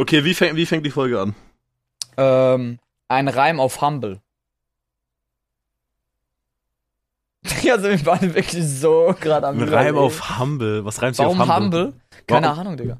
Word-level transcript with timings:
Okay, 0.00 0.24
wie, 0.24 0.32
fäng, 0.32 0.56
wie 0.56 0.64
fängt 0.64 0.86
die 0.86 0.90
Folge 0.90 1.20
an? 1.20 1.34
Ähm, 2.16 2.78
ein 3.08 3.28
Reim 3.28 3.60
auf 3.60 3.82
Humble. 3.82 4.20
Ja, 7.62 7.74
also 7.74 7.88
wir 7.90 8.06
waren 8.06 8.34
wirklich 8.34 8.66
so 8.66 9.14
gerade 9.20 9.46
am 9.48 9.60
Ein 9.60 9.68
Reim 9.68 9.96
auf 9.98 10.38
Humble. 10.38 10.84
Was 10.86 11.02
reimt 11.02 11.16
sich 11.16 11.24
auf 11.26 11.36
Warum 11.38 11.54
Humble? 11.54 11.84
Humble? 11.84 12.00
Keine 12.26 12.46
Warum- 12.46 12.58
Ahnung, 12.60 12.76
Digga. 12.78 12.98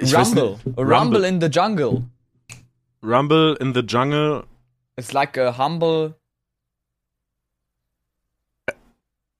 Ich 0.00 0.14
Rumble. 0.14 0.56
Rumble. 0.64 0.84
Rumble. 0.96 1.24
in 1.24 1.40
the 1.42 1.48
jungle. 1.48 2.02
Rumble 3.02 3.56
in 3.60 3.74
the 3.74 3.82
Jungle. 3.86 4.44
It's 4.96 5.12
like 5.12 5.36
a 5.38 5.56
humble. 5.56 6.14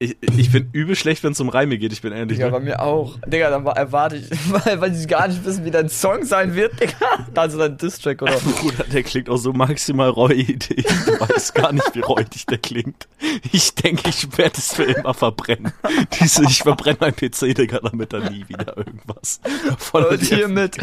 Ich, 0.01 0.17
ich 0.37 0.53
bin 0.53 0.69
übel 0.73 0.95
schlecht, 0.95 1.25
wenn 1.25 1.33
es 1.33 1.41
um 1.41 1.49
Reime 1.49 1.77
geht, 1.77 1.93
ich 1.93 2.03
bin 2.03 2.13
ehrlich. 2.13 2.39
Ja, 2.39 2.47
ne? 2.47 2.53
bei 2.53 2.61
mir 2.61 2.81
auch. 2.83 3.17
Digga, 3.27 3.51
dann 3.51 3.65
wa- 3.65 3.73
erwarte 3.73 4.15
ich, 4.15 4.31
weil, 4.49 4.81
weil 4.81 4.95
ich 4.97 5.09
gar 5.09 5.27
nicht 5.27 5.45
wissen, 5.45 5.65
wie 5.65 5.73
dein 5.73 5.89
Song 5.89 6.25
sein 6.25 6.55
wird, 6.55 6.79
Digga. 6.81 6.95
Also 7.35 7.59
dein 7.59 7.77
Distrack 7.79 8.23
oder. 8.23 8.37
Bruder, 8.61 8.85
der 8.85 9.03
klingt 9.03 9.29
auch 9.29 9.39
so 9.39 9.53
maximal 9.53 10.09
räudig. 10.09 10.71
Ich 10.71 10.87
weiß 10.87 11.53
gar 11.53 11.73
nicht, 11.73 11.95
wie 11.97 12.01
räudig 12.01 12.47
der 12.47 12.59
klingt. 12.59 13.09
Ich 13.51 13.75
denke, 13.75 14.09
ich 14.11 14.39
werde 14.39 14.59
es 14.59 14.73
für 14.73 14.85
immer 14.85 15.15
verbrennen. 15.15 15.73
Diese, 16.21 16.45
ich 16.45 16.63
verbrenne 16.63 16.99
mein 17.01 17.17
PC, 17.17 17.57
Digga, 17.57 17.81
damit 17.81 18.13
da 18.13 18.31
nie 18.31 18.49
wieder 18.49 18.77
irgendwas 18.77 19.41
von 19.79 20.05
Und 20.05 20.21
hiermit 20.23 20.77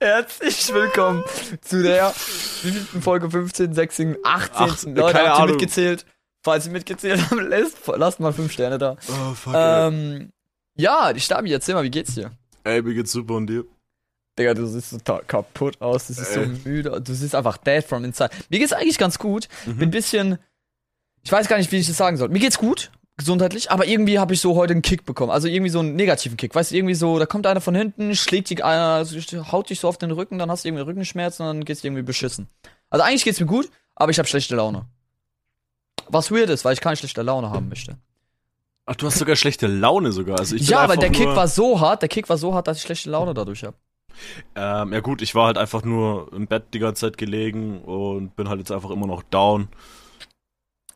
herzlich 0.00 0.72
willkommen 0.72 1.22
zu 1.60 1.82
der 1.82 2.10
Folge 3.00 3.30
15, 3.30 3.74
16, 3.74 4.16
18. 4.22 4.54
Ach, 4.54 4.82
Leute, 4.86 5.18
habt 5.28 5.40
ihr 5.40 5.46
mitgezählt? 5.46 6.06
Falls 6.42 6.66
ihr 6.66 6.72
mitgezählt 6.72 7.20
habt, 7.30 7.40
lasst, 7.48 7.76
lasst 7.96 8.20
mal 8.20 8.32
5 8.32 8.50
Sterne 8.52 8.78
da. 8.78 8.96
Oh, 9.08 9.34
fuck, 9.34 9.54
ey. 9.54 9.88
Ähm, 9.88 10.30
ja, 10.76 11.12
die 11.12 11.20
Stabi, 11.20 11.52
erzähl 11.52 11.74
mal, 11.74 11.84
wie 11.84 11.90
geht's 11.90 12.14
dir? 12.14 12.32
Ey, 12.64 12.82
mir 12.82 12.94
geht's 12.94 13.12
super 13.12 13.34
und 13.34 13.46
dir? 13.46 13.64
Digga, 14.38 14.54
du 14.54 14.66
siehst 14.66 14.90
total 14.92 15.22
kaputt 15.26 15.80
aus, 15.80 16.06
du 16.06 16.14
siehst 16.14 16.34
Äh. 16.36 16.44
so 16.46 16.68
müde, 16.68 17.00
du 17.02 17.14
siehst 17.14 17.34
einfach 17.34 17.58
dead 17.58 17.84
from 17.84 18.04
inside. 18.04 18.30
Mir 18.48 18.58
geht's 18.58 18.72
eigentlich 18.72 18.98
ganz 18.98 19.18
gut, 19.18 19.48
Mhm. 19.66 19.76
bin 19.76 19.88
ein 19.88 19.90
bisschen, 19.90 20.38
ich 21.22 21.30
weiß 21.30 21.48
gar 21.48 21.58
nicht, 21.58 21.70
wie 21.70 21.76
ich 21.76 21.86
das 21.86 21.96
sagen 21.98 22.16
soll. 22.16 22.28
Mir 22.30 22.38
geht's 22.38 22.56
gut, 22.58 22.90
gesundheitlich, 23.18 23.70
aber 23.70 23.86
irgendwie 23.86 24.18
habe 24.18 24.32
ich 24.32 24.40
so 24.40 24.56
heute 24.56 24.72
einen 24.72 24.80
Kick 24.82 25.04
bekommen, 25.04 25.30
also 25.30 25.48
irgendwie 25.48 25.70
so 25.70 25.80
einen 25.80 25.96
negativen 25.96 26.38
Kick, 26.38 26.54
weißt 26.54 26.70
du, 26.70 26.76
irgendwie 26.76 26.94
so, 26.94 27.18
da 27.18 27.26
kommt 27.26 27.46
einer 27.46 27.60
von 27.60 27.74
hinten, 27.74 28.16
schlägt 28.16 28.48
dich 28.48 28.64
einer, 28.64 29.04
haut 29.52 29.68
dich 29.68 29.80
so 29.80 29.88
auf 29.88 29.98
den 29.98 30.10
Rücken, 30.10 30.38
dann 30.38 30.50
hast 30.50 30.64
du 30.64 30.68
irgendwie 30.68 30.84
Rückenschmerzen 30.84 31.42
und 31.46 31.48
dann 31.58 31.64
geht's 31.66 31.84
irgendwie 31.84 32.02
beschissen. 32.02 32.48
Also 32.88 33.04
eigentlich 33.04 33.24
geht's 33.24 33.38
mir 33.38 33.46
gut, 33.46 33.68
aber 33.94 34.10
ich 34.10 34.18
habe 34.18 34.26
schlechte 34.28 34.56
Laune. 34.56 34.86
Was 36.08 36.30
weird 36.30 36.50
ist, 36.50 36.64
weil 36.64 36.74
ich 36.74 36.80
keine 36.80 36.96
schlechte 36.96 37.22
Laune 37.22 37.50
haben 37.50 37.68
möchte. 37.68 37.96
Ach, 38.84 38.96
du 38.96 39.06
hast 39.06 39.18
sogar 39.18 39.36
schlechte 39.36 39.66
Laune 39.66 40.12
sogar. 40.12 40.38
Also 40.38 40.56
ich 40.56 40.68
Ja, 40.68 40.88
weil 40.88 40.96
der 40.96 41.10
Kick 41.10 41.28
war 41.28 41.48
so 41.48 41.80
hart, 41.80 42.02
der 42.02 42.08
Kick 42.08 42.28
war 42.28 42.36
so 42.36 42.54
hart, 42.54 42.66
dass 42.66 42.78
ich 42.78 42.82
schlechte 42.82 43.10
Laune 43.10 43.32
dadurch 43.32 43.64
habe. 43.64 43.76
Ähm, 44.54 44.92
ja 44.92 45.00
gut, 45.00 45.22
ich 45.22 45.34
war 45.34 45.46
halt 45.46 45.58
einfach 45.58 45.84
nur 45.84 46.32
im 46.32 46.46
Bett 46.46 46.64
die 46.74 46.78
ganze 46.78 47.02
Zeit 47.06 47.16
gelegen 47.16 47.80
und 47.82 48.36
bin 48.36 48.48
halt 48.48 48.58
jetzt 48.58 48.72
einfach 48.72 48.90
immer 48.90 49.06
noch 49.06 49.22
down. 49.22 49.68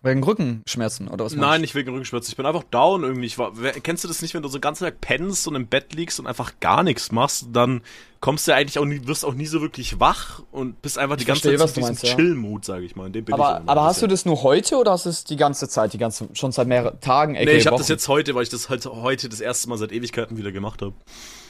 Wegen 0.06 0.22
Rückenschmerzen 0.22 1.08
oder 1.08 1.24
was 1.24 1.34
Nein, 1.34 1.60
nicht 1.60 1.74
wegen 1.74 1.90
Rückenschmerzen. 1.90 2.30
Ich 2.30 2.36
bin 2.36 2.46
einfach 2.46 2.62
down 2.62 3.02
irgendwie. 3.02 3.26
Ich 3.26 3.38
war, 3.38 3.52
kennst 3.82 4.04
du 4.04 4.08
das 4.08 4.22
nicht, 4.22 4.34
wenn 4.34 4.42
du 4.42 4.48
so 4.48 4.58
den 4.58 4.62
ganzen 4.62 4.84
Tag 4.84 5.00
pennst 5.00 5.46
und 5.48 5.56
im 5.56 5.66
Bett 5.66 5.94
liegst 5.94 6.20
und 6.20 6.26
einfach 6.26 6.60
gar 6.60 6.82
nichts 6.82 7.10
machst, 7.12 7.48
dann 7.52 7.82
kommst 8.20 8.46
du 8.46 8.54
eigentlich 8.54 8.78
auch 8.78 8.84
nie, 8.84 9.00
wirst 9.06 9.24
auch 9.24 9.34
nie 9.34 9.46
so 9.46 9.60
wirklich 9.60 10.00
wach 10.00 10.42
und 10.52 10.80
bist 10.80 10.98
einfach 10.98 11.16
die 11.16 11.22
Ich 11.22 11.26
ganze 11.26 11.56
verstehe, 11.56 11.58
Zeit 11.58 11.68
in 11.68 11.74
diesem 11.74 11.88
meinst, 11.88 12.02
ja. 12.04 12.14
Chill-Mood, 12.14 12.64
sage 12.64 12.84
ich 12.84 12.96
mal. 12.96 13.10
Aber, 13.32 13.62
aber 13.66 13.84
hast 13.84 14.00
du 14.00 14.06
das 14.06 14.24
nur 14.24 14.42
heute 14.42 14.76
oder 14.76 14.92
hast 14.92 15.06
du 15.06 15.10
es 15.10 15.24
die 15.24 15.36
ganze 15.36 15.68
Zeit, 15.68 15.92
die 15.92 15.98
ganze, 15.98 16.28
schon 16.32 16.52
seit 16.52 16.68
mehreren 16.68 17.00
Tagen, 17.00 17.34
aka 17.36 17.44
Nee, 17.44 17.56
ich 17.56 17.66
habe 17.66 17.76
das 17.76 17.88
jetzt 17.88 18.08
heute, 18.08 18.34
weil 18.34 18.44
ich 18.44 18.48
das 18.48 18.68
halt 18.68 18.86
heute 18.86 19.28
das 19.28 19.40
erste 19.40 19.68
Mal 19.68 19.78
seit 19.78 19.92
Ewigkeiten 19.92 20.36
wieder 20.36 20.52
gemacht 20.52 20.82
habe. 20.82 20.94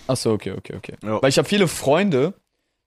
Achso, 0.07 0.33
okay, 0.33 0.53
okay, 0.53 0.77
okay. 0.77 0.95
Ja. 1.03 1.21
Weil 1.21 1.29
ich 1.29 1.39
habe 1.39 1.49
viele 1.49 1.69
Freunde, 1.69 2.35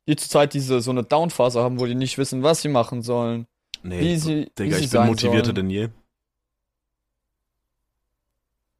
die 0.08 0.16
zurzeit 0.16 0.54
diese, 0.54 0.82
so 0.82 0.92
eine 0.92 1.04
Downphase 1.04 1.62
haben, 1.62 1.80
wo 1.80 1.86
die 1.86 1.96
nicht 1.96 2.18
wissen, 2.18 2.44
was 2.44 2.62
sie 2.62 2.70
machen 2.70 3.02
sollen. 3.02 3.46
Nee, 3.84 4.00
Wie 4.02 4.18
sie- 4.18 4.36
wie 4.46 4.52
Digga, 4.58 4.78
sie 4.78 4.84
ich 4.86 4.92
bin 4.92 5.06
motivierter 5.06 5.46
sollen. 5.48 5.56
denn 5.56 5.70
je. 5.70 5.90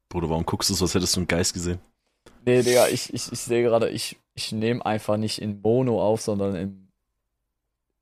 Bruder, 0.08 0.28
warum 0.28 0.44
guckst 0.44 0.68
du 0.70 0.74
so, 0.74 0.84
als 0.84 0.94
hättest 0.94 1.14
du 1.16 1.20
einen 1.20 1.28
Geist 1.28 1.54
gesehen? 1.54 1.78
Nee, 2.44 2.62
Digga, 2.62 2.88
ich, 2.88 3.12
ich, 3.14 3.30
ich 3.32 3.38
sehe 3.40 3.62
gerade, 3.62 3.88
ich, 3.90 4.18
ich 4.34 4.52
nehme 4.52 4.84
einfach 4.84 5.16
nicht 5.16 5.40
in 5.40 5.60
Mono 5.60 6.02
auf, 6.02 6.20
sondern 6.20 6.54
in. 6.56 6.88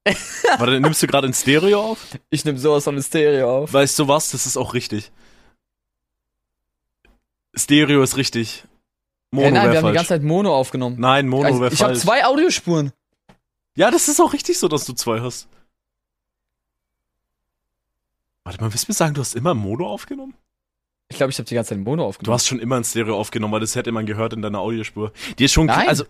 Warte, 0.58 0.80
nimmst 0.80 1.02
du 1.02 1.06
gerade 1.06 1.26
in 1.26 1.34
Stereo 1.34 1.80
auf? 1.82 2.06
Ich 2.30 2.44
nehme 2.44 2.58
sowas 2.58 2.84
von 2.84 3.00
Stereo 3.02 3.58
auf. 3.64 3.72
Weißt 3.72 3.98
du 3.98 4.08
was? 4.08 4.30
Das 4.30 4.46
ist 4.46 4.56
auch 4.56 4.72
richtig. 4.74 5.12
Stereo 7.54 8.02
ist 8.02 8.16
richtig. 8.16 8.64
Mono 9.30 9.44
Hey, 9.46 9.52
nein, 9.52 9.70
wir 9.70 9.76
haben 9.76 9.82
falsch. 9.82 9.92
die 9.92 9.96
ganze 9.96 10.08
Zeit 10.08 10.22
Mono 10.22 10.54
aufgenommen. 10.56 10.96
Nein, 10.98 11.28
Mono 11.28 11.46
Also, 11.48 11.60
wäre 11.60 11.74
ich 11.74 11.82
habe 11.82 11.92
falsch. 11.92 12.02
zwei 12.04 12.24
Audiospuren. 12.24 12.92
Ja, 13.76 13.90
das 13.90 14.08
ist 14.08 14.20
auch 14.20 14.32
richtig 14.32 14.58
so, 14.58 14.68
dass 14.68 14.86
du 14.86 14.94
zwei 14.94 15.20
hast. 15.20 15.48
Warte 18.48 18.62
mal, 18.64 18.72
willst 18.72 18.88
du 18.88 18.92
mir 18.92 18.94
sagen, 18.94 19.12
du 19.12 19.20
hast 19.20 19.34
immer 19.34 19.52
Mono 19.52 19.86
aufgenommen? 19.86 20.32
Ich 21.10 21.18
glaube, 21.18 21.30
ich 21.30 21.38
habe 21.38 21.46
die 21.46 21.54
ganze 21.54 21.74
Zeit 21.74 21.80
Mono 21.80 22.04
Du 22.04 22.08
aufgenommen. 22.08 22.32
hast 22.34 22.46
schon 22.46 22.60
immer 22.60 22.76
ein 22.76 22.84
Stereo 22.84 23.18
aufgenommen, 23.20 23.52
weil 23.52 23.60
das 23.60 23.74
hätte 23.76 23.92
man 23.92 24.06
gehört 24.06 24.32
in 24.32 24.40
deiner 24.40 24.60
Audiospur. 24.60 25.12
Die 25.38 25.44
ist 25.44 25.52
schon 25.52 25.66
Nein. 25.66 25.86
Also, 25.86 26.04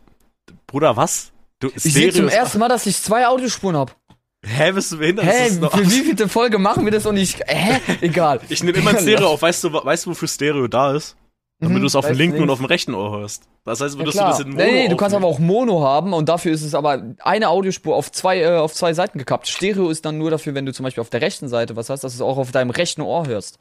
Bruder, 0.69 0.97
was? 0.97 1.33
Du, 1.59 1.69
ich 1.75 1.83
sehe 1.83 2.13
zum 2.13 2.29
ersten 2.29 2.61
Mal, 2.61 2.69
dass 2.69 2.87
ich 2.87 2.97
zwei 3.03 3.27
Audiospuren 3.27 3.77
habe. 3.77 3.93
Hä, 4.47 4.71
bist 4.71 4.93
du 4.93 4.99
behindert? 4.99 5.27
Hä, 5.27 5.51
für 5.51 5.91
wie 5.91 6.05
viele 6.05 6.29
Folge 6.29 6.59
machen 6.59 6.85
wir 6.85 6.93
das 6.93 7.07
und 7.07 7.17
ich. 7.17 7.41
Hä? 7.45 7.81
Egal. 8.03 8.41
Ich 8.49 8.63
nehme 8.63 8.79
immer 8.79 8.91
ein 8.91 8.99
Stereo 9.01 9.31
auf. 9.31 9.43
Weißt 9.43 9.65
du, 9.65 9.73
weißt 9.73 10.07
du, 10.07 10.11
wofür 10.11 10.29
Stereo 10.29 10.69
da 10.69 10.95
ist? 10.95 11.17
Damit 11.61 11.79
Mhm, 11.79 11.81
du 11.81 11.87
es 11.89 11.97
auf 11.97 12.07
dem 12.07 12.17
linken 12.17 12.37
und 12.37 12.43
nicht. 12.43 12.51
auf 12.53 12.59
dem 12.59 12.67
rechten 12.67 12.95
Ohr 12.95 13.19
hörst. 13.19 13.49
Das 13.65 13.81
heißt, 13.81 13.95
Ja, 13.95 14.01
würdest 14.01 14.17
klar. 14.17 14.27
du 14.29 14.31
das 14.31 14.41
in 14.47 14.51
Mono 14.53 14.65
nee, 14.65 14.73
nee, 14.85 14.89
du 14.89 14.97
kannst 14.97 15.17
aber 15.17 15.27
auch 15.27 15.39
Mono 15.41 15.83
haben 15.83 16.13
und 16.13 16.29
dafür 16.29 16.53
ist 16.53 16.63
es 16.63 16.75
aber 16.75 17.03
eine 17.21 17.49
Audiospur 17.49 17.97
auf 17.97 18.13
zwei, 18.13 18.41
äh, 18.41 18.57
auf 18.59 18.73
zwei 18.75 18.93
Seiten 18.95 19.19
gekappt. 19.19 19.49
Stereo 19.49 19.91
ist 19.91 20.05
dann 20.05 20.19
nur 20.19 20.31
dafür, 20.31 20.55
wenn 20.55 20.67
du 20.67 20.73
zum 20.73 20.85
Beispiel 20.85 21.01
auf 21.01 21.11
der 21.11 21.21
rechten 21.21 21.49
Seite 21.49 21.75
was 21.75 21.91
hast, 21.91 22.05
dass 22.05 22.13
du 22.17 22.23
es 22.25 22.29
auch 22.29 22.39
auf 22.39 22.53
deinem 22.53 22.71
rechten 22.71 23.01
Ohr 23.03 23.27
hörst. 23.27 23.59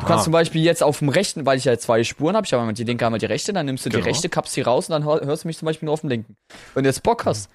Du 0.00 0.06
kannst 0.06 0.12
Aha. 0.20 0.24
zum 0.24 0.32
Beispiel 0.32 0.62
jetzt 0.62 0.82
auf 0.82 0.98
dem 0.98 1.10
rechten, 1.10 1.46
weil 1.46 1.58
ich 1.58 1.64
ja 1.64 1.78
zwei 1.78 2.02
Spuren 2.02 2.34
habe, 2.34 2.44
ich 2.46 2.52
habe 2.52 2.62
einmal 2.62 2.74
die 2.74 2.82
linke, 2.84 3.04
einmal 3.06 3.20
die 3.20 3.26
rechte, 3.26 3.52
dann 3.52 3.66
nimmst 3.66 3.84
du 3.86 3.90
Genau. 3.90 4.02
die 4.02 4.08
rechte, 4.08 4.28
kappst 4.28 4.56
die 4.56 4.62
raus 4.62 4.88
und 4.88 4.92
dann 4.92 5.04
hör- 5.04 5.20
hörst 5.24 5.44
du 5.44 5.48
mich 5.48 5.58
zum 5.58 5.66
Beispiel 5.66 5.86
nur 5.86 5.92
auf 5.92 6.00
dem 6.00 6.08
linken. 6.10 6.34
Wenn 6.74 6.82
du 6.82 6.88
jetzt 6.88 7.02
Bock 7.02 7.24
hast. 7.26 7.50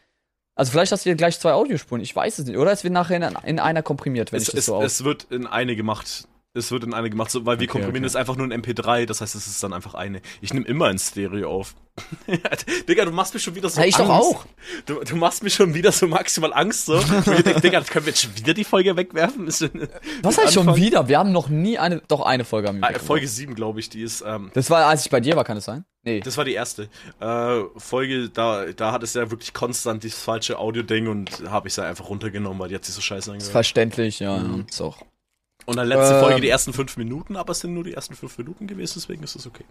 Also 0.55 0.71
vielleicht 0.71 0.91
hast 0.91 1.03
du 1.05 1.09
hier 1.09 1.15
gleich 1.15 1.39
zwei 1.39 1.53
Audiospuren, 1.53 2.01
ich 2.01 2.15
weiß 2.15 2.39
es 2.39 2.45
nicht. 2.45 2.57
Oder 2.57 2.71
es 2.71 2.83
wird 2.83 2.93
nachher 2.93 3.17
in, 3.17 3.35
in 3.43 3.59
einer 3.59 3.81
komprimiert, 3.83 4.31
wenn 4.31 4.37
es, 4.37 4.47
ich 4.47 4.51
das 4.53 4.59
es, 4.59 4.65
so 4.67 4.75
aus. 4.77 4.85
es 4.85 5.03
wird 5.03 5.25
in 5.29 5.45
eine 5.45 5.75
gemacht. 5.75 6.27
Es 6.57 6.71
wird 6.71 6.83
in 6.83 6.93
eine 6.93 7.09
gemacht, 7.09 7.31
so, 7.31 7.45
weil 7.45 7.59
wir 7.59 7.63
Okay, 7.65 7.71
komprimieren 7.73 8.03
okay. 8.03 8.13
das 8.13 8.15
einfach 8.15 8.35
nur 8.35 8.51
in 8.51 8.61
MP3, 8.61 9.05
das 9.05 9.21
heißt, 9.21 9.35
es 9.35 9.47
ist 9.47 9.63
dann 9.63 9.73
einfach 9.73 9.93
eine. 9.93 10.21
Ich 10.41 10.53
nehme 10.53 10.65
immer 10.65 10.87
ein 10.87 10.97
Stereo 10.99 11.49
auf. 11.51 11.75
Digga, 12.87 13.05
du 13.05 13.11
machst 13.11 13.33
mir 13.33 13.39
schon 13.39 13.55
wieder 13.55 13.69
so 13.69 13.79
Ja, 13.81 13.87
ich 13.87 13.95
Angst. 13.95 14.07
doch 14.09 14.15
auch. 14.15 14.45
Du, 14.85 15.03
du 15.03 15.15
machst 15.15 15.41
mir 15.43 15.49
schon 15.49 15.73
wieder 15.73 15.91
so 15.91 16.07
maximal 16.07 16.53
Angst, 16.53 16.85
so. 16.85 16.99
Denk, 17.25 17.61
Digga, 17.61 17.81
können 17.81 18.05
wir 18.05 18.11
jetzt 18.11 18.21
schon 18.21 18.37
wieder 18.37 18.53
die 18.53 18.63
Folge 18.63 18.95
wegwerfen? 18.95 19.47
Ist 19.47 19.61
denn- 19.61 19.87
Was 20.21 20.37
heißt 20.37 20.53
schon 20.53 20.75
wieder? 20.75 21.07
Wir 21.07 21.17
haben 21.19 21.31
noch 21.31 21.49
nie 21.49 21.77
eine, 21.79 22.01
doch 22.07 22.21
eine 22.21 22.45
Folge 22.45 22.71
wir 22.73 22.83
Ah. 22.87 22.99
Folge 22.99 23.27
7, 23.27 23.55
glaube 23.55 23.79
ich, 23.79 23.89
die 23.89 24.01
ist, 24.01 24.23
ähm, 24.25 24.51
Das 24.53 24.69
war, 24.69 24.85
als 24.85 25.05
ich 25.05 25.11
bei 25.11 25.19
dir 25.19 25.35
war, 25.35 25.43
kann 25.43 25.57
es 25.57 25.65
sein? 25.65 25.85
Nee. 26.03 26.21
das 26.21 26.37
war 26.37 26.45
die 26.45 26.53
erste. 26.53 26.87
Äh, 27.19 27.61
Folge, 27.75 28.29
da, 28.29 28.65
da 28.67 28.91
hat 28.93 29.03
es 29.03 29.13
ja 29.13 29.29
wirklich 29.29 29.53
konstant 29.53 30.03
dieses 30.03 30.21
falsche 30.21 30.57
Audio-Ding 30.57 31.07
und 31.07 31.43
habe 31.49 31.67
ich 31.67 31.73
sie 31.73 31.83
einfach 31.83 32.07
runtergenommen, 32.09 32.59
weil 32.59 32.69
die 32.69 32.75
hat 32.75 32.85
sich 32.85 32.95
so 32.95 33.01
scheiße 33.01 33.29
Ist 33.29 33.29
angehört. 33.29 33.51
verständlich, 33.51 34.19
ja. 34.19 34.37
Mhm. 34.37 34.59
ja. 34.59 34.63
Ist 34.69 34.81
auch. 34.81 34.97
Und 35.67 35.75
dann 35.75 35.87
letzte 35.87 36.15
Ähm. 36.15 36.21
Folge 36.21 36.41
die 36.41 36.49
ersten 36.49 36.73
fünf 36.73 36.97
Minuten, 36.97 37.35
aber 37.35 37.51
es 37.51 37.59
sind 37.59 37.73
nur 37.73 37.83
die 37.83 37.93
ersten 37.93 38.15
fünf 38.15 38.35
Minuten 38.37 38.65
gewesen, 38.67 38.93
deswegen 38.95 39.21
ist 39.23 39.35
es 39.35 39.45
okay. 39.45 39.65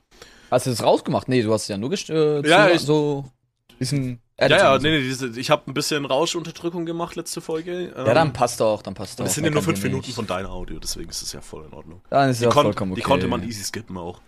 Hast 0.51 0.67
du 0.67 0.71
das 0.71 0.83
rausgemacht? 0.83 1.29
Nee, 1.29 1.43
du 1.43 1.53
hast 1.53 1.63
es 1.63 1.69
ja 1.69 1.79
nur 1.79 1.91
gest 1.91 2.11
äh, 2.11 2.47
Ja, 2.47 2.69
ich- 2.69 2.83
so 2.83 3.25
bisschen 3.79 4.21
Ja, 4.39 4.47
Editing 4.47 4.65
ja, 4.65 4.77
so. 4.79 4.83
nee, 4.83 4.91
nee, 4.99 5.03
diese, 5.03 5.39
ich 5.41 5.51
habe 5.51 5.71
ein 5.71 5.75
bisschen 5.75 6.05
Rauschunterdrückung 6.07 6.87
gemacht 6.87 7.15
letzte 7.17 7.41
Folge. 7.43 7.93
Ähm, 7.97 8.07
Ja, 8.07 8.15
dann 8.15 8.33
passt 8.33 8.61
doch, 8.61 8.81
dann 8.83 8.95
passt 8.95 9.19
doch. 9.21 9.25
Das 9.25 9.35
sind 9.35 9.45
ja 9.45 9.51
nur 9.51 9.63
fünf 9.63 9.83
Minuten 9.83 10.13
von 10.13 10.27
deiner 10.27 10.51
Audio, 10.51 10.79
deswegen 10.79 11.11
ist 11.11 11.21
es 11.23 11.33
ja 11.33 11.41
voll 11.43 11.65
in 11.67 11.73
Ordnung. 11.75 12.01
Dann 12.11 12.31
ist 12.31 12.41
Die, 12.41 12.45
ja 12.45 12.51
vollkommen 12.51 12.93
okay. 12.93 13.01
die 13.01 13.05
konnte 13.05 13.27
man 13.29 13.43
easy 13.43 13.63
skippen 13.65 13.97
auch. 13.99 14.21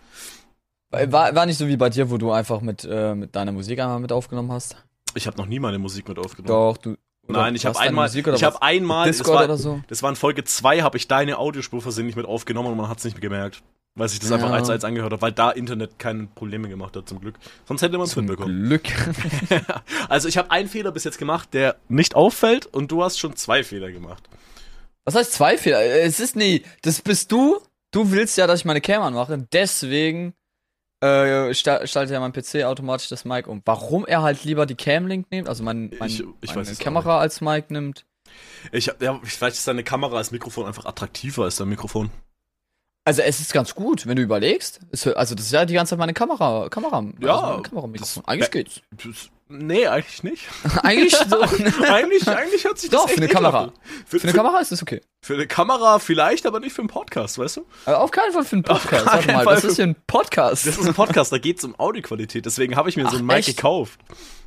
War, 0.91 1.35
war 1.35 1.45
nicht 1.45 1.57
so 1.57 1.67
wie 1.67 1.77
bei 1.77 1.89
dir, 1.89 2.09
wo 2.09 2.17
du 2.17 2.31
einfach 2.31 2.61
mit, 2.61 2.83
äh, 2.89 3.13
mit 3.13 3.35
deiner 3.35 3.51
Musik 3.51 3.79
einmal 3.79 3.99
mit 3.99 4.11
aufgenommen 4.11 4.51
hast? 4.51 4.75
Ich 5.15 5.27
habe 5.27 5.37
noch 5.37 5.45
nie 5.45 5.59
meine 5.59 5.77
Musik 5.79 6.07
mit 6.07 6.17
aufgenommen. 6.17 6.47
Doch, 6.47 6.77
du. 6.77 6.95
Nein, 7.29 7.55
ich 7.55 7.65
habe 7.65 7.79
einmal, 7.79 8.07
Musik 8.07 8.27
oder 8.27 8.35
ich 8.37 8.43
habe 8.43 8.61
einmal, 8.61 9.07
das 9.07 9.17
Discord 9.17 9.37
war, 9.37 9.45
oder 9.45 9.57
so? 9.57 9.81
das 9.87 10.01
war 10.03 10.09
in 10.09 10.15
Folge 10.15 10.43
2, 10.43 10.81
habe 10.81 10.97
ich 10.97 11.07
deine 11.07 11.37
Audiospur 11.37 11.81
versehentlich 11.81 12.15
mit 12.15 12.25
aufgenommen 12.25 12.69
und 12.71 12.77
man 12.77 12.89
hat 12.89 12.97
es 12.97 13.03
nicht 13.05 13.21
gemerkt. 13.21 13.61
Weil 13.95 14.07
sich 14.07 14.19
das 14.19 14.29
Ja. 14.29 14.35
einfach 14.35 14.51
als 14.51 14.69
als 14.69 14.83
angehört 14.85 15.11
hat, 15.13 15.21
weil 15.21 15.31
da 15.31 15.49
Internet 15.51 15.97
keine 15.99 16.27
Probleme 16.27 16.69
gemacht 16.69 16.95
hat, 16.95 17.09
zum 17.09 17.19
Glück. 17.19 17.35
Sonst 17.67 17.81
hätte 17.81 17.97
man 17.97 18.05
es 18.07 18.13
hinbekommen. 18.13 18.65
Glück. 18.67 18.83
Also 20.09 20.27
ich 20.27 20.37
habe 20.37 20.51
einen 20.51 20.69
Fehler 20.69 20.91
bis 20.91 21.03
jetzt 21.03 21.17
gemacht, 21.17 21.49
der 21.53 21.75
nicht 21.87 22.15
auffällt 22.15 22.65
und 22.67 22.91
du 22.91 23.03
hast 23.03 23.19
schon 23.19 23.35
zwei 23.35 23.63
Fehler 23.63 23.91
gemacht. 23.91 24.23
Was 25.05 25.15
heißt 25.15 25.33
zwei 25.33 25.57
Fehler? 25.57 25.81
Es 25.83 26.19
ist 26.19 26.35
nie, 26.35 26.63
das 26.83 27.01
bist 27.01 27.31
du. 27.31 27.59
Du 27.91 28.11
willst 28.11 28.37
ja, 28.37 28.45
dass 28.47 28.59
ich 28.59 28.65
meine 28.65 28.81
Cam 28.81 29.01
anmache. 29.01 29.47
Deswegen 29.51 30.33
äh, 31.01 31.53
schaltet 31.53 32.09
ja 32.11 32.19
mein 32.19 32.33
PC 32.33 32.63
automatisch 32.65 33.07
das 33.09 33.25
Mic 33.25 33.47
um. 33.47 33.61
Warum 33.65 34.05
er 34.05 34.21
halt 34.21 34.43
lieber 34.43 34.65
die 34.65 34.75
Cam-Link 34.75 35.27
nimmt, 35.31 35.47
also 35.47 35.63
mein, 35.63 35.91
mein, 35.99 36.09
Ich- 36.09 36.23
ich 36.41 36.55
meine 36.55 36.75
Kamera 36.75 37.19
als 37.19 37.41
Mic 37.41 37.71
nimmt. 37.71 38.05
Ich 38.71 38.89
hab, 38.89 39.01
ja, 39.01 39.19
vielleicht 39.23 39.55
ist 39.57 39.67
deine 39.67 39.83
Kamera 39.83 40.17
als 40.17 40.31
Mikrofon 40.31 40.65
einfach 40.65 40.85
attraktiver 40.85 41.43
als 41.45 41.55
dein 41.55 41.69
Mikrofon. 41.69 42.11
Also 43.05 43.21
es 43.23 43.39
ist 43.39 43.53
ganz 43.53 43.73
gut, 43.73 44.05
wenn 44.05 44.17
du 44.17 44.21
überlegst. 44.21 44.81
Es, 44.91 45.07
also 45.07 45.33
das 45.33 45.45
ist 45.45 45.51
ja 45.51 45.65
die 45.65 45.73
ganze 45.73 45.91
Zeit 45.91 45.99
meine 45.99 46.13
Kamera, 46.13 46.67
Kamera, 46.69 47.03
Ja, 47.21 47.39
also 47.57 47.87
mein 47.87 47.93
das- 47.93 48.21
Eigentlich 48.27 48.47
Ba- 48.49 48.51
geht's. 48.51 48.81
Das- 48.91 49.29
Nee, 49.51 49.87
eigentlich 49.87 50.21
nicht. 50.21 50.43
Eigentlich 50.83 51.15
so. 51.15 51.41
eigentlich, 51.83 52.27
eigentlich 52.27 52.65
hört 52.65 52.77
sich 52.77 52.91
das 52.91 53.01
Doch, 53.01 53.09
für 53.09 53.17
eine 53.17 53.25
ekelhaft 53.25 53.51
Kamera. 53.51 53.73
Für, 54.05 54.19
Für 54.19 54.27
eine 54.27 54.37
Kamera 54.37 54.59
ist 54.59 54.71
das 54.71 54.83
okay. 54.83 55.01
Für 55.23 55.33
eine 55.33 55.47
Kamera 55.47 55.97
vielleicht, 55.97 56.45
aber 56.45 56.59
nicht 56.59 56.71
für 56.73 56.83
einen 56.83 56.89
Podcast, 56.89 57.39
weißt 57.39 57.57
du? 57.57 57.65
Aber 57.85 58.01
auf 58.01 58.11
keinen 58.11 58.31
Fall 58.31 58.45
für 58.45 58.57
einen 58.57 58.63
Podcast. 58.63 58.89
keinen 58.89 59.05
Warte 59.07 59.31
mal, 59.31 59.43
Fall 59.43 59.55
das 59.55 59.63
ist 59.63 59.77
hier 59.77 59.87
ein 59.87 59.95
Podcast. 60.05 60.67
Das 60.67 60.77
ist 60.77 60.87
ein 60.87 60.93
Podcast, 60.93 61.31
da 61.31 61.39
geht's 61.39 61.63
um 61.63 61.73
Audioqualität. 61.79 62.45
Deswegen 62.45 62.75
habe 62.75 62.89
ich 62.89 62.95
mir 62.95 63.05
so 63.09 63.15
Ach, 63.15 63.19
ein 63.19 63.25
Mic 63.25 63.37
echt? 63.37 63.47
gekauft. 63.47 63.99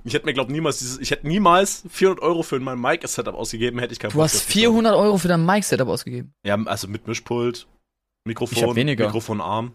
Ich 0.04 0.14
hätte 0.14 0.25
mir, 0.25 0.34
glaub 0.34 0.49
niemals 0.49 0.78
dieses, 0.78 1.00
ich 1.00 1.10
hätte 1.10 1.26
niemals 1.26 1.82
400 1.90 2.22
Euro 2.22 2.44
für 2.44 2.60
mein 2.60 2.81
Mic-Setup 2.81 3.34
ausgegeben, 3.34 3.81
hätte 3.81 3.93
ich 3.93 3.98
kein 3.98 4.12
Du 4.12 4.22
hast 4.22 4.40
400 4.40 4.94
Euro 4.94 5.19
für 5.19 5.28
dein 5.28 5.44
Mic-Setup 5.44 5.88
ausgegeben. 5.88 6.32
Ja, 6.46 6.56
also 6.64 6.87
mit 6.87 7.08
Mischpult, 7.08 7.66
Mikrofon. 8.25 8.75
Mikrofonarm. 8.75 9.75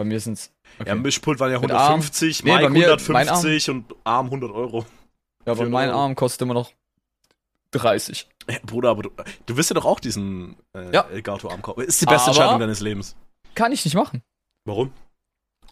Bei 0.00 0.04
mir 0.06 0.18
sind's. 0.18 0.50
Okay. 0.78 0.88
Ja, 0.88 0.94
Mischpult 0.94 1.40
waren 1.40 1.52
ja 1.52 1.58
Mit 1.60 1.70
150, 1.70 2.42
Nee, 2.42 2.52
Mic 2.54 2.62
bei 2.62 2.68
mir- 2.70 2.86
150 2.96 3.68
und 3.68 3.84
Arm 4.02 4.30
100 4.30 4.50
Euro. 4.50 4.78
Ja, 5.44 5.52
aber 5.52 5.56
400 5.56 5.70
mein 5.70 5.90
Euro. 5.90 5.98
Arm 5.98 6.14
kostet 6.14 6.40
immer 6.40 6.54
noch 6.54 6.70
30. 7.72 8.26
Ja, 8.48 8.56
Bruder, 8.64 8.88
aber 8.88 9.02
du, 9.02 9.10
du 9.44 9.56
wirst 9.58 9.68
ja 9.68 9.74
doch 9.74 9.84
auch 9.84 10.00
diesen 10.00 10.56
äh, 10.74 10.90
Ja. 10.90 11.02
Elgato-Arm 11.02 11.60
kaufen. 11.60 11.82
Ist 11.82 12.00
die 12.00 12.06
beste 12.06 12.30
Aber- 12.30 12.38
Entscheidung 12.38 12.60
deines 12.60 12.80
Lebens. 12.80 13.14
Kann 13.54 13.72
ich 13.72 13.84
nicht 13.84 13.94
machen. 13.94 14.22
Warum? 14.64 14.90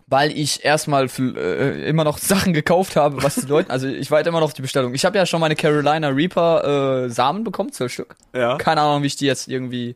Weil 0.07 0.31
ich 0.37 0.63
erstmal 0.63 1.07
äh, 1.19 1.89
immer 1.89 2.05
noch 2.05 2.19
Sachen 2.19 2.53
gekauft 2.53 2.97
habe, 2.97 3.23
was 3.23 3.37
die 3.37 3.47
Leute, 3.47 3.71
also 3.71 3.87
ich 3.89 4.11
warte 4.11 4.29
immer 4.29 4.41
noch 4.41 4.49
auf 4.49 4.53
die 4.53 4.61
Bestellung. 4.63 4.93
Ich 4.93 5.07
habe 5.07 5.17
ja 5.17 5.25
schon 5.25 5.41
meine 5.41 5.57
Carolina 5.57 6.09
Reaper 6.09 7.05
äh, 7.07 7.09
Samen 7.11 7.45
bekommen, 7.45 7.73
zwölf 7.73 7.95
Stück. 7.95 8.15
Ja. 8.35 8.59
Keine 8.59 8.83
Ahnung, 8.83 9.03
wie 9.03 9.07
ich 9.07 9.17
die 9.17 9.25
jetzt 9.25 9.49
irgendwie, 9.49 9.95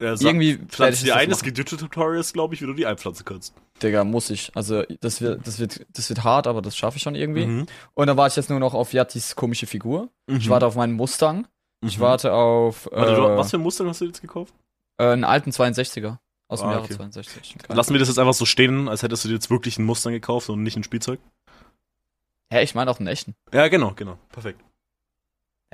ja 0.00 0.16
sag- 0.16 0.26
irgendwie 0.26 0.50
ich 0.52 0.68
Pflanzt 0.68 1.04
dir 1.04 1.16
ein, 1.16 1.30
es 1.30 1.42
gibt 1.42 1.56
YouTube-Tutorials, 1.58 2.32
glaube 2.32 2.54
ich, 2.54 2.62
wie 2.62 2.66
du 2.66 2.72
die 2.74 2.86
einpflanzen 2.86 3.24
kannst. 3.24 3.54
Digga, 3.82 4.04
muss 4.04 4.30
ich. 4.30 4.50
Also 4.54 4.82
das 5.00 5.20
wird, 5.20 5.46
das 5.46 5.58
wird, 5.58 5.86
das 5.92 6.08
wird 6.08 6.24
hart, 6.24 6.46
aber 6.46 6.62
das 6.62 6.76
schaffe 6.76 6.96
ich 6.96 7.02
schon 7.02 7.14
irgendwie. 7.14 7.46
Mhm. 7.46 7.66
Und 7.94 8.06
dann 8.06 8.16
warte 8.16 8.32
ich 8.32 8.36
jetzt 8.36 8.50
nur 8.50 8.60
noch 8.60 8.74
auf 8.74 8.92
Yattis 8.92 9.34
komische 9.36 9.66
Figur. 9.66 10.08
Ich 10.28 10.48
warte 10.48 10.66
auf 10.66 10.76
meinen 10.76 10.94
Mustang. 10.94 11.46
Ich 11.84 11.98
Mhm. 11.98 12.02
warte 12.02 12.32
auf 12.32 12.86
äh, 12.86 12.96
Warte, 12.96 13.14
du, 13.16 13.22
was 13.36 13.50
für 13.50 13.58
ein 13.58 13.62
Muster 13.62 13.86
hast 13.86 14.00
du 14.00 14.06
jetzt 14.06 14.20
gekauft? 14.20 14.54
äh, 14.98 15.04
einen 15.08 15.24
alten 15.24 15.50
62er 15.50 16.18
aus 16.48 16.60
dem 16.60 16.68
Ah, 16.68 16.72
Jahre 16.72 16.84
okay. 16.84 16.94
62. 16.94 17.56
Keine- 17.58 17.76
Lassen 17.76 17.92
wir 17.92 17.98
das 17.98 18.08
jetzt 18.08 18.18
einfach 18.18 18.32
so 18.34 18.46
stehen, 18.46 18.88
als 18.88 19.02
hättest 19.02 19.24
du 19.24 19.28
dir 19.28 19.34
jetzt 19.34 19.50
wirklich 19.50 19.76
einen 19.76 19.86
Mustang 19.86 20.12
gekauft 20.12 20.48
und 20.48 20.62
nicht 20.62 20.76
ein 20.76 20.84
Spielzeug? 20.84 21.18
Hä, 22.52 22.62
ich 22.62 22.74
meine 22.74 22.90
auch 22.90 22.98
einen 22.98 23.08
echten. 23.08 23.34
Ja, 23.52 23.68
genau, 23.68 23.92
genau. 23.96 24.18
Perfekt. 24.30 24.60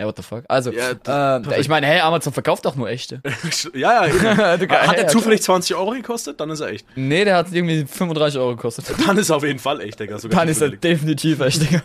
Hä, 0.00 0.06
what 0.06 0.16
the 0.16 0.22
fuck? 0.22 0.44
Also, 0.48 0.72
Ja, 0.72 1.36
äh, 1.36 1.60
ich 1.60 1.68
meine, 1.68 1.86
hey, 1.86 2.00
Amazon 2.00 2.32
verkauft 2.32 2.64
doch 2.64 2.74
nur 2.74 2.88
echte. 2.88 3.20
ja, 3.74 4.06
ja, 4.06 4.06
eben. 4.06 4.20
Hat 4.38 4.60
hey, 4.60 4.96
er 5.02 5.08
zufällig 5.08 5.42
20 5.42 5.76
Euro 5.76 5.90
gekostet? 5.90 6.40
Dann 6.40 6.48
ist 6.50 6.60
er 6.60 6.68
echt. 6.68 6.86
Nee, 6.96 7.24
der 7.24 7.36
hat 7.36 7.52
irgendwie 7.52 7.84
35 7.84 8.38
Euro 8.40 8.56
gekostet. 8.56 8.86
Dann 9.06 9.18
ist 9.18 9.28
er 9.30 9.36
auf 9.36 9.44
jeden 9.44 9.58
Fall 9.58 9.80
echt, 9.82 10.00
Digga. 10.00 10.18
Sogar 10.18 10.40
Dann 10.40 10.48
ist 10.48 10.62
er 10.62 10.70
definitiv 10.70 11.40
echt, 11.40 11.60
Digga. 11.62 11.82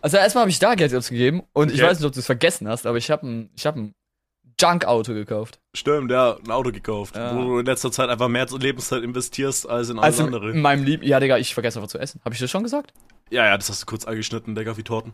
also 0.00 0.16
erstmal 0.16 0.42
habe 0.42 0.50
ich 0.50 0.58
da 0.58 0.74
Geld 0.74 0.94
ausgegeben 0.94 1.42
und 1.52 1.70
ich 1.70 1.80
Okay. 1.80 1.90
weiß 1.90 1.98
nicht, 2.00 2.06
ob 2.06 2.12
du 2.12 2.20
es 2.20 2.26
vergessen 2.26 2.68
hast, 2.68 2.86
aber 2.86 2.98
ich 2.98 3.10
habe 3.10 3.26
ein, 3.26 3.50
ich 3.56 3.66
habe 3.66 3.80
ein 3.80 3.94
Junk-Auto 4.60 5.14
gekauft. 5.14 5.58
Stimmt, 5.76 6.10
ja, 6.10 6.36
ein 6.36 6.50
Auto 6.50 6.70
gekauft. 6.70 7.16
Ja. 7.16 7.34
Wo 7.36 7.42
du 7.42 7.58
in 7.58 7.66
letzter 7.66 7.90
Zeit 7.90 8.08
einfach 8.08 8.28
mehr 8.28 8.46
Lebenszeit 8.58 9.02
investierst 9.02 9.68
als 9.68 9.88
in 9.90 9.98
alles 9.98 10.18
Also 10.20 10.24
andere. 10.26 10.50
in 10.52 10.60
meinem 10.60 10.84
Lieb, 10.84 11.02
ja, 11.02 11.18
Digga, 11.20 11.38
ich 11.38 11.54
vergesse 11.54 11.78
einfach 11.78 11.90
zu 11.90 11.98
essen. 11.98 12.20
Habe 12.24 12.34
ich 12.34 12.40
das 12.40 12.50
schon 12.50 12.62
gesagt? 12.62 12.92
Ja, 13.30 13.46
ja, 13.46 13.56
das 13.56 13.68
hast 13.68 13.82
du 13.82 13.86
kurz 13.86 14.04
angeschnitten, 14.04 14.54
Digga, 14.54 14.76
wie 14.76 14.82
Torten. 14.84 15.12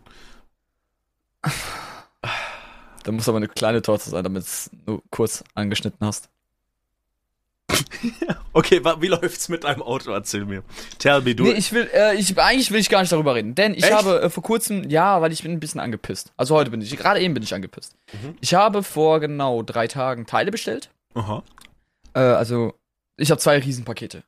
Da 3.02 3.12
muss 3.12 3.28
aber 3.28 3.38
eine 3.38 3.48
kleine 3.48 3.82
Torte 3.82 4.10
sein, 4.10 4.25
damit 4.25 4.42
es 4.42 4.70
nur 4.87 5.02
kurz 5.10 5.42
angeschnitten 5.54 6.06
hast. 6.06 6.28
Okay, 8.52 8.82
wie 8.98 9.06
läuft's 9.06 9.48
mit 9.48 9.62
deinem 9.62 9.82
Auto? 9.82 10.10
Erzähl 10.10 10.44
mir. 10.44 10.64
Tell 10.98 11.20
me, 11.20 11.34
du. 11.37 11.44
Nee, 11.44 11.52
ich 11.52 11.72
will, 11.72 11.88
äh, 11.94 12.16
ich, 12.16 12.37
eigentlich 12.37 12.72
will 12.72 12.81
ich 12.81 12.88
gar 12.88 13.00
nicht 13.00 13.12
darüber 13.12 13.37
reden, 13.37 13.54
denn 13.54 13.75
ich 13.75 13.84
Echt? 13.84 13.92
habe 13.92 14.22
äh, 14.22 14.31
vor 14.31 14.42
kurzem, 14.42 14.90
ja, 14.90 15.20
weil 15.20 15.32
ich 15.32 15.42
bin 15.42 15.52
ein 15.52 15.60
bisschen 15.60 15.81
angepisst. 15.81 16.32
Also 16.37 16.56
heute 16.56 16.70
bin 16.70 16.82
ich, 16.82 16.96
gerade 16.96 17.20
eben 17.20 17.32
bin 17.32 17.44
ich 17.44 17.54
angepisst. 17.54 17.94
Mhm. 18.12 18.37
Ich 18.40 18.54
habe 18.54 18.82
vor 18.82 19.20
genau 19.20 19.62
drei 19.62 19.87
Tagen 19.87 20.26
Teile 20.26 20.50
bestellt. 20.50 20.90
Aha. 21.14 21.44
Äh, 22.14 22.20
also, 22.20 22.75
ich 23.16 23.31
habe 23.31 23.40
zwei 23.40 23.58
Riesenpakete. 23.58 24.25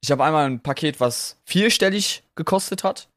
Ich 0.00 0.12
habe 0.12 0.22
einmal 0.22 0.46
ein 0.46 0.60
Paket, 0.60 1.00
was 1.00 1.36
vierstellig 1.44 2.22
gekostet 2.36 2.84
hat. 2.84 3.08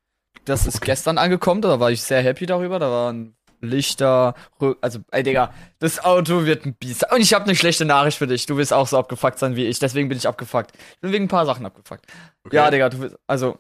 Das 0.46 0.66
ist 0.66 0.82
gestern 0.82 1.20
angekommen, 1.20 1.62
da 1.62 1.80
war 1.80 1.92
ich 1.92 2.02
sehr 2.02 2.24
happy 2.24 2.48
darüber. 2.48 2.80
Da 2.80 2.90
waren 2.90 3.36
Lichter, 3.62 4.36
also, 4.82 5.00
ey 5.12 5.24
Digga, 5.24 5.54
das 5.80 6.04
Auto 6.04 6.46
wird 6.46 6.66
ein 6.66 6.74
Biest. 6.76 7.12
Und 7.12 7.22
ich 7.22 7.34
habe 7.34 7.46
eine 7.46 7.56
schlechte 7.56 7.86
Nachricht 7.86 8.18
für 8.18 8.28
dich. 8.28 8.46
Du 8.46 8.58
wirst 8.58 8.72
auch 8.74 8.88
so 8.88 8.98
abgefuckt 8.98 9.40
sein 9.40 9.56
wie 9.56 9.66
ich, 9.66 9.80
deswegen 9.80 10.10
bin 10.10 10.18
ich 10.18 10.28
abgefuckt. 10.28 10.72
Ich 10.96 11.00
bin 11.02 11.12
wegen 11.12 11.26
ein 11.26 11.30
paar 11.30 11.46
Sachen 11.46 11.66
abgefuckt. 11.66 12.06
Okay. 12.46 12.56
Ja, 12.56 12.70
Digga, 12.70 12.90
du 12.90 13.00
wirst, 13.00 13.16
also, 13.28 13.58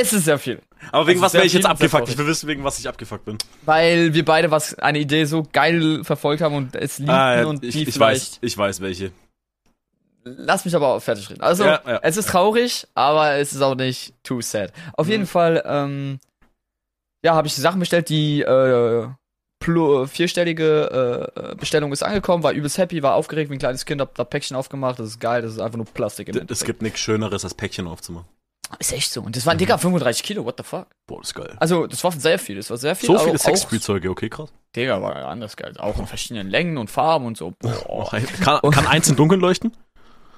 es 0.00 0.12
ist 0.12 0.24
sehr 0.26 0.38
viel. 0.38 0.60
Aber 0.92 1.06
wegen 1.06 1.18
Also 1.18 1.24
was 1.26 1.34
wäre 1.34 1.46
ich 1.46 1.52
jetzt 1.54 1.66
abgefuckt? 1.66 2.08
Ich 2.08 2.18
will 2.18 2.26
wissen, 2.26 2.46
wegen 2.48 2.62
was 2.62 2.78
ich 2.78 2.88
abgefuckt 2.88 3.24
bin. 3.24 3.38
Weil 3.64 4.12
wir 4.14 4.24
beide 4.24 4.50
was, 4.50 4.74
eine 4.78 4.98
Idee 4.98 5.24
so 5.24 5.46
geil 5.52 6.04
verfolgt 6.04 6.42
haben 6.42 6.54
und 6.54 6.76
es 6.76 6.98
liebten 6.98 7.14
Ah, 7.14 7.36
ja, 7.40 7.46
und 7.46 7.64
ich, 7.64 7.74
die 7.74 7.82
ich 7.84 7.94
vielleicht. 7.94 8.32
weiß, 8.34 8.38
ich 8.42 8.56
weiß 8.58 8.80
welche. 8.80 9.12
Lass 10.24 10.64
mich 10.66 10.76
aber 10.76 10.88
auch 10.88 11.00
fertig 11.00 11.30
reden. 11.30 11.40
Also, 11.40 11.64
Ja, 11.64 11.80
ja. 11.86 12.00
es 12.02 12.16
ist 12.18 12.28
traurig, 12.28 12.86
aber 12.94 13.32
es 13.36 13.52
ist 13.54 13.62
auch 13.62 13.74
nicht 13.74 14.12
too 14.22 14.42
sad. 14.42 14.72
Auf 14.92 15.06
Mhm. 15.06 15.12
jeden 15.12 15.26
Fall, 15.26 15.62
ähm, 15.64 16.20
ja, 17.24 17.34
habe 17.34 17.48
ich 17.48 17.54
die 17.54 17.60
Sachen 17.62 17.80
bestellt, 17.80 18.10
die 18.10 18.42
äh, 18.42 19.08
vierstellige 19.60 21.30
äh, 21.34 21.54
Bestellung 21.56 21.92
ist 21.92 22.02
angekommen, 22.02 22.42
war 22.42 22.52
übelst 22.52 22.78
happy, 22.78 23.02
war 23.02 23.14
aufgeregt 23.14 23.50
wie 23.50 23.56
ein 23.56 23.58
kleines 23.58 23.84
Kind, 23.84 24.00
hab 24.00 24.14
da 24.14 24.24
Päckchen 24.24 24.56
aufgemacht, 24.56 24.98
das 24.98 25.08
ist 25.08 25.20
geil, 25.20 25.42
das 25.42 25.52
ist 25.52 25.60
einfach 25.60 25.76
nur 25.76 25.86
Plastik 25.86 26.28
Es 26.48 26.64
gibt 26.64 26.82
nichts 26.82 27.00
Schöneres, 27.00 27.44
als 27.44 27.54
Päckchen 27.54 27.86
aufzumachen. 27.86 28.28
Ist 28.78 28.92
echt 28.92 29.10
so. 29.12 29.22
Und 29.22 29.34
das 29.34 29.46
waren, 29.46 29.56
Digga, 29.56 29.78
35 29.78 30.22
Kilo, 30.22 30.44
what 30.44 30.56
the 30.58 30.62
fuck? 30.62 30.88
Boah, 31.06 31.20
das 31.20 31.28
ist 31.28 31.34
geil. 31.34 31.56
Also, 31.58 31.86
das 31.86 32.04
war 32.04 32.12
sehr 32.12 32.38
viel, 32.38 32.56
das 32.56 32.68
war 32.68 32.76
sehr 32.76 32.94
viel. 32.94 33.08
So 33.08 33.18
viele 33.18 33.38
Sexspielzeuge, 33.38 34.10
okay, 34.10 34.28
krass. 34.28 34.50
Digga, 34.76 35.00
war 35.00 35.16
anders 35.26 35.56
geil. 35.56 35.72
Auch 35.78 35.98
in 35.98 36.06
verschiedenen 36.06 36.50
Längen 36.50 36.76
und 36.76 36.90
Farben 36.90 37.24
und 37.24 37.38
so. 37.38 37.54
Boah. 37.58 38.10
Kann, 38.42 38.60
kann 38.70 38.86
eins 38.86 39.08
im 39.08 39.16
Dunkeln 39.16 39.40
leuchten? 39.40 39.72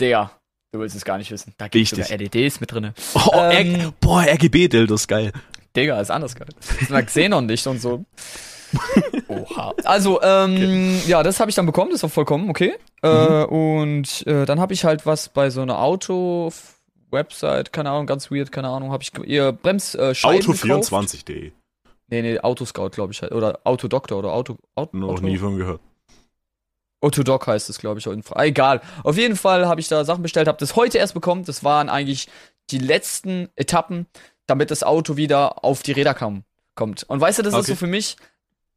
Digga, 0.00 0.30
du 0.72 0.78
willst 0.78 0.94
es 0.94 1.04
gar 1.04 1.18
nicht 1.18 1.32
wissen. 1.32 1.54
Da 1.58 1.66
gibt 1.66 1.92
es 1.92 2.08
LEDs 2.08 2.60
mit 2.60 2.70
drinne. 2.70 2.94
Oh, 3.14 3.32
Ähm, 3.50 3.92
boah, 4.00 4.22
RGB-Dildos, 4.22 5.08
geil. 5.08 5.32
Digga, 5.76 6.00
ist 6.00 6.10
anders 6.10 6.34
geil. 6.34 6.48
Das 6.56 6.82
ist 6.82 6.92
ein 6.92 7.06
Xenon-Licht 7.06 7.66
und 7.66 7.80
so. 7.80 8.04
Oha. 9.28 9.74
Also, 9.84 10.20
ähm, 10.22 11.00
ja, 11.06 11.22
das 11.22 11.40
habe 11.40 11.50
ich 11.50 11.54
dann 11.54 11.66
bekommen, 11.66 11.90
das 11.90 12.02
war 12.02 12.10
vollkommen 12.10 12.50
okay. 12.50 12.74
Äh, 13.02 13.44
und 13.44 14.26
äh, 14.26 14.46
dann 14.46 14.60
habe 14.60 14.74
ich 14.74 14.84
halt 14.84 15.06
was 15.06 15.28
bei 15.28 15.50
so 15.50 15.62
einer 15.62 15.80
Auto-Website, 15.80 17.72
keine 17.72 17.90
Ahnung, 17.90 18.06
ganz 18.06 18.30
weird, 18.30 18.52
keine 18.52 18.68
Ahnung, 18.68 18.92
habe 18.92 19.02
ich 19.02 19.12
ihr 19.26 19.52
Bremsscheiben 19.52 20.40
gekauft. 20.40 20.64
Auto24.de. 20.64 21.52
Nee, 22.08 22.22
nee, 22.22 22.38
Autoscout, 22.40 22.90
glaube 22.90 23.12
ich 23.12 23.22
halt. 23.22 23.32
Oder 23.32 23.60
Autodoktor 23.64 24.18
oder 24.18 24.32
Auto. 24.32 24.58
Auto 24.74 24.96
Noch 24.96 25.10
Auto, 25.10 25.22
nie 25.22 25.38
von 25.38 25.56
gehört. 25.56 25.80
Autodoc 27.00 27.46
heißt 27.46 27.70
es, 27.70 27.78
glaube 27.78 28.00
ich. 28.00 28.06
Ah, 28.08 28.44
egal. 28.44 28.80
Auf 29.04 29.16
jeden 29.16 29.36
Fall 29.36 29.66
habe 29.66 29.80
ich 29.80 29.88
da 29.88 30.04
Sachen 30.04 30.22
bestellt, 30.22 30.48
habe 30.48 30.58
das 30.58 30.76
heute 30.76 30.98
erst 30.98 31.14
bekommen. 31.14 31.44
Das 31.44 31.64
waren 31.64 31.88
eigentlich 31.88 32.28
die 32.70 32.78
letzten 32.78 33.48
Etappen, 33.56 34.06
damit 34.50 34.70
das 34.70 34.82
Auto 34.82 35.16
wieder 35.16 35.64
auf 35.64 35.82
die 35.82 35.92
Räder 35.92 36.12
kam, 36.14 36.44
kommt. 36.74 37.04
Und 37.04 37.20
weißt 37.20 37.38
du, 37.38 37.42
das 37.42 37.54
ist 37.54 37.60
Okay. 37.60 37.70
so 37.72 37.76
für 37.76 37.86
mich, 37.86 38.16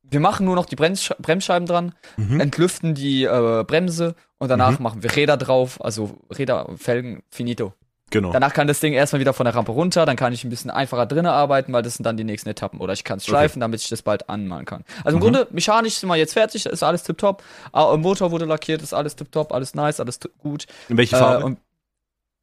wir 0.04 0.20
machen 0.20 0.46
nur 0.46 0.56
noch 0.56 0.66
die 0.66 0.76
Bremssch 0.76 1.12
Bremsscheiben 1.20 1.68
dran, 1.68 1.94
Mhm. 2.18 2.40
entlüften 2.40 2.94
die 2.96 3.24
äh, 3.24 3.64
Bremse 3.66 4.16
und 4.38 4.50
danach 4.50 4.78
Mhm. 4.80 4.84
machen 4.84 5.04
wir 5.04 5.16
Räder 5.16 5.38
drauf, 5.38 5.84
also 5.84 6.18
Räder, 6.30 6.70
Felgen, 6.78 7.24
finito. 7.30 7.74
Genau. 8.12 8.32
Danach 8.32 8.54
kann 8.54 8.68
das 8.68 8.80
Ding 8.80 8.94
erstmal 8.94 9.22
wieder 9.22 9.34
von 9.34 9.46
der 9.46 9.56
Rampe 9.56 9.72
runter, 9.72 10.06
dann 10.06 10.16
kann 10.16 10.34
ich 10.34 10.44
ein 10.44 10.50
bisschen 10.52 10.70
einfacher 10.70 11.08
drinnen 11.08 11.26
arbeiten, 11.32 11.74
weil 11.74 11.82
das 11.82 11.96
sind 11.96 12.04
dann 12.04 12.16
die 12.16 12.24
nächsten 12.24 12.48
Etappen. 12.48 12.80
Oder 12.80 12.94
ich 12.94 13.04
kann 13.04 13.18
es 13.18 13.26
schleifen, 13.26 13.60
damit 13.60 13.82
ich 13.82 13.90
das 13.90 14.04
bald 14.04 14.30
anmalen 14.30 14.66
kann. 14.66 14.84
Also 15.04 15.16
im 15.18 15.20
Mhm. 15.20 15.24
Grunde, 15.24 15.48
mechanisch 15.50 15.96
sind 15.96 16.10
wir 16.10 16.16
jetzt 16.16 16.34
fertig, 16.34 16.68
ist 16.68 16.84
alles 16.84 17.02
tipptopp. 17.02 17.42
Ah, 17.72 17.98
Motor 17.98 18.30
wurde 18.30 18.46
lackiert, 18.46 18.84
ist 18.84 18.94
alles 18.94 19.16
tipptopp, 19.16 19.52
alles 19.52 19.74
nice, 19.74 20.00
alles 20.00 20.20
gut. 20.38 20.68
In 20.90 20.98
welche 20.98 21.16
Äh, 21.16 21.20
Farbe? 21.20 21.44
und 21.46 21.60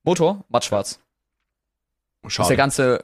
Motor, 0.02 0.44
mattschwarz. 0.48 0.98
Das 2.22 2.32
ist 2.32 2.38
der 2.38 2.44
Schade. 2.44 2.56
ganze. 2.56 3.02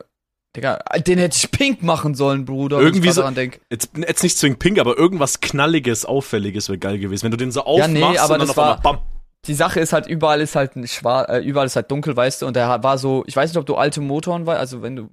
Digga, 0.57 0.79
den 1.07 1.19
hätte 1.19 1.37
ich 1.37 1.51
pink 1.51 1.83
machen 1.83 2.15
sollen, 2.15 2.45
Bruder. 2.45 2.81
Irgendwie 2.81 3.11
so-. 3.11 3.23
Jetzt, 3.71 3.91
jetzt 3.97 4.23
nicht 4.23 4.39
zwingend 4.39 4.59
pink, 4.59 4.79
aber 4.79 4.97
irgendwas 4.97 5.41
Knalliges, 5.41 6.05
Auffälliges 6.05 6.69
wäre 6.69 6.79
geil 6.79 6.99
gewesen. 6.99 7.25
Wenn 7.25 7.31
du 7.31 7.37
den 7.37 7.53
so 7.53 7.61
Ja, 7.61 7.67
aufmachst 7.67 7.93
nee, 7.95 8.19
aber 8.19 8.35
und 8.35 8.39
dann 8.41 8.49
das 8.49 8.57
war- 8.57 8.81
bam. 8.81 8.99
Die 9.47 9.55
Sache 9.55 9.79
ist 9.79 9.93
halt, 9.93 10.09
überall 10.09 10.41
ist 10.41 10.57
halt 10.57 10.75
ein 10.75 10.89
schwarz, 10.89 11.29
äh, 11.31 11.39
überall 11.39 11.67
ist 11.67 11.77
halt 11.77 11.89
dunkel, 11.91 12.17
weißt 12.17 12.43
du, 12.43 12.47
und 12.47 12.57
der 12.57 12.83
war 12.83 12.99
so, 12.99 13.23
ich 13.29 13.37
weiß 13.37 13.51
nicht, 13.51 13.59
ob 13.59 13.67
du 13.67 13.77
alte 13.77 14.01
Motoren 14.01 14.45
weißt, 14.45 14.59
also 14.59 14.83
wenn 14.83 14.97
du, 14.97 15.09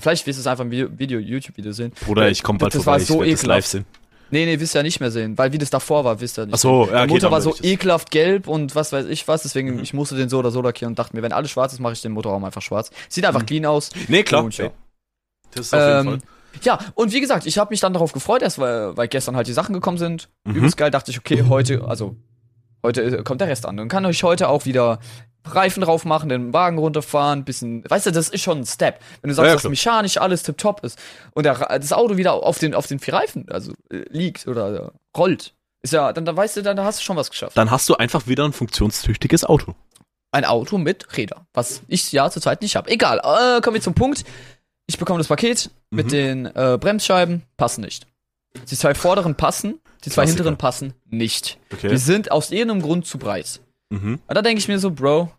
vielleicht 0.00 0.26
wirst 0.26 0.38
du 0.38 0.40
es 0.40 0.46
einfach 0.48 0.64
im 0.64 0.72
Video, 0.72 0.88
Video 0.98 1.20
YouTube-Video 1.20 1.70
sehen. 1.70 1.92
Bruder, 2.04 2.28
ich 2.30 2.42
komm 2.42 2.58
bald 2.58 2.74
das 2.74 2.82
vorbei, 2.82 2.98
war 2.98 3.04
so 3.06 3.22
ich 3.22 3.28
werd 3.28 3.38
das 3.38 3.46
live 3.46 3.66
sehen. 3.66 3.84
Nee, 4.32 4.46
nee, 4.46 4.58
wirst 4.58 4.74
du 4.74 4.78
ja 4.78 4.82
nicht 4.82 4.98
mehr 4.98 5.10
sehen, 5.12 5.38
weil 5.38 5.52
wie 5.52 5.58
das 5.58 5.70
davor 5.70 6.04
war, 6.04 6.20
wisst 6.20 6.38
ihr 6.38 6.46
nicht. 6.46 6.54
Ach 6.54 6.58
so, 6.58 6.86
ja, 6.86 6.92
Der 7.00 7.06
Motor 7.06 7.30
war 7.30 7.40
so 7.42 7.54
ekelhaft 7.62 8.10
gelb 8.10 8.48
und 8.48 8.74
was 8.74 8.90
weiß 8.92 9.06
ich 9.06 9.28
was, 9.28 9.42
deswegen, 9.42 9.74
Mhm. 9.76 9.82
ich 9.82 9.92
musste 9.94 10.16
den 10.16 10.28
so 10.28 10.38
oder 10.38 10.50
so 10.50 10.60
lackieren 10.62 10.92
und 10.92 10.98
dachte 10.98 11.14
mir, 11.14 11.22
wenn 11.22 11.32
alles 11.32 11.50
schwarz 11.50 11.72
ist, 11.74 11.78
mache 11.80 11.92
ich 11.92 12.02
den 12.02 12.12
Motorraum 12.12 12.42
einfach 12.44 12.62
schwarz. 12.62 12.90
Sieht 13.08 13.24
einfach 13.26 13.42
Mhm. 13.42 13.46
clean 13.46 13.66
aus. 13.66 13.90
Nee, 14.08 14.22
klar. 14.24 14.42
Und 14.42 14.56
ja. 14.56 14.70
Das 15.54 15.66
ist 15.66 15.74
auf 15.74 15.80
jeden 15.80 15.98
Ähm, 16.14 16.20
Fall. 16.20 16.28
ja, 16.62 16.78
und 16.94 17.12
wie 17.12 17.20
gesagt, 17.20 17.44
ich 17.46 17.58
habe 17.58 17.70
mich 17.70 17.80
dann 17.80 17.92
darauf 17.92 18.12
gefreut, 18.12 18.40
erst 18.42 18.58
weil, 18.58 18.96
weil 18.96 19.06
gestern 19.06 19.36
halt 19.36 19.46
die 19.46 19.52
Sachen 19.52 19.74
gekommen 19.74 19.98
sind. 19.98 20.28
Mhm. 20.44 20.54
Übelst 20.56 20.76
geil, 20.78 20.90
dachte 20.90 21.10
ich, 21.10 21.18
okay, 21.18 21.44
heute, 21.48 21.84
also 21.86 22.16
heute 22.82 23.02
äh, 23.02 23.22
kommt 23.22 23.42
der 23.42 23.48
Rest 23.48 23.66
an. 23.66 23.76
Dann 23.76 23.88
kann 23.88 24.04
ich 24.06 24.22
heute 24.22 24.48
auch 24.48 24.64
wieder 24.64 24.98
Reifen 25.44 25.82
drauf 25.82 26.04
machen, 26.04 26.28
den 26.28 26.52
Wagen 26.52 26.78
runterfahren, 26.78 27.44
bisschen, 27.44 27.82
weißt 27.88 28.06
du, 28.06 28.12
das 28.12 28.28
ist 28.28 28.42
schon 28.42 28.58
ein 28.60 28.66
Step. 28.66 29.00
Wenn 29.20 29.28
du 29.28 29.34
sagst, 29.34 29.46
Ja, 29.46 29.50
ja, 29.50 29.54
dass 29.56 29.68
mechanisch 29.68 30.16
alles 30.18 30.42
tipptopp 30.44 30.84
ist 30.84 30.98
und 31.34 31.44
der, 31.44 31.54
das 31.78 31.92
Auto 31.92 32.16
wieder 32.16 32.34
auf 32.34 32.58
den, 32.58 32.74
auf 32.74 32.86
den 32.86 32.98
vier 33.00 33.14
Reifen, 33.14 33.46
also 33.50 33.72
äh, 33.90 34.04
liegt 34.10 34.46
oder 34.46 34.74
äh, 34.74 34.90
rollt, 35.18 35.54
ist 35.82 35.92
ja, 35.92 36.12
dann, 36.12 36.24
dann 36.24 36.36
weißt 36.36 36.56
du, 36.58 36.62
dann 36.62 36.76
da 36.76 36.84
hast 36.84 37.00
du 37.00 37.04
schon 37.04 37.16
was 37.16 37.28
geschafft. 37.30 37.56
Dann 37.56 37.70
hast 37.70 37.88
du 37.88 37.94
einfach 37.96 38.26
wieder 38.28 38.44
ein 38.44 38.52
funktionstüchtiges 38.52 39.44
Auto. 39.44 39.74
Ein 40.30 40.44
Auto 40.44 40.78
mit 40.78 41.16
Räder, 41.16 41.46
was 41.52 41.82
ich 41.88 42.10
ja 42.12 42.30
zurzeit 42.30 42.62
nicht 42.62 42.76
habe. 42.76 42.90
Egal, 42.90 43.18
äh, 43.18 43.60
kommen 43.60 43.74
wir 43.74 43.82
zum 43.82 43.94
Punkt. 43.94 44.24
Ich 44.86 44.98
bekomme 44.98 45.18
das 45.18 45.26
Paket 45.28 45.70
mit 45.90 46.06
Mhm. 46.06 46.10
den 46.10 46.46
äh, 46.46 46.78
Bremsscheiben, 46.80 47.42
passen 47.56 47.82
nicht. 47.82 48.06
Die 48.70 48.76
zwei 48.76 48.94
vorderen 48.94 49.34
passen, 49.34 49.80
die 50.04 50.10
zwei 50.10 50.22
Klassiker. 50.22 50.38
hinteren 50.44 50.56
passen 50.58 50.94
nicht. 51.06 51.58
Okay. 51.72 51.88
Die 51.88 51.96
sind 51.96 52.30
aus 52.30 52.50
irgendeinem 52.50 52.82
Grund 52.82 53.06
zu 53.06 53.18
breit. 53.18 53.60
Mhm. 53.92 54.20
Und 54.26 54.34
da 54.34 54.42
denke 54.42 54.58
ich 54.58 54.68
mir 54.68 54.78
so, 54.78 54.90
Bro, 54.90 55.30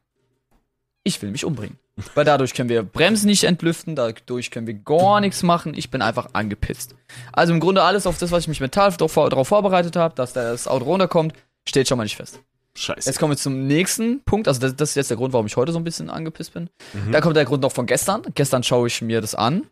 ich 1.04 1.22
will 1.22 1.32
mich 1.32 1.44
umbringen. 1.44 1.78
Weil 2.16 2.26
dadurch 2.26 2.54
können 2.54 2.70
wir 2.70 2.82
Bremsen 2.82 3.28
nicht 3.28 3.44
entlüften, 3.44 3.96
dadurch 3.96 4.50
können 4.50 4.66
wir 4.66 4.74
gar 4.74 5.22
nichts 5.22 5.44
machen. 5.44 5.74
Ich 5.76 5.92
bin 5.92 6.02
einfach 6.02 6.30
angepisst. 6.34 6.96
Also 7.32 7.54
im 7.54 7.60
Grunde 7.60 7.84
alles 7.84 8.08
auf 8.08 8.18
das, 8.18 8.32
was 8.32 8.44
ich 8.44 8.48
mich 8.48 8.62
mental 8.62 8.92
darauf 8.92 9.48
vorbereitet 9.48 9.96
habe, 9.96 10.16
dass 10.16 10.34
das 10.34 10.68
Auto 10.68 10.86
runterkommt, 10.86 11.34
steht 11.68 11.88
schon 11.88 11.98
mal 11.98 12.04
nicht 12.04 12.16
fest. 12.16 12.40
Scheiße. 12.76 13.08
Jetzt 13.08 13.20
kommen 13.20 13.34
wir 13.34 13.38
zum 13.38 13.68
nächsten 13.68 14.24
Punkt. 14.24 14.48
Also 14.48 14.60
das, 14.60 14.76
das 14.76 14.90
ist 14.90 14.96
jetzt 14.96 15.10
der 15.12 15.18
Grund, 15.18 15.34
warum 15.34 15.46
ich 15.46 15.56
heute 15.56 15.72
so 15.72 15.78
ein 15.78 15.84
bisschen 15.84 16.10
angepisst 16.10 16.54
bin. 16.54 16.70
Mhm. 16.94 17.12
Da 17.12 17.22
kommt 17.22 17.36
der 17.36 17.46
Grund 17.46 17.62
noch 17.62 17.72
von 17.72 17.86
gestern. 17.86 18.24
Gestern 18.34 18.64
schaue 18.64 18.88
ich 18.88 19.02
mir 19.04 19.22
das 19.22 19.36
an. 19.36 19.68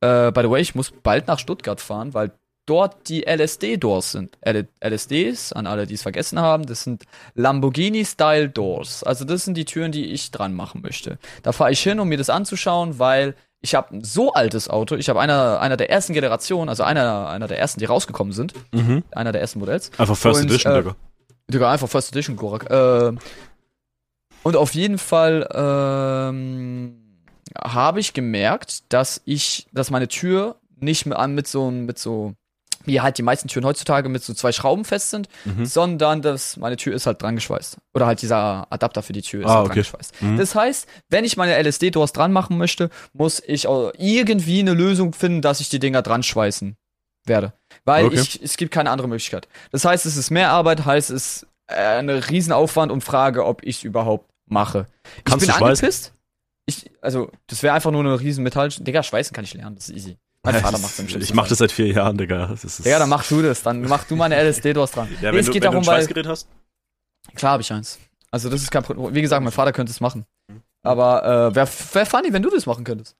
Äh, 0.00 0.32
by 0.32 0.40
the 0.42 0.50
way, 0.50 0.60
ich 0.60 0.74
muss 0.74 0.90
bald 0.90 1.28
nach 1.28 1.38
Stuttgart 1.38 1.80
fahren, 1.80 2.12
weil 2.14 2.32
dort 2.66 3.08
die 3.08 3.22
LSD-Doors 3.26 4.12
sind. 4.12 4.38
L 4.40 4.68
LSDs, 4.82 5.52
an 5.52 5.66
alle, 5.66 5.86
die 5.86 5.94
es 5.94 6.02
vergessen 6.02 6.38
haben, 6.38 6.66
das 6.66 6.84
sind 6.84 7.04
Lamborghini-Style-Doors. 7.34 9.02
Also 9.04 9.24
das 9.24 9.44
sind 9.44 9.56
die 9.56 9.64
Türen, 9.64 9.92
die 9.92 10.06
ich 10.06 10.30
dran 10.30 10.54
machen 10.54 10.82
möchte. 10.82 11.18
Da 11.42 11.52
fahre 11.52 11.72
ich 11.72 11.82
hin, 11.82 12.00
um 12.00 12.08
mir 12.08 12.18
das 12.18 12.30
anzuschauen, 12.30 12.98
weil 12.98 13.34
ich 13.60 13.74
habe 13.74 13.96
ein 13.96 14.04
so 14.04 14.32
altes 14.32 14.68
Auto. 14.68 14.96
Ich 14.96 15.08
habe 15.08 15.20
einer, 15.20 15.60
einer 15.60 15.76
der 15.76 15.90
ersten 15.90 16.12
Generationen, 16.12 16.68
also 16.68 16.82
einer, 16.82 17.28
einer 17.28 17.46
der 17.46 17.58
ersten, 17.58 17.80
die 17.80 17.86
rausgekommen 17.86 18.32
sind. 18.32 18.54
Mhm. 18.72 19.04
Einer 19.12 19.32
der 19.32 19.40
ersten 19.40 19.60
Modells. 19.60 19.90
Einfach 19.98 20.16
First 20.16 20.42
Und, 20.42 20.50
Edition, 20.50 20.72
äh, 20.72 20.82
Digga. 20.82 20.96
Digga, 21.48 21.72
einfach 21.72 21.88
First 21.88 22.12
Edition, 22.12 22.36
Gorak. 22.36 22.70
Äh, 22.70 23.16
und 24.42 24.56
auf 24.56 24.74
jeden 24.74 24.98
Fall 24.98 25.48
ähm, 25.54 27.02
habe 27.62 28.00
ich 28.00 28.12
gemerkt, 28.12 28.92
dass 28.92 29.22
ich, 29.24 29.68
dass 29.72 29.90
meine 29.90 30.08
Tür 30.08 30.56
nicht 30.80 31.06
mehr 31.06 31.26
mit 31.28 31.46
so, 31.46 31.70
mit 31.70 31.98
so, 31.98 32.34
wie 32.84 33.00
halt 33.00 33.18
die 33.18 33.22
meisten 33.22 33.48
Türen 33.48 33.64
heutzutage 33.66 34.08
mit 34.08 34.22
so 34.22 34.34
zwei 34.34 34.52
Schrauben 34.52 34.84
fest 34.84 35.10
sind, 35.10 35.28
Mhm. 35.44 35.64
sondern 35.66 36.22
dass 36.22 36.56
meine 36.56 36.76
Tür 36.76 36.94
ist 36.94 37.06
halt 37.06 37.22
dran 37.22 37.34
geschweißt. 37.34 37.78
Oder 37.94 38.06
halt 38.06 38.22
dieser 38.22 38.66
Adapter 38.70 39.02
für 39.02 39.12
die 39.12 39.22
Tür 39.22 39.40
ist 39.44 39.46
Ah, 39.50 39.54
halt 39.54 39.58
okay. 39.66 39.68
dran 39.68 39.78
geschweißt. 39.82 40.22
Mhm. 40.22 40.36
Das 40.36 40.54
heißt, 40.54 40.86
wenn 41.08 41.24
ich 41.24 41.36
meine 41.36 41.56
LSD-Doors 41.62 42.12
dran 42.12 42.32
machen 42.32 42.58
möchte, 42.58 42.90
muss 43.12 43.42
ich 43.46 43.64
irgendwie 43.66 44.60
eine 44.60 44.74
Lösung 44.74 45.12
finden, 45.12 45.42
dass 45.42 45.60
ich 45.60 45.68
die 45.68 45.78
Dinger 45.78 46.02
dran 46.02 46.22
schweißen 46.22 46.76
werde. 47.24 47.52
Weil 47.84 48.06
Okay. 48.06 48.16
ich, 48.20 48.42
es 48.42 48.56
gibt 48.56 48.72
keine 48.72 48.90
andere 48.90 49.08
Möglichkeit. 49.08 49.48
Das 49.70 49.84
heißt, 49.84 50.06
es 50.06 50.16
ist 50.16 50.30
mehr 50.30 50.50
Arbeit, 50.50 50.84
heißt 50.84 51.10
es 51.10 51.46
äh, 51.68 51.98
ein 51.98 52.10
Riesenaufwand 52.10 52.90
und 52.90 53.02
Frage, 53.02 53.44
ob 53.46 53.62
ich 53.64 53.76
es 53.78 53.82
überhaupt 53.84 54.28
mache. 54.46 54.86
Kannst 55.24 55.46
ich 55.46 55.54
bin 55.54 55.62
angepisst. 55.64 56.12
Ich, 56.66 56.90
also, 57.00 57.30
das 57.46 57.62
wäre 57.62 57.74
einfach 57.74 57.90
nur 57.90 58.00
eine 58.02 58.20
riesen 58.20 58.44
Metall. 58.44 58.68
Digga, 58.68 59.02
schweißen 59.02 59.34
kann 59.34 59.44
ich 59.44 59.54
lernen, 59.54 59.74
das 59.76 59.88
ist 59.88 59.96
easy. 59.96 60.16
Mein 60.44 60.56
Vater 60.56 60.78
macht 60.78 60.98
es 60.98 61.14
Ich 61.14 61.34
mach 61.34 61.46
das 61.46 61.58
seit 61.58 61.70
vier 61.70 61.86
Jahren, 61.88 62.16
Digga. 62.18 62.54
Digga, 62.84 62.98
dann 62.98 63.08
mach 63.08 63.24
du 63.28 63.42
das. 63.42 63.62
Dann 63.62 63.82
mach 63.82 64.04
du 64.04 64.16
meine 64.16 64.36
LSD-Doors 64.42 64.90
dran. 64.90 65.08
Ja, 65.20 65.32
wenn 65.32 65.38
es 65.38 65.46
du, 65.46 65.52
geht 65.52 65.62
wenn 65.62 65.70
darum, 65.70 65.84
du 65.84 65.90
ein 65.90 65.96
Schweißgerät 65.98 66.26
hast. 66.26 66.48
Klar 67.36 67.52
habe 67.52 67.62
ich 67.62 67.72
eins. 67.72 67.98
Also 68.32 68.50
das 68.50 68.62
ist 68.62 68.70
kein 68.70 68.82
Problem. 68.82 69.14
Wie 69.14 69.22
gesagt, 69.22 69.42
mein 69.42 69.52
Vater 69.52 69.72
könnte 69.72 69.92
es 69.92 70.00
machen. 70.00 70.26
Aber 70.82 71.22
äh, 71.24 71.54
wäre 71.54 71.68
wär 71.92 72.06
funny, 72.06 72.32
wenn 72.32 72.42
du 72.42 72.50
das 72.50 72.66
machen 72.66 72.82
könntest. 72.82 73.14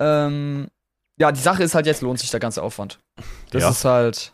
Ähm, 0.00 0.66
ja, 1.20 1.30
die 1.30 1.40
Sache 1.40 1.62
ist 1.62 1.76
halt, 1.76 1.86
jetzt 1.86 2.02
lohnt 2.02 2.18
sich 2.18 2.30
der 2.30 2.40
ganze 2.40 2.60
Aufwand. 2.62 2.98
Das 3.50 3.62
Ja. 3.62 3.70
ist 3.70 3.84
halt. 3.84 4.32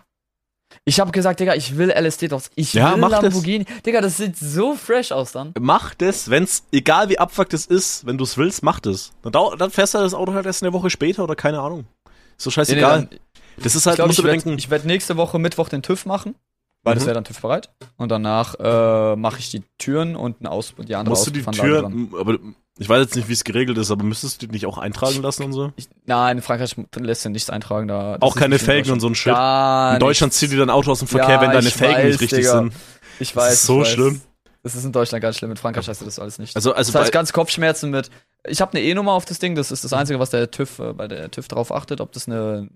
Ich 0.84 0.98
habe 1.00 1.10
gesagt, 1.10 1.40
Digga, 1.40 1.54
ich 1.56 1.76
will 1.76 1.90
LSD 1.90 2.28
draus. 2.28 2.50
Ich 2.54 2.72
Ja, 2.72 2.92
will 2.92 3.00
mach 3.00 3.10
das. 3.10 3.22
Lamborghini. 3.22 3.66
Digga, 3.84 4.00
das 4.00 4.16
sieht 4.16 4.38
so 4.38 4.76
fresh 4.76 5.12
aus 5.12 5.32
dann. 5.32 5.52
Mach 5.60 5.94
das, 5.94 6.30
wenn's, 6.30 6.62
egal 6.72 7.08
wie 7.10 7.18
abfuckt 7.18 7.52
es 7.52 7.66
ist, 7.66 8.06
wenn 8.06 8.16
du 8.16 8.24
es 8.24 8.38
willst, 8.38 8.62
mach 8.62 8.80
das. 8.80 9.12
Dann, 9.22 9.32
dann 9.32 9.70
fährst 9.70 9.92
du 9.94 9.98
das 9.98 10.14
Auto 10.14 10.32
halt 10.32 10.46
erst 10.46 10.62
eine 10.62 10.72
Woche 10.72 10.88
später 10.88 11.24
oder 11.24 11.34
keine 11.36 11.60
Ahnung. 11.60 11.84
So 12.40 12.50
scheißegal. 12.50 13.00
Nee, 13.00 13.06
nee, 13.10 13.16
dann- 13.18 13.62
das 13.64 13.74
ist 13.74 13.82
ich 13.82 13.86
halt, 13.86 13.96
glaube, 13.96 14.08
musst 14.08 14.18
ich 14.18 14.22
du 14.24 14.28
werde 14.28 14.42
bedenken. 14.42 14.70
werd 14.70 14.84
nächste 14.86 15.16
Woche 15.16 15.38
Mittwoch 15.38 15.68
den 15.68 15.82
TÜV 15.82 16.06
machen. 16.06 16.34
Weil 16.82 16.94
das 16.94 17.02
Mhm. 17.02 17.08
wäre 17.08 17.14
dann 17.16 17.24
TÜV 17.24 17.40
bereit. 17.42 17.68
Und 17.98 18.08
danach 18.08 18.54
äh, 18.58 19.14
mache 19.16 19.38
ich 19.38 19.50
die 19.50 19.62
Türen 19.76 20.16
und 20.16 20.36
eine 20.40 20.50
Aus 20.50 20.72
die 20.78 20.94
andere 20.94 21.10
musst 21.14 21.26
du 21.26 21.30
die 21.30 21.42
Tür, 21.42 21.82
dran. 21.82 22.08
aber 22.18 22.38
ich 22.78 22.88
weiß 22.88 23.00
jetzt 23.00 23.16
nicht, 23.16 23.28
wie 23.28 23.34
es 23.34 23.44
geregelt 23.44 23.76
ist, 23.76 23.90
aber 23.90 24.02
müsstest 24.04 24.40
du 24.40 24.46
die 24.46 24.52
nicht 24.52 24.64
auch 24.64 24.78
eintragen 24.78 25.20
lassen 25.20 25.42
und 25.42 25.52
so? 25.52 25.72
Ich, 25.76 25.88
nein, 26.06 26.38
in 26.38 26.42
Frankreich 26.42 26.74
lässt 26.96 27.20
sich 27.20 27.30
nichts 27.32 27.50
eintragen. 27.50 27.86
Da, 27.86 28.12
das 28.16 28.22
Auch 28.22 28.34
keine 28.34 28.58
Felgen 28.58 28.92
und 28.92 29.00
so 29.00 29.08
ein 29.08 29.14
Shit. 29.14 29.34
Gar 29.34 29.92
In 29.94 30.00
Deutschland 30.00 30.32
zieht 30.32 30.52
die 30.52 30.56
dann 30.56 30.70
Auto 30.70 30.90
aus 30.90 31.00
dem 31.00 31.08
Verkehr, 31.08 31.34
Ja, 31.34 31.40
wenn 31.42 31.50
deine 31.50 31.68
ich 31.68 31.74
Felgen 31.74 31.96
weiß, 31.98 32.04
nicht 32.12 32.20
richtig 32.22 32.38
Digga. 32.38 32.58
sind. 32.60 32.72
Ich 33.18 33.36
weiß. 33.36 33.66
so 33.66 33.82
ich 33.82 33.88
weiß. 33.88 33.92
schlimm. 33.92 34.22
Das 34.62 34.74
ist 34.74 34.84
in 34.84 34.92
Deutschland 34.92 35.22
ganz 35.22 35.36
schlimm. 35.38 35.50
In 35.50 35.56
Frankreich 35.56 35.88
hast 35.88 36.00
du 36.00 36.04
das 36.04 36.18
alles 36.18 36.38
nicht. 36.38 36.54
Also, 36.54 36.74
also 36.74 36.92
das 36.92 37.02
heißt 37.02 37.12
ganz 37.12 37.32
Kopfschmerzen 37.32 37.90
mit. 37.90 38.10
Ich 38.46 38.60
habe 38.60 38.72
eine 38.72 38.82
E-Nummer 38.82 39.12
auf 39.12 39.24
das 39.24 39.38
Ding. 39.38 39.54
Das 39.54 39.70
ist 39.70 39.84
das 39.84 39.92
Einzige, 39.92 40.18
was 40.18 40.30
der 40.30 40.50
TÜV 40.50 40.78
äh, 40.78 40.92
bei 40.92 41.08
der 41.08 41.30
TÜV 41.30 41.48
drauf 41.48 41.72
achtet, 41.72 42.00
ob 42.00 42.12
das 42.12 42.28
eine 42.28 42.68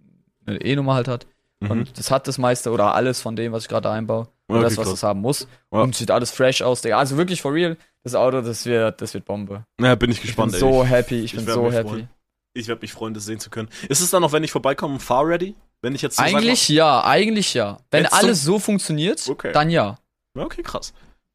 eine 0.47 0.61
E-Nummer 0.61 0.95
halt 0.95 1.09
hat. 1.09 1.27
mhm. 1.61 1.71
Und 1.71 1.99
das 1.99 2.11
hat 2.11 2.29
das 2.29 2.39
meiste 2.39 2.71
oder 2.71 2.95
alles 2.95 3.21
von 3.21 3.37
dem, 3.37 3.53
was 3.53 3.65
ich 3.65 3.69
gerade 3.69 3.91
einbaue. 3.91 4.29
Und 4.47 4.57
Okay, 4.57 4.65
das, 4.65 4.77
was 4.77 4.89
es 4.89 5.03
haben 5.03 5.21
muss. 5.21 5.47
Ja. 5.73 5.81
Und 5.81 5.95
sieht 5.97 6.11
alles 6.11 6.31
fresh 6.31 6.61
aus, 6.63 6.83
Digga. 6.83 6.99
Also 6.99 7.17
wirklich 7.17 7.41
for 7.41 7.53
real. 7.53 7.77
Das 8.03 8.15
Auto, 8.15 8.43
das 8.43 8.67
wird, 8.67 9.01
das 9.01 9.15
wird 9.15 9.25
Bombe. 9.25 9.65
ja, 9.81 9.95
bin 9.95 10.11
ich 10.11 10.19
Ich 10.19 10.23
bin 10.23 10.27
gespannt, 10.29 10.53
ey. 10.55 10.61
so 10.61 10.85
happy. 10.85 11.21
Ich, 11.21 11.33
ich 11.33 11.45
bin 11.45 11.55
so 11.55 11.73
happy. 11.73 11.89
freuen. 11.89 12.09
Ich 12.53 12.69
werde 12.69 12.83
mich 12.83 12.93
freuen, 12.93 13.15
das 13.15 13.25
sehen 13.25 13.41
zu 13.41 13.49
können. 13.51 13.69
Ist 13.89 14.01
es 14.01 14.11
dann 14.11 14.21
noch, 14.23 14.33
wenn 14.33 14.45
ich 14.45 14.53
vorbeikomme, 14.53 15.01
fahr 15.01 15.27
ready? 15.27 15.55
Wenn 15.81 15.95
ich 15.95 16.03
jetzt 16.03 16.17
so 16.17 16.23
sag 16.23 16.35
Eigentlich 16.35 16.69
ja, 16.69 17.03
eigentlich 17.05 17.55
ja. 17.55 17.79
Wenn 17.91 18.07
alles 18.07 18.43
so 18.43 18.59
funktioniert, 18.59 19.27
Okay. 19.29 19.53
dann 19.53 19.71
Ja, 19.71 19.97
okay, 20.39 20.63
krass. 20.63 20.93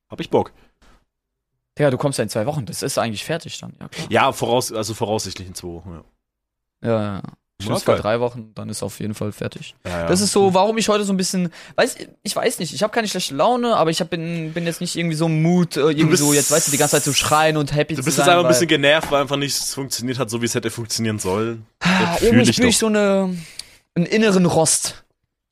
Hab 0.10 0.20
ich 0.20 0.30
Bock. 0.30 0.52
Digga, 1.78 1.92
du 1.92 1.98
kommst 1.98 2.18
ja 2.20 2.24
in 2.24 2.30
zwei 2.30 2.46
Wochen. 2.46 2.66
Das 2.66 2.82
ist 2.84 2.98
eigentlich 2.98 3.24
fertig 3.24 3.58
dann. 3.60 3.74
Ja, 3.80 3.88
klar. 3.88 4.08
Ja, 4.10 4.32
voraus, 4.32 4.72
also 4.72 4.94
voraussichtlich 4.94 5.48
in 5.48 5.56
zwei 5.56 5.68
Wochen. 5.70 6.02
Ja. 6.84 6.90
Ja, 6.90 7.04
ja. 7.18 7.22
Schluss 7.62 7.84
bei 7.84 7.96
drei 7.96 8.22
Wochen, 8.22 8.54
dann 8.56 8.70
ist 8.70 8.82
auf 8.84 9.02
jeden 9.02 9.14
Fall 9.14 9.34
fertig. 9.34 9.76
Ja, 9.86 10.02
ja. 10.04 10.08
Das 10.08 10.22
ist 10.22 10.32
so, 10.32 10.54
warum 10.54 10.78
ich 10.78 10.88
heute 10.88 11.04
so 11.04 11.12
ein 11.12 11.18
bisschen, 11.18 11.52
weiß 11.76 11.98
ich 12.24 12.34
weiß 12.34 12.60
nicht, 12.60 12.74
ich 12.74 12.82
habe 12.84 12.94
keine 12.94 13.10
schlechte 13.10 13.36
Laune, 13.36 13.76
aber 13.76 13.90
ich 13.92 14.00
hab, 14.00 14.10
bin, 14.10 14.54
bin 14.54 14.66
jetzt 14.66 14.80
nicht 14.80 14.96
irgendwie 14.96 15.18
so 15.18 15.26
im 15.26 15.42
Mut, 15.42 15.76
äh, 15.76 15.82
irgendwie 15.82 16.06
bist- 16.06 16.24
so 16.24 16.34
jetzt 16.34 16.52
weißt 16.52 16.68
du 16.68 16.72
die 16.72 16.78
ganze 16.78 16.96
Zeit 16.96 17.04
zu 17.04 17.14
schreien 17.14 17.58
und 17.58 17.76
happy 17.76 17.96
Du 17.96 18.02
zu 18.02 18.06
bist 18.06 18.16
sein. 18.16 18.28
jetzt 18.28 18.32
einfach 18.32 18.46
ein 18.46 18.48
bisschen 18.48 18.70
genervt, 18.70 19.12
weil 19.12 19.22
einfach 19.24 19.36
nichts 19.36 19.74
funktioniert 19.74 20.20
hat, 20.20 20.30
so 20.30 20.42
wie 20.42 20.46
es 20.46 20.56
hätte 20.56 20.70
funktionieren 20.72 21.20
sollen. 21.20 21.66
Ah, 21.82 22.16
irgendwie 22.22 22.50
ich 22.50 22.56
spüre 22.56 22.70
ich 22.70 22.78
so 22.78 22.86
eine 22.88 23.36
einen 23.94 24.06
inneren 24.06 24.46
Rost 24.46 25.04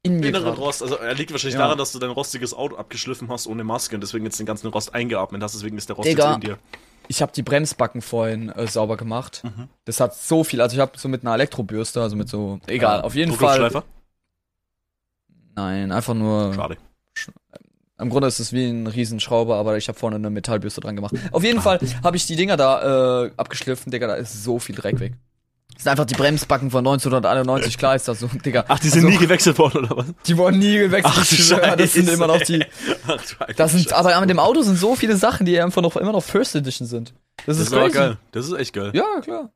in 0.07 0.19
mir. 0.19 0.27
Inneren. 0.29 0.53
Rost, 0.55 0.81
also 0.81 0.95
er 0.97 1.13
liegt 1.13 1.31
wahrscheinlich 1.31 1.55
Ja. 1.55 1.61
daran, 1.61 1.77
dass 1.77 1.91
du 1.91 1.99
dein 1.99 2.09
rostiges 2.09 2.53
Auto 2.53 2.75
abgeschliffen 2.75 3.29
hast 3.29 3.47
ohne 3.47 3.63
Maske 3.63 3.95
und 3.95 4.01
deswegen 4.01 4.25
jetzt 4.25 4.39
den 4.39 4.45
ganzen 4.45 4.67
Rost 4.67 4.93
eingeatmet 4.93 5.41
hast, 5.43 5.53
deswegen 5.55 5.77
ist 5.77 5.89
der 5.89 5.95
Rost 5.95 6.07
Digga. 6.07 6.25
jetzt 6.25 6.35
in 6.35 6.41
dir. 6.41 6.57
Ich 7.09 7.21
habe 7.21 7.31
die 7.31 7.41
Bremsbacken 7.43 8.01
vorhin 8.01 8.49
äh, 8.49 8.67
sauber 8.67 8.97
gemacht. 8.97 9.41
Mhm. 9.43 9.69
Das 9.85 9.99
hat 10.01 10.13
so 10.15 10.43
viel, 10.43 10.59
also 10.61 10.75
ich 10.75 10.81
habe 10.81 10.91
so 10.97 11.07
mit 11.07 11.21
einer 11.21 11.33
Elektrobürste, 11.35 12.01
also 12.01 12.15
mit 12.17 12.27
so 12.27 12.59
egal, 12.67 12.99
Ja. 12.99 13.03
auf 13.03 13.15
jeden 13.15 13.31
Fall. 13.33 13.81
Nein, 15.55 15.91
einfach 15.91 16.13
nur 16.13 16.53
Schade. 16.53 16.77
Im 17.99 18.09
Grunde 18.11 18.27
ist 18.27 18.39
es 18.39 18.53
wie 18.53 18.67
ein 18.69 18.85
Riesenschrauber, 18.85 19.55
aber 19.55 19.75
ich 19.77 19.87
habe 19.87 19.97
vorne 19.97 20.17
eine 20.17 20.29
Metallbürste 20.29 20.81
dran 20.81 20.95
gemacht. 20.95 21.15
Auf 21.31 21.43
jeden 21.43 21.57
Ah. 21.59 21.61
Fall 21.63 21.79
habe 22.03 22.15
ich 22.15 22.27
die 22.27 22.35
Dinger 22.35 22.55
da 22.55 23.23
äh, 23.25 23.31
abgeschliffen, 23.37 23.91
Digga, 23.91 24.05
da 24.05 24.13
ist 24.15 24.43
so 24.43 24.59
viel 24.59 24.75
Dreck 24.75 24.99
weg. 24.99 25.13
Das 25.77 25.83
sind 25.83 25.91
einfach 25.91 26.05
die 26.05 26.15
Bremsbacken 26.15 26.71
von 26.71 26.79
1991, 26.79 27.77
klar 27.77 27.95
ist 27.95 28.07
das 28.07 28.19
so, 28.19 28.27
Digga. 28.27 28.65
Ach, 28.67 28.79
die 28.79 28.89
sind 28.89 29.05
also, 29.05 29.09
nie 29.15 29.17
gewechselt 29.23 29.57
worden, 29.59 29.85
oder 29.85 29.97
was? 29.97 30.05
Die 30.25 30.35
wurden 30.37 30.57
nie 30.59 30.77
gewechselt. 30.79 31.13
Ach, 31.17 31.23
schwör, 31.25 31.75
das 31.77 31.93
sind 31.93 32.05
Scheiße. 32.05 32.13
immer 32.17 32.27
noch 32.27 32.41
die. 32.41 32.65
Ach, 33.07 33.17
Das 33.55 33.71
sind, 33.71 33.83
Scheiße. 33.83 33.95
aber 33.95 34.15
an 34.15 34.27
dem 34.27 34.39
Auto 34.39 34.61
sind 34.63 34.75
so 34.77 34.95
viele 34.95 35.15
Sachen, 35.17 35.45
die 35.45 35.59
einfach 35.61 35.81
noch 35.83 35.95
immer 35.95 36.11
noch 36.13 36.23
First 36.23 36.55
Edition 36.55 36.87
sind. 36.87 37.13
Das, 37.45 37.57
das 37.57 37.67
ist 37.67 37.71
crazy. 37.73 37.91
geil. 37.93 38.17
Das 38.31 38.47
ist 38.47 38.53
echt 38.53 38.73
geil. 38.73 38.91
Ja, 38.95 39.21
klar. 39.21 39.51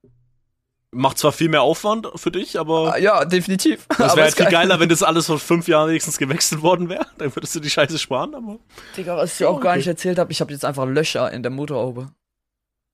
Macht 0.94 1.18
zwar 1.18 1.32
viel 1.32 1.48
mehr 1.50 1.62
Aufwand 1.62 2.06
für 2.16 2.32
dich, 2.32 2.60
aber 2.60 2.94
Ah, 2.94 2.98
Ja, 2.98 3.24
definitiv. 3.26 3.88
das 3.90 4.16
wäre 4.16 4.22
halt 4.26 4.36
viel 4.36 4.44
geil. 4.46 4.52
geiler, 4.54 4.80
wenn 4.80 4.90
das 4.90 5.02
alles 5.04 5.26
vor 5.26 5.40
fünf 5.40 5.68
Jahren 5.70 5.90
wenigstens 5.90 6.18
gewechselt 6.18 6.62
worden 6.62 6.90
wäre. 6.90 7.08
Dann 7.18 7.34
würdest 7.36 7.56
du 7.56 7.62
die 7.62 7.70
Scheiße 7.70 7.98
sparen, 7.98 8.36
aber. 8.36 8.60
Digga, 8.98 9.16
was 9.18 9.32
ich 9.32 9.38
dir 9.40 9.50
auch 9.50 9.60
gar 9.60 9.70
Okay. 9.72 9.78
nicht 9.78 9.88
erzählt 9.88 10.20
habe, 10.20 10.32
ich 10.32 10.42
habe 10.42 10.52
jetzt 10.52 10.66
einfach 10.66 10.86
Löcher 10.86 11.32
in 11.32 11.42
der 11.44 11.52
Motorhaube. 11.52 12.10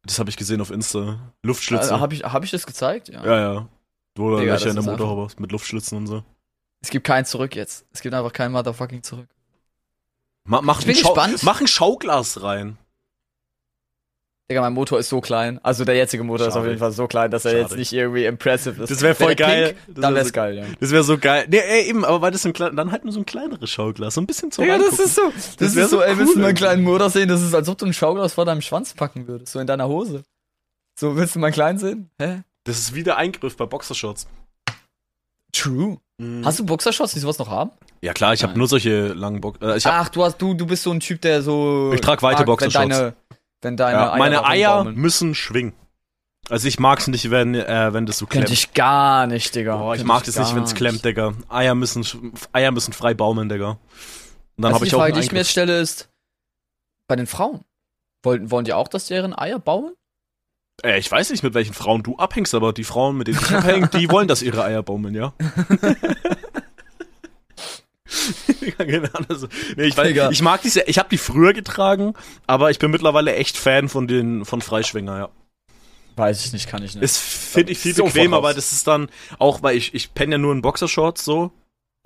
Das 0.08 0.20
habe 0.20 0.30
ich 0.30 0.38
gesehen 0.38 0.62
auf 0.62 0.72
Insta. 0.72 1.34
Luftschlitze. 1.44 1.84
Also, 1.84 2.00
habe 2.00 2.14
ich, 2.16 2.24
hab 2.24 2.44
ich 2.44 2.52
das 2.52 2.66
gezeigt? 2.66 3.10
Ja. 3.10 3.26
ja, 3.26 3.40
ja. 3.40 3.68
Du 4.16 4.38
Digga, 4.38 4.54
Löcher 4.54 4.66
das 4.66 4.76
in 4.76 4.82
der 4.82 4.92
Motorhaube 4.92 5.26
hast 5.26 5.40
mit 5.40 5.52
Luftschlitzen 5.52 5.98
und 5.98 6.08
so. 6.08 6.24
Es 6.82 6.90
gibt 6.90 7.06
kein 7.06 7.26
Zurück 7.26 7.56
jetzt. 7.56 7.86
Es 7.92 8.02
gibt 8.02 8.16
einfach 8.16 8.32
kein 8.32 8.52
Motherfucking 8.52 9.04
Zurück. 9.04 9.28
Ma 10.46 10.62
mach, 10.62 10.80
Ich 10.80 10.86
bin 10.86 10.96
ein 10.96 11.02
gespannt. 11.04 11.44
mach 11.44 11.60
ein 11.60 11.68
Schauglas 11.68 12.42
rein. 12.42 12.78
Digga, 14.50 14.62
mein 14.62 14.72
Motor 14.74 14.98
ist 15.00 15.10
so 15.10 15.20
klein. 15.20 15.60
Also 15.62 15.84
der 15.84 15.96
jetzige 15.96 16.24
Motor 16.24 16.48
ist 16.48 16.54
auf 16.54 16.60
Schade. 16.60 16.70
jeden 16.70 16.80
Fall 16.80 16.94
so 16.94 17.06
klein, 17.08 17.30
dass 17.30 17.44
er 17.44 17.52
Schade. 17.52 17.64
jetzt 17.64 17.76
nicht 17.76 17.92
irgendwie 17.92 18.24
impressive 18.24 18.82
ist. 18.82 18.90
Das 18.90 19.02
wär 19.02 19.14
voll 19.14 19.36
geil. 19.36 19.74
Pink, 19.74 19.78
Das 19.88 20.02
dann 20.02 20.14
wär 20.14 20.20
wär's 20.22 20.28
so- 20.30 20.34
geil, 20.34 20.58
ja. 20.58 20.64
Das 20.80 20.92
wäre 20.92 21.04
so 21.04 21.18
geil. 21.18 21.48
Nee, 21.50 21.58
ey, 21.60 21.90
eben, 21.90 22.06
aber 22.06 22.22
weil 22.22 22.32
das 22.32 22.44
so 22.44 22.50
ein 22.50 22.54
klein, 22.54 22.74
dann 22.78 22.94
halt 22.94 23.04
nur 23.04 23.12
so 23.12 23.20
ein 23.20 23.26
kleineres 23.26 23.70
Schauglas, 23.70 24.14
so 24.14 24.22
ein 24.22 24.26
bisschen 24.26 24.50
zum 24.50 24.64
Digga, 24.64 24.78
das 24.78 25.00
ist 25.00 25.16
so, 25.16 25.22
das, 25.36 25.58
Das 25.58 25.76
ist 25.76 25.90
so, 25.90 25.98
so 25.98 26.02
ey, 26.02 26.18
willst 26.18 26.36
du 26.36 26.40
meinen 26.40 26.56
kleinen 26.56 26.84
Motor 26.84 27.10
sehen? 27.10 27.28
Das 27.28 27.42
ist, 27.42 27.54
als 27.54 27.68
ob 27.68 27.78
du 27.78 27.86
ein 27.88 27.92
Schauglas 27.94 28.34
vor 28.36 28.46
deinem 28.46 28.62
Schwanz 28.62 28.94
packen 28.94 29.28
würdest, 29.28 29.52
so 29.52 29.60
in 29.60 29.68
deiner 29.68 29.90
Hose. 29.90 30.24
So, 30.98 31.18
willst 31.18 31.36
du 31.36 31.40
meinen 31.40 31.52
kleinen 31.54 31.78
sehen? 31.78 32.10
Hä? 32.18 32.44
Das 32.64 32.80
ist 32.80 32.96
wie 32.96 33.04
der 33.04 33.18
Eingriff 33.18 33.58
bei 33.58 33.66
Boxershorts. 33.66 34.28
True. 35.52 35.98
Mhm. 36.20 36.46
Hast 36.46 36.60
du 36.60 36.66
Boxershorts, 36.66 37.14
die 37.14 37.20
sowas 37.20 37.38
noch 37.38 37.50
haben? 37.50 37.72
Ja 38.02 38.14
klar, 38.14 38.34
ich 38.34 38.44
habe 38.44 38.58
nur 38.58 38.68
solche 38.68 39.08
langen 39.08 39.42
Box. 39.42 39.60
Äh, 39.62 39.80
Ach, 39.90 40.08
du 40.10 40.24
hast, 40.24 40.38
du, 40.42 40.54
du 40.54 40.66
bist 40.68 40.84
so 40.84 40.92
ein 40.92 41.00
Typ, 41.02 41.20
der 41.22 41.42
so. 41.42 41.92
Ich 41.94 42.00
trag 42.02 42.22
weite 42.24 42.44
Boxershorts. 42.46 43.14
Wenn 43.62 43.76
deine, 43.78 43.98
wenn 43.98 44.04
ja, 44.04 44.12
Eier 44.14 44.18
meine 44.18 44.46
Eier 44.46 44.84
müssen 44.84 45.36
schwingen. 45.36 45.74
Also 46.50 46.68
ich 46.68 46.80
mag's 46.80 47.08
nicht, 47.08 47.30
wenn 47.32 47.56
äh, 47.56 47.94
wenn 47.94 48.06
das 48.06 48.20
so 48.20 48.26
Könnte 48.26 48.46
klemmt. 48.46 48.58
ich 48.60 48.74
gar 48.74 49.28
nicht, 49.28 49.54
Digga. 49.56 49.78
Boah, 49.78 49.94
ich 49.94 50.00
Könnte 50.00 50.08
mag 50.08 50.24
das 50.24 50.36
gar 50.36 50.46
nicht, 50.46 50.56
wenn's 50.56 50.76
klemmt, 50.76 51.04
Digga. 51.04 51.34
Eier 51.50 51.76
müssen 51.76 52.06
Eier 52.54 52.72
müssen 52.72 52.94
frei 52.94 53.14
baumeln, 53.14 53.50
Digga. 53.50 53.72
Und 53.72 53.80
dann 54.58 54.66
Also 54.66 54.76
habe 54.76 54.86
die 54.86 54.88
ich 54.90 54.96
auch 54.96 55.00
Frage, 55.00 55.14
einen 55.14 55.22
die 55.22 55.26
ich 55.26 55.32
mir 55.32 55.40
jetzt 55.40 55.52
stelle, 55.52 55.80
ist: 55.80 56.10
Bei 57.08 57.16
den 57.16 57.28
Frauen. 57.28 57.62
Wollen, 58.24 58.50
wollen 58.50 58.66
die 58.66 58.74
auch, 58.74 58.88
dass 58.88 59.08
deren 59.08 59.38
Eier 59.38 59.60
baumeln? 59.60 59.94
äh, 60.84 60.98
Ich 61.00 61.12
weiß 61.12 61.30
nicht, 61.32 61.44
mit 61.44 61.54
welchen 61.54 61.74
Frauen 61.74 62.04
du 62.04 62.18
abhängst, 62.18 62.54
aber 62.56 62.74
die 62.74 62.84
Frauen, 62.84 63.18
mit 63.18 63.28
denen 63.28 63.40
ich 63.42 63.52
abhänge, 63.52 63.88
die 63.90 64.10
wollen, 64.10 64.28
dass 64.28 64.42
ihre 64.42 64.64
Eier 64.64 64.84
baumeln, 64.84 65.14
ja. 65.16 65.34
Genau, 68.78 69.10
also, 69.30 69.48
nee, 69.76 69.86
ich, 69.86 69.98
weiß, 69.98 70.32
ich 70.32 70.42
mag 70.42 70.62
diese, 70.62 70.82
ich 70.84 70.98
habe 70.98 71.10
die 71.10 71.18
früher 71.18 71.54
getragen, 71.54 72.14
aber 72.46 72.72
ich 72.72 72.80
bin 72.80 72.92
mittlerweile 72.92 73.36
echt 73.36 73.58
Fan 73.58 73.90
von 73.90 74.08
den 74.08 74.46
von 74.46 74.62
Freischwinger, 74.62 75.18
ja. 75.18 75.30
Weiß 76.16 76.46
ich 76.46 76.54
nicht, 76.54 76.68
kann 76.68 76.84
ich 76.84 76.96
nicht. 76.96 77.04
Ist 77.04 77.18
finde 77.20 77.72
ich 77.74 77.78
viel 77.80 77.94
bequemer, 77.94 78.42
weil 78.42 78.56
das 78.56 78.72
ist 78.72 78.88
dann 78.88 79.10
auch, 79.40 79.62
weil 79.62 79.78
ich 79.78 79.94
ich 79.94 80.14
penne 80.14 80.34
ja 80.34 80.38
nur 80.40 80.52
in 80.54 80.62
Boxershorts 80.62 81.24
so, 81.24 81.52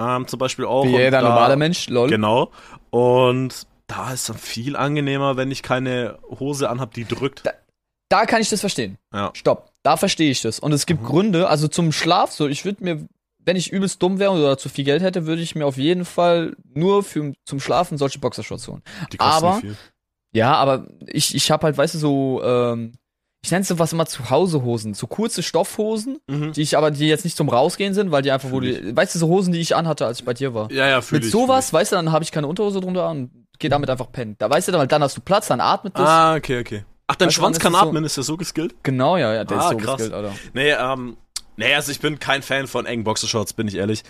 ähm, 0.02 0.28
zum 0.28 0.38
Beispiel 0.40 0.66
auch. 0.66 0.86
Wie 0.86 0.90
jeder 0.92 1.22
da- 1.22 1.30
normale 1.30 1.56
Mensch, 1.56 1.88
lol. 1.88 2.10
Genau. 2.10 2.52
Und 2.90 3.68
da 3.88 4.12
ist 4.14 4.28
dann 4.30 4.38
viel 4.38 4.76
angenehmer, 4.76 5.38
wenn 5.38 5.50
ich 5.52 5.64
keine 5.64 6.18
Hose 6.40 6.70
anhab, 6.70 6.94
die 6.94 7.06
drückt. 7.06 7.44
Da 8.10 8.26
kann 8.26 8.42
ich 8.42 8.50
das 8.50 8.60
verstehen. 8.60 8.98
Ja. 9.14 9.32
Stopp. 9.34 9.72
Da 9.84 9.96
verstehe 9.96 10.30
ich 10.32 10.42
das. 10.42 10.60
Und 10.60 10.74
es 10.74 10.86
gibt 10.86 11.02
Mhm. 11.02 11.06
Gründe, 11.06 11.48
also 11.48 11.70
zum 11.70 11.94
Schlaf, 11.94 12.32
so, 12.34 12.48
ich 12.48 12.66
würde 12.66 12.84
mir, 12.84 13.08
wenn 13.46 13.56
ich 13.56 13.72
übelst 13.72 14.02
dumm 14.04 14.20
wäre 14.20 14.32
oder 14.32 14.58
zu 14.58 14.70
viel 14.70 14.86
Geld 14.86 15.02
hätte, 15.02 15.26
würde 15.26 15.42
ich 15.42 15.56
mir 15.56 15.66
auf 15.66 15.78
jeden 15.78 16.06
Fall 16.06 16.56
nur 16.74 17.04
für, 17.04 17.34
zum 17.46 17.60
Schlafen 17.60 17.98
solche 17.98 18.20
Boxershorts 18.20 18.68
holen. 18.68 18.82
Die 19.12 19.18
kosten 19.18 19.34
Aber- 19.46 19.52
nicht 19.56 19.62
viel. 19.62 19.76
Ja, 20.34 20.54
aber 20.56 20.88
ich, 21.08 21.36
ich 21.36 21.52
habe 21.52 21.66
halt, 21.66 21.78
weißt 21.78 21.96
du, 21.96 21.98
so, 22.00 22.42
ähm, 22.44 22.94
ich 23.44 23.52
nenne 23.52 23.64
es 23.64 23.80
was 23.80 23.92
immer 23.92 24.06
Zuhausehosen, 24.06 24.94
so 24.94 25.08
kurze 25.08 25.44
Stoffhosen, 25.44 26.20
Mhm. 26.30 26.54
die 26.54 26.62
ich 26.62 26.78
aber, 26.78 26.92
die 26.92 27.08
jetzt 27.08 27.26
nicht 27.26 27.36
zum 27.36 27.50
Rausgehen 27.50 27.94
sind, 27.94 28.12
weil 28.12 28.22
die 28.22 28.32
einfach, 28.32 28.50
die, 28.62 28.96
weißt 28.96 29.16
du, 29.16 29.20
so 29.20 29.28
Hosen, 29.28 29.52
die 29.52 29.60
ich 29.60 29.76
anhatte, 29.76 30.06
als 30.06 30.20
ich 30.20 30.26
bei 30.26 30.34
dir 30.34 30.54
war. 30.54 30.72
Ja, 30.72 30.88
ja, 30.88 31.02
fühl 31.02 31.18
Mit 31.18 31.26
ich, 31.26 31.32
sowas, 31.32 31.74
weißt 31.74 31.92
du, 31.92 31.96
dann 31.98 32.12
habe 32.14 32.24
ich 32.24 32.32
keine 32.32 32.48
Unterhose 32.48 32.80
drunter 32.80 33.10
und 33.10 33.32
geh 33.60 33.68
damit 33.68 33.90
einfach 33.90 34.12
pennen. 34.12 34.36
Da 34.40 34.50
weißt 34.50 34.68
du 34.70 34.72
dann, 34.72 34.88
dann 34.88 35.04
hast 35.04 35.18
du 35.18 35.22
Platz, 35.22 35.48
dann 35.48 35.60
atmet 35.60 35.96
das. 35.96 36.04
ich. 36.04 36.08
Ah, 36.08 36.36
okay, 36.36 36.60
okay. 36.62 36.86
Ach, 37.08 37.16
dein 37.16 37.28
Weißt 37.28 37.36
Schwanz 37.36 37.60
kann 37.60 37.74
es 37.74 37.80
so- 37.82 37.88
atmen, 37.88 38.04
ist 38.06 38.16
der 38.16 38.24
so 38.24 38.38
geskillt? 38.38 38.74
Genau, 38.84 39.18
ja, 39.18 39.34
ja, 39.34 39.44
der 39.44 39.58
Ah, 39.58 39.64
ist 39.66 39.72
so 39.72 39.78
krass. 39.78 39.98
geskillt, 39.98 40.14
Alter. 40.14 40.34
Nee, 40.54 40.72
ähm, 40.72 41.18
nee, 41.62 41.74
also 41.76 41.92
ich 41.92 42.00
bin 42.00 42.20
kein 42.20 42.42
Fan 42.44 42.68
von 42.68 42.86
engen 42.86 43.04
Boxershorts, 43.04 43.54
bin 43.54 43.68
ich 43.68 43.76
ehrlich. 43.76 44.04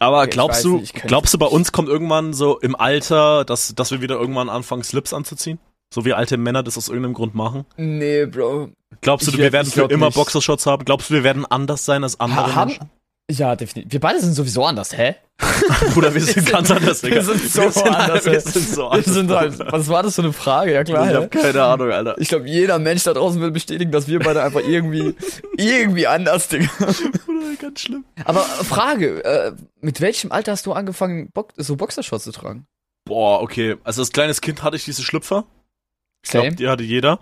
Aber 0.00 0.20
Okay, 0.22 0.30
glaubst 0.30 0.64
du, 0.64 0.78
nicht, 0.78 0.94
glaubst 0.94 1.34
du, 1.34 1.38
bei 1.38 1.46
uns 1.46 1.72
kommt 1.72 1.88
irgendwann 1.88 2.32
so 2.32 2.58
im 2.60 2.76
Alter, 2.76 3.44
dass, 3.44 3.74
dass 3.74 3.90
wir 3.90 4.00
wieder 4.00 4.14
irgendwann 4.16 4.48
anfangen, 4.48 4.84
Slips 4.84 5.12
anzuziehen? 5.12 5.58
So 5.92 6.04
wie 6.04 6.12
alte 6.12 6.36
Männer 6.36 6.62
das 6.62 6.76
aus 6.76 6.88
irgendeinem 6.88 7.14
Grund 7.14 7.34
machen? 7.34 7.64
Nee, 7.76 8.26
Bro. 8.26 8.70
Glaubst 9.00 9.26
du, 9.26 9.30
Ich 9.32 9.38
wir 9.38 9.44
werd- 9.44 9.52
werden 9.54 9.72
für 9.72 9.84
immer 9.92 10.06
nicht. 10.06 10.14
Boxershorts 10.16 10.66
haben? 10.66 10.84
Glaubst 10.84 11.08
du, 11.10 11.14
wir 11.14 11.24
werden 11.24 11.46
anders 11.46 11.84
sein 11.84 12.02
als 12.04 12.20
andere 12.20 12.46
Ha- 12.46 12.54
haben- 12.54 12.68
Menschen? 12.72 12.90
Ja, 13.30 13.56
definitiv. 13.56 13.92
Wir 13.92 14.00
beide 14.00 14.20
sind 14.20 14.32
sowieso 14.32 14.64
anders, 14.64 14.96
hä? 14.96 15.16
Bruder, 15.92 16.14
wir 16.14 16.20
sind 16.22 16.50
ganz 16.50 16.70
anders, 16.70 17.02
Digga. 17.02 17.16
Wir 17.16 17.22
sind 17.22 17.42
so 17.42 17.62
wir 17.62 17.72
sind, 17.72 17.86
anders, 17.86 18.24
Wir 18.24 18.40
sind 18.40 18.68
so 18.68 18.82
Wir 18.82 18.90
anders. 18.90 19.04
sind 19.14 19.30
halt, 19.30 19.58
was 19.70 19.88
war 19.88 20.02
das 20.02 20.14
für 20.14 20.22
eine 20.22 20.32
Frage? 20.32 20.72
Ja 20.72 20.82
klar. 20.82 21.08
ich 21.10 21.14
hab 21.16 21.30
keine 21.30 21.62
Ahnung, 21.62 21.90
Alter. 21.92 22.16
Ich 22.18 22.28
glaube, 22.28 22.48
jeder 22.48 22.78
Mensch 22.78 23.04
da 23.04 23.12
draußen 23.12 23.40
will 23.40 23.50
bestätigen, 23.50 23.92
dass 23.92 24.08
wir 24.08 24.18
beide 24.18 24.42
einfach 24.42 24.62
irgendwie, 24.66 25.14
irgendwie 25.56 26.06
anders, 26.06 26.48
Digga. 26.48 26.68
Bruder, 27.26 27.54
ganz 27.60 27.80
schlimm. 27.80 28.04
Aber 28.24 28.40
äh, 28.40 28.64
Frage, 28.64 29.22
äh, 29.24 29.52
mit 29.82 30.00
welchem 30.00 30.32
Alter 30.32 30.52
hast 30.52 30.64
du 30.64 30.72
angefangen, 30.72 31.30
Bo 31.32 31.46
so 31.56 31.76
Boxershorts 31.76 32.24
zu 32.24 32.32
tragen? 32.32 32.66
Boah, 33.04 33.42
okay. 33.42 33.76
Also 33.84 34.00
als 34.02 34.10
kleines 34.10 34.40
Kind 34.40 34.62
hatte 34.62 34.76
ich 34.76 34.84
diese 34.84 35.02
Schlüpfer. 35.02 35.44
Ich 36.24 36.30
glaube, 36.30 36.54
die 36.54 36.68
hatte 36.68 36.82
jeder. 36.82 37.20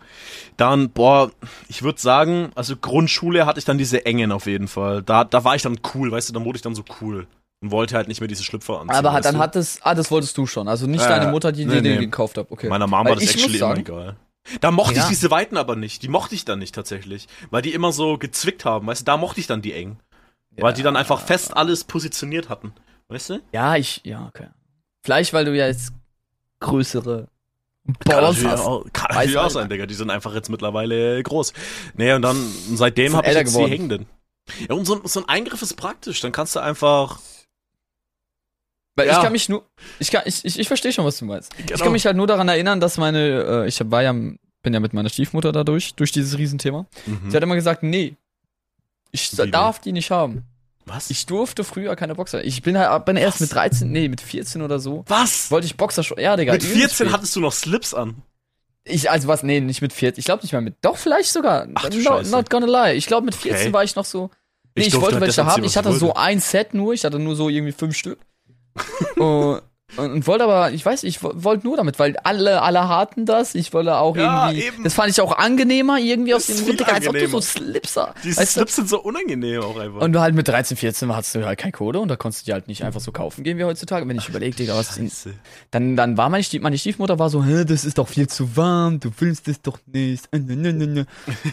Dann, 0.57 0.91
boah, 0.91 1.31
ich 1.69 1.83
würde 1.83 2.01
sagen, 2.01 2.51
also 2.55 2.77
Grundschule 2.77 3.47
hatte 3.47 3.59
ich 3.59 3.65
dann 3.65 3.79
diese 3.79 4.07
engen 4.07 4.33
auf 4.33 4.47
jeden 4.47 4.69
Fall. 4.69 5.03
Da, 5.03 5.25
da 5.25 5.45
war 5.45 5.55
ich 5.55 5.63
dann 5.63 5.79
cool, 5.95 6.11
weißt 6.11 6.29
du, 6.29 6.33
da 6.33 6.45
wurde 6.45 6.57
ich 6.57 6.63
dann 6.63 6.75
so 6.75 6.85
cool. 7.01 7.27
Und 7.63 7.71
wollte 7.71 7.95
halt 7.97 8.09
nicht 8.09 8.21
mehr 8.21 8.29
diese 8.29 8.45
Schlüpfer 8.45 8.81
anziehen. 8.81 8.97
Aber 8.97 9.13
hat, 9.13 9.25
dann 9.25 9.37
du? 9.37 9.41
hat 9.41 9.57
es, 9.57 9.81
ah, 9.83 9.95
das 9.95 10.11
wolltest 10.11 10.37
du 10.37 10.47
schon. 10.47 10.69
Also 10.69 10.87
nicht 10.87 11.03
Ja, 11.03 11.09
deine 11.09 11.31
Mutter, 11.31 11.53
die 11.53 11.65
nee, 11.65 11.77
dir 11.77 11.83
den 11.83 11.95
nee. 12.01 12.05
gekauft 12.07 12.37
hat. 12.37 12.47
Okay. 12.51 12.69
Meiner 12.69 12.87
Mama 12.87 13.09
war 13.11 13.15
das 13.17 13.25
ich 13.25 13.31
actually 13.31 13.57
immer 13.59 13.69
sagen- 13.69 13.81
egal. 13.81 14.17
Da 14.61 14.71
mochte 14.71 14.93
ich 14.93 14.99
Ja. 14.99 15.09
diese 15.09 15.31
Weiten 15.31 15.57
aber 15.57 15.75
nicht. 15.75 16.03
Die 16.03 16.09
mochte 16.09 16.35
ich 16.35 16.45
dann 16.45 16.59
nicht 16.59 16.75
tatsächlich. 16.75 17.27
Weil 17.51 17.63
die 17.63 17.73
immer 17.75 17.93
so 17.93 18.17
gezwickt 18.19 18.65
haben, 18.65 18.87
weißt 18.87 19.01
du, 19.01 19.05
da 19.05 19.17
mochte 19.17 19.41
ich 19.41 19.47
dann 19.47 19.63
die 19.63 19.73
eng. 19.73 19.99
Weil 20.59 20.73
die 20.73 20.83
dann 20.83 20.97
einfach 20.97 21.21
fest 21.21 21.57
alles 21.57 21.85
positioniert 21.85 22.49
hatten. 22.49 22.73
Weißt 23.09 23.31
du? 23.31 23.41
Ja, 23.53 23.77
ich, 23.77 24.01
ja, 24.05 24.27
okay. 24.27 24.49
Vielleicht, 25.03 25.33
weil 25.33 25.45
du 25.45 25.57
ja 25.57 25.67
jetzt 25.67 25.93
größere 26.61 27.29
Balls 28.05 28.37
natürlich 28.37 28.51
hast. 28.53 28.61
auch, 28.67 28.85
kann 28.93 29.09
natürlich 29.15 29.39
auch 29.39 29.51
sein, 29.51 29.69
Digga. 29.69 29.87
Die 29.87 29.95
sind 29.95 30.11
einfach 30.11 30.35
jetzt 30.35 30.49
mittlerweile 30.51 31.23
groß. 31.23 31.53
Nee, 31.95 32.13
und 32.13 32.23
dann 32.23 32.37
seitdem 32.75 33.15
habe 33.17 33.29
ich 33.29 33.35
jetzt 33.35 33.49
geworden. 33.53 33.67
die 33.71 33.77
hängenden. 33.77 34.07
Ja, 34.69 34.75
und 34.75 34.85
so, 34.85 35.01
so 35.05 35.21
ein 35.21 35.29
Eingriff 35.29 35.63
ist 35.63 35.75
praktisch. 35.75 36.21
Dann 36.21 36.33
kannst 36.33 36.55
du 36.57 36.61
einfach. 36.61 37.19
Weil 38.97 39.09
Ja. 39.09 39.17
ich 39.19 39.23
kann 39.23 39.33
mich 39.33 39.49
nur, 39.49 39.65
ich 39.99 40.11
kann, 40.11 40.23
ich, 40.25 40.45
ich, 40.45 40.59
ich 40.59 40.69
verstehe 40.69 40.93
schon, 40.93 41.05
was 41.05 41.19
du 41.19 41.27
meinst. 41.27 41.53
Ich 41.59 41.67
Genau. 41.67 41.85
kann 41.85 41.93
mich 41.93 42.07
halt 42.07 42.17
nur 42.17 42.27
daran 42.27 42.49
erinnern, 42.49 42.81
dass 42.81 42.97
meine, 42.97 43.65
äh, 43.65 43.69
ich 43.69 43.79
war 43.91 44.03
ja, 44.03 44.13
bin 44.13 44.73
ja 44.73 44.81
mit 44.81 44.95
meiner 44.95 45.11
Stiefmutter 45.11 45.53
dadurch, 45.53 45.95
durch 45.95 46.13
dieses 46.13 46.39
Riesenthema. 46.39 46.87
Mhm. 47.05 47.31
Sie 47.31 47.37
hat 47.37 47.43
immer 47.43 47.57
gesagt, 47.57 47.83
nee, 47.83 48.17
ich 49.13 49.37
Wie 49.37 49.51
darf 49.51 49.81
die 49.81 49.93
nicht 49.93 50.11
haben. 50.11 50.45
Was? 50.87 51.11
Ich 51.11 51.27
durfte 51.27 51.65
früher 51.65 51.97
keine 51.97 52.15
Boxer. 52.15 52.45
Ich 52.45 52.63
bin 52.63 52.79
halt, 52.79 53.05
bin 53.05 53.17
erst 53.17 53.41
mit 53.41 53.53
13, 53.53 53.91
nee, 53.91 54.09
mit 54.09 54.21
14 54.21 54.63
oder 54.63 54.79
so. 54.79 55.05
Was? 55.09 55.51
Wollte 55.51 55.67
ich 55.67 55.77
Boxer 55.77 56.05
schon, 56.05 56.19
ja, 56.19 56.37
Digga. 56.37 56.53
Mit 56.53 56.63
übelst 56.63 56.79
14 56.79 57.07
spät. 57.07 57.13
hattest 57.13 57.35
du 57.37 57.41
noch 57.41 57.53
Slips 57.53 57.93
an. 57.93 58.23
Ich, 58.85 59.11
also 59.11 59.27
was, 59.27 59.43
nee, 59.43 59.61
nicht 59.61 59.83
mit 59.83 59.93
14. 59.93 60.21
Ich 60.21 60.25
glaube 60.27 60.43
nicht 60.43 60.53
mal 60.53 60.61
mit, 60.61 60.77
doch, 60.83 60.97
vielleicht 60.97 61.31
sogar. 61.31 61.67
Ach 61.75 61.89
du 61.89 61.99
no, 61.99 62.03
Scheiße. 62.05 62.31
not 62.31 62.49
gonna 62.51 62.67
lie. 62.67 62.95
Ich 62.95 63.07
glaube 63.07 63.25
mit 63.25 63.35
14 63.35 63.67
Okay. 63.67 63.73
war 63.73 63.83
ich 63.83 63.97
noch 63.97 64.05
so, 64.05 64.31
nee, 64.77 64.85
ich, 64.85 64.91
durfte 64.91 65.03
wollte 65.03 65.15
halt 65.17 65.23
welche 65.23 65.43
das 65.43 65.53
haben. 65.53 65.65
Ich 65.65 65.77
hatte 65.77 65.93
so 65.93 66.15
ein 66.15 66.39
Set 66.39 66.73
nur, 66.73 66.95
ich 66.95 67.05
hatte 67.05 67.19
nur 67.19 67.35
so 67.35 67.49
irgendwie 67.49 67.73
fünf 67.73 67.97
Stück. 67.97 68.21
und, 69.17 69.61
und, 69.97 70.11
und 70.13 70.27
wollte 70.27 70.45
aber, 70.45 70.71
ich 70.73 70.85
weiß, 70.85 71.03
ich 71.05 71.23
wo- 71.23 71.33
wollte 71.35 71.67
nur 71.67 71.77
damit, 71.77 71.99
weil 71.99 72.17
alle, 72.25 72.63
alle 72.63 72.89
hatten 72.89 73.27
das. 73.27 73.55
Ich 73.55 73.73
wollte 73.73 73.97
auch 73.97 74.17
Ja, 74.17 74.49
irgendwie, 74.51 74.67
eben. 74.67 74.85
das 74.85 74.95
fand 74.95 75.11
ich 75.11 75.21
auch 75.21 75.37
angenehmer, 75.37 75.99
irgendwie 75.99 76.35
aus 76.35 76.47
dem 76.47 76.57
ist 76.57 76.69
Digga, 76.69 76.87
als 76.87 77.07
ob 77.09 77.15
du 77.19 77.29
so. 77.29 77.41
Slips 77.41 77.97
hast. 77.97 78.15
Die 78.25 78.29
Weißt 78.37 78.39
du? 78.39 78.61
Slips 78.61 78.77
sind 78.77 78.89
so 78.89 79.01
unangenehm 79.03 79.61
auch 79.63 79.79
einfach. 79.79 80.01
Und 80.01 80.13
du 80.13 80.21
halt 80.21 80.35
mit 80.35 80.47
13, 80.49 80.77
14 80.77 81.15
hattest 81.15 81.35
du 81.35 81.45
halt 81.47 81.59
kein 81.59 81.73
Kohle 81.73 82.01
und 82.01 82.09
da 82.09 82.17
konntest 82.17 82.43
du 82.43 82.47
die 82.47 82.53
halt 82.53 82.69
nicht 82.69 82.85
einfach 82.85 83.01
so 83.01 83.13
kaufen 83.13 83.45
gehen 83.45 83.59
wie 83.59 83.65
heutzutage. 83.65 84.07
Wenn 84.09 84.19
ich 84.19 84.29
überlege, 84.29 84.57
Digga, 84.57 84.77
was 84.77 84.95
denn, 84.97 85.09
Scheiße. 85.09 85.35
dann, 85.71 85.97
dann 85.97 86.17
war 86.17 86.29
meine, 86.31 86.45
Stief, 86.45 86.63
meine 86.63 86.79
Stiefmutter 86.79 87.19
war 87.19 87.31
so, 87.31 87.45
Hä, 87.45 87.65
das 87.65 87.85
ist 87.85 87.99
doch 87.99 88.09
viel 88.09 88.29
zu 88.29 88.57
warm, 88.57 89.01
du 89.01 89.11
willst 89.19 89.49
es 89.49 89.61
doch 89.63 89.79
nicht. 89.87 90.29
Und 90.33 90.47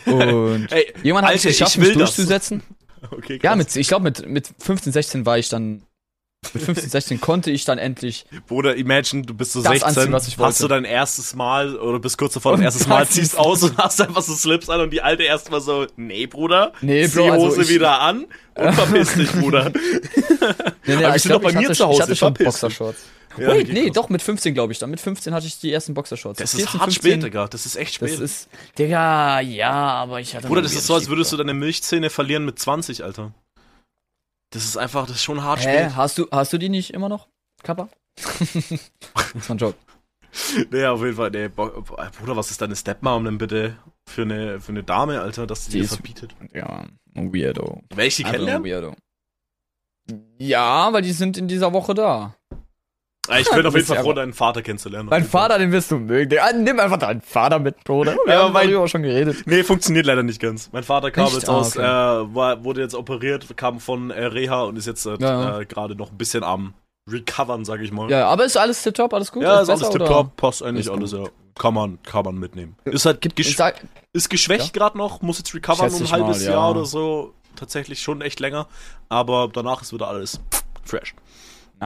irgendwann 0.06 0.66
Ey, 0.72 0.86
ich 1.04 1.12
Alter, 1.14 1.36
es 1.36 1.44
geschafft, 1.44 1.78
mich 1.78 1.94
durchzusetzen. 1.94 2.62
Okay, 3.12 3.38
Ja, 3.44 3.58
mit, 3.58 3.76
ich 3.76 3.90
glaube, 3.90 4.04
mit, 4.06 4.26
mit 4.30 4.50
15, 4.60 4.94
16 4.94 5.26
war 5.26 5.38
ich 5.38 5.50
dann, 5.50 5.84
mit 6.54 6.64
15, 6.64 6.90
16 6.90 7.22
konnte 7.22 7.52
ich 7.52 7.66
dann 7.66 7.78
endlich. 7.78 8.26
Bruder, 8.48 8.76
imagine, 8.76 9.24
du 9.24 9.34
bist 9.34 9.54
so 9.54 9.62
Das 9.62 9.72
16, 9.80 9.88
anziehen, 10.14 10.34
ich 10.34 10.38
hast 10.40 10.62
du 10.62 10.68
dein 10.68 10.86
erstes 10.86 11.36
Mal 11.36 11.76
oder 11.78 12.00
bist 12.00 12.18
kurz 12.18 12.34
davor, 12.34 12.54
Und 12.54 12.60
dein 12.60 12.66
erstes 12.66 12.88
Mal, 12.88 13.02
das 13.06 13.12
ziehst 13.12 13.38
aus 13.40 13.64
und 13.64 13.78
hast 13.78 14.02
einfach 14.02 14.22
so 14.22 14.34
Slips 14.36 14.70
an 14.70 14.82
und 14.82 14.90
die 14.92 15.02
alte 15.02 15.24
erstmal 15.24 15.62
so, 15.62 15.86
nee, 15.96 16.26
Bruder, 16.28 16.74
Nee, 16.82 17.08
zieh 17.08 17.16
Bro, 17.18 17.24
die 17.26 17.30
also 17.32 17.46
Hose 17.48 17.62
ich- 17.64 17.70
wieder 17.70 18.00
an 18.02 18.26
und 18.56 18.74
verpiss 18.74 19.14
dich, 19.14 19.32
Bruder. 19.32 19.72
Nee, 20.86 20.94
Aber 20.96 21.14
wir 21.14 21.20
sind 21.20 21.32
doch 21.34 21.42
bei 21.42 21.50
ich 21.50 21.56
mir 21.56 21.72
zu 21.74 21.86
Hause, 21.86 21.98
Ich 21.98 22.02
hatte 22.02 22.16
schon. 22.16 22.34
Boxershorts. 22.34 23.00
Ja, 23.36 23.48
Wait, 23.48 23.74
nee, 23.74 23.90
doch, 23.90 24.10
mit 24.10 24.22
15 24.22 24.54
glaube 24.54 24.74
ich 24.74 24.78
dann. 24.80 24.92
Mit 24.92 25.00
15 25.02 25.34
hatte 25.34 25.48
ich 25.48 25.60
die 25.60 25.72
ersten 25.74 25.96
Boxershorts. 25.96 26.38
Das 26.38 26.52
14, 26.52 26.66
ist 26.68 26.74
hart 26.74 26.84
15, 26.94 27.12
spät, 27.14 27.24
Digga, 27.24 27.48
das 27.48 27.66
ist 27.66 27.76
echt 27.78 28.00
Das 28.00 28.12
spät. 28.12 28.22
ist, 28.24 28.48
Digga, 28.78 29.40
ja, 29.40 29.72
aber 29.72 30.20
ich 30.20 30.36
hatte 30.36 30.48
Bruder, 30.48 30.62
das 30.62 30.74
ist 30.74 30.86
so, 30.86 30.94
als 30.94 31.10
würdest 31.10 31.32
du 31.32 31.38
deine 31.38 31.56
Milchzähne 31.56 32.12
verlieren 32.12 32.46
mit 32.46 32.60
20, 32.60 33.04
Alter. 33.04 33.32
Das 34.54 34.64
ist 34.66 34.78
einfach, 34.78 35.08
das 35.08 35.18
ist 35.18 35.24
schon 35.24 35.44
hart 35.44 35.60
Hä, 35.66 35.86
spät. 35.86 35.96
hast 35.96 36.18
du, 36.18 36.28
hast 36.32 36.54
du 36.54 36.58
die 36.58 36.70
nicht 36.70 36.94
immer 36.94 37.10
noch, 37.10 37.28
Kappa? 37.64 37.90
das 38.16 39.50
war 39.50 39.56
ein 39.56 39.58
Joke. 39.58 39.78
Nee, 40.72 40.86
auf 40.86 41.02
jeden 41.02 41.16
Fall, 41.16 41.30
nee, 41.32 41.48
Bo- 41.48 41.84
Bruder, 42.20 42.36
was 42.36 42.50
ist 42.52 42.62
deine 42.62 42.76
Stepmom 42.76 43.24
denn 43.26 43.38
bitte 43.38 43.78
für 44.08 44.24
eine, 44.24 44.60
für 44.60 44.72
eine 44.72 44.84
Dame, 44.84 45.22
Alter, 45.22 45.46
dass 45.48 45.66
sie 45.66 45.72
Die 45.72 45.82
dir 45.82 45.88
verbietet? 45.88 46.36
Ja, 46.54 46.86
ein 47.16 47.34
Weirdo. 47.34 47.82
Werde 47.90 48.06
ich 48.08 48.16
die 48.16 48.24
kennenlernen? 48.24 48.64
Weirdo. 48.66 48.96
Ja, 50.38 50.92
weil 50.92 51.02
die 51.02 51.12
sind 51.14 51.38
in 51.38 51.48
dieser 51.48 51.72
Woche 51.74 51.94
da. 51.94 52.36
Ah, 53.30 53.40
Ich 53.40 53.50
bin 53.50 53.66
auf 53.66 53.74
jeden 53.74 53.86
Fall 53.88 53.98
ja 53.98 54.04
froh, 54.04 54.12
deinen 54.14 54.34
Vater 54.34 54.62
kennenzulernen. 54.62 55.08
Mein 55.10 55.24
Vater, 55.24 55.58
den 55.58 55.72
wirst 55.72 55.92
du 55.92 55.98
mögen. 55.98 56.38
Ah, 56.42 56.52
Nimm 56.52 56.78
einfach 56.80 56.98
deinen 56.98 57.22
Vater 57.22 57.58
mit, 57.60 57.82
Bruder. 57.86 58.18
Wir 58.26 58.34
Ja, 58.34 58.44
haben 58.44 58.54
mein- 58.54 58.68
darüber 58.70 58.88
schon 58.90 59.04
geredet. 59.04 59.44
Nee, 59.46 59.64
funktioniert 59.64 60.06
leider 60.06 60.24
nicht 60.24 60.42
ganz. 60.42 60.70
Mein 60.74 60.84
Vater 60.84 61.10
kam 61.10 61.26
Echt? 61.28 61.36
jetzt 61.36 61.50
Ah, 61.50 61.54
aus, 61.54 61.78
okay. 61.78 61.86
äh, 61.86 62.36
war, 62.36 62.64
wurde 62.66 62.82
jetzt 62.82 62.96
operiert, 62.96 63.48
kam 63.56 63.80
von 63.80 64.12
äh, 64.12 64.26
Reha 64.26 64.64
und 64.64 64.76
ist 64.78 64.88
jetzt 64.88 65.06
äh, 65.06 65.16
Ja, 65.20 65.60
ja. 65.60 65.64
gerade 65.64 65.96
noch 65.96 66.12
ein 66.12 66.18
bisschen 66.18 66.44
am 66.44 66.74
Recovern, 67.10 67.64
sag 67.66 67.80
ich 67.82 67.92
mal. 67.94 68.10
Ja, 68.10 68.28
aber 68.28 68.44
ist 68.46 68.58
alles 68.58 68.84
tipptopp, 68.84 69.14
alles 69.14 69.32
gut? 69.32 69.44
Ja, 69.44 69.62
ist 69.62 69.70
alles 69.70 69.82
besser, 69.82 69.94
oder? 69.96 70.06
tipptopp, 70.06 70.36
passt 70.38 70.64
eigentlich 70.64 70.86
Ist 70.88 70.92
alles, 70.92 71.12
ja. 71.14 71.24
Kann 71.58 71.74
man, 71.76 72.00
kann 72.04 72.26
man 72.26 72.36
mitnehmen. 72.36 72.76
Ist 72.86 73.06
halt 73.06 73.22
gesch 73.36 73.56
sag, 73.56 73.86
ist 74.12 74.30
geschwächt 74.30 74.74
gerade 74.74 74.98
noch, 74.98 75.22
muss 75.22 75.38
jetzt 75.38 75.54
recovern 75.54 75.90
um 75.94 76.02
ein 76.02 76.12
halbes 76.12 76.40
mal, 76.40 76.46
ja. 76.46 76.52
Jahr 76.52 76.72
oder 76.72 76.86
so. 76.86 77.34
Tatsächlich 77.56 78.02
schon 78.02 78.22
echt 78.22 78.40
länger. 78.40 78.68
Aber 79.10 79.48
danach 79.54 79.82
ist 79.84 79.94
wieder 79.94 80.08
alles 80.08 80.40
fresh. 80.84 81.14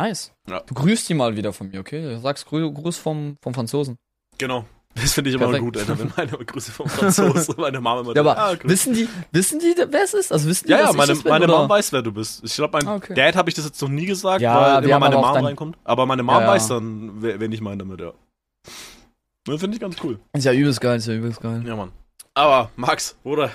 Nice. 0.01 0.31
Ja. 0.49 0.61
Du 0.61 0.73
grüßt 0.73 1.07
die 1.09 1.13
mal 1.13 1.35
wieder 1.35 1.53
von 1.53 1.69
mir, 1.69 1.79
okay? 1.79 2.01
Du 2.01 2.19
sagst 2.19 2.45
Grü 2.45 2.71
Gruß 2.71 2.97
vom, 2.97 3.37
vom 3.41 3.53
Franzosen. 3.53 3.97
Genau. 4.37 4.65
Das 4.95 5.13
finde 5.13 5.29
ich 5.29 5.35
immer 5.35 5.45
Perfekt. 5.45 5.63
gut, 5.63 5.77
Alter, 5.77 5.99
wenn 5.99 6.11
meine 6.17 6.31
Grüße 6.45 6.71
vom 6.71 6.87
Franzosen, 6.89 7.53
meine 7.57 7.79
Mama 7.79 8.01
immer 8.01 8.15
Ja, 8.15 8.21
aber 8.21 8.37
ah, 8.37 8.55
wissen 8.63 8.93
die, 8.95 9.07
wissen 9.31 9.59
die, 9.59 9.75
wer 9.77 10.03
es 10.03 10.13
ist? 10.15 10.31
Also 10.31 10.47
wissen 10.49 10.65
die, 10.65 10.71
Ja, 10.71 10.79
ja, 10.79 10.93
meine, 10.93 11.13
bin, 11.13 11.23
meine? 11.29 11.45
Mom 11.47 11.69
weiß, 11.69 11.91
wer 11.93 12.01
du 12.01 12.11
bist. 12.11 12.43
Ich 12.43 12.55
glaube, 12.55 12.79
mein 12.79 12.87
Ah, 12.87 12.95
okay. 12.95 13.13
Dad 13.13 13.35
habe 13.35 13.47
ich 13.49 13.53
das 13.55 13.65
jetzt 13.65 13.79
noch 13.81 13.89
nie 13.89 14.07
gesagt, 14.07 14.41
Ja, 14.41 14.77
weil 14.81 14.85
immer 14.85 14.99
meine 14.99 15.15
Mom 15.17 15.25
reinkommt. 15.25 15.77
Aber 15.83 16.05
meine 16.07 16.23
Mom 16.23 16.39
Ja, 16.39 16.47
weiß 16.47 16.67
dann, 16.69 17.21
wen 17.21 17.51
ich 17.51 17.61
meine 17.61 17.77
damit, 17.77 17.99
ja. 18.01 18.11
Das 19.45 19.59
finde 19.59 19.75
ich 19.75 19.81
ganz 19.81 19.95
cool. 20.03 20.19
Ist 20.33 20.45
ja 20.45 20.53
übelst 20.53 20.81
geil, 20.81 20.97
ist 20.97 21.07
ja 21.07 21.13
übelst 21.13 21.41
geil. 21.41 21.63
Ja, 21.65 21.75
Mann. 21.75 21.91
Aber, 22.33 22.71
Max, 22.75 23.15
Bruder. 23.23 23.51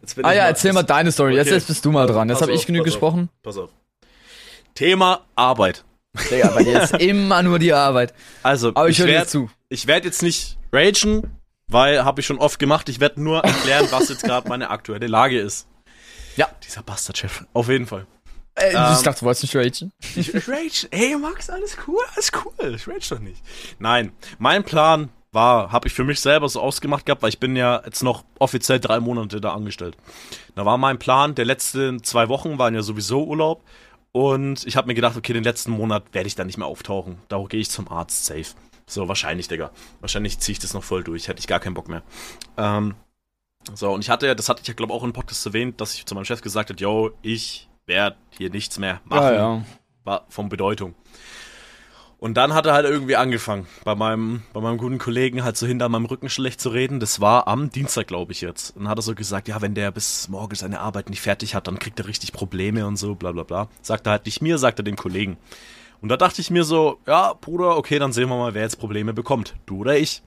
Jetzt 0.00 0.16
Ah 0.22 0.30
ich 0.32 0.38
ja, 0.38 0.46
erzähl 0.46 0.72
mal 0.72 0.82
deine 0.82 1.12
Story. 1.12 1.34
Jetzt, 1.36 1.48
Okay. 1.48 1.56
jetzt 1.56 1.66
bist 1.66 1.84
du 1.84 1.90
mal 1.92 2.06
dran. 2.06 2.28
Jetzt 2.30 2.40
habe 2.40 2.52
ich 2.52 2.64
auf. 2.80 2.84
gesprochen. 2.84 3.28
Pass 3.42 3.58
auf. 3.58 3.70
Thema 4.74 5.20
Arbeit. 5.36 5.84
Digga, 6.30 6.48
bei 6.48 6.64
dir 6.64 6.82
ist 6.82 6.94
immer 6.94 7.42
nur 7.42 7.58
die 7.58 7.72
Arbeit. 7.72 8.14
Also, 8.42 8.68
Aber 8.70 8.88
ich, 8.88 8.98
werd- 9.04 9.36
ich 9.68 9.86
werde 9.86 10.06
jetzt 10.06 10.22
nicht 10.22 10.58
ragen, 10.72 11.36
weil 11.68 12.04
habe 12.04 12.20
ich 12.20 12.26
schon 12.26 12.38
oft 12.38 12.58
gemacht. 12.58 12.88
Ich 12.88 12.98
werde 13.00 13.22
nur 13.22 13.44
erklären, 13.44 13.86
was 13.90 14.08
jetzt 14.08 14.24
gerade 14.24 14.48
meine 14.48 14.70
aktuelle 14.70 15.06
Lage 15.06 15.38
ist. 15.38 15.66
Ja. 16.36 16.48
Dieser 16.66 16.82
Bastardchef. 16.82 17.44
Auf 17.52 17.68
jeden 17.68 17.86
Fall. 17.86 18.06
Äh, 18.56 18.72
Ähm, 18.74 18.94
ich 18.94 19.02
dachte, 19.02 19.20
du 19.20 19.26
wolltest 19.26 19.44
nicht 19.44 19.56
ragen. 19.56 19.92
Ich, 20.16 20.34
ich 20.34 20.48
rage. 20.48 20.88
Hey 20.90 21.16
Max, 21.16 21.48
alles 21.48 21.76
cool, 21.86 22.00
alles 22.14 22.32
cool. 22.44 22.74
Ich 22.74 22.88
rage 22.88 23.06
doch 23.10 23.20
nicht. 23.20 23.40
Nein, 23.78 24.12
mein 24.38 24.64
Plan 24.64 25.10
war, 25.32 25.70
habe 25.70 25.86
ich 25.86 25.94
für 25.94 26.02
mich 26.02 26.18
selber 26.20 26.48
so 26.48 26.60
ausgemacht 26.60 27.06
gehabt, 27.06 27.22
weil 27.22 27.28
ich 27.28 27.38
bin 27.38 27.54
ja 27.54 27.80
jetzt 27.84 28.02
noch 28.02 28.24
offiziell 28.40 28.80
drei 28.80 28.98
Monate 28.98 29.40
da 29.40 29.52
angestellt. 29.54 29.96
Da 30.56 30.64
war 30.64 30.76
mein 30.76 30.98
Plan, 30.98 31.36
der 31.36 31.44
letzten 31.44 32.02
zwei 32.02 32.28
Wochen 32.28 32.58
waren 32.58 32.74
ja 32.74 32.82
sowieso 32.82 33.24
Urlaub. 33.24 33.62
Und 34.12 34.66
ich 34.66 34.76
habe 34.76 34.88
mir 34.88 34.94
gedacht, 34.94 35.16
okay, 35.16 35.32
den 35.32 35.44
letzten 35.44 35.70
Monat 35.70 36.12
werde 36.12 36.26
ich 36.26 36.34
da 36.34 36.44
nicht 36.44 36.58
mehr 36.58 36.66
auftauchen. 36.66 37.18
Da 37.28 37.42
gehe 37.48 37.60
ich 37.60 37.70
zum 37.70 37.88
Arzt 37.88 38.26
safe. 38.26 38.54
So, 38.86 39.06
wahrscheinlich, 39.06 39.46
Digga. 39.46 39.70
Wahrscheinlich 40.00 40.40
ziehe 40.40 40.54
ich 40.54 40.58
das 40.58 40.74
noch 40.74 40.82
voll 40.82 41.04
durch. 41.04 41.28
Hätte 41.28 41.38
ich 41.38 41.46
gar 41.46 41.60
keinen 41.60 41.74
Bock 41.74 41.88
mehr. 41.88 42.02
Ähm, 42.56 42.96
so, 43.74 43.92
und 43.92 44.00
ich 44.00 44.10
hatte 44.10 44.26
ja, 44.26 44.34
das 44.34 44.48
hatte 44.48 44.62
ich 44.62 44.68
ja, 44.68 44.74
glaube 44.74 44.92
auch 44.92 45.04
im 45.04 45.12
Podcast 45.12 45.46
erwähnt, 45.46 45.80
dass 45.80 45.94
ich 45.94 46.06
zu 46.06 46.14
meinem 46.14 46.24
Chef 46.24 46.40
gesagt 46.40 46.70
habe, 46.70 46.80
yo, 46.80 47.12
ich 47.22 47.68
werde 47.86 48.16
hier 48.36 48.50
nichts 48.50 48.78
mehr 48.78 49.00
machen 49.04 49.24
Ja, 49.26 49.32
ja. 49.32 49.64
war 50.04 50.26
von 50.28 50.48
Bedeutung. 50.48 50.94
Und 52.20 52.34
dann 52.34 52.52
hat 52.52 52.66
er 52.66 52.74
halt 52.74 52.84
irgendwie 52.84 53.16
angefangen, 53.16 53.66
bei 53.82 53.94
meinem, 53.94 54.42
bei 54.52 54.60
meinem 54.60 54.76
guten 54.76 54.98
Kollegen 54.98 55.42
halt 55.42 55.56
so 55.56 55.66
hinter 55.66 55.88
meinem 55.88 56.04
Rücken 56.04 56.28
schlecht 56.28 56.60
zu 56.60 56.68
reden. 56.68 57.00
Das 57.00 57.22
war 57.22 57.48
am 57.48 57.70
Dienstag, 57.70 58.08
glaube 58.08 58.32
ich 58.32 58.42
jetzt. 58.42 58.76
Und 58.76 58.82
dann 58.82 58.90
hat 58.90 58.98
er 58.98 59.02
so 59.02 59.14
gesagt, 59.14 59.48
ja, 59.48 59.62
wenn 59.62 59.74
der 59.74 59.90
bis 59.90 60.28
morgen 60.28 60.54
seine 60.54 60.80
Arbeit 60.80 61.08
nicht 61.08 61.22
fertig 61.22 61.54
hat, 61.54 61.66
dann 61.66 61.78
kriegt 61.78 61.98
er 61.98 62.06
richtig 62.06 62.34
Probleme 62.34 62.86
und 62.86 62.98
so, 62.98 63.14
bla 63.14 63.32
bla 63.32 63.44
bla. 63.44 63.68
Sagt 63.80 64.06
er 64.06 64.12
halt 64.12 64.26
nicht 64.26 64.42
mir, 64.42 64.58
sagt 64.58 64.78
er 64.78 64.82
dem 64.82 64.96
Kollegen. 64.96 65.38
Und 66.02 66.10
da 66.10 66.18
dachte 66.18 66.42
ich 66.42 66.50
mir 66.50 66.64
so, 66.64 66.98
ja, 67.06 67.32
Bruder, 67.32 67.78
okay, 67.78 67.98
dann 67.98 68.12
sehen 68.12 68.28
wir 68.28 68.36
mal, 68.36 68.52
wer 68.52 68.62
jetzt 68.62 68.78
Probleme 68.78 69.14
bekommt. 69.14 69.54
Du 69.64 69.78
oder 69.78 69.96
ich. 69.96 70.22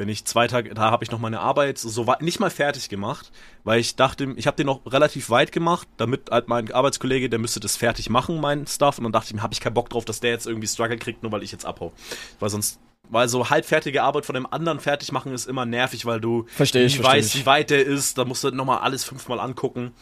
Bin 0.00 0.08
ich 0.08 0.24
zwei 0.24 0.46
Tage, 0.46 0.72
da 0.72 0.90
habe 0.90 1.04
ich 1.04 1.10
noch 1.10 1.18
meine 1.18 1.40
Arbeit 1.40 1.76
so 1.76 2.06
weit, 2.06 2.22
nicht 2.22 2.40
mal 2.40 2.48
fertig 2.48 2.88
gemacht, 2.88 3.30
weil 3.64 3.80
ich 3.80 3.96
dachte, 3.96 4.32
ich 4.36 4.46
habe 4.46 4.56
den 4.56 4.64
noch 4.64 4.80
relativ 4.90 5.28
weit 5.28 5.52
gemacht, 5.52 5.86
damit 5.98 6.30
halt 6.30 6.48
mein 6.48 6.72
Arbeitskollege, 6.72 7.28
der 7.28 7.38
müsste 7.38 7.60
das 7.60 7.76
fertig 7.76 8.08
machen, 8.08 8.40
mein 8.40 8.66
Stuff. 8.66 8.96
Und 8.96 9.04
dann 9.04 9.12
dachte 9.12 9.26
ich 9.26 9.34
mir, 9.34 9.42
habe 9.42 9.52
ich 9.52 9.60
keinen 9.60 9.74
Bock 9.74 9.90
drauf, 9.90 10.06
dass 10.06 10.20
der 10.20 10.30
jetzt 10.30 10.46
irgendwie 10.46 10.68
Struggle 10.68 10.96
kriegt, 10.96 11.22
nur 11.22 11.32
weil 11.32 11.42
ich 11.42 11.52
jetzt 11.52 11.66
abhau. 11.66 11.92
Weil 12.38 12.48
sonst, 12.48 12.80
weil 13.10 13.28
so 13.28 13.50
halbfertige 13.50 14.02
Arbeit 14.02 14.24
von 14.24 14.34
dem 14.34 14.50
anderen 14.50 14.80
fertig 14.80 15.12
machen 15.12 15.34
ist 15.34 15.46
immer 15.46 15.66
nervig, 15.66 16.06
weil 16.06 16.18
du 16.18 16.46
Versteh 16.46 16.86
ich, 16.86 16.96
versteh 16.96 17.18
weißt, 17.18 17.36
wie 17.36 17.44
weit 17.44 17.68
der 17.68 17.84
ist. 17.84 18.16
Da 18.16 18.24
musst 18.24 18.42
du 18.42 18.50
nochmal 18.52 18.78
alles 18.78 19.04
fünfmal 19.04 19.38
angucken. 19.38 19.92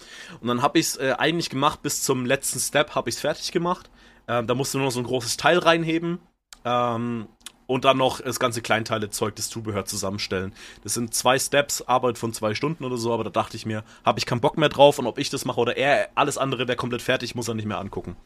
Und 0.41 0.47
dann 0.47 0.63
habe 0.63 0.79
ich 0.79 0.87
es 0.87 0.97
äh, 0.99 1.17
eigentlich 1.19 1.51
gemacht, 1.51 1.83
bis 1.83 2.05
zum 2.05 2.25
letzten 2.25 2.61
Step 2.61 2.95
habe 2.95 3.11
ich 3.11 3.17
es 3.17 3.21
fertig 3.21 3.51
gemacht. 3.51 3.91
Ähm, 4.29 4.47
da 4.47 4.55
musst 4.55 4.75
du 4.75 4.79
nur 4.79 4.85
noch 4.85 4.93
so 4.93 5.01
ein 5.01 5.07
großes 5.07 5.39
Teil 5.39 5.59
reinheben. 5.59 6.21
Ähm, 6.65 7.29
und 7.69 7.85
dann 7.85 7.99
noch 7.99 8.21
das 8.21 8.41
ganze 8.41 8.63
Kleinteilezeug, 8.63 9.37
das 9.37 9.51
Zubehör 9.51 9.85
zusammenstellen. 9.85 10.55
Das 10.83 10.95
sind 10.95 11.15
zwei 11.15 11.39
Steps, 11.39 11.83
Arbeit 11.83 12.17
von 12.17 12.33
zwei 12.33 12.55
Stunden 12.55 12.85
oder 12.85 12.97
so, 12.97 13.13
aber 13.13 13.25
da 13.25 13.31
dachte 13.31 13.57
ich 13.57 13.67
mir, 13.67 13.85
habe 14.05 14.19
ich 14.19 14.27
keinen 14.27 14.41
Bock 14.41 14.57
mehr 14.57 14.71
drauf 14.71 14.99
und 14.99 15.07
ob 15.07 15.19
ich 15.19 15.29
das 15.29 15.45
mache 15.45 15.61
oder 15.61 15.77
er, 15.77 16.09
alles 16.15 16.39
andere 16.39 16.67
wäre 16.67 16.77
komplett 16.77 17.03
fertig, 17.03 17.35
muss 17.35 17.47
er 17.47 17.55
nicht 17.55 17.67
mehr 17.67 17.79
angucken. 17.79 18.17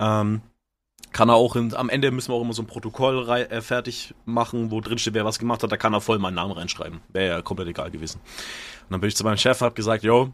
Ähm, 0.00 0.42
kann 1.12 1.28
er 1.28 1.36
auch 1.36 1.54
in, 1.56 1.74
am 1.74 1.88
Ende 1.88 2.10
müssen 2.10 2.32
wir 2.32 2.36
auch 2.36 2.42
immer 2.42 2.52
so 2.52 2.62
ein 2.62 2.66
Protokoll 2.66 3.20
rei- 3.22 3.44
äh, 3.44 3.62
fertig 3.62 4.12
machen, 4.24 4.72
wo 4.72 4.80
drin 4.80 4.98
steht, 4.98 5.14
wer 5.14 5.24
was 5.24 5.38
gemacht 5.38 5.62
hat, 5.62 5.70
da 5.70 5.76
kann 5.76 5.94
er 5.94 6.00
voll 6.00 6.18
meinen 6.18 6.34
Namen 6.34 6.52
reinschreiben. 6.52 7.00
Wäre 7.08 7.36
ja 7.36 7.42
komplett 7.42 7.68
egal 7.68 7.90
gewesen. 7.92 8.18
Und 8.18 8.90
dann 8.90 9.00
bin 9.00 9.08
ich 9.08 9.16
zu 9.16 9.24
meinem 9.24 9.38
Chef, 9.38 9.60
hab 9.60 9.76
gesagt, 9.76 10.02
yo, 10.02 10.32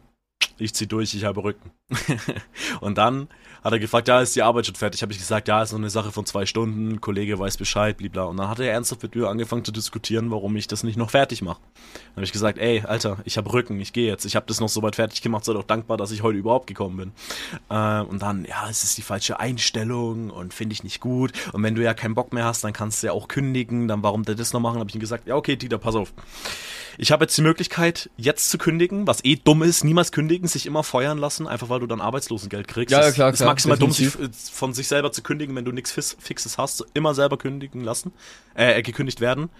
ich 0.58 0.74
zieh 0.74 0.86
durch, 0.86 1.14
ich 1.14 1.24
habe 1.24 1.42
Rücken. 1.42 1.70
und 2.80 2.98
dann 2.98 3.28
hat 3.62 3.72
er 3.72 3.78
gefragt, 3.78 4.06
ja, 4.08 4.20
ist 4.20 4.36
die 4.36 4.42
Arbeit 4.42 4.66
schon 4.66 4.74
fertig? 4.74 5.02
Habe 5.02 5.12
ich 5.12 5.18
gesagt, 5.18 5.48
ja, 5.48 5.62
ist 5.62 5.72
nur 5.72 5.80
eine 5.80 5.90
Sache 5.90 6.12
von 6.12 6.24
zwei 6.24 6.46
Stunden, 6.46 7.00
Kollege 7.00 7.38
weiß 7.38 7.56
Bescheid, 7.56 7.96
blibla. 7.96 8.22
Und 8.24 8.36
dann 8.36 8.48
hat 8.48 8.60
er 8.60 8.72
ernsthaft 8.72 9.02
mit 9.02 9.14
mir 9.16 9.28
angefangen 9.28 9.64
zu 9.64 9.72
diskutieren, 9.72 10.30
warum 10.30 10.56
ich 10.56 10.68
das 10.68 10.84
nicht 10.84 10.96
noch 10.96 11.10
fertig 11.10 11.42
mache. 11.42 11.60
Dann 11.94 12.16
habe 12.16 12.24
ich 12.24 12.32
gesagt, 12.32 12.58
ey, 12.58 12.82
Alter, 12.86 13.18
ich 13.24 13.36
habe 13.36 13.52
Rücken, 13.52 13.80
ich 13.80 13.92
gehe 13.92 14.06
jetzt. 14.06 14.24
Ich 14.24 14.36
habe 14.36 14.46
das 14.46 14.60
noch 14.60 14.68
so 14.68 14.82
weit 14.82 14.96
fertig 14.96 15.20
gemacht, 15.20 15.44
sei 15.44 15.52
doch 15.52 15.64
dankbar, 15.64 15.96
dass 15.96 16.12
ich 16.12 16.22
heute 16.22 16.38
überhaupt 16.38 16.68
gekommen 16.68 16.96
bin. 16.96 17.12
Äh, 17.68 18.02
und 18.02 18.22
dann, 18.22 18.44
ja, 18.44 18.68
es 18.70 18.84
ist 18.84 18.98
die 18.98 19.02
falsche 19.02 19.40
Einstellung 19.40 20.30
und 20.30 20.54
finde 20.54 20.74
ich 20.74 20.84
nicht 20.84 21.00
gut. 21.00 21.32
Und 21.52 21.62
wenn 21.62 21.74
du 21.74 21.82
ja 21.82 21.92
keinen 21.92 22.14
Bock 22.14 22.32
mehr 22.32 22.44
hast, 22.44 22.62
dann 22.62 22.72
kannst 22.72 23.02
du 23.02 23.08
ja 23.08 23.12
auch 23.12 23.28
kündigen. 23.28 23.88
Dann 23.88 24.02
warum 24.02 24.24
der 24.24 24.36
das 24.36 24.52
noch 24.52 24.60
machen? 24.60 24.78
Habe 24.78 24.88
ich 24.88 24.94
ihm 24.94 25.00
gesagt, 25.00 25.26
ja, 25.26 25.34
okay, 25.34 25.56
Dieter, 25.56 25.78
pass 25.78 25.96
auf. 25.96 26.12
Ich 26.98 27.12
habe 27.12 27.24
jetzt 27.24 27.36
die 27.36 27.42
Möglichkeit, 27.42 28.10
jetzt 28.16 28.50
zu 28.50 28.58
kündigen, 28.58 29.06
was 29.06 29.22
eh 29.24 29.36
dumm 29.36 29.62
ist, 29.62 29.84
niemals 29.84 30.12
kündigen, 30.12 30.45
sich 30.52 30.66
immer 30.66 30.82
feuern 30.82 31.18
lassen, 31.18 31.46
einfach 31.46 31.68
weil 31.68 31.80
du 31.80 31.86
dann 31.86 32.00
Arbeitslosengeld 32.00 32.68
kriegst. 32.68 32.92
Ja, 32.92 33.00
ja, 33.02 33.08
Es 33.08 33.14
klar, 33.14 33.30
ist 33.30 33.38
klar, 33.38 33.50
maximal 33.50 33.78
dumm, 33.78 33.90
sich 33.92 34.12
definitiv. 34.12 34.50
äh, 34.50 34.52
von 34.52 34.72
sich 34.74 34.88
selber 34.88 35.12
zu 35.12 35.22
kündigen, 35.22 35.54
wenn 35.56 35.64
du 35.64 35.72
nichts 35.72 35.92
Fixes 35.92 36.58
hast, 36.58 36.84
immer 36.94 37.14
selber 37.14 37.36
kündigen 37.38 37.82
lassen, 37.82 38.12
äh, 38.54 38.82
gekündigt 38.82 39.20
werden. 39.20 39.50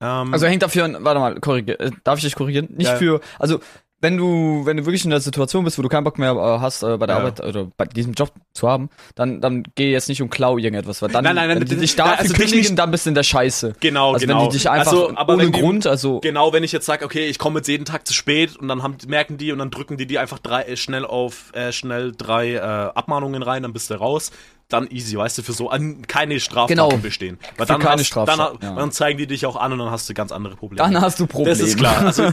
Ähm, 0.00 0.32
Also 0.32 0.46
hängt 0.46 0.62
dafür, 0.62 0.84
an- 0.84 0.96
warte 1.00 1.20
mal, 1.20 1.40
korrigier, 1.40 1.78
äh, 1.80 1.90
darf 2.04 2.18
ich 2.18 2.24
dich 2.24 2.34
korrigieren? 2.34 2.68
Nicht 2.70 2.88
Ja. 2.88 2.96
für, 2.96 3.20
also 3.38 3.60
wenn 4.02 4.16
du, 4.16 4.62
wenn 4.64 4.78
du 4.78 4.86
wirklich 4.86 5.04
in 5.04 5.10
der 5.10 5.20
Situation 5.20 5.64
bist, 5.64 5.76
wo 5.78 5.82
du 5.82 5.88
keinen 5.88 6.04
Bock 6.04 6.18
mehr 6.18 6.32
äh, 6.32 6.60
hast, 6.60 6.82
äh, 6.82 6.96
bei 6.96 7.06
der 7.06 7.16
Ja. 7.16 7.20
Arbeit 7.22 7.40
oder 7.44 7.68
bei 7.76 7.84
diesem 7.84 8.14
Job 8.14 8.32
zu 8.54 8.66
haben, 8.68 8.88
dann, 9.14 9.40
dann 9.42 9.62
geh 9.74 9.92
jetzt 9.92 10.08
nicht 10.08 10.22
um 10.22 10.30
Klau 10.30 10.56
irgendetwas, 10.56 11.02
weil 11.02 11.10
dann, 11.10 11.22
Nein, 11.24 11.34
nein, 11.36 11.48
nein, 11.48 11.60
wenn 11.60 11.66
die 11.68 11.76
dich 11.76 11.96
dafür 11.96 12.18
also 12.18 12.32
kündigen, 12.34 12.58
nicht- 12.60 12.78
dann 12.78 12.90
bist 12.90 13.04
du 13.04 13.10
in 13.10 13.14
der 13.14 13.22
Scheiße. 13.22 13.74
Genau, 13.80 14.14
also 14.14 14.26
genau. 14.26 14.42
wenn 14.42 14.48
die 14.50 14.56
dich 14.56 14.70
einfach 14.70 14.92
Also, 14.92 15.14
aber 15.16 15.34
ohne 15.34 15.42
wenn 15.44 15.52
die- 15.52 15.60
Grund, 15.60 15.86
also 15.86 16.20
Genau, 16.20 16.52
wenn 16.52 16.64
ich 16.64 16.72
jetzt 16.72 16.86
sage, 16.86 17.04
okay, 17.04 17.26
ich 17.26 17.38
komme 17.38 17.58
jetzt 17.58 17.68
jeden 17.68 17.84
Tag 17.84 18.06
zu 18.06 18.14
spät 18.14 18.56
und 18.56 18.68
dann 18.68 18.82
haben, 18.82 18.96
merken 19.06 19.36
die 19.36 19.52
und 19.52 19.58
dann 19.58 19.70
drücken 19.70 19.96
die 19.98 20.06
die 20.06 20.18
einfach 20.18 20.38
drei, 20.38 20.62
äh, 20.62 20.76
schnell 20.76 21.04
auf 21.04 21.52
äh, 21.54 21.70
schnell 21.72 22.12
drei 22.16 22.54
äh, 22.54 22.58
Abmahnungen 22.60 23.42
rein, 23.42 23.62
dann 23.62 23.72
bist 23.74 23.90
du 23.90 23.94
raus. 23.94 24.30
Dann 24.70 24.88
easy, 24.90 25.18
weißt 25.18 25.36
du, 25.38 25.42
für 25.42 25.52
so 25.52 25.68
an, 25.68 26.06
keine 26.06 26.40
Straftaten 26.40 26.68
Genau. 26.90 26.96
bestehen. 26.96 27.38
Weil 27.58 27.66
Für 27.66 27.72
dann 27.74 27.82
keine 27.82 28.02
hast, 28.02 28.16
dann, 28.16 28.38
ja. 28.38 28.54
dann 28.76 28.92
zeigen 28.92 29.18
die 29.18 29.26
dich 29.26 29.44
auch 29.44 29.56
an 29.56 29.72
und 29.72 29.78
dann 29.80 29.90
hast 29.90 30.08
du 30.08 30.14
ganz 30.14 30.32
andere 30.32 30.56
Probleme. 30.56 30.82
dann 30.90 31.02
hast 31.02 31.20
du 31.20 31.26
Probleme. 31.26 31.50
Das 31.58 31.60
ist 31.66 31.76
klar. 31.76 32.00
Also, 32.06 32.32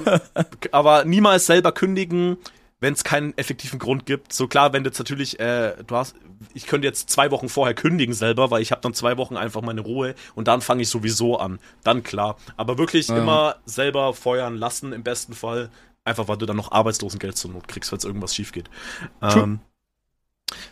aber 0.72 1.04
niemals 1.04 1.46
selber 1.48 1.72
kündigen, 1.72 2.38
wenn 2.80 2.94
es 2.94 3.04
keinen 3.04 3.36
effektiven 3.38 3.80
Grund 3.80 4.06
gibt. 4.06 4.32
So 4.32 4.48
klar, 4.48 4.72
wenn 4.72 4.84
du 4.84 4.90
jetzt 4.90 5.00
natürlich, 5.00 5.40
äh, 5.40 5.74
du 5.86 5.96
hast, 5.96 6.16
ich 6.54 6.68
könnte 6.68 6.88
jetzt 6.88 7.10
zwei 7.10 7.32
Wochen 7.32 7.50
vorher 7.50 7.74
kündigen 7.74 8.14
selber, 8.14 8.52
weil 8.52 8.62
ich 8.62 8.72
habe 8.72 8.82
dann 8.82 8.94
zwei 8.94 9.18
Wochen 9.18 9.36
einfach 9.36 9.62
meine 9.62 9.82
Ruhe 9.82 10.14
und 10.36 10.48
dann 10.48 10.62
fange 10.62 10.84
ich 10.84 10.90
sowieso 10.90 11.40
an. 11.40 11.58
Dann 11.84 12.04
klar. 12.04 12.38
Aber 12.56 12.78
wirklich 12.78 13.08
Ja. 13.08 13.18
immer 13.18 13.56
selber 13.66 14.14
feuern 14.14 14.56
lassen 14.56 14.94
im 14.94 15.02
besten 15.04 15.34
Fall. 15.34 15.72
Einfach, 16.04 16.28
weil 16.28 16.38
du 16.38 16.46
dann 16.46 16.56
noch 16.56 16.72
Arbeitslosengeld 16.72 17.36
zur 17.36 17.52
Not 17.52 17.68
kriegst, 17.68 17.90
falls 17.90 18.06
irgendwas 18.06 18.36
schief 18.36 18.52
geht. 18.52 18.70
Ähm, 19.24 19.60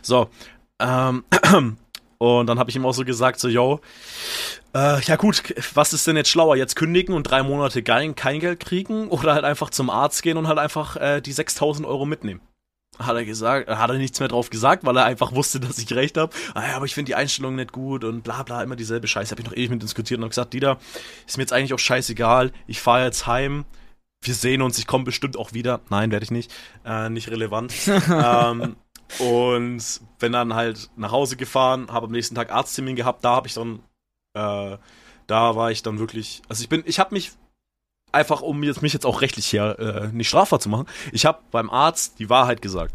so. 0.00 0.28
Ähm, 0.80 1.24
und 2.18 2.46
dann 2.46 2.58
habe 2.58 2.70
ich 2.70 2.76
ihm 2.76 2.86
auch 2.86 2.92
so 2.92 3.04
gesagt, 3.04 3.40
so, 3.40 3.48
yo, 3.48 3.80
äh, 4.74 5.00
ja 5.02 5.16
gut, 5.16 5.54
was 5.74 5.92
ist 5.92 6.06
denn 6.06 6.16
jetzt 6.16 6.30
schlauer? 6.30 6.56
Jetzt 6.56 6.76
kündigen 6.76 7.14
und 7.14 7.24
drei 7.24 7.42
Monate 7.42 7.82
kein, 7.82 8.14
kein 8.14 8.40
Geld 8.40 8.60
kriegen 8.60 9.08
oder 9.08 9.34
halt 9.34 9.44
einfach 9.44 9.70
zum 9.70 9.90
Arzt 9.90 10.22
gehen 10.22 10.36
und 10.36 10.48
halt 10.48 10.58
einfach 10.58 10.96
äh, 10.96 11.20
die 11.20 11.32
6000 11.32 11.86
Euro 11.86 12.04
mitnehmen? 12.04 12.40
Hat 12.98 13.14
er 13.14 13.24
gesagt, 13.24 13.68
hat 13.68 13.90
er 13.90 13.98
nichts 13.98 14.20
mehr 14.20 14.28
drauf 14.28 14.48
gesagt, 14.48 14.84
weil 14.84 14.96
er 14.96 15.04
einfach 15.04 15.34
wusste, 15.34 15.60
dass 15.60 15.78
ich 15.78 15.92
recht 15.94 16.16
habe. 16.16 16.34
Ah, 16.54 16.68
ja, 16.68 16.76
aber 16.76 16.86
ich 16.86 16.94
finde 16.94 17.10
die 17.10 17.14
Einstellung 17.14 17.56
nicht 17.56 17.72
gut 17.72 18.04
und 18.04 18.22
bla 18.22 18.42
bla, 18.42 18.62
immer 18.62 18.76
dieselbe 18.76 19.08
Scheiße. 19.08 19.30
Habe 19.30 19.42
ich 19.42 19.46
noch 19.46 19.56
ewig 19.56 19.70
mit 19.70 19.82
diskutiert 19.82 20.18
und 20.18 20.24
hab 20.24 20.30
gesagt, 20.30 20.52
Dieter, 20.54 20.78
ist 21.26 21.36
mir 21.36 21.42
jetzt 21.42 21.52
eigentlich 21.52 21.74
auch 21.74 21.78
scheißegal. 21.78 22.52
Ich 22.66 22.80
fahre 22.80 23.04
jetzt 23.04 23.26
heim. 23.26 23.64
Wir 24.22 24.34
sehen 24.34 24.62
uns, 24.62 24.78
ich 24.78 24.86
komme 24.86 25.04
bestimmt 25.04 25.36
auch 25.36 25.52
wieder. 25.52 25.80
Nein, 25.90 26.10
werde 26.10 26.24
ich 26.24 26.30
nicht. 26.30 26.52
Äh, 26.84 27.10
nicht 27.10 27.30
relevant. 27.30 27.74
ähm, 27.86 28.76
und 29.18 30.00
bin 30.18 30.32
dann 30.32 30.54
halt 30.54 30.90
nach 30.96 31.12
Hause 31.12 31.36
gefahren, 31.36 31.90
habe 31.90 32.06
am 32.06 32.12
nächsten 32.12 32.34
Tag 32.34 32.50
Arzttermin 32.50 32.96
gehabt. 32.96 33.24
Da 33.24 33.36
habe 33.36 33.46
ich 33.48 33.54
dann 33.54 33.80
Äh, 34.36 34.76
da 35.26 35.56
war 35.56 35.70
ich 35.70 35.82
dann 35.82 35.98
wirklich, 35.98 36.42
also 36.48 36.62
ich 36.62 36.68
bin, 36.68 36.82
ich 36.86 36.98
habe 36.98 37.14
mich 37.14 37.32
einfach, 38.12 38.42
um 38.42 38.62
jetzt, 38.62 38.82
mich 38.82 38.92
jetzt 38.92 39.06
auch 39.06 39.20
rechtlich 39.22 39.46
hier 39.46 39.78
äh, 39.78 40.08
nicht 40.08 40.28
strafbar 40.28 40.60
zu 40.60 40.68
machen, 40.68 40.86
ich 41.10 41.26
habe 41.26 41.40
beim 41.50 41.70
Arzt 41.70 42.18
die 42.18 42.30
Wahrheit 42.30 42.62
gesagt. 42.62 42.94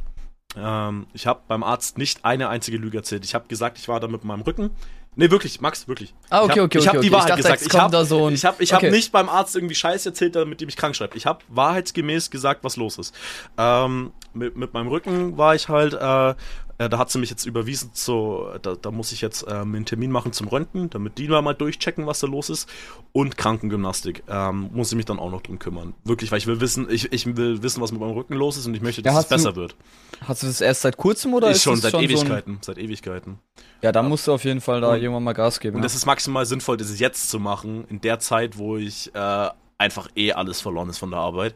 Ähm, 0.56 1.08
ich 1.14 1.28
habe 1.28 1.42
beim 1.48 1.64
Arzt 1.64 1.98
nicht 1.98 2.24
eine 2.26 2.50
einzige 2.50 2.78
Lüge 2.78 2.98
erzählt. 2.98 3.26
Ich 3.26 3.36
habe 3.36 3.48
gesagt, 3.48 3.78
ich 3.80 3.88
war 3.88 4.00
da 4.00 4.08
mit 4.08 4.24
meinem 4.24 4.42
Rücken. 4.42 4.70
Nee, 5.18 5.30
wirklich, 5.30 5.60
Max, 5.60 5.90
wirklich. 5.90 6.14
Ah, 6.30 6.44
okay, 6.44 6.54
ich 6.54 6.58
hab, 6.60 6.66
okay, 6.66 6.78
Ich 6.78 6.88
habe 6.88 6.98
okay, 7.00 7.10
die 7.10 7.14
okay. 7.14 7.18
Ich 7.18 7.30
Wahrheit 7.30 7.30
dachte, 7.32 7.42
gesagt. 7.42 7.62
Ich 7.74 7.80
habe 7.80 8.06
so 8.06 8.30
ich 8.30 8.46
hab, 8.46 8.62
ich 8.62 8.72
hab 8.72 8.80
Okay. 8.82 8.92
nicht 8.92 9.12
beim 9.12 9.28
Arzt 9.28 9.56
irgendwie 9.58 9.76
Scheiß 9.76 10.06
erzählt, 10.06 10.38
damit 10.38 10.62
die 10.62 10.66
mich 10.66 10.78
krank 10.78 10.96
schreibt. 10.96 11.16
Ich 11.18 11.26
habe 11.26 11.40
wahrheitsgemäß 11.50 12.32
gesagt, 12.32 12.64
was 12.64 12.78
los 12.78 12.98
ist. 12.98 13.14
Ähm, 13.58 14.14
mit, 14.34 14.56
mit 14.56 14.74
meinem 14.74 14.88
Rücken 14.88 15.38
war 15.38 15.54
ich 15.54 15.68
halt, 15.68 15.94
äh, 15.94 16.34
äh, 16.82 16.90
da 16.90 16.98
hat 16.98 17.12
sie 17.12 17.20
mich 17.20 17.30
jetzt 17.30 17.46
überwiesen 17.46 17.94
zu, 17.94 18.46
da, 18.62 18.76
da 18.76 18.90
muss 18.92 19.12
ich 19.12 19.22
jetzt 19.22 19.46
ähm, 19.48 19.76
einen 19.76 19.86
Termin 19.86 20.10
machen 20.10 20.34
zum 20.34 20.48
Röntgen, 20.48 20.90
damit 20.90 21.18
die 21.20 21.28
mal 21.28 21.54
durchchecken, 21.54 22.08
was 22.08 22.20
da 22.22 22.28
los 22.28 22.50
ist. 22.50 22.68
Und 23.12 23.38
Krankengymnastik. 23.38 24.24
Ähm, 24.28 24.70
muss 24.74 24.92
ich 24.92 24.96
mich 24.96 25.06
dann 25.06 25.20
auch 25.20 25.30
noch 25.30 25.42
drum 25.42 25.60
kümmern. 25.60 25.94
Wirklich, 26.04 26.32
weil 26.32 26.40
ich 26.40 26.48
will 26.48 26.60
wissen, 26.60 26.88
ich, 26.90 27.12
ich 27.14 27.26
will 27.38 27.62
wissen, 27.62 27.82
was 27.82 27.92
mit 27.92 28.02
meinem 28.02 28.14
Rücken 28.14 28.34
los 28.34 28.58
ist 28.58 28.66
und 28.66 28.74
ich 28.74 28.82
möchte, 28.82 29.02
dass 29.04 29.14
Ja, 29.14 29.20
es 29.20 29.26
hast 29.26 29.32
du- 29.32 29.36
besser 29.36 29.56
wird. 29.56 29.76
Hast 30.22 30.42
du 30.44 30.48
das 30.48 30.62
erst 30.62 30.82
seit 30.82 30.98
kurzem 30.98 31.34
oder 31.34 31.50
ist 31.52 31.58
ist 31.58 31.64
schon 31.64 31.74
das 31.74 31.82
seit 31.84 31.92
schon 31.92 32.02
So 32.02 32.08
ein, 32.08 32.10
Ewigkeiten. 32.22 32.58
Seit 32.62 32.78
Ewigkeiten. 32.80 33.40
ja, 33.82 33.92
da 33.92 34.02
musst 34.02 34.26
du 34.28 34.34
auf 34.34 34.44
jeden 34.44 34.62
Fall 34.62 34.82
da 34.82 34.94
Und- 34.94 35.02
irgendwann 35.02 35.24
mal 35.24 35.34
Gas 35.34 35.60
geben. 35.60 35.76
Und 35.76 35.84
ja. 35.84 35.86
es 35.88 35.94
ist 35.96 36.06
maximal 36.08 36.46
sinnvoll, 36.46 36.78
das 36.78 36.98
jetzt 37.00 37.30
zu 37.30 37.40
machen, 37.40 37.86
in 37.90 38.02
der 38.02 38.20
Zeit, 38.20 38.58
wo 38.58 38.78
ich 38.78 39.14
äh, 39.14 39.50
einfach 39.78 40.08
eh 40.16 40.34
alles 40.34 40.62
verloren 40.62 40.90
ist 40.90 40.98
von 40.98 41.12
der 41.12 41.20
Arbeit. 41.20 41.54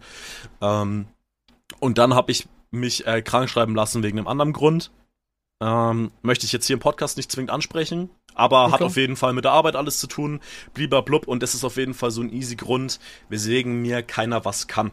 Ähm, 0.61 1.05
und 1.79 1.97
dann 1.97 2.13
habe 2.13 2.31
ich 2.31 2.47
mich 2.71 3.07
äh, 3.07 3.21
krank 3.21 3.49
schreiben 3.49 3.73
lassen 3.75 4.03
wegen 4.03 4.17
einem 4.19 4.27
anderen 4.27 4.53
Grund. 4.53 4.91
Ähm, 5.61 6.11
möchte 6.21 6.45
ich 6.45 6.51
jetzt 6.51 6.67
hier 6.67 6.73
im 6.73 6.79
Podcast 6.81 7.15
nicht 7.17 7.31
zwingend 7.31 7.49
ansprechen, 7.51 8.09
aber 8.33 8.65
hat 8.67 8.75
Okay. 8.75 8.83
auf 8.83 8.97
jeden 8.97 9.15
Fall 9.15 9.31
mit 9.33 9.45
der 9.45 9.53
Arbeit 9.53 9.75
alles 9.77 9.99
zu 9.99 10.07
tun, 10.07 10.41
blieber 10.73 11.01
blub, 11.01 11.27
und 11.27 11.41
das 11.41 11.55
ist 11.55 11.63
auf 11.63 11.77
jeden 11.77 11.93
Fall 11.93 12.11
so 12.11 12.21
ein 12.21 12.29
easy 12.31 12.55
Grund, 12.57 12.99
weswegen 13.29 13.81
mir 13.81 14.03
keiner 14.03 14.43
was 14.43 14.67
kann. 14.67 14.91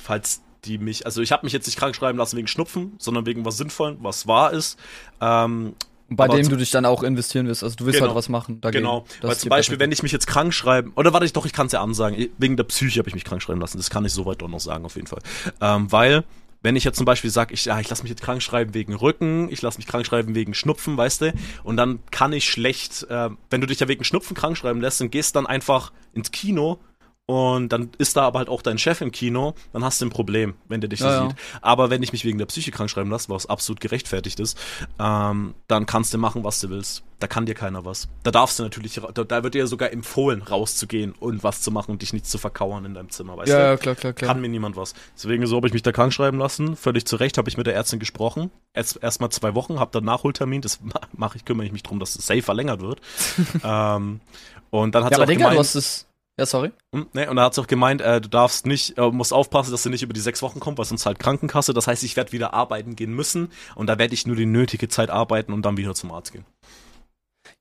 Falls 0.00 0.42
die 0.64 0.78
mich, 0.78 1.04
also 1.04 1.20
ich 1.20 1.32
habe 1.32 1.44
mich 1.44 1.52
jetzt 1.52 1.66
nicht 1.66 1.76
krank 1.78 1.94
schreiben 1.96 2.16
lassen 2.16 2.36
wegen 2.36 2.46
Schnupfen, 2.46 2.92
sondern 2.98 3.26
wegen 3.26 3.44
was 3.44 3.56
Sinnvollem, 3.56 3.98
was 4.00 4.26
wahr 4.28 4.52
ist. 4.52 4.78
Ähm, 5.20 5.74
Bei 6.08 6.28
dem 6.28 6.48
du 6.48 6.56
dich 6.56 6.70
dann 6.70 6.86
auch 6.86 7.02
investieren 7.02 7.46
wirst. 7.48 7.64
Also 7.64 7.74
du 7.76 7.84
willst 7.86 7.98
Genau. 7.98 8.10
halt 8.10 8.16
was 8.16 8.28
machen 8.28 8.60
dagegen. 8.60 8.84
Genau, 8.84 9.04
weil 9.20 9.36
zum 9.36 9.48
Beispiel, 9.50 9.78
wenn 9.80 9.90
ich 9.92 10.02
mich 10.04 10.12
jetzt 10.12 10.26
krank 10.26 10.54
schreiben, 10.54 10.92
oder 10.96 11.12
warte 11.12 11.26
ich 11.26 11.32
doch, 11.32 11.44
ich 11.44 11.52
kann 11.52 11.66
es 11.66 11.72
ja 11.72 11.82
ansagen, 11.82 12.28
wegen 12.38 12.56
der 12.56 12.64
Psyche 12.64 13.00
habe 13.00 13.08
ich 13.08 13.14
mich 13.14 13.24
krank 13.24 13.42
schreiben 13.42 13.60
lassen, 13.60 13.78
das 13.78 13.90
kann 13.90 14.04
ich 14.04 14.12
soweit 14.12 14.40
doch 14.40 14.48
noch 14.48 14.60
sagen, 14.60 14.84
auf 14.84 14.94
jeden 14.94 15.08
Fall. 15.08 15.20
Ähm, 15.60 15.90
weil, 15.90 16.24
wenn 16.64 16.76
ich 16.76 16.84
jetzt 16.84 16.96
zum 16.96 17.04
Beispiel 17.04 17.28
sage, 17.28 17.52
ich, 17.52 17.66
ja, 17.66 17.78
ich 17.78 17.90
lasse 17.90 18.02
mich 18.02 18.10
jetzt 18.10 18.22
krank 18.22 18.42
schreiben 18.42 18.72
wegen 18.72 18.94
Rücken, 18.94 19.50
ich 19.50 19.60
lasse 19.60 19.76
mich 19.76 19.86
krank 19.86 20.06
schreiben 20.06 20.34
wegen 20.34 20.54
Schnupfen, 20.54 20.96
weißt 20.96 21.20
du, 21.20 21.34
und 21.62 21.76
dann 21.76 21.98
kann 22.10 22.32
ich 22.32 22.48
schlecht, 22.48 23.06
äh, 23.10 23.28
wenn 23.50 23.60
du 23.60 23.66
dich 23.66 23.80
ja 23.80 23.86
wegen 23.86 24.02
Schnupfen 24.02 24.34
krank 24.34 24.56
schreiben 24.56 24.80
lässt 24.80 25.02
und 25.02 25.10
gehst 25.10 25.36
dann 25.36 25.46
einfach 25.46 25.92
ins 26.14 26.32
Kino 26.32 26.78
und 27.26 27.70
dann 27.70 27.90
ist 27.98 28.16
da 28.16 28.22
aber 28.26 28.40
halt 28.40 28.48
auch 28.50 28.60
dein 28.60 28.76
Chef 28.76 29.00
im 29.00 29.10
Kino, 29.10 29.54
dann 29.72 29.82
hast 29.82 30.00
du 30.00 30.06
ein 30.06 30.10
Problem, 30.10 30.54
wenn 30.68 30.80
der 30.82 30.88
dich 30.90 31.00
so 31.00 31.06
Ja, 31.06 31.22
ja. 31.22 31.28
sieht. 31.28 31.36
Aber 31.62 31.88
wenn 31.88 32.02
ich 32.02 32.12
mich 32.12 32.24
wegen 32.26 32.36
der 32.38 32.44
Psyche 32.46 32.70
krank 32.70 32.90
schreiben 32.90 33.10
lasse, 33.10 33.30
was 33.30 33.46
absolut 33.46 33.80
gerechtfertigt 33.80 34.40
ist, 34.40 34.58
ähm, 34.98 35.54
dann 35.66 35.86
kannst 35.86 36.12
du 36.12 36.18
machen, 36.18 36.44
was 36.44 36.60
du 36.60 36.68
willst. 36.68 37.02
Da 37.20 37.26
kann 37.26 37.46
dir 37.46 37.54
keiner 37.54 37.86
was. 37.86 38.08
Da 38.24 38.30
darfst 38.30 38.58
du 38.58 38.62
natürlich, 38.64 39.00
da, 39.14 39.24
da 39.24 39.42
wird 39.42 39.54
dir 39.54 39.66
sogar 39.66 39.90
empfohlen, 39.92 40.42
rauszugehen 40.42 41.12
und 41.12 41.42
was 41.42 41.62
zu 41.62 41.70
machen 41.70 41.92
und 41.92 42.02
dich 42.02 42.12
nicht 42.12 42.26
zu 42.26 42.36
verkauern 42.36 42.84
in 42.84 42.92
deinem 42.92 43.08
Zimmer, 43.08 43.38
weißt 43.38 43.48
Ja, 43.48 43.56
du? 43.58 43.64
ja, 43.64 43.76
klar, 43.78 43.94
klar, 43.94 44.12
klar. 44.12 44.28
Kann 44.32 44.42
mir 44.42 44.48
niemand 44.48 44.76
was. 44.76 44.92
Deswegen 45.16 45.46
so 45.46 45.56
habe 45.56 45.66
ich 45.66 45.72
mich 45.72 45.82
da 45.82 45.92
krank 45.92 46.12
schreiben 46.12 46.38
lassen. 46.38 46.76
Völlig 46.76 47.06
zu 47.06 47.16
Recht 47.16 47.38
habe 47.38 47.48
ich 47.48 47.56
mit 47.56 47.66
der 47.66 47.74
Ärztin 47.74 48.00
gesprochen. 48.00 48.50
Erst 48.74 49.02
erstmal 49.02 49.30
zwei 49.30 49.54
Wochen, 49.54 49.80
habe 49.80 49.90
dann 49.92 50.04
Nachholtermin. 50.04 50.60
Das 50.60 50.80
mache 51.16 51.38
ich, 51.38 51.46
kümmere 51.46 51.64
ich 51.64 51.72
mich 51.72 51.84
drum, 51.84 52.00
dass 52.00 52.16
es 52.16 52.26
safe 52.26 52.42
verlängert 52.42 52.82
wird. 52.82 53.00
ähm, 53.64 54.20
und 54.68 54.94
dann 54.94 55.04
hat 55.04 55.12
ja, 55.12 55.16
sie 55.16 55.22
aber 55.22 55.24
auch 55.24 55.28
Digga, 55.28 55.44
du 55.44 55.50
gemeint, 55.50 55.58
hast 55.60 55.74
es. 55.76 56.06
Ja, 56.38 56.46
sorry. 56.46 56.72
hm, 56.92 57.06
Ne, 57.12 57.30
und 57.30 57.36
da 57.36 57.44
hat 57.44 57.58
auch 57.58 57.66
gemeint, 57.68 58.00
äh, 58.00 58.20
du 58.20 58.28
darfst 58.28 58.66
nicht, 58.66 58.98
äh, 58.98 59.10
musst 59.10 59.32
aufpassen, 59.32 59.70
dass 59.70 59.84
du 59.84 59.90
nicht 59.90 60.02
über 60.02 60.12
die 60.12 60.20
sechs 60.20 60.42
Wochen 60.42 60.58
kommst, 60.58 60.78
weil 60.78 60.84
sonst 60.84 61.06
halt 61.06 61.18
Krankenkasse. 61.20 61.72
Das 61.72 61.86
heißt, 61.86 62.02
ich 62.02 62.16
werde 62.16 62.32
wieder 62.32 62.52
arbeiten 62.54 62.96
gehen 62.96 63.12
müssen 63.12 63.52
und 63.76 63.86
da 63.86 63.98
werde 63.98 64.14
ich 64.14 64.26
nur 64.26 64.34
die 64.36 64.46
nötige 64.46 64.88
Zeit 64.88 65.10
arbeiten 65.10 65.52
und 65.52 65.62
dann 65.62 65.76
wieder 65.76 65.94
zum 65.94 66.10
Arzt 66.10 66.32
gehen. 66.32 66.44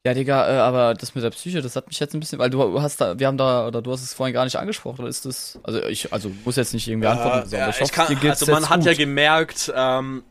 Ja, 0.06 0.14
Digga, 0.14 0.50
äh, 0.50 0.58
aber 0.60 0.94
das 0.96 1.14
mit 1.14 1.24
der 1.24 1.30
Psyche, 1.30 1.62
das 1.62 1.76
hat 1.76 1.88
mich 1.88 2.00
jetzt 2.00 2.14
ein 2.14 2.20
bisschen, 2.20 2.40
weil 2.40 2.50
du 2.50 2.82
hast 2.82 3.00
da, 3.00 3.20
wir 3.20 3.28
haben 3.28 3.38
da, 3.38 3.68
oder 3.68 3.82
du 3.82 3.92
hast 3.92 4.02
es 4.02 4.14
vorhin 4.14 4.34
gar 4.34 4.44
nicht 4.46 4.56
angesprochen, 4.58 5.02
oder 5.02 5.10
ist 5.10 5.26
das, 5.26 5.60
also 5.64 5.84
ich, 5.84 6.12
also 6.12 6.32
muss 6.44 6.56
jetzt 6.56 6.74
nicht 6.74 6.88
irgendwie 6.88 7.08
antworten, 7.08 7.50
so, 7.50 7.56
ja, 7.56 7.70
ich 7.70 7.76
ich 7.76 7.82
hoffe, 7.82 7.94
kann, 7.94 8.08
dir 8.08 8.16
geht's 8.16 8.42
also 8.42 8.52
man 8.52 8.70
hat 8.70 8.80
gut. 8.80 8.88
ja 8.88 8.94
gemerkt, 8.96 9.72
ähm, 9.76 10.24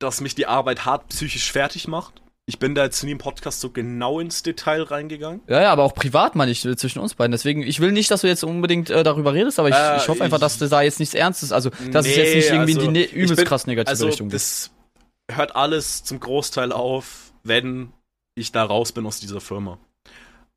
dass 0.00 0.20
mich 0.20 0.34
die 0.34 0.46
Arbeit 0.46 0.84
hart 0.84 1.08
psychisch 1.08 1.52
fertig 1.52 1.86
macht. 1.86 2.22
Ich 2.46 2.58
bin 2.58 2.74
da 2.74 2.84
jetzt 2.84 3.02
nie 3.02 3.12
im 3.12 3.18
Podcast 3.18 3.60
so 3.60 3.70
genau 3.70 4.20
ins 4.20 4.42
Detail 4.42 4.82
reingegangen. 4.82 5.40
Ja, 5.48 5.62
ja, 5.62 5.72
aber 5.72 5.82
auch 5.82 5.94
privat 5.94 6.34
meine 6.36 6.50
ich 6.52 6.60
zwischen 6.60 6.98
uns 6.98 7.14
beiden. 7.14 7.32
Deswegen, 7.32 7.62
ich 7.62 7.80
will 7.80 7.90
nicht, 7.90 8.10
dass 8.10 8.20
du 8.20 8.26
jetzt 8.26 8.44
unbedingt 8.44 8.90
äh, 8.90 9.02
darüber 9.02 9.32
redest, 9.32 9.58
aber 9.58 9.70
ich, 9.70 9.74
Äh, 9.74 9.96
ich 9.96 10.08
hoffe 10.08 10.22
einfach, 10.22 10.36
ich- 10.36 10.42
dass 10.42 10.58
du 10.58 10.68
da 10.68 10.82
jetzt 10.82 11.00
nichts 11.00 11.14
Ernstes, 11.14 11.52
also 11.52 11.70
dass 11.90 12.06
es 12.06 12.16
jetzt 12.16 12.28
Nee, 12.28 12.34
nicht 12.36 12.50
irgendwie 12.50 12.74
also, 12.74 12.88
in 12.88 12.94
die 12.94 13.00
ne 13.00 13.04
ich 13.06 13.12
übelst 13.14 13.36
bin- 13.36 13.44
krass 13.46 13.66
negative 13.66 13.88
Also 13.90 14.06
Richtung 14.06 14.28
geht. 14.28 14.34
das 14.34 14.70
hört 15.30 15.56
alles 15.56 16.04
zum 16.04 16.20
Großteil 16.20 16.70
auf, 16.72 17.32
wenn 17.44 17.92
ich 18.34 18.52
da 18.52 18.62
raus 18.64 18.92
bin 18.92 19.06
aus 19.06 19.20
dieser 19.20 19.40
Firma. 19.40 19.78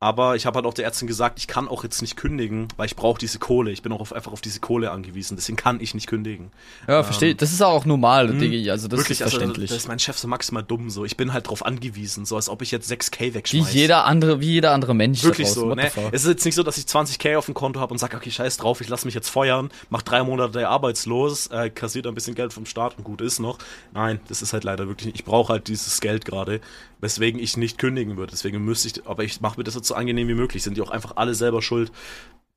Aber 0.00 0.36
ich 0.36 0.46
habe 0.46 0.56
halt 0.56 0.66
auch 0.66 0.74
der 0.74 0.84
Ärztin 0.84 1.08
gesagt, 1.08 1.40
ich 1.40 1.48
kann 1.48 1.66
auch 1.66 1.82
jetzt 1.82 2.02
nicht 2.02 2.16
kündigen, 2.16 2.68
weil 2.76 2.86
ich 2.86 2.94
brauche 2.94 3.18
diese 3.18 3.40
Kohle. 3.40 3.72
Ich 3.72 3.82
bin 3.82 3.90
auch 3.90 3.98
auf, 3.98 4.12
einfach 4.12 4.30
auf 4.30 4.40
diese 4.40 4.60
Kohle 4.60 4.92
angewiesen. 4.92 5.34
Deswegen 5.36 5.56
kann 5.56 5.80
ich 5.80 5.92
nicht 5.92 6.06
kündigen. 6.06 6.52
Ja, 6.86 7.02
verstehe. 7.02 7.34
Das 7.34 7.52
ist 7.52 7.62
auch 7.62 7.84
normal, 7.84 8.28
hm, 8.28 8.38
Diggi. 8.38 8.70
Also 8.70 8.86
das 8.86 9.00
ist 9.00 9.22
also, 9.22 9.38
verständlich. 9.38 9.70
da 9.70 9.76
ist 9.76 9.88
mein 9.88 9.98
Chef 9.98 10.16
so 10.16 10.28
maximal 10.28 10.62
dumm. 10.62 10.88
So, 10.88 11.04
ich 11.04 11.16
bin 11.16 11.32
halt 11.32 11.48
drauf 11.48 11.66
angewiesen, 11.66 12.26
so 12.26 12.36
als 12.36 12.48
ob 12.48 12.62
ich 12.62 12.70
jetzt 12.70 12.88
6k 12.92 13.20
wie 13.20 13.34
wegschmeiße. 13.34 13.72
jeder 13.72 14.04
andere, 14.04 14.40
wie 14.40 14.52
jeder 14.52 14.70
andere 14.70 14.94
Mensch. 14.94 15.24
Wirklich 15.24 15.48
so, 15.48 15.74
ne? 15.74 15.90
Es 16.12 16.22
ist 16.22 16.28
jetzt 16.28 16.44
nicht 16.44 16.54
so, 16.54 16.62
dass 16.62 16.78
ich 16.78 16.84
20k 16.84 17.36
auf 17.36 17.46
dem 17.46 17.54
Konto 17.54 17.80
habe 17.80 17.90
und 17.92 17.98
sage, 17.98 18.16
okay, 18.16 18.30
scheiß 18.30 18.56
drauf, 18.56 18.80
ich 18.80 18.88
lasse 18.88 19.04
mich 19.04 19.16
jetzt 19.16 19.28
feuern, 19.28 19.68
mach 19.90 20.02
drei 20.02 20.22
Monate 20.22 20.68
arbeitslos, 20.68 21.48
äh, 21.48 21.70
kassiert 21.70 22.06
ein 22.06 22.14
bisschen 22.14 22.36
Geld 22.36 22.52
vom 22.52 22.66
Staat 22.66 22.96
und 22.98 23.04
gut 23.04 23.20
ist 23.20 23.40
noch. 23.40 23.58
Nein, 23.94 24.20
das 24.28 24.42
ist 24.42 24.52
halt 24.52 24.62
leider 24.62 24.86
wirklich 24.86 25.06
nicht. 25.06 25.16
Ich 25.16 25.24
brauche 25.24 25.52
halt 25.52 25.66
dieses 25.66 26.00
Geld 26.00 26.24
gerade, 26.24 26.60
weswegen 27.00 27.40
ich 27.40 27.56
nicht 27.56 27.78
kündigen 27.78 28.16
würde. 28.16 28.32
Deswegen 28.32 28.64
müsste 28.64 28.88
ich, 28.88 29.06
aber 29.06 29.24
ich 29.24 29.40
mache 29.40 29.58
mir 29.58 29.64
das 29.64 29.74
jetzt 29.74 29.88
so 29.88 29.94
angenehm 29.94 30.28
wie 30.28 30.34
möglich. 30.34 30.62
Sind 30.62 30.76
die 30.76 30.82
auch 30.82 30.90
einfach 30.90 31.16
alle 31.16 31.34
selber 31.34 31.62
schuld. 31.62 31.92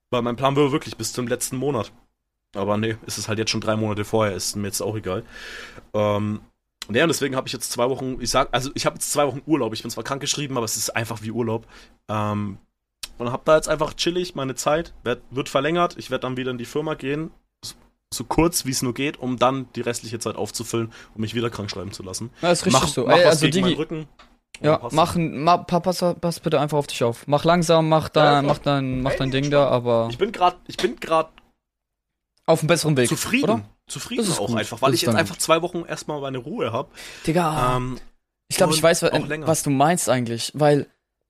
Weil 0.09 0.21
mein 0.21 0.35
Plan 0.35 0.55
war 0.55 0.71
wirklich 0.71 0.97
bis 0.97 1.13
zum 1.13 1.27
letzten 1.27 1.57
Monat. 1.57 1.91
Aber 2.55 2.77
nee, 2.77 2.97
ist 3.05 3.17
es 3.17 3.27
halt 3.27 3.39
jetzt 3.39 3.51
schon 3.51 3.61
drei 3.61 3.75
Monate 3.75 4.03
vorher, 4.03 4.35
ist 4.35 4.55
mir 4.55 4.67
jetzt 4.67 4.81
auch 4.81 4.95
egal. 4.95 5.23
Ähm, 5.93 6.41
ja, 6.91 7.03
und 7.03 7.09
deswegen 7.09 7.35
habe 7.35 7.47
ich 7.47 7.53
jetzt 7.53 7.71
zwei 7.71 7.89
Wochen, 7.89 8.17
ich 8.19 8.29
sag, 8.29 8.49
also 8.51 8.71
ich 8.73 8.85
habe 8.85 8.95
jetzt 8.95 9.11
zwei 9.11 9.25
Wochen 9.25 9.41
Urlaub. 9.45 9.73
Ich 9.73 9.81
bin 9.81 9.91
zwar 9.91 10.03
krankgeschrieben, 10.03 10.57
aber 10.57 10.65
es 10.65 10.75
ist 10.75 10.89
einfach 10.89 11.21
wie 11.21 11.31
Urlaub. 11.31 11.65
Ähm, 12.09 12.57
und 13.17 13.31
habe 13.31 13.43
da 13.45 13.55
jetzt 13.55 13.69
einfach 13.69 13.93
chillig 13.93 14.35
meine 14.35 14.55
Zeit, 14.55 14.93
werd, 15.03 15.21
wird 15.29 15.47
verlängert. 15.47 15.95
Ich 15.97 16.11
werde 16.11 16.23
dann 16.23 16.37
wieder 16.37 16.51
in 16.51 16.57
die 16.57 16.65
Firma 16.65 16.95
gehen, 16.95 17.31
so, 17.63 17.75
so 18.13 18.23
kurz 18.23 18.65
wie 18.65 18.71
es 18.71 18.81
nur 18.81 18.93
geht, 18.93 19.17
um 19.17 19.37
dann 19.37 19.67
die 19.75 19.81
restliche 19.81 20.19
Zeit 20.19 20.35
aufzufüllen, 20.35 20.91
um 21.15 21.21
mich 21.21 21.35
wieder 21.35 21.49
krank 21.49 21.69
schreiben 21.69 21.91
zu 21.91 22.03
lassen. 22.03 22.31
Ja, 22.41 22.51
ist 22.51 22.65
richtig 22.65 22.81
mach, 22.81 22.89
so. 22.89 23.05
Mach 23.05 23.15
Ey, 23.15 23.25
was 23.25 23.31
also 23.31 23.45
gegen 23.45 23.61
meinen 23.61 23.69
Digi, 23.69 23.81
Rücken. 23.81 24.07
Ja, 24.63 24.77
passt 24.77 24.95
mach, 24.95 25.15
ma, 25.15 25.57
pa, 25.57 25.79
pass, 25.79 26.03
pass 26.19 26.39
bitte 26.39 26.59
einfach 26.59 26.77
auf 26.77 26.87
dich 26.87 27.03
auf. 27.03 27.27
Mach 27.27 27.43
langsam, 27.45 27.89
mach 27.89 28.05
Ja, 28.05 28.09
da, 28.13 28.33
ja, 28.33 28.41
mach 28.41 28.57
dein, 28.59 29.01
mach 29.01 29.15
dein 29.15 29.31
Ding 29.31 29.45
entspannt. 29.45 29.53
da, 29.53 29.69
aber. 29.69 30.07
Ich 30.11 30.17
bin 30.17 30.31
gerade, 30.31 30.57
ich 30.67 30.77
bin 30.77 30.95
gerade 30.99 31.29
auf 32.45 32.59
einem 32.61 32.67
besseren 32.67 32.97
Weg. 32.97 33.07
zufrieden. 33.09 33.43
Oder? 33.49 33.61
Zufrieden 33.87 34.31
auch 34.31 34.47
gut. 34.47 34.57
einfach, 34.57 34.81
weil 34.81 34.93
ich 34.93 35.01
jetzt 35.01 35.15
einfach 35.15 35.37
zwei 35.37 35.61
Wochen 35.61 35.83
erstmal 35.87 36.21
meine 36.21 36.37
Ruhe 36.37 36.71
habe. 36.71 36.89
Digga, 37.27 37.75
Ähm, 37.77 37.97
ich 38.47 38.57
glaube, 38.57 38.73
ich 38.73 38.81
weiß, 38.81 39.03
wa- 39.03 39.11
auch 39.11 39.27
länger. 39.27 39.47
was 39.47 39.63
du 39.63 39.69
meinst 39.69 40.09
eigentlich, 40.09 40.51
weil 40.55 40.87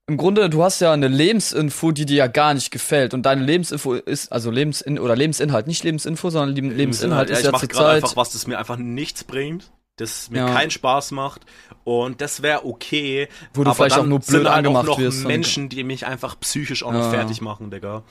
im 0.08 0.18
Grunde, 0.18 0.50
du 0.50 0.64
hast 0.64 0.80
ja 0.82 0.92
eine 0.92 1.08
Lebensinfo, 1.08 1.92
die 1.92 2.06
dir 2.06 2.18
ja 2.18 2.28
gar 2.28 2.54
nicht 2.54 2.70
gefällt. 2.72 3.14
Und 3.14 3.24
deine 3.26 3.44
Lebensinfo 3.44 3.94
ist, 3.94 4.32
also 4.32 4.52
Lebensin 4.52 5.00
oder 5.00 5.16
Lebensinhalt, 5.16 5.68
nicht 5.68 5.84
Lebensinfo, 5.84 6.30
sondern 6.30 6.54
Leben, 6.56 6.70
Lebensinhalt 6.76 7.30
ja, 7.30 7.34
ist 7.36 7.40
ich 7.40 7.46
ja 7.52 7.58
zur 7.58 7.70
gerade 7.70 7.86
Zeit. 7.86 8.04
einfach 8.04 8.16
was, 8.16 8.32
das 8.32 8.46
mir 8.48 8.58
einfach 8.60 8.78
nichts 8.78 9.24
bringt, 9.24 9.72
das 9.98 10.30
mir 10.30 10.40
Ja. 10.40 10.54
keinen 10.54 10.72
Spaß 10.72 11.12
macht 11.12 11.42
und 11.84 12.22
das 12.22 12.42
wäre 12.42 12.66
okay. 12.66 13.28
Wo 13.54 13.64
du 13.64 13.70
aber 13.70 13.76
vielleicht 13.76 13.96
dann 13.98 14.02
auch 14.02 14.08
nur 14.08 14.20
blöd 14.20 14.28
sind 14.30 14.48
halt 14.48 14.58
angemacht 14.58 14.84
auch 14.90 14.98
noch 14.98 15.00
wirst 15.00 15.26
Menschen, 15.26 15.70
die 15.70 15.84
mich 15.84 16.06
einfach 16.06 16.40
psychisch 16.40 16.84
auch 16.84 16.92
Ja. 16.94 17.00
noch 17.00 17.10
fertig 17.12 17.42
machen, 17.42 17.72
Digga. 17.72 18.04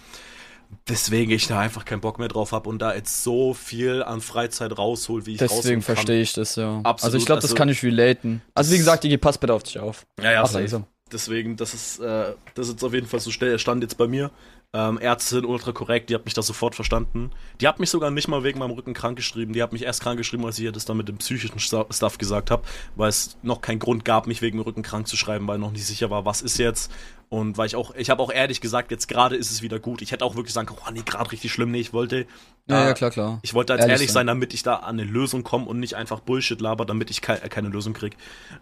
Deswegen 0.88 1.32
ich 1.32 1.48
da 1.48 1.58
einfach 1.58 1.84
keinen 1.84 2.00
Bock 2.00 2.20
mehr 2.20 2.28
drauf 2.28 2.52
habe 2.52 2.68
und 2.68 2.78
da 2.80 2.94
jetzt 2.94 3.24
so 3.24 3.54
viel 3.54 4.04
an 4.04 4.20
Freizeit 4.20 4.76
raushol, 4.78 5.26
wie 5.26 5.32
ich 5.32 5.38
Deswegen 5.38 5.82
verstehe 5.82 6.20
ich 6.22 6.32
das, 6.32 6.54
ja. 6.54 6.80
Absolut, 6.84 7.02
also 7.04 7.16
ich 7.18 7.26
glaube, 7.26 7.40
das 7.40 7.50
also- 7.50 7.56
kann 7.56 7.68
ich 7.68 7.82
relaten. 7.82 8.40
Also 8.54 8.72
wie 8.72 8.78
gesagt, 8.78 9.02
Digi, 9.02 9.18
pass 9.18 9.38
bitte 9.38 9.52
auf 9.52 9.64
dich 9.64 9.80
auf. 9.80 10.06
Ja, 10.22 10.30
ja, 10.30 10.42
Ach. 10.44 10.82
Deswegen, 11.12 11.56
das 11.56 11.74
ist, 11.74 11.98
äh, 11.98 12.34
das 12.54 12.68
ist 12.68 12.84
auf 12.84 12.94
jeden 12.94 13.08
Fall 13.08 13.18
so 13.18 13.32
schnell 13.32 13.58
Stand 13.58 13.82
jetzt 13.82 13.98
bei 13.98 14.06
mir. 14.06 14.30
Ähm, 14.72 15.00
Ärzte 15.00 15.34
sind 15.34 15.46
ultra 15.46 15.72
korrekt, 15.72 16.10
die 16.10 16.14
hat 16.14 16.24
mich 16.24 16.34
da 16.34 16.42
sofort 16.42 16.76
verstanden. 16.76 17.32
Die 17.60 17.66
hat 17.66 17.80
mich 17.80 17.90
sogar 17.90 18.12
nicht 18.12 18.28
mal 18.28 18.44
wegen 18.44 18.60
meinem 18.60 18.70
Rücken 18.70 18.94
krank 18.94 19.16
geschrieben. 19.16 19.52
Die 19.52 19.62
hat 19.62 19.72
mich 19.72 19.82
erst 19.82 20.00
krank 20.00 20.16
geschrieben, 20.16 20.46
als 20.46 20.58
ich 20.58 20.64
ihr 20.64 20.70
das 20.70 20.84
dann 20.84 20.96
mit 20.96 21.08
dem 21.08 21.18
psychischen 21.18 21.58
Stuff 21.58 22.18
gesagt 22.18 22.52
habe, 22.52 22.62
weil 22.94 23.08
es 23.08 23.36
noch 23.42 23.62
keinen 23.62 23.80
Grund 23.80 24.04
gab, 24.04 24.28
mich 24.28 24.42
wegen 24.42 24.58
dem 24.58 24.64
Rücken 24.64 24.82
krank 24.82 25.08
zu 25.08 25.16
schreiben, 25.16 25.48
weil 25.48 25.58
noch 25.58 25.72
nicht 25.72 25.86
sicher 25.86 26.10
war, 26.10 26.24
was 26.24 26.40
ist 26.40 26.58
jetzt. 26.58 26.92
Und 27.32 27.56
weil 27.56 27.66
ich 27.66 27.76
auch, 27.76 27.94
ich 27.94 28.10
habe 28.10 28.20
auch 28.24 28.32
ehrlich 28.32 28.60
gesagt, 28.60 28.90
jetzt 28.90 29.06
gerade 29.06 29.36
ist 29.36 29.52
es 29.52 29.62
wieder 29.62 29.78
gut. 29.78 30.02
Ich 30.02 30.10
hätte 30.10 30.24
auch 30.24 30.34
wirklich 30.34 30.52
sagen 30.52 30.66
können, 30.66 30.80
oh 30.84 30.90
nee, 30.92 31.02
gerade 31.06 31.30
richtig 31.30 31.52
schlimm. 31.52 31.70
Nee, 31.70 31.78
ich 31.78 31.92
wollte. 31.92 32.26
Ja, 32.66 32.82
äh, 32.82 32.86
ja, 32.88 32.92
klar, 32.92 33.10
klar. 33.12 33.38
Ich 33.42 33.54
wollte 33.54 33.72
als 33.72 33.82
Ehrlich 33.82 33.92
ehrlich, 33.92 34.12
sein. 34.12 34.26
damit 34.26 34.52
ich 34.52 34.64
da 34.64 34.74
an 34.76 34.98
eine 34.98 35.04
Lösung 35.04 35.44
komme 35.44 35.66
und 35.66 35.78
nicht 35.78 35.94
einfach 35.94 36.18
Bullshit 36.18 36.60
laber, 36.60 36.84
damit 36.86 37.08
ich 37.08 37.20
kei 37.22 37.36
keine 37.36 37.68
Lösung 37.68 37.92
krieg. 37.92 38.16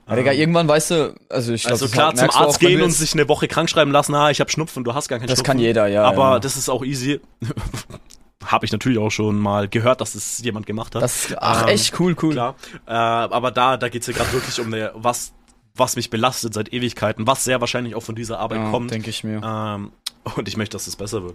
Aber 0.04 0.16
Digga, 0.16 0.33
irgendwann 0.33 0.68
weißt 0.68 0.90
du, 0.90 1.14
also 1.31 1.54
ich 1.54 1.62
glaube, 1.62 1.72
Also 1.72 1.88
klar, 1.88 2.14
zum 2.14 2.28
Arzt 2.28 2.61
gehen 2.61 2.83
und 2.83 2.90
sich 2.90 3.14
eine 3.14 3.26
Woche 3.26 3.48
krank 3.48 3.70
schreiben 3.70 3.90
lassen, 3.90 4.14
ah, 4.14 4.31
ich 4.31 4.38
habe 4.40 4.50
Schnupfen, 4.50 4.85
du 4.85 4.92
hast 4.92 5.09
gar 5.09 5.18
keinen 5.18 5.28
Das 5.28 5.38
Schnupfen. 5.38 5.46
kann 5.52 5.59
jeder, 5.61 5.87
ja. 5.87 6.04
Aber 6.04 6.33
ja. 6.33 6.38
das 6.38 6.59
ist 6.59 6.68
auch 6.68 6.85
easy. 6.85 7.20
habe 8.44 8.66
ich 8.66 8.72
natürlich 8.72 8.98
auch 8.98 9.11
schon 9.11 9.38
mal 9.38 9.66
gehört, 9.68 10.02
dass 10.02 10.12
das 10.12 10.40
jemand 10.42 10.66
gemacht 10.66 10.94
hat. 10.94 11.02
Das, 11.02 11.28
ach, 11.38 11.62
Ähm, 11.62 11.68
echt 11.68 11.98
cool, 12.00 12.14
cool. 12.22 12.33
Klar. 12.33 12.54
Äh, 12.87 12.92
aber 12.92 13.50
da, 13.50 13.76
da 13.76 13.88
geht's 13.88 14.07
ja 14.07 14.12
gerade 14.12 14.33
wirklich 14.33 14.61
um 14.61 14.66
eine, 14.72 14.90
was, 14.94 15.33
was 15.78 15.96
mich 15.96 16.10
belastet 16.10 16.54
seit 16.54 16.72
Ewigkeiten, 16.72 17.26
was 17.26 17.44
sehr 17.44 17.60
wahrscheinlich 17.60 17.94
auch 17.94 18.02
von 18.02 18.14
dieser 18.14 18.38
Arbeit 18.38 18.58
Ja, 18.58 18.70
kommt. 18.70 18.90
denke 18.90 19.10
ich 19.10 19.24
mir. 19.24 19.40
Ähm, 19.44 19.92
und 20.36 20.48
ich 20.48 20.56
möchte, 20.56 20.74
dass 20.76 20.86
es 20.86 20.96
besser 20.96 21.22
wird. 21.22 21.34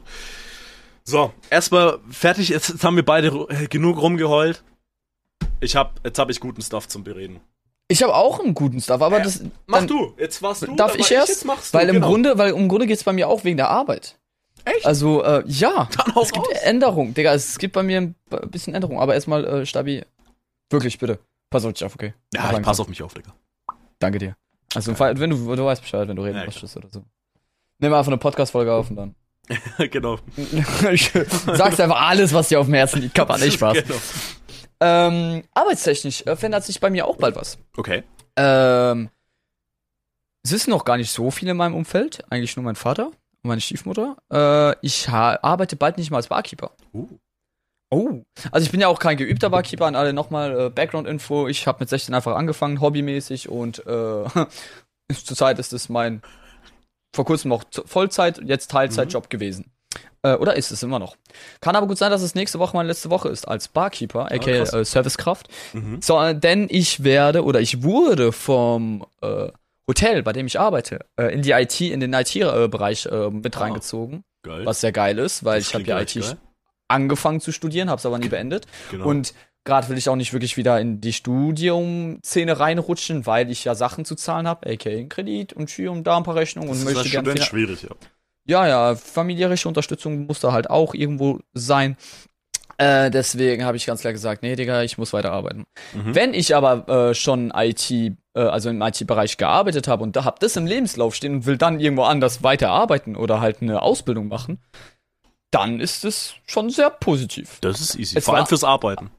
So, 1.03 1.33
erstmal 1.49 1.99
fertig. 2.09 2.49
Jetzt, 2.49 2.69
jetzt 2.69 2.83
haben 2.83 2.95
wir 2.95 3.03
beide 3.05 3.27
äh, 3.49 3.67
genug 3.67 4.01
rumgeheult. 4.01 4.63
Ich 5.59 5.75
hab, 5.75 5.99
jetzt 6.05 6.19
habe 6.19 6.31
ich 6.31 6.39
guten 6.39 6.61
Stuff 6.61 6.87
zum 6.87 7.03
Bereden. 7.03 7.39
Ich 7.89 8.01
habe 8.01 8.15
auch 8.15 8.39
einen 8.39 8.53
guten 8.53 8.79
Stuff, 8.81 9.01
aber 9.01 9.19
das 9.19 9.43
Mach 9.67 9.85
du. 9.85 10.13
Jetzt 10.17 10.41
warst 10.41 10.63
du. 10.63 10.75
Darf 10.75 10.95
ich 10.95 11.11
erst? 11.11 11.43
Du. 11.43 11.49
Weil 11.73 11.89
im 11.89 11.95
genau. 11.95 12.07
Grunde, 12.07 12.37
weil 12.37 12.51
im 12.53 12.69
Grunde 12.69 12.87
geht's 12.87 13.03
bei 13.03 13.13
mir 13.13 13.27
auch 13.27 13.43
wegen 13.43 13.57
der 13.57 13.69
Arbeit. 13.69 14.17
Echt? 14.65 14.85
Also, 14.85 15.21
äh, 15.23 15.43
ja. 15.45 15.89
Dann 15.97 16.13
Es 16.21 16.31
gibt 16.31 16.47
raus. 16.47 16.57
Änderungen, 16.63 17.13
Digga. 17.13 17.33
Es 17.33 17.57
gibt 17.59 17.73
bei 17.73 17.83
mir 17.83 17.97
ein 17.99 18.15
bisschen 18.49 18.73
Änderungen. 18.73 18.99
Aber 18.99 19.13
erstmal, 19.13 19.45
äh, 19.45 19.65
Stabi, 19.65 20.03
wirklich, 20.69 20.97
bitte. 20.99 21.19
Pass 21.49 21.65
auf 21.65 21.73
dich 21.73 21.83
auf, 21.83 21.93
okay? 21.95 22.13
Ja, 22.33 22.51
ich 22.57 22.61
pass 22.61 22.79
auf 22.79 22.87
mich 22.87 23.03
auf, 23.03 23.13
Digga. 23.13 23.33
Danke 24.03 24.19
dir. 24.19 24.35
Also, 24.75 24.91
im 24.91 24.97
Fall, 24.97 25.17
wenn 25.19 25.29
du, 25.29 25.55
du 25.55 25.65
weißt 25.65 25.81
Bescheid, 25.81 26.07
wenn 26.07 26.15
du 26.15 26.23
reden 26.23 26.37
Ja, 26.37 26.45
möchtest 26.45 26.75
oder 26.75 26.89
so. 26.91 27.03
Nimm 27.79 27.93
einfach 27.93 28.11
eine 28.11 28.17
Podcast-Folge 28.17 28.73
auf 28.73 28.89
und 28.89 28.95
dann. 28.95 29.15
genau. 29.91 30.19
ich 30.91 31.11
sag's 31.45 31.79
einfach 31.79 32.01
alles, 32.01 32.33
was 32.33 32.49
dir 32.49 32.59
auf 32.59 32.67
dem 32.67 32.75
Herzen 32.75 33.01
liegt. 33.01 33.15
Kappa, 33.15 33.37
nicht 33.37 33.53
Spaß. 33.53 33.77
Genau. 33.83 33.99
Ähm, 34.79 35.43
arbeitstechnisch 35.53 36.25
äh, 36.25 36.35
verändert 36.35 36.65
sich 36.65 36.79
bei 36.79 36.89
mir 36.89 37.07
auch 37.07 37.17
bald 37.17 37.35
was. 37.35 37.57
Okay. 37.77 38.03
Ähm, 38.35 39.09
es 40.43 40.51
ist 40.51 40.67
noch 40.67 40.83
gar 40.83 40.97
nicht 40.97 41.11
so 41.11 41.31
viel 41.31 41.47
in 41.47 41.57
meinem 41.57 41.75
Umfeld. 41.75 42.23
Eigentlich 42.29 42.55
nur 42.57 42.65
mein 42.65 42.75
Vater 42.75 43.07
und 43.07 43.15
meine 43.43 43.61
Stiefmutter. 43.61 44.17
Äh, 44.31 44.75
ich 44.81 45.07
arbeite 45.09 45.75
bald 45.75 45.97
nicht 45.97 46.11
mal 46.11 46.17
als 46.17 46.27
Barkeeper. 46.27 46.71
Uh. 46.93 47.07
Oh. 47.93 48.23
Also 48.51 48.65
ich 48.65 48.71
bin 48.71 48.81
ja 48.81 48.87
auch 48.87 48.99
kein 48.99 49.17
geübter 49.17 49.49
Barkeeper. 49.49 49.85
An 49.85 49.95
alle 49.95 50.13
nochmal 50.13 50.59
äh, 50.59 50.69
Background-Info. 50.69 51.47
Ich 51.47 51.67
habe 51.67 51.77
mit 51.81 51.89
16 51.89 52.13
einfach 52.15 52.35
angefangen, 52.35 52.81
hobbymäßig. 52.81 53.49
Und 53.49 53.85
äh, 53.85 54.23
zurzeit 55.13 55.59
ist 55.59 55.73
es 55.73 55.89
mein 55.89 56.21
vor 57.15 57.25
kurzem 57.25 57.49
noch 57.49 57.63
Z- 57.65 57.87
Vollzeit, 57.87 58.41
jetzt 58.43 58.71
Teilzeitjob 58.71 59.29
gewesen. 59.29 59.71
Äh, 60.23 60.35
oder 60.35 60.55
ist 60.55 60.71
es 60.71 60.81
immer 60.81 60.97
noch. 60.97 61.15
Kann 61.61 61.75
aber 61.75 61.85
gut 61.85 61.97
sein, 61.97 62.09
dass 62.09 62.21
es 62.23 62.33
nächste 62.33 62.57
Woche 62.57 62.75
meine 62.75 62.87
letzte 62.87 63.09
Woche 63.11 63.29
ist 63.29 63.47
als 63.47 63.67
Barkeeper, 63.67 64.31
aka 64.31 64.37
krass. 64.39 64.73
äh, 64.73 64.83
Servicekraft. 64.85 65.47
Mhm. 65.73 66.01
So, 66.01 66.19
äh, 66.19 66.33
denn 66.33 66.67
ich 66.71 67.03
werde 67.03 67.43
oder 67.43 67.59
ich 67.61 67.83
wurde 67.83 68.31
vom 68.31 69.05
äh, 69.21 69.49
Hotel, 69.87 70.23
bei 70.23 70.31
dem 70.33 70.47
ich 70.47 70.59
arbeite, 70.59 71.05
äh, 71.19 71.25
in 71.33 71.41
die 71.43 71.51
IT, 71.51 71.79
in 71.81 71.99
den 71.99 72.13
IT-Bereich 72.13 73.05
äh, 73.05 73.29
mit 73.29 73.55
Ah. 73.57 73.59
reingezogen, 73.59 74.23
Geil. 74.43 74.65
was 74.65 74.79
sehr 74.81 74.93
geil 74.93 75.19
ist, 75.19 75.43
weil 75.43 75.59
Das 75.59 75.67
ich 75.67 75.73
habe 75.75 75.83
ja 75.83 75.99
IT 76.01 76.13
geil. 76.15 76.37
Angefangen 76.87 77.39
zu 77.41 77.51
studieren, 77.51 77.89
habe 77.89 77.99
es 77.99 78.05
aber 78.05 78.19
nie 78.19 78.29
beendet. 78.29 78.65
Genau. 78.91 79.05
Und 79.07 79.33
gerade 79.63 79.89
will 79.89 79.97
ich 79.97 80.09
auch 80.09 80.15
nicht 80.15 80.33
wirklich 80.33 80.57
wieder 80.57 80.79
in 80.79 80.99
die 81.01 81.13
Studium-Szene 81.13 82.59
reinrutschen, 82.59 83.25
weil 83.25 83.49
ich 83.49 83.63
ja 83.63 83.75
Sachen 83.75 84.05
zu 84.05 84.15
zahlen 84.15 84.47
habe, 84.47 84.69
aka 84.71 85.03
Kredit 85.09 85.53
und 85.53 85.69
hier 85.69 85.91
und 85.91 86.03
da 86.05 86.17
ein 86.17 86.23
paar 86.23 86.35
Rechnungen 86.35 86.69
das 86.69 86.81
und 86.81 86.87
ist 86.87 86.93
möchte 86.95 87.09
gerne 87.09 87.29
Student 87.29 87.45
finan- 87.45 87.49
schwierig, 87.49 87.83
ja. 87.83 87.89
ja, 88.45 88.67
ja, 88.67 88.95
familiäre 88.95 89.55
Unterstützung 89.65 90.25
muss 90.25 90.39
da 90.39 90.51
halt 90.51 90.69
auch 90.69 90.93
irgendwo 90.93 91.39
sein. 91.53 91.97
Äh, 92.77 93.11
deswegen 93.11 93.65
habe 93.65 93.77
ich 93.77 93.85
ganz 93.85 94.01
klar 94.01 94.13
gesagt, 94.13 94.41
nee, 94.41 94.55
Digga, 94.55 94.81
ich 94.81 94.97
muss 94.97 95.13
weiterarbeiten. 95.13 95.65
Mhm. 95.93 96.15
Wenn 96.15 96.33
ich 96.33 96.55
aber 96.55 97.09
äh, 97.09 97.13
schon 97.13 97.53
IT, 97.55 97.91
äh, 97.91 98.13
also 98.35 98.69
im 98.69 98.81
IT-Bereich 98.81 99.37
gearbeitet 99.37 99.87
habe 99.87 100.03
und 100.03 100.15
da 100.15 100.25
hab 100.25 100.39
das 100.39 100.55
im 100.55 100.65
Lebenslauf 100.65 101.13
stehen 101.13 101.35
und 101.35 101.45
will 101.45 101.57
dann 101.57 101.79
irgendwo 101.79 102.03
anders 102.03 102.41
weiterarbeiten 102.41 103.15
oder 103.15 103.41
halt 103.41 103.61
eine 103.61 103.83
Ausbildung 103.83 104.27
machen, 104.27 104.59
dann 105.53 105.79
ist 105.79 106.03
es 106.03 106.33
schon 106.45 106.69
sehr 106.69 106.89
positiv. 106.89 107.59
Das 107.61 107.79
ist 107.79 107.95
easy. 107.95 108.17
Es 108.17 108.25
Vor 108.25 108.35
allem 108.35 108.47
fürs 108.47 108.63
Arbeiten. 108.63 109.11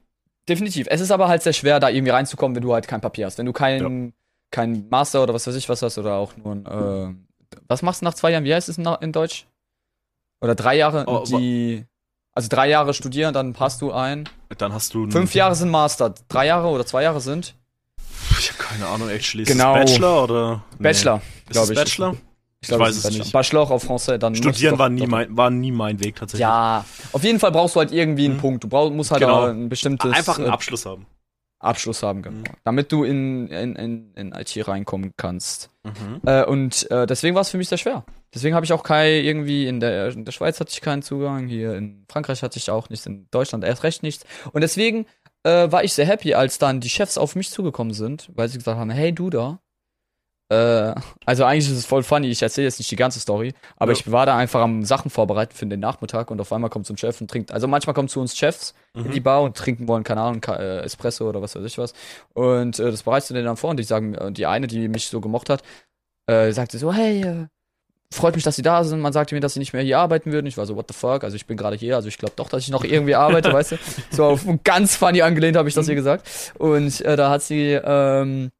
Definitiv. 0.49 0.87
Es 0.89 0.99
ist 1.01 1.11
aber 1.11 1.27
halt 1.27 1.41
sehr 1.41 1.53
schwer, 1.53 1.79
da 1.79 1.89
irgendwie 1.89 2.11
reinzukommen, 2.11 2.55
wenn 2.55 2.61
du 2.61 2.73
halt 2.73 2.87
kein 2.87 3.01
Papier 3.01 3.25
hast. 3.25 3.37
Wenn 3.37 3.45
du 3.45 3.53
kein, 3.53 4.13
kein 4.51 4.87
Master 4.89 5.23
oder 5.23 5.33
was 5.33 5.47
weiß 5.47 5.55
ich 5.55 5.69
was 5.69 5.81
hast 5.81 5.97
oder 5.97 6.15
auch 6.15 6.35
nur 6.37 6.53
ein, 6.53 6.65
äh, 6.65 7.15
was 7.67 7.81
machst 7.81 8.01
du 8.01 8.05
nach 8.05 8.13
zwei 8.13 8.31
Jahren? 8.31 8.43
Wie 8.43 8.53
heißt 8.53 8.69
es 8.69 8.77
in, 8.77 9.11
Deutsch? 9.11 9.47
Oder 10.41 10.55
drei 10.55 10.75
Jahre, 10.75 11.05
Oh, 11.07 11.23
die, 11.25 11.85
also 12.33 12.49
drei 12.49 12.67
Jahre 12.67 12.93
studieren, 12.93 13.33
dann 13.33 13.53
passt 13.53 13.81
du 13.81 13.93
ein. 13.93 14.27
Dann 14.57 14.73
hast 14.73 14.93
du. 14.93 15.09
Fünf 15.09 15.33
Jahre 15.33 15.55
sind 15.55 15.69
Master, 15.69 16.13
drei 16.27 16.47
Jahre 16.47 16.67
oder 16.67 16.85
zwei 16.85 17.03
Jahre 17.03 17.21
sind 17.21 17.55
Ich 18.37 18.51
habe 18.51 18.61
keine 18.61 18.87
Ahnung, 18.87 19.09
actually. 19.09 19.45
Genau. 19.45 19.75
Ist 19.75 19.83
es 19.83 19.91
Bachelor 19.93 20.23
oder? 20.23 20.63
Nee. 20.77 20.83
Bachelor, 20.83 21.21
glaube 21.49 21.73
ich. 21.73 21.79
Bachelor? 21.79 22.17
Ich, 22.65 22.69
glaube, 22.69 22.83
weiß 22.85 22.95
es 22.97 23.09
nicht. 23.17 23.31
Bachelor 23.31 23.69
auf 23.71 23.87
Français, 23.89 24.17
dann 24.17 24.35
Studieren 24.35 24.73
doch- 24.73 24.79
war 24.79 24.89
nie, 24.89 25.01
doch- 25.01 25.07
mein, 25.07 25.37
war 25.37 25.49
nie 25.49 25.71
mein 25.71 25.99
Weg 26.03 26.15
tatsächlich. 26.15 26.41
Ja, 26.41 26.83
auf 27.11 27.23
jeden 27.23 27.39
Fall 27.39 27.51
brauchst 27.51 27.75
du 27.75 27.79
halt 27.79 27.91
irgendwie 27.91 28.25
einen 28.25 28.35
Mhm. 28.35 28.39
Punkt. 28.41 28.63
Du 28.63 28.67
brauchst, 28.67 28.93
musst 28.93 29.11
halt 29.11 29.21
Genau. 29.21 29.45
ein 29.45 29.69
bestimmtes 29.69 30.11
Einfach 30.11 30.37
einen 30.37 30.47
äh, 30.47 30.51
Abschluss 30.51 30.85
haben. 30.85 31.05
Abschluss 31.59 32.03
haben, 32.03 32.21
genau. 32.21 32.37
Mhm. 32.39 32.43
Damit 32.63 32.91
du 32.91 33.03
in, 33.03 33.47
in, 33.47 33.75
in, 33.75 34.13
in 34.15 34.31
IT 34.33 34.67
reinkommen 34.67 35.13
kannst. 35.17 35.69
Mhm. 35.83 36.21
Äh, 36.25 36.43
und 36.45 36.89
äh, 36.91 37.05
deswegen 37.07 37.33
war 37.35 37.41
es 37.41 37.49
für 37.49 37.57
mich 37.57 37.69
sehr 37.69 37.77
schwer. 37.77 38.03
Deswegen 38.33 38.53
habe 38.55 38.65
ich 38.65 38.73
auch 38.73 38.83
kein, 38.83 39.23
irgendwie 39.23 39.65
in 39.67 39.79
der, 39.79 40.09
in 40.09 40.25
der 40.25 40.31
Schweiz 40.33 40.59
hatte 40.59 40.71
ich 40.73 40.81
keinen 40.81 41.01
Zugang, 41.01 41.47
hier 41.47 41.75
in 41.75 42.05
Frankreich 42.11 42.43
hatte 42.43 42.57
ich 42.59 42.69
auch 42.69 42.89
nichts, 42.89 43.05
in 43.05 43.27
Deutschland 43.31 43.63
erst 43.63 43.83
recht 43.83 44.03
nichts. 44.03 44.25
Und 44.51 44.61
deswegen 44.61 45.05
äh, 45.43 45.71
war 45.71 45.83
ich 45.83 45.93
sehr 45.93 46.05
happy, 46.05 46.33
als 46.33 46.57
dann 46.57 46.81
die 46.81 46.89
Chefs 46.89 47.17
auf 47.17 47.35
mich 47.35 47.49
zugekommen 47.49 47.93
sind, 47.93 48.29
weil 48.35 48.49
sie 48.49 48.57
gesagt 48.57 48.77
haben, 48.77 48.89
hey 48.89 49.13
du 49.13 49.29
da. 49.29 49.59
Äh, 50.49 50.93
also 51.25 51.43
eigentlich 51.43 51.65
ist 51.71 51.77
es 51.77 51.85
voll 51.87 52.03
funny, 52.03 52.27
ich 52.29 52.41
erzähle 52.41 52.65
jetzt 52.65 52.77
nicht 52.79 52.91
die 52.91 52.95
ganze 52.95 53.19
Story, 53.19 53.53
aber 53.77 53.93
Ja. 53.93 53.97
ich 53.97 54.11
war 54.11 54.27
da 54.27 54.37
einfach 54.37 54.61
am 54.61 54.83
Sachen 54.85 55.09
vorbereiten 55.09 55.55
für 55.55 55.65
den 55.65 55.79
Nachmittag 55.79 56.29
und 56.29 56.39
auf 56.39 56.53
einmal 56.53 56.69
kommt 56.69 56.85
so 56.85 56.93
ein 56.93 56.97
Chef 56.97 57.19
und 57.19 57.31
trinkt, 57.31 57.51
also 57.51 57.67
manchmal 57.67 57.95
kommen 57.95 58.09
zu 58.09 58.19
uns 58.21 58.37
Chefs 58.37 58.75
in 58.93 59.09
die 59.11 59.19
Mhm. 59.19 59.23
Bar 59.23 59.41
und 59.41 59.57
trinken 59.57 59.87
wollen, 59.87 60.03
keine 60.03 60.21
Ahnung, 60.21 60.43
äh, 60.47 60.81
Espresso 60.81 61.27
oder 61.27 61.41
was 61.41 61.55
weiß 61.55 61.63
ich 61.65 61.77
was. 61.79 61.93
Und 62.33 62.77
äh, 62.79 62.91
das 62.91 63.01
bereitest 63.03 63.31
du 63.31 63.33
denen 63.33 63.47
dann 63.47 63.57
vor 63.57 63.71
und 63.71 63.77
die 63.77 63.83
sagen, 63.83 64.13
äh, 64.13 64.31
die 64.31 64.45
eine, 64.45 64.67
die 64.67 64.87
mich 64.87 65.07
so 65.07 65.19
gemocht 65.19 65.49
hat, 65.49 65.63
äh, 66.27 66.51
sagte 66.51 66.77
so, 66.77 66.93
hey, 66.93 67.47
freut 68.13 68.35
mich, 68.35 68.43
dass 68.43 68.55
sie 68.55 68.61
da 68.61 68.83
sind. 68.83 69.01
Man 69.01 69.13
sagte 69.13 69.33
mir, 69.33 69.41
dass 69.41 69.53
sie 69.55 69.59
nicht 69.59 69.73
mehr 69.73 69.81
hier 69.81 69.97
arbeiten 69.97 70.31
würden. 70.31 70.45
Ich 70.45 70.57
war 70.57 70.67
so, 70.67 70.75
what 70.75 70.85
the 70.87 70.93
fuck? 70.93 71.23
Also 71.23 71.35
ich 71.35 71.47
bin 71.47 71.57
gerade 71.57 71.75
hier, 71.75 71.95
also 71.95 72.07
ich 72.07 72.19
glaube 72.19 72.33
doch, 72.35 72.49
dass 72.49 72.61
ich 72.63 72.69
noch 72.69 72.83
irgendwie 72.83 73.15
arbeite, 73.15 73.51
weißt 73.51 73.73
du? 73.73 73.77
So 74.11 74.25
auf 74.25 74.45
ganz 74.63 74.95
funny 74.95 75.23
angelehnt 75.23 75.57
habe 75.57 75.67
ich 75.67 75.75
das 75.75 75.87
ihr 75.89 75.95
gesagt. 75.95 76.53
Und 76.59 77.01
äh, 77.01 77.15
da 77.15 77.31
hat 77.31 77.41
sie, 77.41 77.71
ähm, 77.83 78.51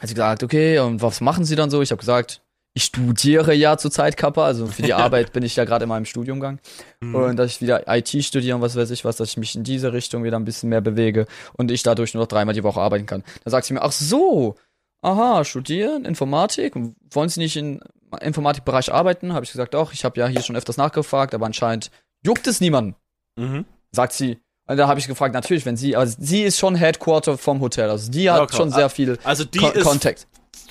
hat 0.00 0.08
sie 0.08 0.14
gesagt, 0.14 0.42
okay, 0.42 0.78
und 0.78 1.02
was 1.02 1.20
machen 1.20 1.44
sie 1.44 1.56
dann 1.56 1.70
so? 1.70 1.82
Ich 1.82 1.90
habe 1.90 2.00
gesagt, 2.00 2.42
ich 2.74 2.84
studiere 2.84 3.54
ja 3.54 3.78
zurzeit 3.78 4.18
Kappa, 4.18 4.44
also 4.44 4.66
für 4.66 4.82
die 4.82 4.92
Arbeit 5.04 5.32
bin 5.32 5.42
ich 5.42 5.56
ja 5.56 5.64
gerade 5.64 5.84
in 5.84 5.88
meinem 5.88 6.04
Studiumgang. 6.04 6.60
Mhm. 7.00 7.14
Und 7.14 7.36
dass 7.36 7.50
ich 7.52 7.62
wieder 7.62 7.84
IT 7.88 8.08
studiere 8.22 8.54
und 8.56 8.62
was 8.62 8.76
weiß 8.76 8.90
ich 8.90 9.04
was, 9.04 9.16
dass 9.16 9.30
ich 9.30 9.36
mich 9.38 9.54
in 9.56 9.64
diese 9.64 9.92
Richtung 9.94 10.24
wieder 10.24 10.38
ein 10.38 10.44
bisschen 10.44 10.68
mehr 10.68 10.82
bewege 10.82 11.26
und 11.54 11.70
ich 11.70 11.82
dadurch 11.82 12.12
nur 12.12 12.22
noch 12.24 12.28
dreimal 12.28 12.54
die 12.54 12.64
Woche 12.64 12.80
arbeiten 12.80 13.06
kann. 13.06 13.24
Da 13.44 13.50
sagt 13.50 13.66
sie 13.66 13.72
mir, 13.72 13.80
ach 13.82 13.92
so, 13.92 14.56
aha, 15.00 15.44
studieren, 15.44 16.04
Informatik, 16.04 16.74
wollen 17.10 17.28
Sie 17.30 17.40
nicht 17.40 17.56
im 17.56 17.80
Informatikbereich 18.20 18.92
arbeiten? 18.92 19.32
Habe 19.32 19.44
ich 19.44 19.52
gesagt, 19.52 19.72
doch, 19.74 19.92
ich 19.92 20.04
habe 20.04 20.20
ja 20.20 20.26
hier 20.26 20.42
schon 20.42 20.56
öfters 20.56 20.76
nachgefragt, 20.76 21.34
aber 21.34 21.46
anscheinend 21.46 21.90
juckt 22.24 22.46
es 22.46 22.60
niemanden, 22.60 22.94
Mhm. 23.38 23.64
sagt 23.92 24.12
sie. 24.12 24.38
Und 24.68 24.76
da 24.76 24.88
habe 24.88 24.98
ich 24.98 25.06
gefragt, 25.06 25.32
natürlich, 25.34 25.64
wenn 25.64 25.76
sie, 25.76 25.94
also 25.96 26.16
sie 26.18 26.42
ist 26.42 26.58
schon 26.58 26.74
Headquarter 26.74 27.38
vom 27.38 27.60
Hotel, 27.60 27.88
also 27.90 28.10
die 28.10 28.30
hat 28.30 28.50
Ja, 28.50 28.56
schon 28.56 28.70
sehr 28.72 28.88
viel 28.90 29.18
Also 29.24 29.44
die 29.44 29.58
Ko 29.58 29.68
ist 29.68 29.84
Contact. 29.84 30.26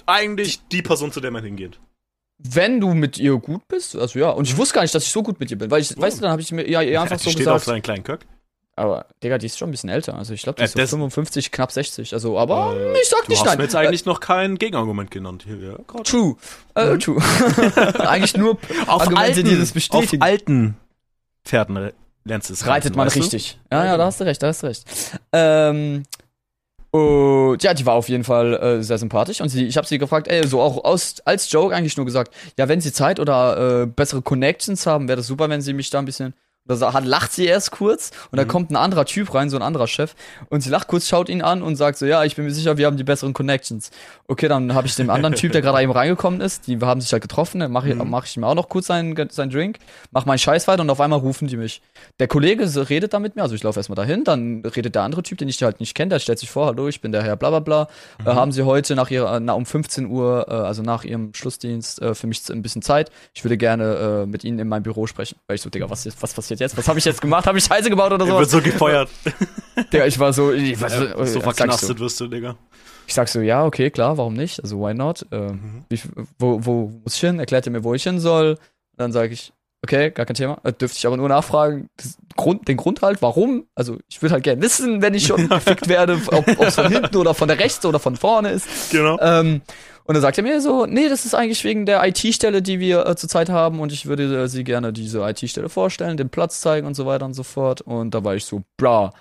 eigentlich 0.05 0.59
die 0.67 0.81
Person, 0.81 1.11
zu 1.11 1.21
der 1.21 1.31
man 1.31 1.43
hingeht. 1.43 1.79
Wenn 2.37 2.81
du 2.81 2.93
mit 2.93 3.17
ihr 3.17 3.37
gut 3.37 3.65
bist, 3.69 3.95
also 3.95 4.19
ja, 4.19 4.29
und 4.31 4.45
ich 4.47 4.57
wusste 4.57 4.75
gar 4.75 4.81
nicht, 4.81 4.93
dass 4.93 5.05
ich 5.05 5.11
so 5.11 5.23
gut 5.23 5.39
mit 5.39 5.49
ihr 5.49 5.57
bin, 5.57 5.71
weil 5.71 5.81
ich, 5.81 5.95
Oh. 5.97 6.01
weißt 6.01 6.17
du, 6.17 6.21
dann 6.23 6.31
habe 6.31 6.41
ich 6.41 6.51
mir 6.51 6.69
ja, 6.69 6.81
ihr 6.81 7.01
einfach 7.01 7.17
die 7.17 7.23
so 7.23 7.29
steht 7.29 7.47
auf 7.47 7.53
gesagt. 7.55 7.65
seinen 7.67 7.81
kleinen 7.81 8.03
Köck. 8.03 8.25
Aber, 8.77 9.05
Digga, 9.23 9.37
die 9.37 9.45
ist 9.45 9.57
schon 9.57 9.69
ein 9.69 9.71
bisschen 9.71 9.89
älter. 9.89 10.17
Also 10.17 10.33
ich 10.33 10.41
glaube, 10.41 10.57
die 10.57 10.63
Äh, 10.63 10.65
ist 10.65 10.73
so 10.73 10.79
das- 10.79 10.89
55, 10.89 11.49
knapp 11.53 11.71
60. 11.71 12.13
Also, 12.13 12.37
aber 12.37 12.75
Äh, 12.75 12.99
ich 13.01 13.07
sag 13.07 13.23
Du 13.23 13.29
nicht 13.29 13.39
hast 13.39 13.45
nein. 13.45 13.57
mir 13.59 13.63
jetzt 13.63 13.75
eigentlich 13.77 14.03
noch 14.05 14.19
kein 14.19 14.57
Gegenargument 14.57 15.09
genannt 15.11 15.45
hier, 15.47 15.55
ja? 15.57 15.75
äh, 15.75 16.03
true. 16.03 16.35
Äh, 16.73 16.97
true. 16.97 17.21
Eigentlich 17.99 18.35
nur 18.35 18.55
Auf 18.87 19.03
Argumente, 19.03 19.21
alten, 19.21 19.45
die 19.45 19.57
das 19.57 19.71
bestätigen. 19.71 20.21
Auf 20.21 20.27
alten 20.27 20.77
Pferden 21.45 21.91
lernst 22.25 22.49
du 22.49 22.53
es 22.53 22.65
reitet 22.67 22.95
man 22.95 23.05
weißt 23.07 23.15
du? 23.15 23.19
richtig. 23.21 23.57
Ja, 23.71 23.85
ja, 23.85 23.97
da 23.97 24.05
hast 24.05 24.19
du 24.19 24.25
recht, 24.25 24.41
da 24.43 24.47
hast 24.47 24.63
du 24.63 24.67
recht. 24.67 24.83
Ähm, 25.31 26.03
Und 26.91 27.61
ja, 27.61 27.73
die 27.73 27.85
war 27.85 27.95
auf 27.95 28.07
jeden 28.07 28.23
Fall 28.23 28.53
äh, 28.53 28.81
sehr 28.83 28.97
sympathisch 28.97 29.41
und 29.41 29.49
sie, 29.49 29.65
ich 29.65 29.75
habe 29.77 29.85
sie 29.85 29.97
gefragt, 29.97 30.27
ey, 30.29 30.47
so 30.47 30.61
auch 30.61 30.83
aus, 30.85 31.15
als 31.25 31.51
Joke 31.51 31.75
eigentlich 31.75 31.97
nur 31.97 32.05
gesagt, 32.05 32.33
ja, 32.57 32.67
wenn 32.69 32.79
sie 32.79 32.93
Zeit 32.93 33.19
oder 33.19 33.81
äh, 33.83 33.85
bessere 33.85 34.21
Connections 34.21 34.85
haben, 34.87 35.07
wäre 35.09 35.17
das 35.17 35.27
super, 35.27 35.49
wenn 35.49 35.61
sie 35.61 35.73
mich 35.73 35.89
da 35.89 35.99
ein 35.99 36.05
bisschen 36.05 36.33
da 36.67 36.93
hat, 36.93 37.05
lacht 37.05 37.31
sie 37.31 37.45
erst 37.45 37.71
kurz 37.71 38.11
und 38.31 38.37
dann 38.37 38.47
kommt 38.47 38.71
ein 38.71 38.75
anderer 38.75 39.05
Typ 39.05 39.33
rein, 39.33 39.49
so 39.49 39.55
ein 39.57 39.61
anderer 39.61 39.87
Chef 39.87 40.15
und 40.49 40.61
sie 40.61 40.69
lacht 40.69 40.87
kurz, 40.87 41.07
schaut 41.07 41.29
ihn 41.29 41.41
an 41.41 41.61
und 41.61 41.75
sagt 41.75 41.97
so, 41.97 42.05
ja, 42.05 42.23
ich 42.23 42.35
bin 42.35 42.45
mir 42.45 42.51
sicher, 42.51 42.77
wir 42.77 42.87
haben 42.87 42.97
die 42.97 43.03
besseren 43.03 43.33
Connections. 43.33 43.91
Okay, 44.27 44.47
dann 44.47 44.73
habe 44.73 44.87
ich 44.87 44.95
dem 44.95 45.09
anderen 45.09 45.35
Typ, 45.35 45.51
der 45.51 45.61
gerade 45.61 45.83
eben 45.83 45.91
reingekommen 45.91 46.41
ist, 46.41 46.67
die 46.67 46.79
haben 46.79 47.01
sich 47.01 47.11
halt 47.13 47.21
getroffen, 47.21 47.59
dann 47.59 47.71
mache 47.71 47.89
ich, 47.89 47.95
mach 47.95 48.25
ich 48.25 48.35
mir 48.37 48.47
auch 48.47 48.55
noch 48.55 48.69
kurz 48.69 48.87
seinen, 48.87 49.15
seinen 49.29 49.51
Drink, 49.51 49.77
mach 50.11 50.25
meinen 50.25 50.39
Scheiß 50.39 50.67
weiter 50.67 50.81
und 50.81 50.89
auf 50.89 50.99
einmal 51.01 51.19
rufen 51.19 51.47
die 51.47 51.57
mich. 51.57 51.81
Der 52.19 52.27
Kollege 52.27 52.65
redet 52.89 53.13
da 53.13 53.19
mit 53.19 53.35
mir, 53.35 53.43
also 53.43 53.53
ich 53.55 53.61
laufe 53.63 53.79
erstmal 53.79 53.95
dahin, 53.95 54.23
dann 54.23 54.63
redet 54.65 54.95
der 54.95 55.03
andere 55.03 55.21
Typ, 55.23 55.37
den 55.37 55.47
ich 55.49 55.61
halt 55.61 55.79
nicht 55.79 55.93
kenne, 55.95 56.09
der 56.09 56.19
stellt 56.19 56.39
sich 56.39 56.49
vor, 56.49 56.65
hallo, 56.67 56.87
ich 56.87 57.01
bin 57.01 57.11
der 57.11 57.21
Herr 57.23 57.35
bla 57.35 57.49
bla 57.51 57.59
bla. 57.59 57.87
Äh, 58.25 58.29
haben 58.35 58.51
Sie 58.51 58.63
heute 58.63 58.95
nach 58.95 59.11
ihrer, 59.11 59.39
na, 59.39 59.53
um 59.53 59.65
15 59.65 60.07
Uhr, 60.07 60.45
äh, 60.49 60.51
also 60.53 60.81
nach 60.81 61.03
Ihrem 61.03 61.33
Schlussdienst, 61.33 62.01
äh, 62.01 62.15
für 62.15 62.27
mich 62.27 62.41
ein 62.49 62.61
bisschen 62.61 62.81
Zeit. 62.81 63.11
Ich 63.33 63.43
würde 63.43 63.57
gerne 63.57 64.23
äh, 64.23 64.25
mit 64.25 64.43
Ihnen 64.43 64.59
in 64.59 64.67
meinem 64.67 64.83
Büro 64.83 65.05
sprechen. 65.07 65.37
Weil 65.47 65.55
ich 65.55 65.61
so, 65.61 65.69
Digga, 65.69 65.89
was, 65.89 66.05
ist- 66.05 66.21
was 66.21 66.33
passiert 66.33 66.54
jetzt? 66.59 66.77
Was 66.77 66.87
habe 66.87 66.99
ich 66.99 67.05
jetzt 67.05 67.21
gemacht? 67.21 67.45
Habe 67.47 67.57
ich 67.57 67.63
Scheiße 67.65 67.89
gebaut 67.89 68.11
oder 68.11 68.25
Er 68.27 68.37
wird 68.37 68.49
so? 68.49 68.57
so 68.59 68.63
gefeuert. 68.63 69.09
Digga, 69.93 70.05
ich 70.05 70.17
war 70.19 70.33
so, 70.33 70.51
ich, 70.51 70.79
was, 70.81 70.93
so 70.95 71.03
äh, 71.03 71.23
ich, 71.23 71.29
so. 71.31 71.41
verknastet 71.41 71.99
wirst 71.99 72.19
du, 72.19 72.27
Digga. 72.27 72.55
ich 73.07 73.13
sag 73.13 73.27
so, 73.29 73.41
ja, 73.41 73.65
okay, 73.65 73.89
klar, 73.91 74.17
warum 74.17 74.33
nicht? 74.33 74.61
Also, 74.63 74.79
why 74.79 74.93
not? 74.93 75.25
Äh, 75.31 75.51
Mhm. 75.51 75.85
wie, 75.89 75.99
wo, 76.39 76.59
wo 76.65 76.91
muss 77.03 77.15
ich 77.15 77.19
hin? 77.21 77.39
Erklärt 77.39 77.65
er 77.67 77.71
mir, 77.71 77.83
wo 77.83 77.93
ich 77.93 78.03
hin 78.03 78.19
soll. 78.19 78.57
dann 78.97 79.11
sage 79.11 79.33
ich, 79.33 79.51
okay, 79.83 80.09
gar 80.11 80.25
kein 80.25 80.35
Thema. 80.35 80.57
Äh, 80.63 80.71
dürfte 80.73 80.97
ich 80.97 81.05
aber 81.05 81.17
nur 81.17 81.27
nachfragen, 81.29 81.89
Grund, 82.37 82.67
den 82.67 82.77
Grund 82.77 83.01
halt, 83.01 83.21
warum? 83.21 83.65
Also, 83.75 83.97
ich 84.09 84.21
würde 84.21 84.33
halt 84.33 84.43
gerne 84.43 84.61
wissen, 84.61 85.01
wenn 85.01 85.13
ich 85.13 85.27
schon 85.27 85.47
gefickt 85.49 85.87
werde, 85.89 86.19
ob 86.27 86.47
es 86.47 86.75
von 86.75 86.91
hinten 86.91 87.15
oder 87.17 87.33
von 87.33 87.47
der 87.47 87.59
rechts 87.59 87.85
oder 87.85 87.99
von 87.99 88.15
vorne 88.15 88.49
ist. 88.51 88.91
Genau. 88.91 89.17
Ähm, 89.21 89.61
und 90.07 90.13
dann 90.13 90.21
sagt 90.21 90.37
er 90.37 90.43
mir 90.43 90.61
so, 90.61 90.85
nee, 90.85 91.09
das 91.09 91.25
ist 91.25 91.33
eigentlich 91.33 91.63
wegen 91.63 91.87
der 91.87 92.05
IT-Stelle, 92.05 92.61
die 92.61 92.79
wir 92.79 93.07
äh, 93.07 93.15
zurzeit 93.15 93.49
haben 93.49 93.79
und 93.79 93.91
ich 93.91 94.05
würde 94.05 94.43
äh, 94.43 94.47
sie 94.47 94.63
gerne 94.63 94.93
diese 94.93 95.19
IT-Stelle 95.27 95.67
vorstellen, 95.67 96.15
den 96.15 96.29
Platz 96.29 96.61
zeigen 96.61 96.85
und 96.85 96.93
so 96.93 97.07
weiter 97.07 97.25
und 97.25 97.33
so 97.33 97.41
fort. 97.41 97.81
Und 97.81 98.13
da 98.13 98.23
war 98.23 98.35
ich 98.35 98.45
so, 98.45 98.61
bra. 98.77 99.13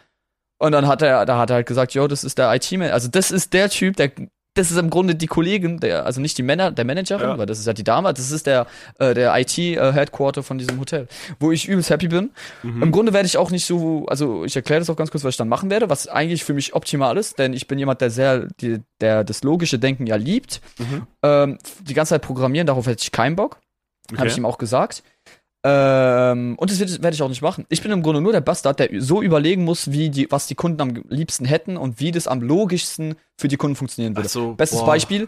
Und 0.58 0.72
dann 0.72 0.86
hat 0.86 1.00
er, 1.00 1.24
da 1.24 1.38
hat 1.38 1.50
er 1.50 1.56
halt 1.56 1.66
gesagt, 1.66 1.94
yo, 1.94 2.06
das 2.06 2.22
ist 2.22 2.36
der 2.36 2.54
IT-Man, 2.54 2.90
also 2.90 3.08
das 3.08 3.30
ist 3.30 3.54
der 3.54 3.70
Typ, 3.70 3.96
der, 3.96 4.12
das 4.54 4.70
ist 4.70 4.76
im 4.78 4.88
Grunde 4.88 5.14
die 5.16 5.26
Kollegin, 5.26 5.78
der, 5.80 6.06
also 6.06 6.20
nicht 6.20 6.38
die 6.38 6.42
Männer, 6.42 6.70
der 6.70 6.84
Managerin, 6.84 7.28
Ja. 7.30 7.38
weil 7.38 7.46
das 7.46 7.58
ist 7.58 7.66
ja 7.66 7.72
die 7.72 7.84
Dame, 7.84 8.14
das 8.14 8.30
ist 8.30 8.46
der, 8.46 8.66
äh, 8.98 9.12
der 9.12 9.34
IT-Headquarter 9.36 10.42
von 10.42 10.58
diesem 10.58 10.78
Hotel, 10.78 11.08
wo 11.40 11.50
ich 11.52 11.68
übelst 11.68 11.90
happy 11.90 12.08
bin. 12.08 12.30
Mhm. 12.62 12.82
Im 12.82 12.92
Grunde 12.92 13.12
werde 13.12 13.26
ich 13.26 13.36
auch 13.36 13.50
nicht 13.50 13.66
so, 13.66 14.06
also 14.06 14.44
ich 14.44 14.54
erkläre 14.56 14.80
das 14.80 14.88
auch 14.90 14.96
ganz 14.96 15.10
kurz, 15.10 15.24
was 15.24 15.30
ich 15.34 15.36
dann 15.36 15.48
machen 15.48 15.70
werde, 15.70 15.90
was 15.90 16.06
eigentlich 16.08 16.44
für 16.44 16.54
mich 16.54 16.74
optimal 16.74 17.16
ist, 17.18 17.38
denn 17.38 17.52
ich 17.52 17.66
bin 17.66 17.78
jemand, 17.78 18.00
der 18.00 18.10
sehr, 18.10 18.46
die, 18.60 18.80
der 19.00 19.24
das 19.24 19.42
logische 19.42 19.78
Denken 19.78 20.06
ja 20.06 20.16
liebt. 20.16 20.60
Mhm. 20.78 21.06
Ähm, 21.22 21.58
die 21.82 21.94
ganze 21.94 22.10
Zeit 22.10 22.22
programmieren, 22.22 22.66
darauf 22.66 22.86
hätte 22.86 23.02
ich 23.02 23.12
keinen 23.12 23.36
Bock. 23.36 23.58
Habe 24.12 24.20
Okay. 24.22 24.28
ich 24.30 24.36
ihm 24.38 24.44
auch 24.46 24.58
gesagt. 24.58 25.02
Ähm, 25.66 26.56
und 26.58 26.70
das 26.70 26.78
werde 26.78 27.14
ich 27.14 27.22
auch 27.22 27.28
nicht 27.30 27.40
machen. 27.40 27.64
Ich 27.70 27.80
bin 27.82 27.90
im 27.90 28.02
Grunde 28.02 28.20
nur 28.20 28.32
der 28.32 28.42
Bastard, 28.42 28.78
der 28.80 28.90
so 29.00 29.22
überlegen 29.22 29.64
muss, 29.64 29.90
wie 29.90 30.10
die, 30.10 30.30
was 30.30 30.46
die 30.46 30.54
Kunden 30.54 30.80
am 30.82 31.02
liebsten 31.08 31.46
hätten 31.46 31.78
und 31.78 32.00
wie 32.00 32.10
das 32.10 32.26
am 32.28 32.42
logischsten 32.42 33.14
für 33.38 33.48
die 33.48 33.56
Kunden 33.56 33.74
funktionieren 33.74 34.14
würde. 34.14 34.28
So, 34.28 34.52
Bestes 34.54 34.80
boah. 34.80 34.86
Beispiel. 34.86 35.26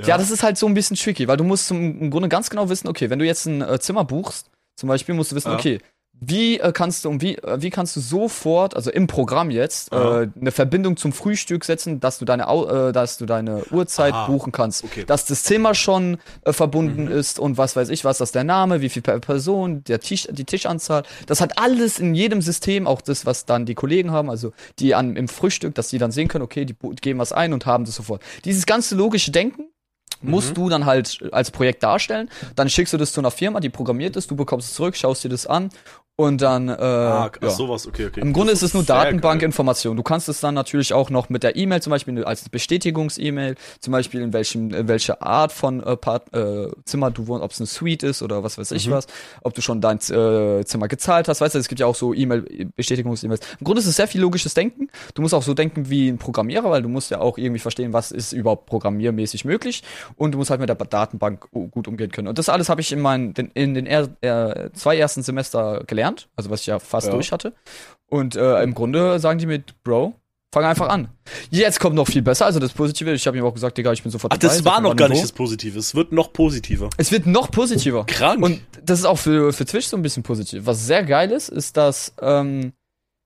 Ja. 0.00 0.16
das 0.18 0.30
ist 0.30 0.42
halt 0.42 0.56
so 0.58 0.66
ein 0.66 0.74
bisschen 0.74 0.96
tricky, 0.96 1.28
weil 1.28 1.36
du 1.36 1.44
musst 1.44 1.66
zum, 1.66 2.00
im 2.00 2.10
Grunde 2.10 2.28
ganz 2.28 2.50
genau 2.50 2.68
wissen, 2.68 2.88
okay, 2.88 3.10
wenn 3.10 3.18
du 3.18 3.26
jetzt 3.26 3.46
ein 3.46 3.60
äh, 3.62 3.78
Zimmer 3.78 4.04
buchst, 4.04 4.50
zum 4.76 4.88
Beispiel 4.88 5.14
musst 5.14 5.30
du 5.32 5.36
wissen, 5.36 5.50
Ja. 5.50 5.54
okay, 5.56 5.78
wie 6.20 6.58
äh, 6.58 6.72
kannst 6.72 7.04
du 7.04 7.20
wie, 7.20 7.36
äh, 7.36 7.60
wie 7.60 7.68
kannst 7.70 7.96
du 7.96 8.00
sofort, 8.00 8.74
also 8.76 8.90
im 8.90 9.06
Programm 9.06 9.50
jetzt, 9.50 9.92
Ja. 9.92 10.22
äh, 10.22 10.28
eine 10.40 10.52
Verbindung 10.52 10.96
zum 10.96 11.12
Frühstück 11.12 11.64
setzen, 11.64 12.00
dass 12.00 12.18
du 12.18 12.24
deine, 12.24 12.48
Au- 12.48 12.66
äh, 12.88 12.92
dass 12.92 13.18
du 13.18 13.26
deine 13.26 13.62
Uhrzeit 13.70 14.14
Ah, 14.14 14.26
buchen 14.26 14.50
kannst, 14.52 14.84
okay. 14.84 15.04
dass 15.04 15.26
das 15.26 15.42
Zimmer 15.42 15.74
schon 15.74 16.18
äh, 16.44 16.52
verbunden 16.52 17.04
Mhm. 17.06 17.12
ist 17.12 17.38
und 17.38 17.58
was 17.58 17.76
weiß 17.76 17.90
ich 17.90 18.04
was, 18.04 18.18
das 18.18 18.28
ist 18.28 18.34
der 18.34 18.44
Name, 18.44 18.80
wie 18.80 18.88
viel 18.88 19.02
per 19.02 19.18
Person, 19.20 19.84
der 19.84 20.00
Tisch, 20.00 20.26
die 20.30 20.44
Tischanzahl, 20.44 21.02
das 21.26 21.40
hat 21.42 21.58
alles 21.58 21.98
in 21.98 22.14
jedem 22.14 22.40
System, 22.40 22.86
auch 22.86 23.02
das, 23.02 23.26
was 23.26 23.44
dann 23.44 23.66
die 23.66 23.74
Kollegen 23.74 24.10
haben, 24.10 24.30
also 24.30 24.52
die 24.78 24.94
an 24.94 25.16
im 25.16 25.28
Frühstück, 25.28 25.74
dass 25.74 25.88
die 25.88 25.98
dann 25.98 26.10
sehen 26.12 26.28
können, 26.28 26.44
okay, 26.44 26.64
die 26.64 26.74
geben 27.02 27.18
was 27.18 27.32
ein 27.32 27.52
und 27.52 27.66
haben 27.66 27.84
das 27.84 27.96
sofort. 27.96 28.22
Dieses 28.44 28.64
ganze 28.66 28.94
logische 28.94 29.30
Denken 29.30 29.66
musst 30.22 30.50
Mhm. 30.50 30.54
du 30.54 30.68
dann 30.70 30.86
halt 30.86 31.18
als 31.32 31.50
Projekt 31.50 31.82
darstellen. 31.82 32.30
Dann 32.56 32.70
schickst 32.70 32.94
du 32.94 32.96
das 32.96 33.12
zu 33.12 33.20
einer 33.20 33.30
Firma, 33.30 33.60
die 33.60 33.68
programmiert 33.68 34.16
es, 34.16 34.26
du 34.26 34.36
bekommst 34.36 34.68
es 34.70 34.74
zurück, 34.74 34.96
schaust 34.96 35.22
dir 35.24 35.28
das 35.28 35.46
an 35.46 35.68
und 36.16 36.40
dann 36.42 36.68
äh, 36.68 36.72
Ah, 36.74 37.30
ja. 37.42 37.50
sowas, 37.50 37.86
okay, 37.88 38.06
okay. 38.06 38.20
Im 38.20 38.32
Grunde 38.32 38.52
ist 38.52 38.62
es 38.62 38.72
nur. 38.72 38.84
Datenbankinformation. 38.84 39.96
Du 39.96 40.02
kannst 40.02 40.28
es 40.28 40.40
dann 40.40 40.54
natürlich 40.54 40.92
auch 40.92 41.10
noch 41.10 41.28
mit 41.28 41.42
der 41.42 41.56
E-Mail 41.56 41.82
zum 41.82 41.90
Beispiel 41.90 42.22
als 42.24 42.48
Bestätigungs-E-Mail, 42.48 43.56
zum 43.80 43.92
Beispiel 43.92 44.20
in 44.22 44.32
welchem, 44.32 44.72
in 44.72 44.86
welche 44.88 45.20
Art 45.22 45.52
von 45.52 45.82
äh, 45.82 45.96
Part, 45.96 46.32
äh, 46.34 46.68
Zimmer 46.84 47.10
du 47.10 47.26
wohnst, 47.26 47.42
ob 47.42 47.50
es 47.50 47.60
eine 47.60 47.66
Suite 47.66 48.02
ist 48.04 48.22
oder 48.22 48.42
was 48.44 48.58
weiß 48.58 48.70
ich 48.72 48.86
Mhm. 48.86 48.92
was, 48.92 49.06
ob 49.42 49.54
du 49.54 49.60
schon 49.62 49.80
dein 49.80 49.96
äh, 49.98 50.64
Zimmer 50.64 50.86
gezahlt 50.88 51.26
hast, 51.28 51.40
weißt 51.40 51.54
du, 51.54 51.58
es 51.58 51.68
gibt 51.68 51.80
ja 51.80 51.86
auch 51.86 51.94
so 51.96 52.14
E-Mail, 52.14 52.68
Bestätigungs-E-Mails. 52.76 53.40
Im 53.58 53.64
Grunde 53.64 53.80
ist 53.80 53.86
es 53.88 53.96
sehr 53.96 54.06
viel 54.08 54.20
logisches 54.20 54.54
Denken. 54.54 54.88
Du 55.14 55.22
musst 55.22 55.34
auch 55.34 55.42
so 55.42 55.54
denken 55.54 55.90
wie 55.90 56.08
ein 56.08 56.18
Programmierer, 56.18 56.70
weil 56.70 56.82
du 56.82 56.88
musst 56.88 57.10
ja 57.10 57.20
auch 57.20 57.38
irgendwie 57.38 57.58
verstehen, 57.60 57.92
was 57.92 58.12
ist 58.12 58.32
überhaupt 58.32 58.66
programmiermäßig 58.66 59.44
möglich 59.44 59.82
und 60.16 60.32
du 60.32 60.38
musst 60.38 60.50
halt 60.50 60.60
mit 60.60 60.68
der 60.68 60.76
Datenbank 60.76 61.48
gut 61.50 61.88
umgehen 61.88 62.12
können. 62.12 62.28
Und 62.28 62.38
das 62.38 62.48
alles 62.48 62.68
habe 62.68 62.80
ich 62.80 62.92
in 62.92 63.00
meinen, 63.00 63.34
den, 63.34 63.50
in 63.54 63.74
den 63.74 63.86
er, 63.86 64.08
äh, 64.20 64.70
zwei 64.74 64.96
ersten 64.96 65.22
Semester 65.22 65.82
gelernt, 65.86 66.03
also 66.36 66.50
was 66.50 66.60
ich 66.60 66.66
ja 66.66 66.78
fast 66.78 67.06
Ja. 67.08 67.12
durch 67.12 67.32
hatte. 67.32 67.52
Und 68.06 68.36
äh, 68.36 68.62
im 68.62 68.74
Grunde 68.74 69.18
sagen 69.18 69.38
die 69.38 69.46
mit, 69.46 69.82
Bro, 69.82 70.14
fang 70.52 70.64
einfach 70.64 70.88
an. 70.88 71.08
Jetzt 71.50 71.80
kommt 71.80 71.96
noch 71.96 72.06
viel 72.06 72.22
besser, 72.22 72.46
also 72.46 72.60
das 72.60 72.72
Positive. 72.72 73.12
Ich 73.12 73.26
habe 73.26 73.36
ihm 73.36 73.44
auch 73.44 73.54
gesagt, 73.54 73.76
Digga, 73.76 73.92
ich 73.92 74.02
bin 74.02 74.12
sofort 74.12 74.32
Ach, 74.32 74.38
das 74.38 74.58
dabei, 74.58 74.66
war 74.66 74.74
sag 74.76 74.82
mir, 74.82 74.88
noch 74.90 74.96
gar 74.96 75.08
nicht 75.08 75.22
das 75.22 75.32
Positive. 75.32 75.78
Es 75.78 75.94
wird 75.94 76.12
noch 76.12 76.32
positiver. 76.32 76.90
Es 76.96 77.10
wird 77.10 77.26
noch 77.26 77.50
positiver. 77.50 78.04
Krank. 78.06 78.42
Und 78.42 78.60
das 78.84 79.00
ist 79.00 79.04
auch 79.04 79.18
für, 79.18 79.52
für 79.52 79.64
Twitch 79.64 79.86
so 79.86 79.96
ein 79.96 80.02
bisschen 80.02 80.22
positiv. 80.22 80.66
Was 80.66 80.86
sehr 80.86 81.02
geil 81.02 81.32
ist, 81.32 81.48
ist, 81.48 81.76
dass 81.76 82.14
ähm, 82.20 82.72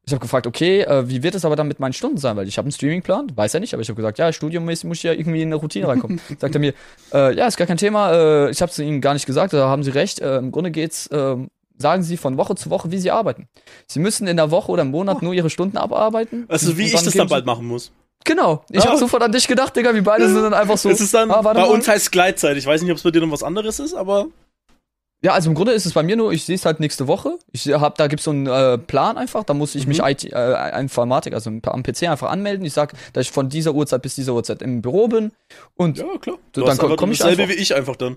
ich 0.07 0.13
habe 0.15 0.23
gefragt, 0.23 0.47
okay, 0.47 0.81
äh, 0.81 1.07
wie 1.11 1.23
wird 1.23 1.35
es 1.35 1.45
aber 1.45 1.55
dann 1.55 1.69
mit 1.69 1.81
meinen 1.81 1.93
Stunden 1.93 2.17
sein? 2.17 2.35
Weil 2.39 2.49
ich 2.49 2.57
habe 2.57 2.65
einen 2.65 2.73
Streamingplan, 2.73 3.37
weiß 3.37 3.53
er 3.53 3.61
nicht, 3.61 3.75
aber 3.75 3.83
ich 3.83 3.91
habe 3.91 3.97
gesagt, 3.97 4.17
ja, 4.19 4.33
studiummäßig 4.33 4.85
muss 4.87 4.97
ich 4.99 5.03
ja 5.03 5.13
irgendwie 5.13 5.43
in 5.43 5.49
eine 5.49 5.57
Routine 5.57 5.87
reinkommen. 5.87 6.19
Sagt 6.39 6.55
er 6.55 6.61
mir, 6.61 6.73
äh, 7.13 7.37
ja, 7.37 7.47
ist 7.47 7.59
gar 7.59 7.67
kein 7.67 7.77
Thema, 7.77 8.13
äh, 8.13 8.51
ich 8.51 8.63
habe 8.63 8.73
es 8.73 8.79
Ihnen 8.79 9.03
gar 9.03 9.13
nicht 9.13 9.27
gesagt, 9.27 9.53
da 9.53 9.69
haben 9.69 9.83
Sie 9.83 9.91
recht. 9.91 10.21
Äh, 10.21 10.39
Im 10.39 10.51
Grunde 10.51 10.71
geht's, 10.71 11.11
ähm, 11.13 11.49
sagen 11.79 12.03
Sie 12.03 12.17
von 12.17 12.37
Woche 12.37 12.55
zu 12.57 12.69
Woche, 12.71 12.91
wie 12.91 12.99
Sie 12.99 13.11
arbeiten. 13.11 13.49
Sie 13.87 14.01
müssen 14.01 14.27
in 14.27 14.37
der 14.37 14.51
Woche 14.51 14.71
oder 14.73 14.83
im 14.83 14.91
Monat 14.91 15.23
nur 15.23 15.33
Ihre 15.33 15.49
Stunden 15.51 15.77
abarbeiten. 15.79 16.45
also, 16.49 16.77
wie 16.77 16.85
ich 16.87 16.93
das 16.93 17.05
dann 17.15 17.29
bald 17.29 17.47
machen 17.47 17.67
muss. 17.67 17.91
Genau. 18.25 18.65
Ich 18.71 18.83
Ah. 18.83 18.89
habe 18.89 18.99
sofort 18.99 19.23
an 19.23 19.33
dich 19.33 19.47
gedacht, 19.49 19.75
Digga, 19.77 19.95
wir 19.95 20.03
beide 20.05 20.27
sind 20.29 20.43
dann 20.43 20.53
einfach 20.55 20.77
so. 20.77 20.91
es 20.91 21.01
ist 21.01 21.15
dann, 21.15 21.31
ah, 21.31 21.41
bei 21.41 21.55
mal. 21.55 21.65
uns 21.71 21.87
heißt 21.89 22.11
Gleitzeit. 22.13 22.57
Ich 22.57 22.67
weiß 22.67 22.83
nicht, 22.83 22.91
ob 22.91 22.97
es 22.99 23.03
bei 23.05 23.11
dir 23.13 23.21
noch 23.21 23.31
was 23.31 23.43
anderes 23.45 23.79
ist, 23.79 23.95
aber 23.95 24.27
Ja, 25.21 25.33
also 25.33 25.49
im 25.51 25.57
Grunde 25.57 25.73
ist 25.73 25.85
es 25.85 25.95
bei 25.95 26.05
mir 26.05 26.15
nur, 26.17 26.33
ich 26.33 26.45
sehe 26.45 26.55
es 26.55 26.65
halt 26.65 26.79
nächste 26.79 27.09
Woche. 27.09 27.39
Ich 27.51 27.67
hab, 27.67 27.97
da 27.99 28.07
gibt's 28.07 28.25
so 28.25 28.31
einen 28.31 28.47
äh, 28.47 28.79
Plan 28.79 29.17
einfach, 29.19 29.43
da 29.43 29.53
muss 29.53 29.75
ich 29.75 29.87
mich 29.89 29.99
Mhm. 29.99 30.07
IT, 30.09 30.25
äh, 30.33 30.81
Informatik, 30.81 31.35
also 31.35 31.51
am 31.51 31.83
PC 31.83 32.05
einfach 32.09 32.31
anmelden. 32.31 32.65
Ich 32.65 32.73
sag, 32.73 32.93
dass 33.15 33.23
ich 33.27 33.33
von 33.33 33.49
dieser 33.49 33.75
Uhrzeit 33.75 34.01
bis 34.03 34.15
dieser 34.15 34.33
Uhrzeit 34.35 34.63
im 34.63 34.81
Büro 34.81 35.09
bin. 35.09 35.33
Und 35.75 35.99
ja, 35.99 36.05
klar. 36.21 36.37
So, 36.37 36.41
Du 36.53 36.61
dann 36.61 36.71
hast 36.79 36.97
komm- 36.97 37.11
ich 37.11 37.25
einfach. 37.25 37.49
wie 37.49 37.53
ich 37.55 37.75
einfach 37.75 37.97
dann. 37.97 38.17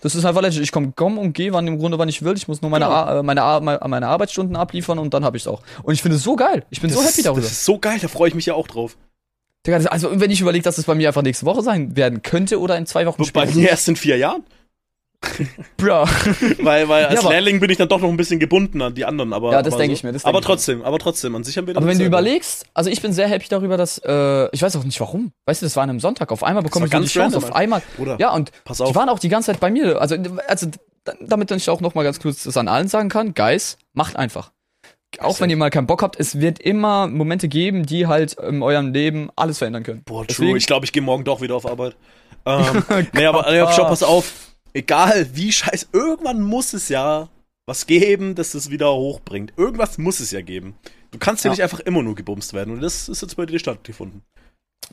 Das 0.00 0.14
ist 0.14 0.24
einfach 0.24 0.42
legit. 0.42 0.62
Ich 0.62 0.72
komme 0.72 0.92
komm 0.94 1.18
und 1.18 1.32
gehe, 1.32 1.52
wann 1.52 1.66
im 1.66 1.78
Grunde, 1.78 1.98
wann 1.98 2.08
ich 2.08 2.22
will. 2.22 2.36
Ich 2.36 2.48
muss 2.48 2.62
nur 2.62 2.70
meine, 2.70 2.84
Genau. 2.86 2.96
Ar- 2.96 3.18
äh, 3.18 3.22
meine, 3.22 3.42
Ar- 3.42 3.60
meine, 3.88 4.06
Arbeitsstunden 4.08 4.56
abliefern 4.56 4.98
und 4.98 5.14
dann 5.14 5.24
habe 5.24 5.36
ich's 5.36 5.46
auch. 5.46 5.62
Und 5.82 5.94
ich 5.94 6.02
finde 6.02 6.16
es 6.16 6.22
so 6.22 6.36
geil. 6.36 6.64
Ich 6.70 6.80
bin 6.80 6.90
so 6.90 6.96
Das 6.96 7.08
happy 7.10 7.20
ist- 7.20 7.26
darüber. 7.26 7.42
Das 7.42 7.52
ist 7.52 7.64
so 7.64 7.78
geil, 7.78 7.98
da 8.00 8.08
freue 8.08 8.28
ich 8.28 8.34
mich 8.34 8.46
ja 8.46 8.54
auch 8.54 8.66
drauf. 8.68 8.96
Also 9.90 10.08
wenn 10.18 10.30
ich 10.30 10.40
überlege, 10.40 10.62
dass 10.62 10.78
es 10.78 10.84
bei 10.86 10.94
mir 10.94 11.08
einfach 11.08 11.22
nächste 11.22 11.44
Woche 11.44 11.60
sein 11.62 11.94
werden 11.94 12.22
könnte 12.22 12.58
oder 12.58 12.78
in 12.78 12.86
zwei 12.86 13.04
Wochen 13.06 13.22
Bei 13.34 13.44
mir 13.46 13.68
erst 13.68 13.86
in 13.88 13.96
vier 13.96 14.16
Jahren. 14.16 14.42
Bro. 15.76 16.06
Weil, 16.62 16.88
weil 16.88 17.06
als 17.06 17.20
aber- 17.20 17.30
Lehrling 17.30 17.60
bin 17.60 17.70
ich 17.70 17.76
dann 17.76 17.88
doch 17.88 18.00
noch 18.00 18.08
ein 18.08 18.16
bisschen 18.16 18.38
gebunden 18.40 18.80
an 18.82 18.94
die 18.94 19.04
anderen. 19.04 19.32
Aber, 19.32 19.52
Ja, 19.52 19.62
das 19.62 19.74
aber 19.74 19.82
denk 19.82 19.92
ich 19.92 20.02
mir, 20.04 20.12
das 20.12 20.24
aber 20.24 20.38
ich 20.38 20.42
mir. 20.44 20.46
trotzdem, 20.46 20.82
aber 20.82 20.98
trotzdem, 20.98 21.34
an 21.34 21.44
sich 21.44 21.56
haben 21.58 21.66
wir 21.66 21.76
Aber 21.76 21.86
wenn 21.86 21.98
du 21.98 22.04
überlegst, 22.04 22.66
also 22.74 22.88
ich 22.90 23.02
bin 23.02 23.12
sehr 23.12 23.28
happy 23.28 23.46
darüber, 23.48 23.76
dass, 23.76 23.98
äh, 23.98 24.48
ich 24.52 24.62
weiß 24.62 24.76
auch 24.76 24.84
nicht 24.84 24.98
warum. 25.00 25.32
Weißt 25.46 25.62
du, 25.62 25.66
das 25.66 25.76
war 25.76 25.82
an 25.84 25.90
einem 25.90 26.00
Sonntag. 26.00 26.30
Auf 26.32 26.42
einmal 26.44 26.62
bekomme 26.62 26.86
ich 26.86 26.92
so 26.92 26.98
die 26.98 27.02
ganz 27.02 27.12
Chance. 27.12 27.36
Auf 27.38 27.54
einmal. 27.54 27.82
Bruder, 27.96 28.16
Ja, 28.20 28.32
und 28.32 28.52
pass 28.64 28.78
die 28.78 28.84
auf. 28.84 28.94
waren 28.94 29.08
auch 29.08 29.18
die 29.18 29.28
ganze 29.28 29.52
Zeit 29.52 29.60
bei 29.60 29.70
mir. 29.70 30.00
Also, 30.00 30.16
also 30.46 30.68
damit 31.26 31.50
ich 31.50 31.70
auch 31.70 31.80
noch 31.80 31.94
mal 31.94 32.02
ganz 32.04 32.20
kurz 32.20 32.44
das 32.44 32.56
an 32.56 32.68
allen 32.68 32.88
sagen 32.88 33.08
kann, 33.08 33.34
Guys, 33.34 33.78
macht 33.94 34.16
einfach. 34.16 34.52
Auch 35.20 35.40
wenn 35.40 35.48
ihr 35.50 35.56
mal 35.56 35.70
keinen 35.70 35.86
Bock 35.86 36.02
habt, 36.02 36.20
es 36.20 36.38
wird 36.38 36.58
immer 36.60 37.06
Momente 37.08 37.48
geben, 37.48 37.86
die 37.86 38.06
halt 38.06 38.34
in 38.34 38.62
eurem 38.62 38.92
Leben 38.92 39.30
alles 39.36 39.58
verändern 39.58 39.82
können. 39.82 40.02
Boah, 40.04 40.18
true. 40.18 40.26
Deswegen- 40.28 40.56
Ich 40.56 40.66
glaube, 40.66 40.84
ich 40.84 40.92
gehe 40.92 41.02
morgen 41.02 41.24
doch 41.24 41.40
wieder 41.40 41.56
auf 41.56 41.66
Arbeit. 41.66 41.96
Ähm, 42.44 42.82
nee, 43.14 43.24
aber 43.26 43.50
nee, 43.50 43.64
schau, 43.74 43.84
pass 43.84 44.02
auf. 44.02 44.32
Egal 44.78 45.26
wie 45.34 45.50
scheiße, 45.52 45.86
irgendwann 45.92 46.40
muss 46.40 46.72
es 46.72 46.88
ja 46.88 47.28
was 47.66 47.86
geben, 47.86 48.34
das 48.36 48.54
es 48.54 48.70
wieder 48.70 48.92
hochbringt. 48.94 49.52
Irgendwas 49.56 49.98
muss 49.98 50.20
es 50.20 50.30
ja 50.30 50.40
geben. 50.40 50.74
Du 51.10 51.18
kannst 51.18 51.44
ja, 51.44 51.48
Ja. 51.48 51.52
nicht 51.54 51.62
einfach 51.64 51.80
immer 51.80 52.02
nur 52.02 52.14
gebumst 52.14 52.52
werden. 52.52 52.74
Und 52.74 52.80
das 52.80 53.08
ist 53.08 53.20
jetzt 53.22 53.36
bei 53.36 53.44
dir 53.44 53.58
stattgefunden. 53.58 54.22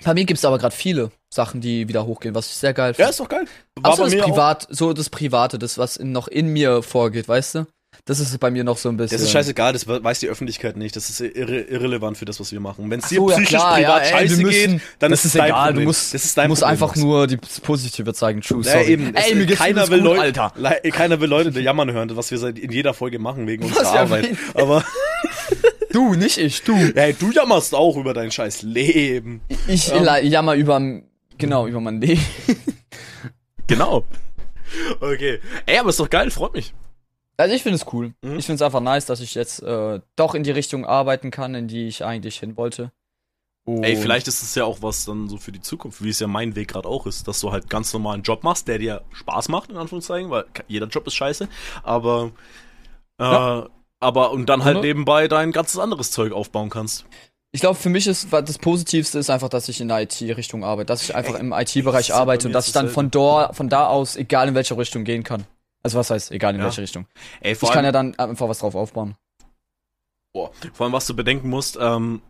Bei 0.04 0.14
mir 0.14 0.26
gibt's 0.26 0.44
aber 0.44 0.58
gerade 0.58 0.76
viele 0.76 1.12
Sachen, 1.34 1.62
die 1.62 1.88
wieder 1.88 2.06
hochgehen, 2.06 2.34
was 2.36 2.48
ich 2.48 2.54
sehr 2.56 2.74
geil 2.74 2.90
Ja, 2.92 2.96
finde. 2.96 3.10
ist 3.12 3.20
doch 3.20 3.30
geil. 3.30 3.46
War 3.80 3.92
Außer 3.94 4.02
bei 4.04 4.08
das 4.10 4.16
mir 4.16 4.24
auch. 4.26 4.30
Privat, 4.30 4.68
so 4.72 4.92
das 4.92 5.10
Private, 5.10 5.60
das, 5.60 5.78
was 5.78 5.96
in, 5.98 6.12
noch 6.12 6.28
in 6.28 6.48
mir 6.50 6.82
vorgeht, 6.84 7.28
weißt 7.28 7.56
du? 7.56 7.68
Das 8.08 8.20
ist 8.20 8.39
bei 8.39 8.51
mir 8.51 8.64
noch 8.64 8.78
so 8.78 8.89
ein 8.89 8.97
bisschen. 8.97 9.18
Das 9.18 9.26
ist 9.26 9.32
scheißegal, 9.32 9.74
das 9.74 9.88
weiß 9.88 10.20
die 10.20 10.28
Öffentlichkeit 10.30 10.78
nicht. 10.78 10.95
Das 10.95 11.10
ist 11.10 11.22
irre 11.22 11.62
irrelevant 11.62 12.20
für 12.20 12.26
das, 12.26 12.39
was 12.39 12.51
wir 12.51 12.60
machen. 12.60 12.91
Wenn 12.91 12.99
es 12.99 13.10
dir 13.10 13.16
so, 13.16 13.30
ja, 13.32 13.36
psychisch 13.38 13.49
klar, 13.58 13.74
privat 13.78 13.82
ja, 14.03 14.08
ey, 14.20 14.28
scheiße 14.30 14.41
müssen- 14.43 14.72
geht, 14.74 14.82
dann 14.99 15.10
das 15.10 15.26
ist 15.26 15.34
es 15.34 15.36
egal, 15.41 15.49
Problem. 15.70 15.76
du 15.76 15.82
musst, 15.88 16.14
das 16.14 16.24
ist 16.24 16.38
dein 16.38 16.49
musst 16.49 16.62
Problem, 16.62 16.72
einfach 16.84 16.95
nur 16.97 17.26
die 17.26 17.38
Positive 17.38 18.14
zeigen. 18.14 18.41
True, 18.41 18.62
Ja, 18.64 18.74
sorry. 18.74 18.86
eben. 18.91 19.16
Ey, 19.16 19.34
mir 19.34 19.47
keiner 19.47 19.89
will 19.89 20.01
gut, 20.01 20.18
Leute, 20.18 20.39
Alter. 20.43 20.91
Keiner 20.91 21.20
will 21.20 21.30
Leute 21.30 21.60
jammern 21.60 21.91
hören, 21.91 22.16
was 22.16 22.30
wir 22.30 22.38
seit 22.38 22.60
in 22.60 22.72
jeder 22.72 22.93
Folge 22.93 23.18
machen 23.18 23.47
wegen 23.47 23.64
unserer 23.64 23.84
ja, 23.95 24.01
Arbeit. 24.01 24.30
wen- 24.30 24.38
Aber 24.53 24.84
Du, 25.91 26.14
nicht 26.14 26.38
ich, 26.38 26.62
du. 26.62 26.76
hey, 26.93 27.16
du 27.18 27.32
jammerst 27.32 27.74
auch 27.74 27.97
über 27.97 28.14
dein 28.14 28.30
scheiß 28.30 28.62
Leben. 28.62 29.41
Ich 29.68 29.88
Ja. 29.88 30.18
jammer 30.20 30.53
über, 30.53 30.80
genau, 31.39 31.66
über 31.66 31.80
mein 31.80 31.99
Leben. 32.01 32.22
Genau. 33.66 34.06
Okay. 34.99 35.39
Ey, 35.66 35.80
aber 35.80 35.89
ist 35.89 35.99
doch 35.99 36.10
geil, 36.10 36.30
freut 36.30 36.53
mich. 36.53 36.72
Also 37.38 37.54
ich 37.56 37.64
finde 37.64 37.76
es 37.78 37.86
cool. 37.94 38.14
Mhm. 38.22 38.38
Ich 38.40 38.46
finde 38.46 38.56
es 38.56 38.62
einfach 38.62 38.80
nice, 38.82 39.06
dass 39.06 39.20
ich 39.20 39.36
jetzt 39.36 39.62
äh, 39.62 40.00
doch 40.16 40.36
in 40.36 40.44
die 40.44 40.52
Richtung 40.52 40.86
arbeiten 40.86 41.32
kann, 41.32 41.54
in 41.56 41.68
die 41.68 41.88
ich 41.88 42.04
eigentlich 42.06 42.40
hin 42.40 42.56
wollte. 42.58 42.92
Ey, 43.68 43.96
Und- 43.96 44.02
vielleicht 44.02 44.28
ist 44.28 44.44
es 44.44 44.54
ja 44.56 44.64
auch 44.64 44.82
was 44.82 45.06
dann 45.06 45.28
so 45.28 45.38
für 45.38 45.52
die 45.52 45.60
Zukunft, 45.62 46.04
wie 46.04 46.10
es 46.10 46.20
ja 46.20 46.28
mein 46.28 46.56
Weg 46.56 46.68
gerade 46.70 46.88
auch 46.88 47.08
ist, 47.08 47.28
dass 47.28 47.40
du 47.40 47.52
halt 47.52 47.70
ganz 47.70 47.92
normalen 47.94 48.22
Job 48.22 48.44
machst, 48.44 48.68
der 48.68 48.78
dir 48.78 49.02
Spaß 49.12 49.50
macht, 49.50 49.72
in 49.72 49.78
Anführungszeichen, 49.78 50.30
weil 50.30 50.46
jeder 50.68 50.86
Job 50.88 51.08
ist 51.08 51.16
scheiße, 51.16 51.48
aber 51.84 52.32
äh, 53.20 53.24
Ja. 53.24 53.70
aber 54.00 54.32
und 54.32 54.48
dann 54.48 54.64
halt 54.64 54.78
Oder? 54.78 54.86
nebenbei 54.86 55.28
dein 55.28 55.52
ganzes 55.52 55.80
anderes 55.80 56.12
Zeug 56.12 56.32
aufbauen 56.32 56.70
kannst. 56.70 57.06
Ich 57.52 57.62
glaube, 57.62 57.76
für 57.80 57.90
mich 57.90 58.06
ist 58.06 58.28
das 58.32 58.58
Positivste 58.60 59.18
ist 59.18 59.30
einfach, 59.30 59.50
dass 59.50 59.68
ich 59.70 59.80
in 59.82 59.88
der 59.88 60.02
IT-Richtung 60.02 60.64
arbeite, 60.64 60.88
dass 60.88 61.02
ich 61.04 61.16
einfach 61.16 61.36
Ey, 61.36 61.40
im 61.40 61.52
IT-Bereich 61.54 62.14
arbeite 62.14 62.48
und 62.48 62.54
dass 62.54 62.68
ich 62.68 62.74
dann 62.74 62.90
von 62.90 63.10
dort, 63.10 63.56
von 63.56 63.68
da 63.70 63.88
aus, 63.88 64.16
egal 64.18 64.50
in 64.50 64.56
welche 64.56 64.78
Richtung 64.78 65.06
gehen 65.06 65.24
kann. 65.24 65.46
Also 65.86 66.00
was 66.00 66.10
heißt, 66.10 66.32
egal 66.32 66.56
in 66.56 66.60
Ja. 66.62 66.66
welche 66.66 66.82
Richtung. 66.82 67.06
Ey, 67.42 67.52
Ich 67.54 67.60
kann 67.70 67.86
ja 67.86 67.92
dann 67.92 68.16
einfach 68.18 68.50
was 68.50 68.58
drauf 68.58 68.74
aufbauen. 68.74 69.16
boah, 70.34 70.50
vor 70.74 70.86
allem 70.86 70.94
was 70.94 71.06
du 71.06 71.16
bedenken 71.16 71.48
musst, 71.48 71.78
ähm, 71.80 72.24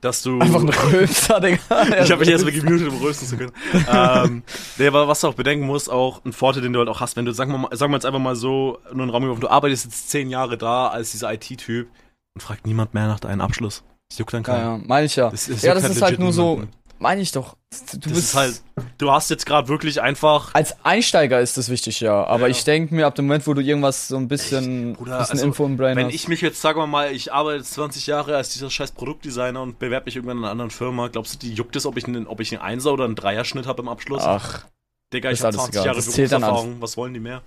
dass 0.00 0.22
du 0.22 0.40
Einfach 0.40 0.60
ein 0.62 0.70
Rülpser, 0.70 1.40
Digga. 1.40 1.58
ich 2.02 2.10
habe 2.10 2.20
mich 2.20 2.28
jetzt 2.30 2.44
mal 2.44 2.50
gemutet, 2.52 2.88
um 2.88 2.96
rösten 3.02 3.26
zu 3.28 3.36
können. 3.36 3.52
ähm, 3.88 4.42
nee, 4.78 4.86
aber 4.86 5.06
was 5.06 5.20
du 5.20 5.28
auch 5.28 5.34
bedenken 5.34 5.66
musst, 5.66 5.90
auch 5.90 6.24
ein 6.24 6.32
Vorteil, 6.32 6.62
den 6.62 6.72
du 6.72 6.78
halt 6.78 6.88
auch 6.88 7.00
hast, 7.00 7.16
wenn 7.16 7.26
du, 7.26 7.32
sagen 7.32 7.52
wir 7.52 7.58
mal, 7.58 7.76
sagen 7.76 7.92
wir 7.92 7.96
jetzt 7.96 8.06
einfach 8.06 8.18
mal 8.20 8.36
so, 8.36 8.78
nur 8.92 9.02
einen 9.02 9.10
Raum 9.10 9.22
geworfen, 9.24 9.40
du 9.42 9.48
arbeitest 9.48 9.84
jetzt 9.84 10.08
zehn 10.10 10.30
Jahre 10.30 10.56
da 10.56 10.88
als 10.88 11.10
dieser 11.12 11.30
IT-Typ 11.32 11.90
und 12.34 12.40
fragt 12.40 12.66
niemand 12.66 12.94
mehr 12.94 13.06
nach 13.06 13.20
deinem 13.20 13.42
Abschluss. 13.42 13.84
Das 14.08 14.18
juckt 14.18 14.32
dann 14.32 14.42
Ja, 14.44 14.46
keinen. 14.46 14.80
ja, 14.80 14.86
meine 14.86 15.06
ich 15.06 15.16
ja. 15.16 15.28
Das, 15.28 15.46
das 15.46 15.60
ja, 15.62 15.74
das 15.74 15.84
ist 15.90 16.00
halt 16.00 16.18
nur 16.18 16.32
so, 16.32 16.54
niemanden. 16.54 16.74
Meine 17.04 17.20
ich 17.22 17.30
doch. 17.32 17.56
Du 17.92 17.98
Das 17.98 18.12
bist 18.12 18.16
ist 18.16 18.34
halt, 18.34 18.62
du 18.98 19.10
hast 19.12 19.30
jetzt 19.30 19.46
gerade 19.46 19.68
wirklich 19.68 20.00
einfach. 20.02 20.54
als 20.54 20.74
Einsteiger 20.84 21.40
ist 21.40 21.56
das 21.56 21.68
wichtig, 21.68 22.00
ja. 22.00 22.24
Aber 22.24 22.46
Ja. 22.46 22.48
ich 22.48 22.64
denke 22.64 22.94
mir, 22.94 23.06
ab 23.06 23.14
dem 23.14 23.26
Moment, 23.26 23.46
wo 23.46 23.54
du 23.54 23.60
irgendwas 23.62 24.08
so 24.08 24.16
ein 24.16 24.26
bisschen, 24.26 24.94
Bruder, 24.94 25.18
bisschen 25.18 25.32
also, 25.36 25.44
Info 25.46 25.66
im 25.66 25.76
Brain 25.76 25.96
Wenn 25.96 26.06
hast. 26.06 26.14
ich 26.14 26.26
mich 26.28 26.40
jetzt, 26.40 26.60
sagen 26.60 26.78
wir 26.80 26.86
mal, 26.86 27.12
ich 27.12 27.32
arbeite 27.32 27.58
jetzt 27.58 27.72
20 27.74 28.06
Jahre 28.06 28.36
als 28.36 28.48
dieser 28.48 28.70
scheiß 28.70 28.92
Produktdesigner 28.92 29.62
und 29.62 29.78
bewerbe 29.78 30.06
mich 30.06 30.16
irgendwann 30.16 30.38
in 30.38 30.42
einer 30.44 30.50
anderen 30.52 30.70
Firma, 30.70 31.08
glaubst 31.08 31.34
du, 31.34 31.38
die 31.38 31.52
juckt 31.54 31.76
es, 31.76 31.86
ob 31.86 31.96
ich 31.96 32.06
einen, 32.06 32.26
ob 32.26 32.40
ich 32.40 32.52
einen 32.52 32.62
Einser 32.62 32.92
oder 32.92 33.04
einen 33.04 33.14
Dreierschnitt 33.16 33.66
habe 33.66 33.82
im 33.82 33.88
Abschluss? 33.88 34.22
Ach, 34.24 34.64
Digga, 35.12 35.30
ich 35.30 35.38
habe 35.40 35.48
alles 35.48 35.56
20 35.56 35.74
egal. 35.74 35.86
Jahre 35.86 36.00
Berufserfahrung, 36.00 36.76
was 36.80 36.96
wollen 36.96 37.14
die 37.14 37.20
mehr? 37.20 37.42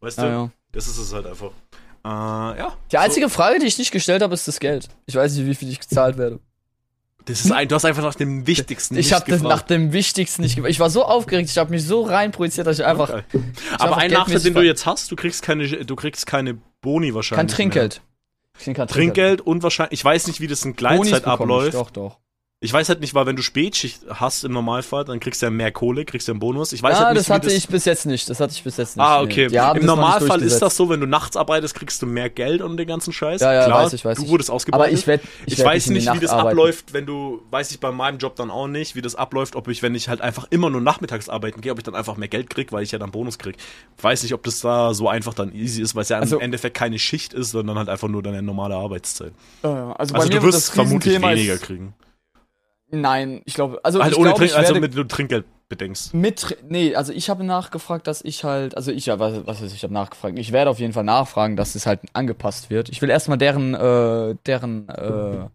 Weißt 0.00 0.18
du? 0.18 0.22
ja, 0.22 0.28
ja. 0.30 0.50
Das 0.72 0.86
ist 0.88 0.98
es 0.98 1.12
halt 1.12 1.26
einfach. 1.26 1.50
Äh, 2.04 2.08
ja. 2.08 2.72
Die 2.90 2.98
einzige 2.98 3.28
Frage, 3.28 3.60
die 3.60 3.66
ich 3.66 3.78
nicht 3.78 3.92
gestellt 3.92 4.22
habe, 4.22 4.34
ist 4.34 4.48
das 4.48 4.58
Geld. 4.58 4.88
Ich 5.06 5.14
weiß 5.14 5.34
nicht, 5.36 5.46
wie 5.46 5.54
viel 5.54 5.68
ich 5.68 5.78
gezahlt 5.78 6.16
werde. 6.18 6.40
Das 7.26 7.44
ist 7.44 7.52
ein, 7.52 7.68
du 7.68 7.74
hast 7.74 7.84
einfach 7.84 8.02
nach 8.02 8.14
dem 8.14 8.46
Wichtigsten 8.46 8.94
Ich 8.96 9.06
nicht 9.06 9.12
habe 9.12 9.30
nach 9.30 9.38
gefragt. 9.42 9.70
dem 9.70 9.92
Wichtigsten 9.92 10.42
nicht 10.42 10.56
gefragt. 10.56 10.70
Ich 10.72 10.80
war 10.80 10.90
so 10.90 11.04
aufgeregt, 11.04 11.48
ich 11.50 11.58
habe 11.58 11.70
mich 11.70 11.84
so 11.84 12.02
reinprojiziert, 12.02 12.66
dass 12.66 12.78
ich 12.78 12.84
einfach 12.84 13.10
Okay. 13.10 13.22
ich 13.32 13.80
Aber 13.80 13.96
ein 13.96 14.10
Nachteil, 14.10 14.40
den 14.40 14.54
du 14.54 14.62
jetzt 14.62 14.86
hast, 14.86 15.10
du 15.10 15.16
kriegst 15.16 15.42
keine, 15.42 15.66
du 15.68 15.96
kriegst 15.96 16.26
keine 16.26 16.58
Boni 16.80 17.14
wahrscheinlich. 17.14 17.38
kein 17.48 17.48
Trinkgeld. 17.48 18.02
Ich 18.58 18.66
Mehr. 18.66 18.86
Trinkgeld 18.86 19.40
und 19.40 19.62
wahrscheinlich, 19.62 20.00
ich 20.00 20.04
weiß 20.04 20.26
nicht, 20.26 20.40
wie 20.40 20.46
das 20.46 20.64
in 20.64 20.76
Gleitzeit 20.76 21.24
bekomme 21.24 21.34
ich, 21.34 21.40
abläuft. 21.40 21.74
Doch, 21.74 21.90
doch. 21.90 22.18
Ich 22.64 22.72
weiß 22.72 22.88
halt 22.90 23.00
nicht, 23.00 23.12
weil 23.12 23.26
wenn 23.26 23.34
du 23.34 23.42
Spätschicht 23.42 24.02
hast 24.08 24.44
im 24.44 24.52
Normalfall, 24.52 25.04
dann 25.04 25.18
kriegst 25.18 25.42
du 25.42 25.46
ja 25.46 25.50
mehr 25.50 25.72
Kohle, 25.72 26.04
kriegst 26.04 26.28
du 26.28 26.32
einen 26.32 26.38
Bonus. 26.38 26.72
Ich 26.72 26.80
weiß 26.80 26.94
ah, 26.96 27.04
halt 27.06 27.14
nicht, 27.16 27.28
das 27.28 27.34
hatte 27.34 27.48
wie 27.48 27.54
ich 27.54 27.66
bis 27.66 27.84
jetzt 27.86 28.06
nicht. 28.06 28.30
Das 28.30 28.38
hatte 28.38 28.52
ich 28.52 28.62
bis 28.62 28.76
jetzt 28.76 28.96
nicht. 28.96 29.04
Ah, 29.04 29.18
Nee. 29.20 29.46
okay. 29.46 29.58
Haben 29.58 29.80
Im 29.80 29.86
das 29.88 29.96
Normalfall 29.96 30.40
ist 30.42 30.60
das 30.62 30.76
so, 30.76 30.88
wenn 30.88 31.00
du 31.00 31.08
nachts 31.08 31.36
arbeitest, 31.36 31.74
kriegst 31.74 32.00
du 32.02 32.06
mehr 32.06 32.30
Geld 32.30 32.62
und 32.62 32.76
den 32.76 32.86
ganzen 32.86 33.12
Scheiß. 33.12 33.40
Ja, 33.40 33.52
ja, 33.52 33.64
Klar, 33.64 33.82
weiß 33.86 33.94
ich, 33.94 34.04
weiß 34.04 34.16
du 34.16 34.22
ich. 34.24 34.30
wurdest 34.30 34.48
ausgebeutet. 34.52 34.86
Aber 34.86 34.92
ich 34.96 35.08
werde 35.08 35.24
Ich, 35.44 35.58
werd 35.58 35.68
weiß 35.70 35.88
nicht, 35.88 36.02
wie 36.04 36.06
Nacht 36.06 36.22
das 36.22 36.30
arbeiten. 36.30 36.48
abläuft, 36.50 36.92
wenn 36.92 37.04
du, 37.04 37.42
weiß 37.50 37.72
ich 37.72 37.80
bei 37.80 37.90
meinem 37.90 38.18
Job 38.18 38.36
dann 38.36 38.48
auch 38.52 38.68
nicht, 38.68 38.94
wie 38.94 39.02
das 39.02 39.16
abläuft, 39.16 39.56
ob 39.56 39.66
ich, 39.66 39.82
wenn 39.82 39.96
ich 39.96 40.08
halt 40.08 40.20
einfach 40.20 40.46
immer 40.50 40.70
nur 40.70 40.80
nachmittags 40.80 41.28
arbeiten 41.28 41.62
gehe, 41.62 41.72
ob 41.72 41.78
ich 41.78 41.84
dann 41.84 41.96
einfach 41.96 42.16
mehr 42.16 42.28
Geld 42.28 42.48
krieg, 42.48 42.70
weil 42.70 42.84
ich 42.84 42.92
ja 42.92 43.00
dann 43.00 43.10
Bonus 43.10 43.38
krieg. 43.38 43.56
Weiß 44.00 44.22
nicht, 44.22 44.34
ob 44.34 44.44
das 44.44 44.60
da 44.60 44.94
so 44.94 45.08
einfach 45.08 45.34
dann 45.34 45.52
easy 45.52 45.82
ist, 45.82 45.96
weil 45.96 46.02
es 46.02 46.10
ja 46.10 46.20
Also- 46.20 46.36
im 46.36 46.42
Endeffekt 46.42 46.76
keine 46.76 47.00
Schicht 47.00 47.34
ist, 47.34 47.50
sondern 47.50 47.76
halt 47.76 47.88
einfach 47.88 48.06
nur 48.06 48.22
deine 48.22 48.40
normale 48.40 48.76
Arbeitszeit. 48.76 49.32
Ja, 49.64 49.70
ja. 49.74 49.92
Also, 49.94 50.14
Also 50.14 50.28
du 50.28 50.42
wirst 50.44 50.58
das 50.58 50.70
vermutlich 50.70 51.20
weniger 51.20 51.54
ist, 51.54 51.62
kriegen. 51.64 51.94
Nein, 52.94 53.40
ich 53.46 53.54
glaube, 53.54 53.80
also 53.82 54.02
Halt 54.02 54.12
ich 54.12 54.18
ohne 54.18 54.28
glaube, 54.28 54.38
Trink, 54.40 54.50
ich 54.52 54.56
also 54.56 54.74
mit 54.74 54.94
du 54.94 55.04
Trinkgeld 55.04 55.46
bedenkst. 55.70 56.12
mit, 56.12 56.58
nee, 56.68 56.94
also 56.94 57.12
ich 57.12 57.30
habe 57.30 57.42
nachgefragt, 57.42 58.06
dass 58.06 58.20
ich 58.22 58.44
halt, 58.44 58.76
also 58.76 58.92
ich, 58.92 59.06
was, 59.08 59.46
was 59.46 59.62
weiß 59.62 59.68
ich, 59.70 59.76
ich 59.78 59.82
habe 59.82 59.94
nachgefragt. 59.94 60.38
Ich 60.38 60.52
werde 60.52 60.70
auf 60.70 60.78
jeden 60.78 60.92
Fall 60.92 61.04
nachfragen, 61.04 61.56
dass 61.56 61.74
es 61.74 61.86
halt 61.86 62.00
angepasst 62.12 62.68
wird. 62.68 62.90
Ich 62.90 63.00
will 63.00 63.08
erstmal 63.08 63.38
deren, 63.38 63.72
äh, 63.74 64.34
deren, 64.46 64.88
äh, 64.90 65.46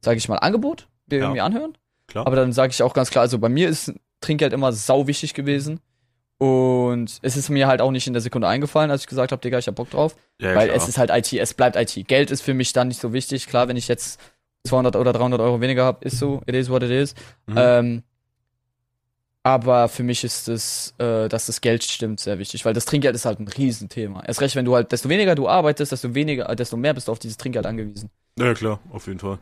sage 0.00 0.16
ich 0.16 0.28
mal, 0.30 0.36
Angebot 0.38 0.88
mir 1.08 1.18
Ja. 1.18 1.24
irgendwie 1.24 1.40
anhören. 1.42 1.76
Klar. 2.06 2.26
Aber 2.26 2.36
dann 2.36 2.52
sage 2.54 2.70
ich 2.70 2.82
auch 2.82 2.94
ganz 2.94 3.10
klar, 3.10 3.20
also 3.22 3.38
bei 3.38 3.50
mir 3.50 3.68
ist 3.68 3.92
Trinkgeld 4.22 4.54
immer 4.54 4.72
sau 4.72 5.06
wichtig 5.06 5.34
gewesen. 5.34 5.80
Und 6.38 7.18
es 7.22 7.36
ist 7.36 7.48
mir 7.50 7.66
halt 7.66 7.80
auch 7.82 7.90
nicht 7.90 8.06
in 8.06 8.12
der 8.12 8.22
Sekunde 8.22 8.46
eingefallen, 8.48 8.90
als 8.92 9.02
ich 9.02 9.06
gesagt 9.08 9.32
habe, 9.32 9.42
Digga, 9.42 9.58
ich 9.58 9.66
hab 9.66 9.74
Bock 9.74 9.90
drauf. 9.90 10.16
ja, 10.40 10.54
weil 10.54 10.68
klar. 10.68 10.76
es 10.76 10.88
ist 10.88 10.96
halt 10.96 11.10
IT, 11.10 11.32
es 11.32 11.52
bleibt 11.52 11.76
IT. 11.76 12.06
Geld 12.06 12.30
ist 12.30 12.42
für 12.42 12.54
mich 12.54 12.72
dann 12.72 12.88
nicht 12.88 13.00
so 13.00 13.12
wichtig. 13.12 13.46
Klar, 13.48 13.66
wenn 13.68 13.76
ich 13.76 13.88
jetzt 13.88 14.20
200 14.68 14.96
oder 14.96 15.12
300 15.12 15.40
Euro 15.40 15.60
weniger 15.60 15.84
habe, 15.84 16.04
ist 16.04 16.18
so, 16.18 16.42
it 16.46 16.54
is 16.54 16.70
what 16.70 16.82
it 16.82 16.90
is. 16.90 17.14
Mhm. 17.46 17.54
Ähm, 17.58 18.02
aber 19.42 19.88
für 19.88 20.02
mich 20.02 20.24
ist 20.24 20.48
es, 20.48 20.94
äh, 20.98 21.28
dass 21.28 21.46
das 21.46 21.60
Geld 21.60 21.82
stimmt, 21.84 22.20
sehr 22.20 22.38
wichtig, 22.38 22.64
weil 22.64 22.74
das 22.74 22.84
Trinkgeld 22.84 23.14
ist 23.14 23.24
halt 23.24 23.40
ein 23.40 23.48
Riesenthema. 23.48 24.22
Erst 24.26 24.40
recht, 24.40 24.56
wenn 24.56 24.64
du 24.64 24.74
halt, 24.74 24.92
desto 24.92 25.08
weniger 25.08 25.34
du 25.34 25.48
arbeitest, 25.48 25.92
desto 25.92 26.14
weniger, 26.14 26.48
äh, 26.50 26.56
desto 26.56 26.76
mehr 26.76 26.92
bist 26.92 27.08
du 27.08 27.12
auf 27.12 27.18
dieses 27.18 27.36
Trinkgeld 27.38 27.64
angewiesen. 27.66 28.10
ja, 28.38 28.52
klar, 28.54 28.80
auf 28.92 29.06
jeden 29.06 29.20
Fall. 29.20 29.38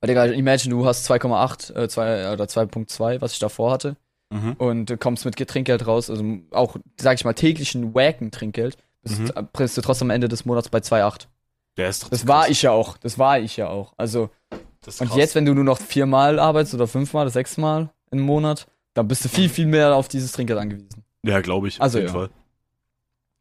Weil, 0.00 0.08
Digga, 0.08 0.24
imagine, 0.26 0.74
du 0.74 0.86
hast 0.86 1.08
2,8 1.10 1.70
äh, 1.74 2.32
oder 2.32 2.44
2,2, 2.46 3.20
was 3.20 3.32
ich 3.34 3.38
davor 3.38 3.72
hatte, 3.72 3.96
Mhm. 4.32 4.54
und 4.58 4.86
du 4.88 4.96
kommst 4.96 5.26
mit 5.26 5.36
Trinkgeld 5.36 5.86
raus, 5.86 6.08
also 6.08 6.24
auch, 6.52 6.76
sag 6.98 7.18
ich 7.18 7.24
mal, 7.26 7.34
täglichen 7.34 7.94
Wacken-Trinkgeld, 7.94 8.78
bist, 9.02 9.20
Mhm. 9.20 9.30
äh, 9.36 9.42
bist 9.52 9.76
du 9.76 9.82
trotzdem 9.82 10.06
am 10.06 10.14
Ende 10.14 10.28
des 10.28 10.46
Monats 10.46 10.70
bei 10.70 10.78
2,8. 10.80 11.28
Der 11.76 11.88
ist 11.90 12.10
Das 12.10 12.26
war 12.26 12.48
ich 12.48 12.62
ja 12.62 12.70
auch, 12.70 12.96
das 12.96 13.18
war 13.18 13.38
ich 13.38 13.56
ja 13.58 13.68
auch. 13.68 13.92
Also, 13.98 14.30
und 15.00 15.14
jetzt, 15.14 15.34
wenn 15.34 15.44
du 15.44 15.54
nur 15.54 15.64
noch 15.64 15.78
viermal 15.80 16.38
arbeitest 16.38 16.74
oder 16.74 16.86
fünfmal 16.88 17.22
oder 17.22 17.30
sechsmal 17.30 17.90
im 18.10 18.20
Monat, 18.20 18.66
dann 18.94 19.08
bist 19.08 19.24
du 19.24 19.28
viel, 19.28 19.48
viel 19.48 19.66
mehr 19.66 19.94
auf 19.94 20.08
dieses 20.08 20.32
Trinkgeld 20.32 20.58
angewiesen. 20.58 21.04
Ja, 21.24 21.40
glaube 21.40 21.68
ich. 21.68 21.80
Also, 21.80 21.98
auf 21.98 22.02
jeden 22.04 22.14
ja. 22.14 22.20
Fall. 22.20 22.30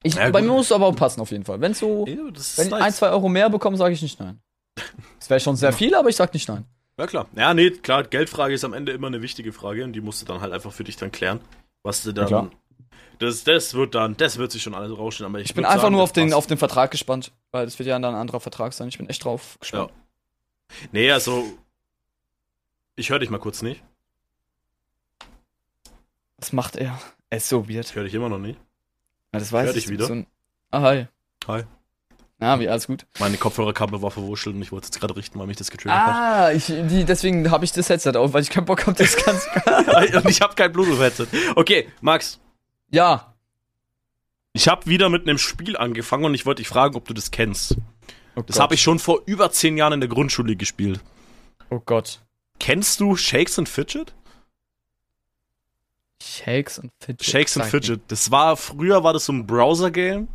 Ich, 0.03 0.15
Ja, 0.15 0.29
bei 0.29 0.39
gut. 0.41 0.49
mir 0.49 0.55
muss 0.55 0.67
es 0.67 0.71
aber 0.71 0.87
auch 0.87 0.95
passen 0.95 1.21
auf 1.21 1.31
jeden 1.31 1.43
Fall. 1.43 1.59
Wenn 1.61 1.73
so, 1.73 2.05
Ja, 2.07 2.15
wenn 2.15 2.69
nice. 2.69 2.81
ein, 2.81 2.93
zwei 2.93 3.09
Euro 3.09 3.29
mehr 3.29 3.49
bekomme, 3.49 3.77
sage 3.77 3.93
ich 3.93 4.01
nicht 4.01 4.19
nein. 4.19 4.39
Das 5.19 5.29
wäre 5.29 5.39
schon 5.39 5.55
sehr 5.55 5.73
viel, 5.73 5.93
aber 5.95 6.09
ich 6.09 6.15
sag 6.15 6.33
nicht 6.33 6.47
nein. 6.47 6.65
Ja, 6.97 7.07
klar. 7.07 7.27
Ja, 7.35 7.53
nee, 7.53 7.71
klar, 7.71 8.03
Geldfrage 8.03 8.53
ist 8.53 8.63
am 8.63 8.73
Ende 8.73 8.91
immer 8.91 9.07
eine 9.07 9.21
wichtige 9.21 9.51
Frage 9.53 9.83
und 9.83 9.93
die 9.93 10.01
musst 10.01 10.21
du 10.21 10.25
dann 10.25 10.41
halt 10.41 10.53
einfach 10.53 10.71
für 10.71 10.83
dich 10.83 10.95
dann 10.97 11.11
klären. 11.11 11.39
Was 11.83 12.03
du 12.03 12.11
dann. 12.13 12.27
klar. 12.27 12.51
das, 13.19 13.43
das 13.43 13.73
wird 13.73 13.95
dann, 13.95 14.15
das 14.17 14.37
wird 14.37 14.51
sich 14.51 14.61
schon 14.61 14.75
alles 14.75 14.95
rausstellen, 14.97 15.31
aber 15.31 15.39
ich, 15.39 15.47
Ich 15.49 15.55
bin 15.55 15.65
einfach 15.65 15.81
sagen, 15.83 15.93
nur 15.93 16.03
auf 16.03 16.13
den, 16.13 16.25
passt. 16.29 16.35
auf 16.37 16.47
den 16.47 16.57
Vertrag 16.57 16.91
gespannt, 16.91 17.31
weil 17.51 17.65
das 17.65 17.77
wird 17.79 17.87
ja 17.87 17.97
dann 17.97 18.13
ein 18.15 18.19
anderer 18.21 18.39
Vertrag 18.39 18.73
sein. 18.73 18.87
Ich 18.87 18.97
bin 18.97 19.09
echt 19.09 19.23
drauf 19.25 19.57
gespannt. 19.59 19.91
Nee, 20.91 21.11
also. 21.11 21.57
Ich 22.95 23.09
höre 23.09 23.19
dich 23.19 23.30
mal 23.30 23.39
kurz 23.39 23.61
nicht. 23.61 23.84
Was 26.38 26.53
macht 26.53 26.76
er? 26.76 26.99
Er 27.30 27.38
ist 27.38 27.49
so 27.49 27.69
weird. 27.69 27.86
Ich 27.86 27.95
höre 27.95 28.03
dich 28.03 28.13
immer 28.13 28.30
noch 28.30 28.39
nicht. 28.39 28.59
Ja, 29.34 29.39
das 29.39 29.51
weiß 29.51 29.67
Hör 29.67 29.76
ich. 29.76 29.84
dich 29.84 29.89
wieder. 29.91 30.07
So 30.07 30.13
ein, 30.13 30.28
ah, 30.72 30.82
hi. 30.82 31.07
Hi. 31.47 31.63
Ja, 32.39 32.59
wie, 32.59 32.67
alles 32.67 32.88
gut. 32.88 33.05
Meine 33.19 33.38
Kopfhörerkabel 33.38 34.01
war 34.01 34.09
verwurschtelt 34.09 34.55
und 34.55 34.63
ich 34.63 34.72
wollte 34.72 34.86
es 34.86 34.89
jetzt 34.89 34.99
gerade 34.99 35.15
richten, 35.15 35.38
weil 35.39 35.45
mich 35.45 35.57
das 35.57 35.69
getriggert 35.69 35.99
hat. 35.99 36.15
Ah, 36.15 36.51
ich, 36.51 36.65
die, 36.65 37.05
deswegen 37.05 37.51
habe 37.51 37.63
ich 37.63 37.72
das 37.72 37.88
Headset 37.88 38.13
auf, 38.15 38.34
weil 38.34 38.41
ich 38.41 38.49
keinen 38.49 38.65
Bock 38.65 38.88
habe, 38.88 38.97
das 38.97 39.15
ganz. 39.15 39.47
und 40.15 40.30
ich 40.30 40.41
habe 40.41 40.55
kein 40.55 40.72
Bluetooth-Headset. 40.72 41.28
Okay, 41.55 41.88
Max. 42.01 42.39
ja. 42.89 43.28
Ich 44.53 44.67
habe 44.67 44.86
wieder 44.88 45.07
mit 45.07 45.30
einem 45.30 45.38
Spiel 45.38 45.78
angefangen 45.78 46.26
und 46.26 46.34
ich 46.34 46.45
wollte 46.45 46.61
dich 46.61 46.67
fragen, 46.67 46.95
ob 46.95 47.05
du 47.07 47.13
das 47.13 47.32
kennst. 47.32 47.78
Oh 48.36 48.41
Das 48.41 48.59
habe 48.59 48.75
ich 48.75 48.82
schon 48.82 48.99
vor 48.99 49.21
über 49.25 49.51
zehn 49.51 49.77
Jahren 49.77 49.93
in 49.93 49.99
der 50.01 50.09
Grundschule 50.09 50.55
gespielt. 50.55 50.99
Oh 51.69 51.79
Gott. 51.79 52.21
Kennst 52.59 52.99
du 52.99 53.15
Shakes 53.15 53.57
and 53.59 53.67
Fidget? 53.67 54.13
Shakes 56.21 56.79
und 56.79 56.91
Fidget. 56.99 57.25
Shakes 57.25 57.57
and. 57.57 57.65
Fidget. 57.65 58.01
Das 58.07 58.29
war, 58.32 58.55
früher 58.57 59.03
war 59.03 59.13
das 59.13 59.25
so 59.25 59.34
ein 59.34 59.47
Browser-Game. 59.47 60.27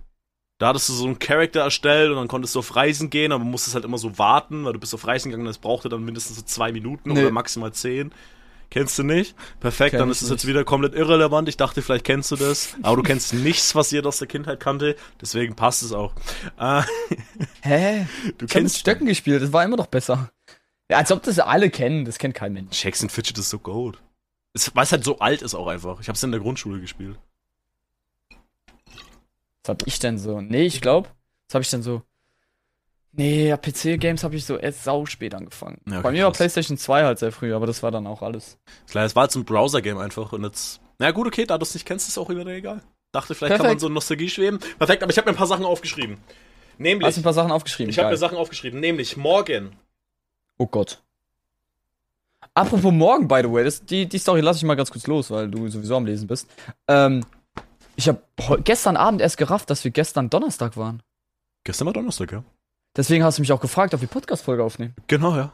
Da 0.58 0.68
hattest 0.68 0.88
du 0.88 0.94
so 0.94 1.04
einen 1.04 1.18
Charakter 1.18 1.60
erstellt 1.60 2.10
und 2.10 2.16
dann 2.16 2.28
konntest 2.28 2.54
du 2.54 2.60
auf 2.60 2.74
Reisen 2.74 3.10
gehen, 3.10 3.30
aber 3.30 3.44
man 3.44 3.50
musste 3.50 3.72
halt 3.74 3.84
immer 3.84 3.98
so 3.98 4.18
warten, 4.18 4.64
weil 4.64 4.72
du 4.72 4.78
bist 4.80 4.94
auf 4.94 5.06
Reisen 5.06 5.30
gegangen, 5.30 5.46
das 5.46 5.58
brauchte 5.58 5.88
dann 5.90 6.02
mindestens 6.04 6.36
so 6.38 6.42
zwei 6.42 6.72
Minuten 6.72 7.12
Nee. 7.12 7.20
oder 7.20 7.30
maximal 7.30 7.72
zehn. 7.72 8.12
Kennst 8.70 8.98
du 8.98 9.04
nicht? 9.04 9.34
Perfekt, 9.60 9.92
Kenn 9.92 10.00
dann 10.00 10.10
ist 10.10 10.22
es 10.22 10.30
jetzt 10.30 10.46
wieder 10.46 10.64
komplett 10.64 10.94
irrelevant. 10.94 11.48
Ich 11.48 11.56
dachte, 11.56 11.82
vielleicht 11.82 12.04
kennst 12.04 12.30
du 12.30 12.36
das. 12.36 12.74
Aber 12.82 12.96
du 12.96 13.02
kennst 13.02 13.32
nichts, 13.32 13.74
was 13.74 13.90
jeder 13.90 14.08
aus 14.08 14.18
der 14.18 14.26
Kindheit 14.26 14.60
kannte. 14.60 14.96
Deswegen 15.20 15.54
passt 15.54 15.82
es 15.82 15.92
auch. 15.92 16.12
Äh, 16.58 16.82
Hä? 17.62 18.06
du 18.38 18.46
Ich 18.46 18.50
kennst 18.50 18.78
Stöcken 18.78 19.06
gespielt, 19.06 19.42
das 19.42 19.52
war 19.52 19.64
immer 19.64 19.76
doch 19.76 19.86
besser. 19.86 20.30
Ja, 20.90 20.98
als 20.98 21.10
ob 21.10 21.22
das 21.22 21.38
alle 21.38 21.70
kennen, 21.70 22.04
das 22.04 22.18
kennt 22.18 22.34
kein 22.34 22.52
Mensch. 22.52 22.76
Shakes 22.76 23.02
and 23.02 23.12
Fidget 23.12 23.38
ist 23.38 23.50
so. 23.50 23.92
Es, 24.52 24.74
weil 24.74 24.84
es 24.84 24.92
halt 24.92 25.04
so 25.04 25.18
alt 25.18 25.42
ist 25.42 25.54
auch 25.54 25.66
einfach. 25.66 26.00
Ich 26.00 26.08
habe 26.08 26.16
es 26.16 26.22
in 26.22 26.30
der 26.30 26.40
Grundschule 26.40 26.80
gespielt. 26.80 27.18
Was 29.62 29.70
hab 29.70 29.86
ich 29.86 29.98
denn 29.98 30.18
so? 30.18 30.40
Nee, 30.40 30.62
ich 30.62 30.80
glaube, 30.80 31.08
was 31.48 31.54
hab 31.54 31.62
ich 31.62 31.70
denn 31.70 31.82
so? 31.82 32.02
Nee, 33.18 33.48
ja, 33.48 33.56
PC-Games 33.56 34.22
habe 34.24 34.36
ich 34.36 34.44
so 34.44 34.58
erst 34.58 34.84
sau 34.84 35.06
spät 35.06 35.34
angefangen. 35.34 35.80
Ja, 35.86 35.94
okay, 35.94 36.02
Bei 36.02 36.12
mir 36.12 36.24
war 36.24 36.30
krass. 36.32 36.38
PlayStation 36.38 36.76
2 36.76 37.04
halt 37.04 37.18
sehr 37.18 37.32
früh, 37.32 37.54
aber 37.54 37.66
das 37.66 37.82
war 37.82 37.90
dann 37.90 38.06
auch 38.06 38.20
alles. 38.22 38.58
Klar, 38.90 39.06
es 39.06 39.16
war 39.16 39.24
jetzt 39.24 39.36
ein 39.36 39.44
Browser-Game 39.44 39.96
einfach 39.98 40.32
und 40.32 40.44
jetzt. 40.44 40.80
Na 40.98 41.10
gut, 41.12 41.26
okay, 41.26 41.46
da 41.46 41.56
du 41.56 41.62
es 41.62 41.72
nicht 41.74 41.86
kennst, 41.86 42.08
ist 42.08 42.18
auch 42.18 42.28
wieder 42.28 42.44
egal. 42.46 42.82
Dachte, 43.12 43.34
vielleicht 43.34 43.52
kann 43.52 43.58
man 43.58 43.66
Perfekt. 43.68 43.80
so 43.80 43.86
in 43.86 43.94
Nostalgie 43.94 44.28
schweben. 44.28 44.58
Perfekt, 44.78 45.02
aber 45.02 45.10
ich 45.10 45.16
habe 45.16 45.30
mir 45.30 45.34
ein 45.34 45.38
paar 45.38 45.46
Sachen 45.46 45.64
aufgeschrieben. 45.64 46.18
Nämlich, 46.76 47.06
Hast 47.06 47.16
du 47.16 47.20
ein 47.22 47.24
paar 47.24 47.32
Sachen 47.32 47.52
aufgeschrieben? 47.52 47.90
ich 47.90 47.98
habe 47.98 48.10
mir. 48.10 48.16
Sachen 48.18 48.36
aufgeschrieben, 48.36 48.80
nämlich 48.80 49.16
morgen. 49.16 49.76
Oh 50.58 50.66
Gott. 50.66 51.02
Apropos 52.52 52.92
morgen, 52.92 53.28
by 53.28 53.40
the 53.42 53.50
way, 53.50 53.64
das, 53.64 53.84
die, 53.84 54.06
die 54.06 54.18
Story 54.18 54.40
lasse 54.42 54.58
ich 54.58 54.64
mal 54.64 54.74
ganz 54.76 54.90
kurz 54.90 55.06
los, 55.06 55.30
weil 55.30 55.48
du 55.50 55.68
sowieso 55.68 55.96
am 55.96 56.04
Lesen 56.06 56.26
bist. 56.26 56.48
Ähm, 56.88 57.24
ich 57.96 58.08
habe 58.08 58.20
gestern 58.62 58.96
Abend 58.98 59.20
erst 59.22 59.38
gerafft, 59.38 59.70
dass 59.70 59.84
wir 59.84 59.90
gestern 59.90 60.28
Donnerstag 60.28 60.76
waren. 60.76 61.02
Gestern 61.64 61.86
war 61.86 61.92
Donnerstag, 61.94 62.32
ja. 62.32 62.44
Deswegen 62.96 63.22
hast 63.24 63.38
du 63.38 63.42
mich 63.42 63.52
auch 63.52 63.60
gefragt, 63.60 63.92
ob 63.94 64.00
wir 64.00 64.08
Podcast-Folge 64.08 64.62
aufnehmen. 64.64 64.94
Genau, 65.06 65.36
ja. 65.36 65.52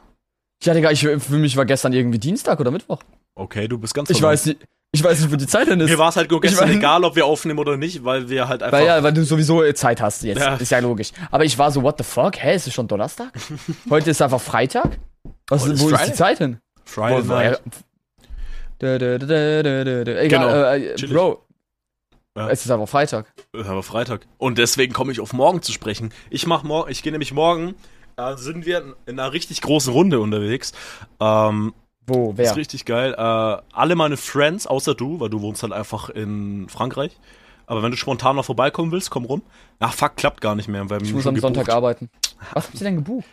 Ja, 0.63 0.73
Digga, 0.73 0.91
ich, 0.91 1.01
für 1.01 1.35
mich 1.37 1.57
war 1.57 1.65
gestern 1.65 1.91
irgendwie 1.93 2.19
Dienstag 2.19 2.59
oder 2.59 2.71
Mittwoch. 2.71 2.99
Okay, 3.35 3.67
du 3.67 3.77
bist 3.77 3.93
ganz 3.93 4.09
Ich 4.09 4.21
weiß 4.21 4.45
nicht, 4.45 4.59
ich 4.93 5.03
weiß 5.03 5.19
nicht, 5.21 5.31
wo 5.31 5.35
die 5.35 5.47
Zeit 5.47 5.67
denn 5.67 5.79
ist. 5.81 5.89
Mir 5.89 5.97
war 5.97 6.09
es 6.09 6.15
halt 6.15 6.29
nur 6.31 6.41
Ich 6.43 6.49
gestern 6.51 6.69
mein- 6.69 6.77
egal, 6.77 7.03
ob 7.03 7.15
wir 7.15 7.25
aufnehmen 7.25 7.59
oder 7.59 7.75
nicht, 7.75 8.05
weil 8.05 8.29
wir 8.29 8.47
halt 8.47 8.63
einfach. 8.63 8.77
Weil 8.77 8.85
ja, 8.85 9.03
weil 9.03 9.11
du 9.11 9.23
sowieso 9.25 9.63
Zeit 9.73 10.01
hast 10.01 10.23
jetzt. 10.23 10.39
Ja. 10.39 10.55
Ist 10.55 10.71
ja 10.71 10.79
logisch. 10.79 11.11
Aber 11.31 11.43
ich 11.43 11.57
war 11.57 11.71
so, 11.71 11.81
what 11.83 11.97
the 11.97 12.03
fuck? 12.03 12.37
Hä, 12.37 12.55
ist 12.55 12.67
es 12.67 12.73
schon 12.73 12.87
Donnerstag? 12.87 13.31
Heute 13.89 14.11
ist 14.11 14.21
einfach 14.21 14.39
Freitag? 14.39 14.97
Was, 15.49 15.65
ist 15.65 15.81
wo 15.81 15.87
ist 15.89 15.95
Friday. 15.95 16.11
die 16.11 16.15
Zeit 16.15 16.37
hin? 16.37 16.57
Friday 16.85 17.27
Wo- 17.27 17.33
Night. 17.33 17.61
Da, 18.79 18.97
da, 18.97 19.17
da. 19.17 19.25
Egal, 19.25 20.27
Genau. 20.27 20.47
äh, 20.49 20.93
äh. 20.93 21.07
Bro. 21.07 21.45
Ja. 22.35 22.49
Es 22.49 22.65
ist 22.65 22.71
einfach 22.71 22.89
Freitag. 22.89 23.31
Ist 23.53 23.67
aber 23.67 23.83
Freitag. 23.83 24.21
Und 24.39 24.57
deswegen 24.57 24.91
komme 24.93 25.11
ich 25.11 25.19
auf 25.19 25.33
morgen 25.33 25.61
zu 25.61 25.71
sprechen. 25.71 26.11
Ich 26.31 26.47
mach 26.47 26.63
morgen, 26.63 26.89
ich 26.91 27.03
gehe 27.03 27.11
nämlich 27.11 27.31
morgen, 27.31 27.75
äh, 28.17 28.35
sind 28.37 28.65
wir 28.65 28.95
in 29.05 29.19
einer 29.19 29.33
richtig 29.33 29.61
großen 29.61 29.93
Runde 29.93 30.19
unterwegs. 30.19 30.73
Ähm, 31.19 31.73
Wo, 32.07 32.31
Ist 32.31 32.37
wer? 32.39 32.55
richtig 32.55 32.85
geil. 32.85 33.13
Äh, 33.15 33.17
alle 33.71 33.95
meine 33.95 34.17
Friends, 34.17 34.65
außer 34.65 34.95
du, 34.95 35.19
weil 35.19 35.29
du 35.29 35.41
wohnst 35.41 35.61
halt 35.61 35.73
einfach 35.73 36.09
in 36.09 36.67
Frankreich. 36.69 37.17
Aber 37.65 37.81
wenn 37.83 37.91
du 37.91 37.97
spontan 37.97 38.35
noch 38.35 38.45
vorbeikommen 38.45 38.91
willst, 38.91 39.09
komm 39.09 39.25
rum. 39.25 39.41
Ach 39.79 39.93
fuck, 39.93 40.17
klappt 40.17 40.41
gar 40.41 40.53
nicht 40.55 40.67
mehr. 40.67 40.83
Wir 40.89 40.95
haben 40.95 41.05
Ich 41.05 41.13
muss 41.13 41.25
am 41.27 41.37
Sonntag 41.37 41.65
gebucht. 41.65 41.75
arbeiten. 41.77 42.09
Was 42.53 42.65
habt 42.65 42.75
ihr 42.75 42.83
denn 42.83 42.95
gebucht? 42.97 43.25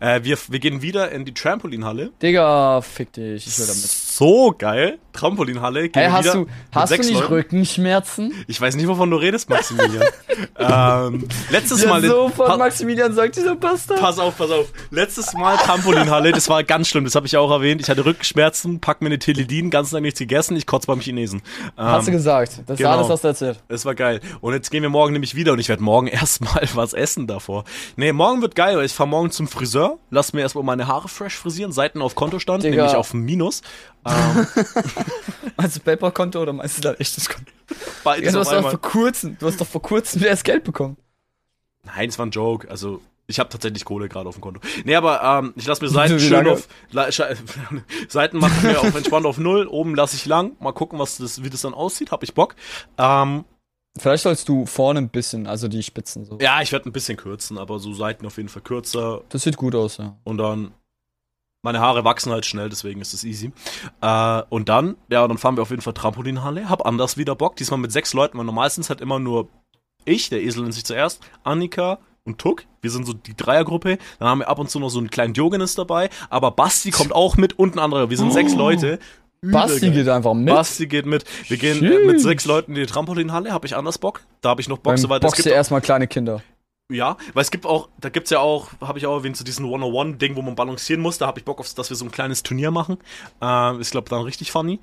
Äh, 0.00 0.24
wir, 0.24 0.36
wir 0.48 0.58
gehen 0.58 0.82
wieder 0.82 1.10
in 1.10 1.24
die 1.24 1.32
Trampolinhalle. 1.32 2.10
Digga, 2.20 2.82
fick 2.82 3.12
dich, 3.14 3.46
ich 3.46 3.58
will 3.58 3.66
damit. 3.66 3.80
So 3.80 4.54
geil. 4.58 4.98
Trampolinhalle. 5.18 5.90
Hey, 5.92 6.08
hast 6.10 6.32
du, 6.34 6.46
hast 6.72 6.92
du 6.92 6.96
nicht 6.98 7.12
Leuten. 7.14 7.26
Rückenschmerzen? 7.26 8.32
Ich 8.46 8.60
weiß 8.60 8.76
nicht, 8.76 8.86
wovon 8.88 9.10
du 9.10 9.16
redest, 9.16 9.48
Maximilian. 9.50 10.04
ähm, 10.58 11.26
letztes 11.50 11.82
Ja, 11.82 11.88
Mal. 11.88 12.04
in- 12.04 12.10
so 12.10 12.28
von 12.28 12.46
pa- 12.46 12.56
Maximilian 12.56 13.12
sagt 13.12 13.36
dieser 13.36 13.56
Bastard. 13.56 14.00
Pass 14.00 14.18
auf, 14.18 14.36
pass 14.38 14.50
auf. 14.50 14.66
Letztes 14.90 15.32
Mal 15.34 15.56
Trampolinhalle, 15.56 16.32
das 16.32 16.48
war 16.48 16.62
ganz 16.64 16.88
schlimm, 16.88 17.04
das 17.04 17.14
habe 17.14 17.26
ich 17.26 17.36
auch 17.36 17.50
erwähnt. 17.50 17.80
Ich 17.80 17.90
hatte 17.90 18.04
Rückenschmerzen, 18.04 18.80
pack 18.80 19.00
mir 19.02 19.06
eine 19.08 19.18
Teledin, 19.18 19.70
ganz 19.70 19.90
lange 19.92 20.06
nichts 20.06 20.18
gegessen, 20.20 20.56
ich 20.56 20.66
kotze 20.66 20.86
beim 20.86 21.00
Chinesen. 21.00 21.42
Ähm, 21.76 21.84
Hast 21.84 22.08
du 22.08 22.12
gesagt. 22.12 22.60
Das 22.66 22.78
genau. 22.78 22.90
ist 22.90 22.96
alles, 22.96 23.08
was 23.08 23.20
du 23.22 23.28
erzählt. 23.28 23.62
Das 23.68 23.84
war 23.84 23.94
geil. 23.94 24.20
Und 24.40 24.54
jetzt 24.54 24.70
gehen 24.70 24.82
wir 24.82 24.90
morgen 24.90 25.12
nämlich 25.12 25.34
wieder 25.34 25.52
und 25.52 25.58
ich 25.58 25.68
werde 25.68 25.82
morgen 25.82 26.06
erstmal 26.08 26.62
was 26.74 26.92
essen 26.92 27.26
davor. 27.26 27.64
Nee, 27.96 28.12
morgen 28.12 28.40
wird 28.42 28.54
geil, 28.54 28.76
weil 28.76 28.84
ich 28.86 28.92
fahre 28.92 29.08
morgen 29.08 29.30
zum 29.30 29.48
Friseur, 29.48 29.98
lass 30.10 30.32
mir 30.32 30.42
erstmal 30.42 30.64
meine 30.64 30.86
Haare 30.86 31.08
fresh 31.08 31.36
frisieren, 31.36 31.72
Seiten 31.72 32.02
auf 32.02 32.14
Kontostand, 32.14 32.62
Digga. 32.62 32.76
nämlich 32.76 32.94
auf 32.96 33.14
Minus. 33.14 33.62
Ähm, 34.06 34.46
Meinst 35.56 35.76
du 35.76 35.80
Paper-Konto 35.80 36.40
oder 36.42 36.52
meinst 36.52 36.78
du 36.78 36.82
dein 36.82 36.94
echtes 36.96 37.28
Konto? 37.28 37.50
Ja, 37.70 37.76
beides 38.04 38.32
du 38.32 38.40
auf 38.40 38.46
hast 38.46 38.52
doch 38.64 38.70
vor 38.70 38.80
kurzem, 38.80 39.36
du 39.38 39.46
hast 39.46 39.60
doch 39.60 39.66
vor 39.66 39.82
kurzem 39.82 40.22
erst 40.24 40.44
Geld 40.44 40.64
bekommen. 40.64 40.96
Nein, 41.84 42.08
es 42.08 42.18
war 42.18 42.26
ein 42.26 42.30
Joke. 42.30 42.70
Also, 42.70 43.00
ich 43.26 43.38
habe 43.38 43.48
tatsächlich 43.50 43.84
Kohle 43.84 44.08
gerade 44.08 44.28
auf 44.28 44.36
dem 44.36 44.40
Konto. 44.40 44.60
Nee, 44.84 44.94
aber 44.94 45.22
ähm, 45.22 45.52
ich 45.56 45.66
lasse 45.66 45.82
mir 45.82 45.90
Seiten 45.90 46.18
schön 46.20 46.46
auf. 46.48 46.68
La, 46.90 47.08
sche- 47.08 47.36
Seiten 48.08 48.38
mache 48.38 48.52
ich 48.58 48.62
mir 48.62 48.80
auf 48.80 48.94
entspannt 48.94 49.26
auf 49.26 49.38
null. 49.38 49.66
Oben 49.66 49.94
lasse 49.94 50.16
ich 50.16 50.24
lang. 50.26 50.52
Mal 50.60 50.72
gucken, 50.72 50.98
was 50.98 51.18
das, 51.18 51.42
wie 51.42 51.50
das 51.50 51.62
dann 51.62 51.74
aussieht. 51.74 52.10
Hab 52.10 52.22
ich 52.22 52.34
Bock. 52.34 52.54
Ähm, 52.96 53.44
Vielleicht 53.98 54.22
sollst 54.22 54.48
du 54.48 54.64
vorne 54.64 55.00
ein 55.00 55.08
bisschen, 55.08 55.48
also 55.48 55.66
die 55.66 55.82
Spitzen 55.82 56.24
so. 56.24 56.38
ja, 56.40 56.62
ich 56.62 56.70
werde 56.70 56.88
ein 56.88 56.92
bisschen 56.92 57.16
kürzen, 57.16 57.58
aber 57.58 57.80
so 57.80 57.92
Seiten 57.94 58.26
auf 58.26 58.36
jeden 58.36 58.48
Fall 58.48 58.62
kürzer. 58.62 59.22
Das 59.28 59.42
sieht 59.42 59.56
gut 59.56 59.74
aus, 59.74 59.96
ja. 59.96 60.16
Und 60.24 60.38
dann. 60.38 60.72
Meine 61.62 61.80
Haare 61.80 62.04
wachsen 62.04 62.30
halt 62.32 62.46
schnell, 62.46 62.68
deswegen 62.68 63.00
ist 63.00 63.14
es 63.14 63.24
easy. 63.24 63.52
Äh, 64.00 64.42
und 64.48 64.68
dann, 64.68 64.96
ja, 65.10 65.26
dann 65.26 65.38
fahren 65.38 65.56
wir 65.56 65.62
auf 65.62 65.70
jeden 65.70 65.82
Fall 65.82 65.92
Trampolinhalle. 65.94 66.68
Hab 66.68 66.86
anders 66.86 67.16
wieder 67.16 67.34
Bock. 67.34 67.56
Diesmal 67.56 67.80
mit 67.80 67.90
sechs 67.92 68.14
Leuten, 68.14 68.38
weil 68.38 68.44
normal 68.44 68.70
sind 68.70 68.88
halt 68.88 69.00
immer 69.00 69.18
nur 69.18 69.48
ich, 70.04 70.30
der 70.30 70.40
Esel 70.42 70.62
nennt 70.62 70.74
sich 70.74 70.84
zuerst, 70.84 71.20
Annika 71.44 71.98
und 72.24 72.38
Tuck. 72.38 72.64
Wir 72.80 72.90
sind 72.90 73.06
so 73.06 73.12
die 73.12 73.36
Dreiergruppe. 73.36 73.98
Dann 74.18 74.28
haben 74.28 74.38
wir 74.40 74.48
ab 74.48 74.58
und 74.58 74.70
zu 74.70 74.78
noch 74.78 74.88
so 74.88 74.98
einen 74.98 75.10
kleinen 75.10 75.34
Diogenes 75.34 75.74
dabei. 75.74 76.10
Aber 76.30 76.50
Basti 76.52 76.90
kommt 76.90 77.12
auch 77.12 77.36
mit 77.36 77.58
und 77.58 77.74
ein 77.74 77.78
anderer. 77.78 78.08
Wir 78.10 78.16
sind 78.16 78.32
sechs 78.32 78.54
Oh. 78.54 78.58
Leute. 78.58 78.98
Basti 79.42 79.80
geil. 79.80 79.90
geht 79.92 80.08
einfach 80.08 80.34
mit. 80.34 80.52
Basti 80.54 80.86
geht 80.86 81.06
mit. 81.06 81.24
Wir 81.48 81.56
gehen 81.58 81.84
äh, 81.84 82.04
mit 82.06 82.20
sechs 82.20 82.44
Leuten 82.44 82.74
in 82.74 82.80
die 82.80 82.86
Trampolinhalle. 82.86 83.52
Hab 83.52 83.64
ich 83.64 83.76
anders 83.76 83.98
Bock. 83.98 84.22
Da 84.40 84.50
habe 84.50 84.60
ich 84.60 84.68
noch 84.68 84.78
Bock, 84.78 84.98
soweit 84.98 85.22
es 85.24 85.32
gibt. 85.32 85.46
erstmal 85.46 85.80
kleine 85.80 86.06
Kinder. 86.06 86.42
Ja, 86.90 87.18
weil 87.34 87.42
es 87.42 87.50
gibt 87.50 87.66
auch, 87.66 87.90
da 88.00 88.08
gibt's 88.08 88.30
ja 88.30 88.38
auch, 88.38 88.68
habe 88.80 88.98
ich 88.98 89.06
auch 89.06 89.14
erwähnt, 89.18 89.36
so 89.36 89.44
diesen 89.44 89.66
101-Ding, 89.66 90.36
wo 90.36 90.42
man 90.42 90.54
balancieren 90.54 91.02
muss. 91.02 91.18
Da 91.18 91.26
habe 91.26 91.38
ich 91.38 91.44
Bock 91.44 91.60
auf, 91.60 91.74
dass 91.74 91.90
wir 91.90 91.96
so 91.98 92.06
ein 92.06 92.10
kleines 92.10 92.42
Turnier 92.42 92.70
machen. 92.70 92.96
Äh, 93.42 93.78
ist, 93.78 93.90
glaube 93.90 94.08
dann 94.08 94.22
richtig 94.22 94.50
funny. 94.52 94.80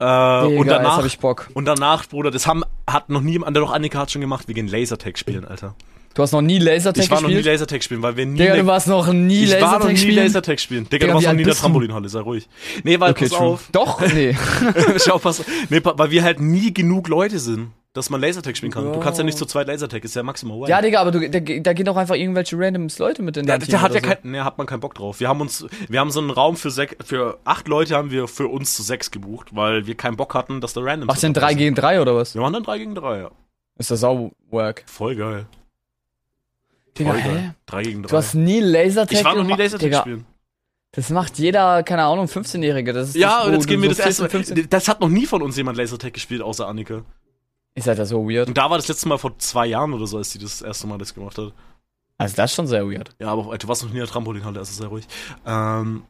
Äh, 0.00 0.04
und 0.04 0.50
Digga, 0.50 0.58
jetzt 0.58 0.68
danach, 0.70 0.96
hab 0.96 1.04
ich 1.06 1.20
Bock. 1.20 1.48
und 1.54 1.64
danach, 1.66 2.08
Bruder, 2.08 2.32
das 2.32 2.48
haben, 2.48 2.64
hat 2.90 3.08
noch 3.08 3.20
nie, 3.20 3.38
der 3.38 3.52
doch 3.52 3.70
Annika 3.72 4.00
hat 4.00 4.10
schon 4.10 4.20
gemacht, 4.20 4.48
wir 4.48 4.54
gehen 4.56 4.66
Lasertag 4.66 5.16
spielen, 5.16 5.44
Alter. 5.44 5.76
Du 6.14 6.22
hast 6.22 6.32
noch 6.32 6.42
nie 6.42 6.58
Lasertag 6.58 7.04
Ich 7.04 7.10
war 7.10 7.20
noch 7.20 7.28
nie 7.28 7.34
gespielt? 7.34 7.52
Lasertag 7.54 7.84
spielen, 7.84 8.02
weil 8.02 8.16
wir 8.16 8.26
nie. 8.26 8.38
Digga, 8.38 8.56
du 8.56 8.66
warst 8.66 8.88
noch 8.88 9.12
nie 9.12 9.44
ich 9.44 9.50
war 9.52 9.60
noch 9.60 9.66
Lasertag 9.68 9.90
nie 9.92 9.96
spielen? 9.98 10.16
Lasertag 10.16 10.60
spielen. 10.60 10.84
Digga, 10.84 10.90
Digga, 10.98 11.06
du 11.06 11.14
warst 11.14 11.26
noch 11.28 11.32
nie 11.34 11.42
in 11.42 11.46
der? 11.46 11.54
Trampolinhalle, 11.56 12.08
sei 12.08 12.20
ruhig. 12.20 12.48
Nee, 12.82 12.98
weil, 12.98 13.12
Okay, 13.12 13.28
pass 13.28 13.38
true. 13.38 13.46
auf. 13.46 13.68
Doch, 13.70 14.00
nee. 14.12 14.36
Schau, 15.04 15.18
pass 15.18 15.44
Nee, 15.70 15.78
pa- 15.78 15.94
weil 15.96 16.10
wir 16.10 16.24
halt 16.24 16.40
nie 16.40 16.74
genug 16.74 17.06
Leute 17.08 17.38
sind, 17.38 17.68
dass 17.94 18.10
man 18.10 18.20
Lasertag 18.20 18.56
spielen 18.56 18.72
kann. 18.72 18.92
Du 18.92 18.98
kannst 18.98 19.18
ja 19.18 19.24
nicht 19.24 19.38
zu 19.38 19.46
zweit 19.46 19.68
Lasertag, 19.68 20.04
ist 20.04 20.16
ja 20.16 20.24
maximal 20.24 20.58
one. 20.58 20.68
ja, 20.68 20.82
Digga, 20.82 21.00
aber 21.00 21.12
du, 21.12 21.30
da, 21.30 21.38
da 21.38 21.72
gehen 21.72 21.86
doch 21.86 21.96
einfach 21.96 22.16
irgendwelche 22.16 22.58
randoms 22.58 22.98
Leute 22.98 23.22
mit 23.22 23.36
in 23.36 23.46
Der, 23.46 23.58
dein 23.58 23.68
der 23.68 23.80
hat 23.80 23.94
ja 23.94 24.00
kein, 24.00 24.18
nee, 24.24 24.40
hat 24.40 24.58
man 24.58 24.66
keinen 24.66 24.80
Bock 24.80 24.94
drauf. 24.96 25.20
Wir 25.20 25.28
haben 25.28 25.40
uns, 25.40 25.64
wir 25.88 26.00
haben 26.00 26.10
so 26.10 26.20
einen 26.20 26.30
Raum 26.30 26.56
für 26.56 26.72
sech, 26.72 26.96
für 27.04 27.38
acht 27.44 27.68
Leute 27.68 27.96
haben 27.96 28.10
wir 28.10 28.26
für 28.26 28.48
uns 28.48 28.74
zu 28.74 28.82
sechs 28.82 29.12
gebucht, 29.12 29.54
weil 29.54 29.86
wir 29.86 29.94
keinen 29.94 30.16
Bock 30.16 30.34
hatten, 30.34 30.60
dass 30.60 30.72
da 30.72 30.80
random. 30.80 31.06
Machst 31.06 31.22
du 31.22 31.28
denn 31.28 31.34
3 31.34 31.54
gegen 31.54 31.74
3 31.76 32.00
oder 32.00 32.16
was? 32.16 32.34
Wir 32.34 32.40
machen 32.42 32.54
dann 32.54 32.64
drei 32.64 32.78
gegen 32.78 32.96
drei, 32.96 33.18
ja. 33.20 33.30
Ist 33.78 33.92
das 33.92 34.02
auch 34.02 34.32
work? 34.50 34.82
Voll 34.86 35.14
geil. 35.14 35.46
Digga, 36.98 37.12
Voll 37.12 37.20
hä? 37.20 37.28
geil. 37.28 37.54
Drei 37.66 37.82
gegen 37.84 38.02
drei. 38.02 38.08
Du 38.08 38.16
hast 38.16 38.34
nie 38.34 38.58
Lasertag 38.60 39.18
ich 39.18 39.24
war 39.24 39.36
noch 39.36 39.44
nie? 39.44 39.54
Lasertag 39.54 39.94
spielen. 39.94 40.26
Das 40.90 41.10
macht 41.10 41.38
jeder, 41.38 41.84
keine 41.84 42.04
Ahnung, 42.04 42.26
15-Jährige. 42.26 42.92
Das 42.92 43.10
ist 43.10 43.16
Ja, 43.16 43.44
das, 43.44 43.52
jetzt 43.52 43.66
gehen 43.68 43.82
wir 43.82 43.90
so 43.90 43.96
das 43.96 44.06
erste 44.06 44.22
14, 44.28 44.38
15 44.44 44.56
Mal. 44.56 44.66
Das 44.68 44.88
hat 44.88 45.00
noch 45.00 45.08
nie 45.08 45.26
von 45.26 45.42
uns 45.42 45.56
jemand 45.56 45.76
Lasertag 45.76 46.12
gespielt, 46.12 46.42
außer 46.42 46.66
Annika. 46.66 47.02
Ist 47.74 47.88
halt 47.88 47.98
das 47.98 48.10
so 48.10 48.28
weird. 48.28 48.48
Und 48.48 48.56
da 48.56 48.70
war 48.70 48.78
das 48.78 48.88
letzte 48.88 49.08
Mal 49.08 49.18
vor 49.18 49.36
zwei 49.38 49.66
Jahren 49.66 49.92
oder 49.92 50.06
so, 50.06 50.18
als 50.18 50.30
sie 50.30 50.38
das 50.38 50.62
erste 50.62 50.86
Mal 50.86 50.98
das 50.98 51.12
gemacht 51.14 51.36
hat. 51.38 51.52
Also 52.16 52.36
das 52.36 52.50
ist 52.50 52.54
schon 52.54 52.68
sehr 52.68 52.88
weird. 52.88 53.10
Ja, 53.18 53.28
aber 53.28 53.58
du 53.58 53.68
warst 53.68 53.82
noch 53.82 53.90
nie 53.90 53.96
in 53.96 54.04
der 54.04 54.08
Trampolinhalle, 54.08 54.60
also 54.60 54.72
sei 54.72 54.86
ruhig. 54.86 55.06
Ähm, 55.44 56.04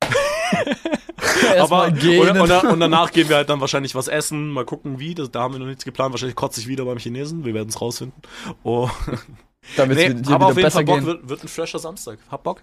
aber 1.58 1.86
und, 1.86 2.02
und, 2.02 2.64
und 2.64 2.80
danach 2.80 3.12
gehen 3.12 3.28
wir 3.28 3.36
halt 3.36 3.50
dann 3.50 3.60
wahrscheinlich 3.60 3.94
was 3.94 4.08
essen, 4.08 4.50
mal 4.50 4.64
gucken 4.64 4.98
wie, 4.98 5.14
das, 5.14 5.30
da 5.30 5.42
haben 5.42 5.54
wir 5.54 5.58
noch 5.58 5.66
nichts 5.66 5.84
geplant, 5.84 6.12
wahrscheinlich 6.12 6.36
kotze 6.36 6.60
ich 6.60 6.68
wieder 6.68 6.86
beim 6.86 6.98
Chinesen, 6.98 7.44
wir 7.44 7.52
werden 7.52 7.68
es 7.68 7.80
rausfinden. 7.80 8.22
Oh, 8.62 8.88
damit 9.76 9.98
nee, 9.98 10.06
es 10.06 10.22
dir 10.22 10.34
aber 10.34 10.46
auf 10.46 10.56
jeden 10.56 10.70
Fall 10.70 10.84
Bock, 10.84 11.04
wird, 11.04 11.28
wird 11.28 11.42
ein 11.42 11.48
fresher 11.48 11.78
Samstag. 11.78 12.18
Hab 12.30 12.42
Bock. 12.42 12.62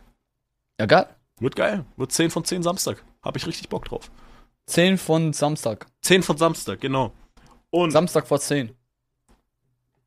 Ja, 0.80 0.88
geil. 0.88 1.08
Wird 1.40 1.56
geil. 1.56 1.86
Wird 1.98 2.12
10 2.12 2.32
von 2.32 2.44
10 2.44 2.64
Samstag. 2.64 3.04
Hab 3.22 3.36
ich 3.36 3.46
richtig 3.46 3.70
Bock 3.70 3.86
drauf. 3.86 4.10
10 4.68 4.98
von 4.98 5.34
Samstag. 5.34 5.88
10 6.02 6.24
von 6.24 6.38
Samstag, 6.38 6.82
genau. 6.82 7.12
Und, 7.72 7.92
Samstag 7.92 8.28
vor 8.28 8.40
10. 8.40 8.76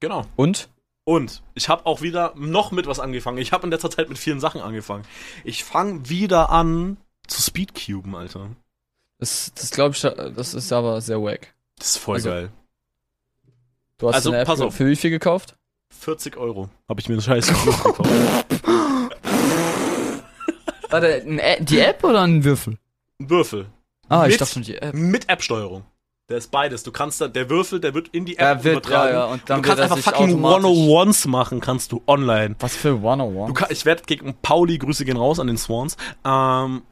genau. 0.01 0.27
Und? 0.37 0.69
Und 1.07 1.43
ich 1.55 1.69
habe 1.69 1.85
auch 1.85 2.01
wieder 2.01 2.33
noch 2.35 2.71
mit 2.73 2.87
was 2.87 2.99
angefangen. 3.01 3.37
Ich 3.39 3.53
habe 3.53 3.65
in 3.67 3.71
letzter 3.71 3.91
Zeit 3.91 4.09
mit 4.09 4.17
vielen 4.17 4.41
Sachen 4.41 4.63
angefangen. 4.63 5.05
Ich 5.45 5.63
fange 5.65 6.09
wieder 6.09 6.49
an 6.51 6.97
zu 7.27 7.43
Speedcuben, 7.43 8.15
Alter. 8.15 8.49
Das, 9.19 9.53
das 9.55 9.71
glaube 9.71 9.95
ich, 9.95 10.01
das 10.01 10.55
ist 10.55 10.73
aber 10.73 11.01
sehr 11.03 11.23
wack. 11.23 11.55
Das 11.79 11.89
ist 11.91 11.97
voll 11.99 12.15
Also, 12.17 12.29
geil. 12.31 12.51
Du 13.99 14.09
hast 14.09 14.15
Also, 14.17 14.31
eine 14.31 14.41
App 14.41 14.47
pass 14.47 14.61
auf. 14.61 14.75
für 14.75 14.87
wie 14.87 14.97
viel 14.97 15.11
gekauft? 15.11 15.57
40 15.91 16.37
Euro 16.39 16.69
habe 16.89 17.01
ich 17.01 17.09
mir 17.09 17.15
einen 17.15 17.23
scheiß 17.23 17.47
gekauft. 17.49 18.01
Warte, 20.91 21.23
die 21.61 21.79
App 21.81 22.03
oder 22.05 22.23
ein 22.23 22.45
Würfel? 22.45 22.79
Ein 23.21 23.31
Würfel. 23.31 23.67
Ah, 24.09 24.25
ich 24.27 24.33
Mit- 24.33 24.41
dachte 24.41 24.53
schon 24.55 24.63
die 24.63 24.77
App. 24.77 24.95
Mit 24.95 25.29
App-Steuerung. 25.29 25.85
Der 26.31 26.39
ist 26.39 26.51
beides. 26.51 26.83
Du 26.83 26.91
kannst 26.91 27.21
da, 27.21 27.29
der 27.29 27.51
Würfel, 27.51 27.81
der 27.81 27.93
wird. 27.93 28.07
Du 28.09 28.11
in 28.17 28.25
die 28.25 28.37
App 28.39 28.41
Er 28.47 28.65
wird, 28.65 28.87
übertragen. 28.87 29.13
ja, 29.13 29.19
ja, 29.21 29.25
und 29.27 29.43
dann 29.51 29.63
du 29.63 29.69
wird 29.69 29.79
kannst 29.79 29.93
einfach 29.93 30.13
fucking 30.13 30.43
automatisch- 30.45 30.65
101s 30.71 31.29
machen, 31.29 31.61
kannst 31.61 31.93
du 31.93 32.03
online. 32.07 32.57
Was 32.61 32.75
für 32.77 33.03
101? 33.03 33.49
Du 33.49 33.53
kann, 33.53 33.69
ich 33.71 33.85
werde 33.85 34.05
gegen 34.07 34.35
Pauli, 34.41 34.79
Grüße 34.79 35.05
gehen 35.05 35.19
raus 35.19 35.39
an 35.39 35.49
den 35.49 35.59
Swans, 35.59 35.99
ähm, 36.25 36.83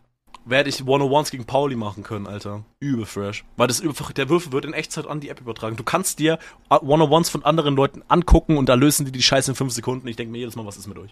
werde 0.44 0.68
ich 0.68 0.82
101s 0.82 1.30
gegen 1.30 1.46
Pauli 1.46 1.76
machen 1.76 2.02
können, 2.02 2.26
Alter. 2.26 2.64
Übel 2.80 3.06
fresh. 3.06 3.44
Weil 3.56 3.68
das 3.68 3.80
einfach, 3.80 4.12
der 4.12 4.28
Würfel 4.28 4.52
wird 4.52 4.66
in 4.66 4.74
Echtzeit 4.74 5.06
an 5.06 5.20
die 5.20 5.30
App 5.30 5.40
übertragen. 5.40 5.76
Du 5.76 5.84
kannst 5.84 6.18
dir 6.18 6.38
101s 6.68 7.30
von 7.30 7.42
anderen 7.42 7.74
Leuten 7.74 8.02
angucken 8.08 8.58
und 8.58 8.68
da 8.68 8.74
lösen 8.74 9.06
die 9.06 9.12
die 9.12 9.22
Scheiße 9.22 9.52
in 9.52 9.54
5 9.54 9.72
Sekunden. 9.72 10.08
Ich 10.08 10.16
denke 10.16 10.32
mir 10.32 10.38
jedes 10.40 10.56
Mal, 10.56 10.66
was 10.66 10.76
ist 10.76 10.88
mit 10.88 10.98
euch? 10.98 11.10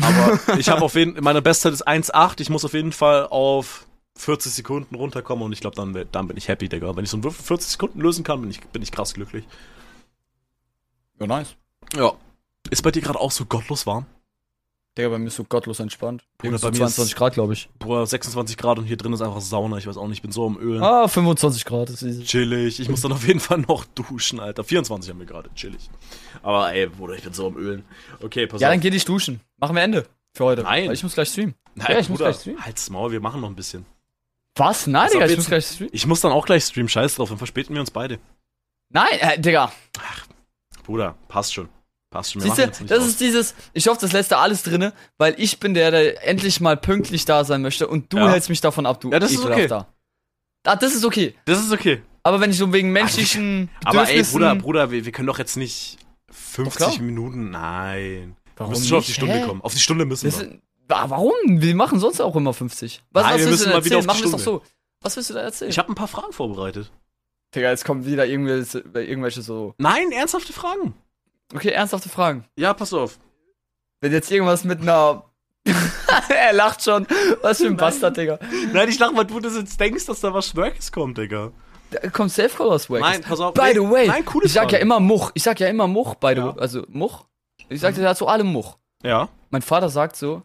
Aber 0.00 0.38
ich 0.58 0.68
habe 0.68 0.82
auf 0.82 0.94
jeden 0.94 1.20
meine 1.24 1.42
Bestzeit 1.42 1.72
ist 1.72 1.88
1,8. 1.88 2.40
Ich 2.42 2.48
muss 2.50 2.64
auf 2.64 2.74
jeden 2.74 2.92
Fall 2.92 3.26
auf 3.28 3.86
40 4.16 4.52
Sekunden 4.52 4.94
runterkommen 4.94 5.44
und 5.44 5.52
ich 5.52 5.60
glaube, 5.60 5.76
dann, 5.76 6.06
dann 6.12 6.28
bin 6.28 6.36
ich 6.36 6.48
happy, 6.48 6.68
Digga. 6.68 6.94
Wenn 6.96 7.04
ich 7.04 7.10
so 7.10 7.16
einen 7.16 7.24
Würfel 7.24 7.44
40 7.44 7.68
Sekunden 7.70 8.00
lösen 8.00 8.24
kann, 8.24 8.40
bin 8.40 8.50
ich, 8.50 8.60
bin 8.60 8.82
ich 8.82 8.92
krass 8.92 9.14
glücklich. 9.14 9.44
Ja, 11.18 11.26
nice. 11.26 11.54
Ja. 11.96 12.12
Ist 12.70 12.82
bei 12.82 12.90
dir 12.90 13.02
gerade 13.02 13.18
auch 13.18 13.30
so 13.30 13.44
gottlos 13.46 13.86
warm? 13.86 14.06
Digga, 14.98 15.08
bei 15.08 15.18
mir 15.18 15.28
ist 15.28 15.36
so 15.36 15.44
gottlos 15.44 15.78
entspannt. 15.80 16.24
Bruder, 16.38 16.58
bei 16.58 16.66
mir 16.68 16.72
ist- 16.72 16.96
22 16.96 17.14
Grad, 17.14 17.32
glaube 17.34 17.52
ich. 17.52 17.68
Boah, 17.78 18.04
26 18.06 18.56
Grad 18.56 18.78
und 18.78 18.84
hier 18.86 18.96
drin 18.96 19.12
ist 19.12 19.22
einfach 19.22 19.40
Sauna. 19.40 19.78
Ich 19.78 19.86
weiß 19.86 19.96
auch 19.96 20.08
nicht, 20.08 20.18
ich 20.18 20.22
bin 20.22 20.32
so 20.32 20.44
am 20.46 20.58
Ölen. 20.58 20.82
Ah, 20.82 21.06
25 21.06 21.64
Grad. 21.64 21.88
Das 21.90 22.02
ist 22.02 22.24
Chillig. 22.26 22.80
Ich 22.80 22.88
muss 22.88 23.00
dann 23.00 23.12
auf 23.12 23.26
jeden 23.26 23.40
Fall 23.40 23.58
noch 23.58 23.84
duschen, 23.84 24.40
Alter. 24.40 24.64
24 24.64 25.10
haben 25.10 25.18
wir 25.20 25.26
gerade. 25.26 25.48
Chillig. 25.54 25.88
Aber 26.42 26.72
ey, 26.74 26.88
Bruder, 26.88 27.14
ich 27.14 27.22
bin 27.22 27.32
so 27.32 27.46
am 27.46 27.56
Ölen. 27.56 27.84
Okay, 28.20 28.46
pass 28.48 28.60
ja, 28.60 28.68
auf. 28.68 28.72
dann 28.72 28.80
geh 28.80 28.90
dich 28.90 29.04
duschen. 29.04 29.40
Machen 29.58 29.76
wir 29.76 29.82
Ende 29.82 30.06
für 30.34 30.44
heute. 30.44 30.62
Nein. 30.64 30.88
Weil 30.88 30.94
ich 30.94 31.02
muss 31.04 31.14
gleich 31.14 31.28
streamen. 31.28 31.54
Nein, 31.76 31.86
ja, 31.88 31.98
ich 32.00 32.08
muss 32.08 32.18
Bruder, 32.18 32.30
gleich 32.30 32.40
streamen. 32.40 32.64
halt's 32.64 32.90
Maul, 32.90 33.12
wir 33.12 33.20
machen 33.20 33.40
noch 33.40 33.48
ein 33.48 33.54
bisschen. 33.56 33.86
Was? 34.56 34.86
Nein, 34.86 35.10
Digga, 35.12 35.26
ich 35.26 35.36
muss 35.36 35.46
gleich 35.46 35.66
streamen. 35.66 35.90
Ich 35.94 36.06
muss 36.06 36.20
dann 36.20 36.32
auch 36.32 36.44
gleich 36.46 36.64
streamen. 36.64 36.88
Scheiß 36.88 37.14
drauf, 37.14 37.28
dann 37.28 37.38
verspäten 37.38 37.74
wir 37.74 37.80
uns 37.80 37.90
beide. 37.90 38.18
Nein, 38.92 39.06
äh, 39.20 39.38
Digga. 39.40 39.72
Bruder, 40.84 41.16
passt 41.28 41.54
schon. 41.54 41.68
Passt 42.10 42.32
schon. 42.32 42.42
Wir 42.42 42.48
Siehst 42.50 42.58
machen 42.58 42.62
du, 42.62 42.70
jetzt 42.70 42.80
nicht 42.80 42.90
das 42.90 42.98
aus. 43.00 43.06
ist 43.06 43.20
dieses, 43.20 43.54
ich 43.72 43.86
hoffe, 43.86 44.00
das 44.00 44.12
lässt 44.12 44.32
da 44.32 44.40
alles 44.40 44.62
drinne, 44.64 44.92
weil 45.18 45.34
ich 45.38 45.60
bin 45.60 45.74
der, 45.74 45.92
der 45.92 46.26
endlich 46.26 46.60
mal 46.60 46.76
pünktlich 46.76 47.24
da 47.24 47.44
sein 47.44 47.62
möchte 47.62 47.86
und 47.86 48.12
du 48.12 48.16
Ja. 48.18 48.30
hältst 48.30 48.48
mich 48.48 48.60
davon 48.60 48.86
ab, 48.86 49.00
du 49.00 49.10
Ja, 49.12 49.20
das 49.20 49.30
ist 49.30 49.44
okay. 49.44 49.68
Ah, 50.66 50.76
das 50.76 50.94
ist 50.94 51.04
okay. 51.04 51.34
Das 51.44 51.60
ist 51.60 51.72
okay. 51.72 52.02
Aber 52.22 52.40
wenn 52.40 52.50
ich 52.50 52.58
so 52.58 52.70
wegen 52.72 52.90
menschlichen 52.92 53.70
Aber 53.84 54.00
ey, 54.08 54.18
Bedürfnissen- 54.18 54.32
Bruder, 54.32 54.54
Bruder, 54.56 54.90
wir, 54.90 55.04
wir 55.06 55.12
können 55.12 55.28
doch 55.28 55.38
jetzt 55.38 55.56
nicht 55.56 55.98
klar. 56.52 56.66
50 56.70 57.00
Minuten. 57.00 57.50
Nein. 57.50 58.36
Wir 58.44 58.52
Warum 58.56 58.72
müssen 58.72 58.88
schon 58.88 58.98
auf 58.98 59.04
die 59.04 59.10
nicht? 59.12 59.16
Stunde 59.16 59.34
Hä? 59.36 59.46
kommen. 59.46 59.62
Auf 59.62 59.72
die 59.72 59.78
Stunde 59.80 60.04
müssen 60.04 60.26
Das 60.26 60.40
wir. 60.40 60.48
ist, 60.50 60.58
Ah, 60.90 61.08
warum? 61.08 61.32
Wir 61.46 61.74
machen 61.74 61.98
sonst 61.98 62.20
auch 62.20 62.34
immer 62.36 62.52
50. 62.52 63.02
Was, 63.10 63.24
Nein, 63.24 63.34
was 63.34 63.46
willst 63.46 63.60
du 63.60 63.64
denn 63.66 63.74
erzählen? 63.74 64.06
Machen 64.06 64.18
wir 64.20 64.26
es 64.26 64.32
doch 64.32 64.38
so. 64.38 64.62
Was 65.02 65.16
willst 65.16 65.30
du 65.30 65.34
da 65.34 65.40
erzählen? 65.40 65.70
Ich 65.70 65.78
habe 65.78 65.90
ein 65.90 65.94
paar 65.94 66.08
Fragen 66.08 66.32
vorbereitet. 66.32 66.90
Digga, 67.54 67.70
jetzt 67.70 67.84
kommen 67.84 68.04
wieder 68.04 68.26
irgendwelche, 68.26 68.78
irgendwelche 68.94 69.42
so. 69.42 69.74
Nein, 69.78 70.12
ernsthafte 70.12 70.52
Fragen. 70.52 70.94
Okay, 71.54 71.70
ernsthafte 71.70 72.08
Fragen. 72.08 72.44
Ja, 72.56 72.74
pass 72.74 72.92
auf. 72.92 73.18
Wenn 74.00 74.12
jetzt 74.12 74.30
irgendwas 74.30 74.64
mit 74.64 74.80
einer. 74.82 75.24
er 76.28 76.52
lacht 76.52 76.82
schon. 76.82 77.06
Was 77.42 77.58
für 77.58 77.64
ein 77.64 77.70
Nein. 77.70 77.76
Bastard, 77.76 78.16
Digga. 78.16 78.38
Nein, 78.72 78.88
ich 78.88 78.98
lach 78.98 79.12
mal, 79.12 79.24
du 79.24 79.40
das 79.40 79.56
jetzt 79.56 79.78
denkst, 79.80 80.06
dass 80.06 80.20
da 80.20 80.32
was 80.32 80.48
Schwörkes 80.48 80.92
kommt, 80.92 81.18
Digga. 81.18 81.52
Da 81.90 82.08
kommt 82.08 82.30
Safe 82.30 82.48
Call 82.50 82.70
aus 82.70 82.88
Wack. 82.88 83.00
Nein, 83.00 83.20
pass 83.22 83.40
auf. 83.40 83.52
By 83.54 83.72
the 83.74 83.80
way, 83.80 84.06
Nein, 84.06 84.24
coole 84.24 84.46
ich 84.46 84.52
sag 84.52 84.64
ja 84.64 84.78
Frage. 84.78 84.82
immer 84.82 85.00
Much. 85.00 85.32
Ich 85.34 85.42
sag 85.42 85.58
ja 85.58 85.66
immer 85.68 85.88
Much, 85.88 86.14
by 86.16 86.28
the 86.28 86.34
Ja. 86.36 86.54
way. 86.54 86.60
Also 86.60 86.84
Much. 86.88 87.24
Ich 87.68 87.80
sag 87.80 87.94
dir 87.94 88.14
zu 88.14 88.26
allem 88.28 88.46
Much. 88.46 88.76
Ja. 89.02 89.28
Mein 89.50 89.62
Vater 89.62 89.88
sagt 89.88 90.16
so, 90.16 90.42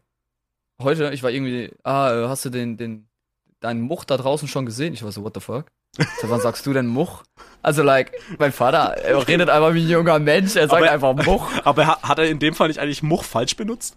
heute, 0.81 1.11
ich 1.13 1.23
war 1.23 1.31
irgendwie, 1.31 1.71
ah, 1.83 2.11
äh, 2.11 2.27
hast 2.27 2.45
du 2.45 2.49
den, 2.49 2.77
den, 2.77 3.07
deinen 3.59 3.81
Much 3.81 4.05
da 4.05 4.17
draußen 4.17 4.47
schon 4.47 4.65
gesehen? 4.65 4.93
Ich 4.93 5.03
war 5.03 5.11
so, 5.11 5.23
what 5.23 5.33
the 5.33 5.39
fuck? 5.39 5.65
So, 6.21 6.29
wann 6.29 6.41
sagst 6.41 6.65
du 6.65 6.73
denn 6.73 6.87
Much? 6.87 7.23
Also, 7.61 7.81
like, 7.81 8.11
mein 8.37 8.51
Vater 8.51 8.97
er 8.97 9.25
redet 9.27 9.49
einfach 9.49 9.73
wie 9.73 9.83
ein 9.85 9.89
junger 9.89 10.19
Mensch, 10.19 10.55
er 10.57 10.67
sagt 10.67 10.81
Aber- 10.83 10.91
einfach 10.91 11.13
Much. 11.25 11.47
Aber 11.63 11.81
er 11.83 11.87
hat- 11.87 12.03
hat 12.03 12.19
er 12.19 12.25
in 12.29 12.39
dem 12.39 12.53
Fall 12.53 12.67
nicht 12.67 12.79
eigentlich 12.79 13.01
Much 13.03 13.23
falsch 13.23 13.55
benutzt? 13.55 13.95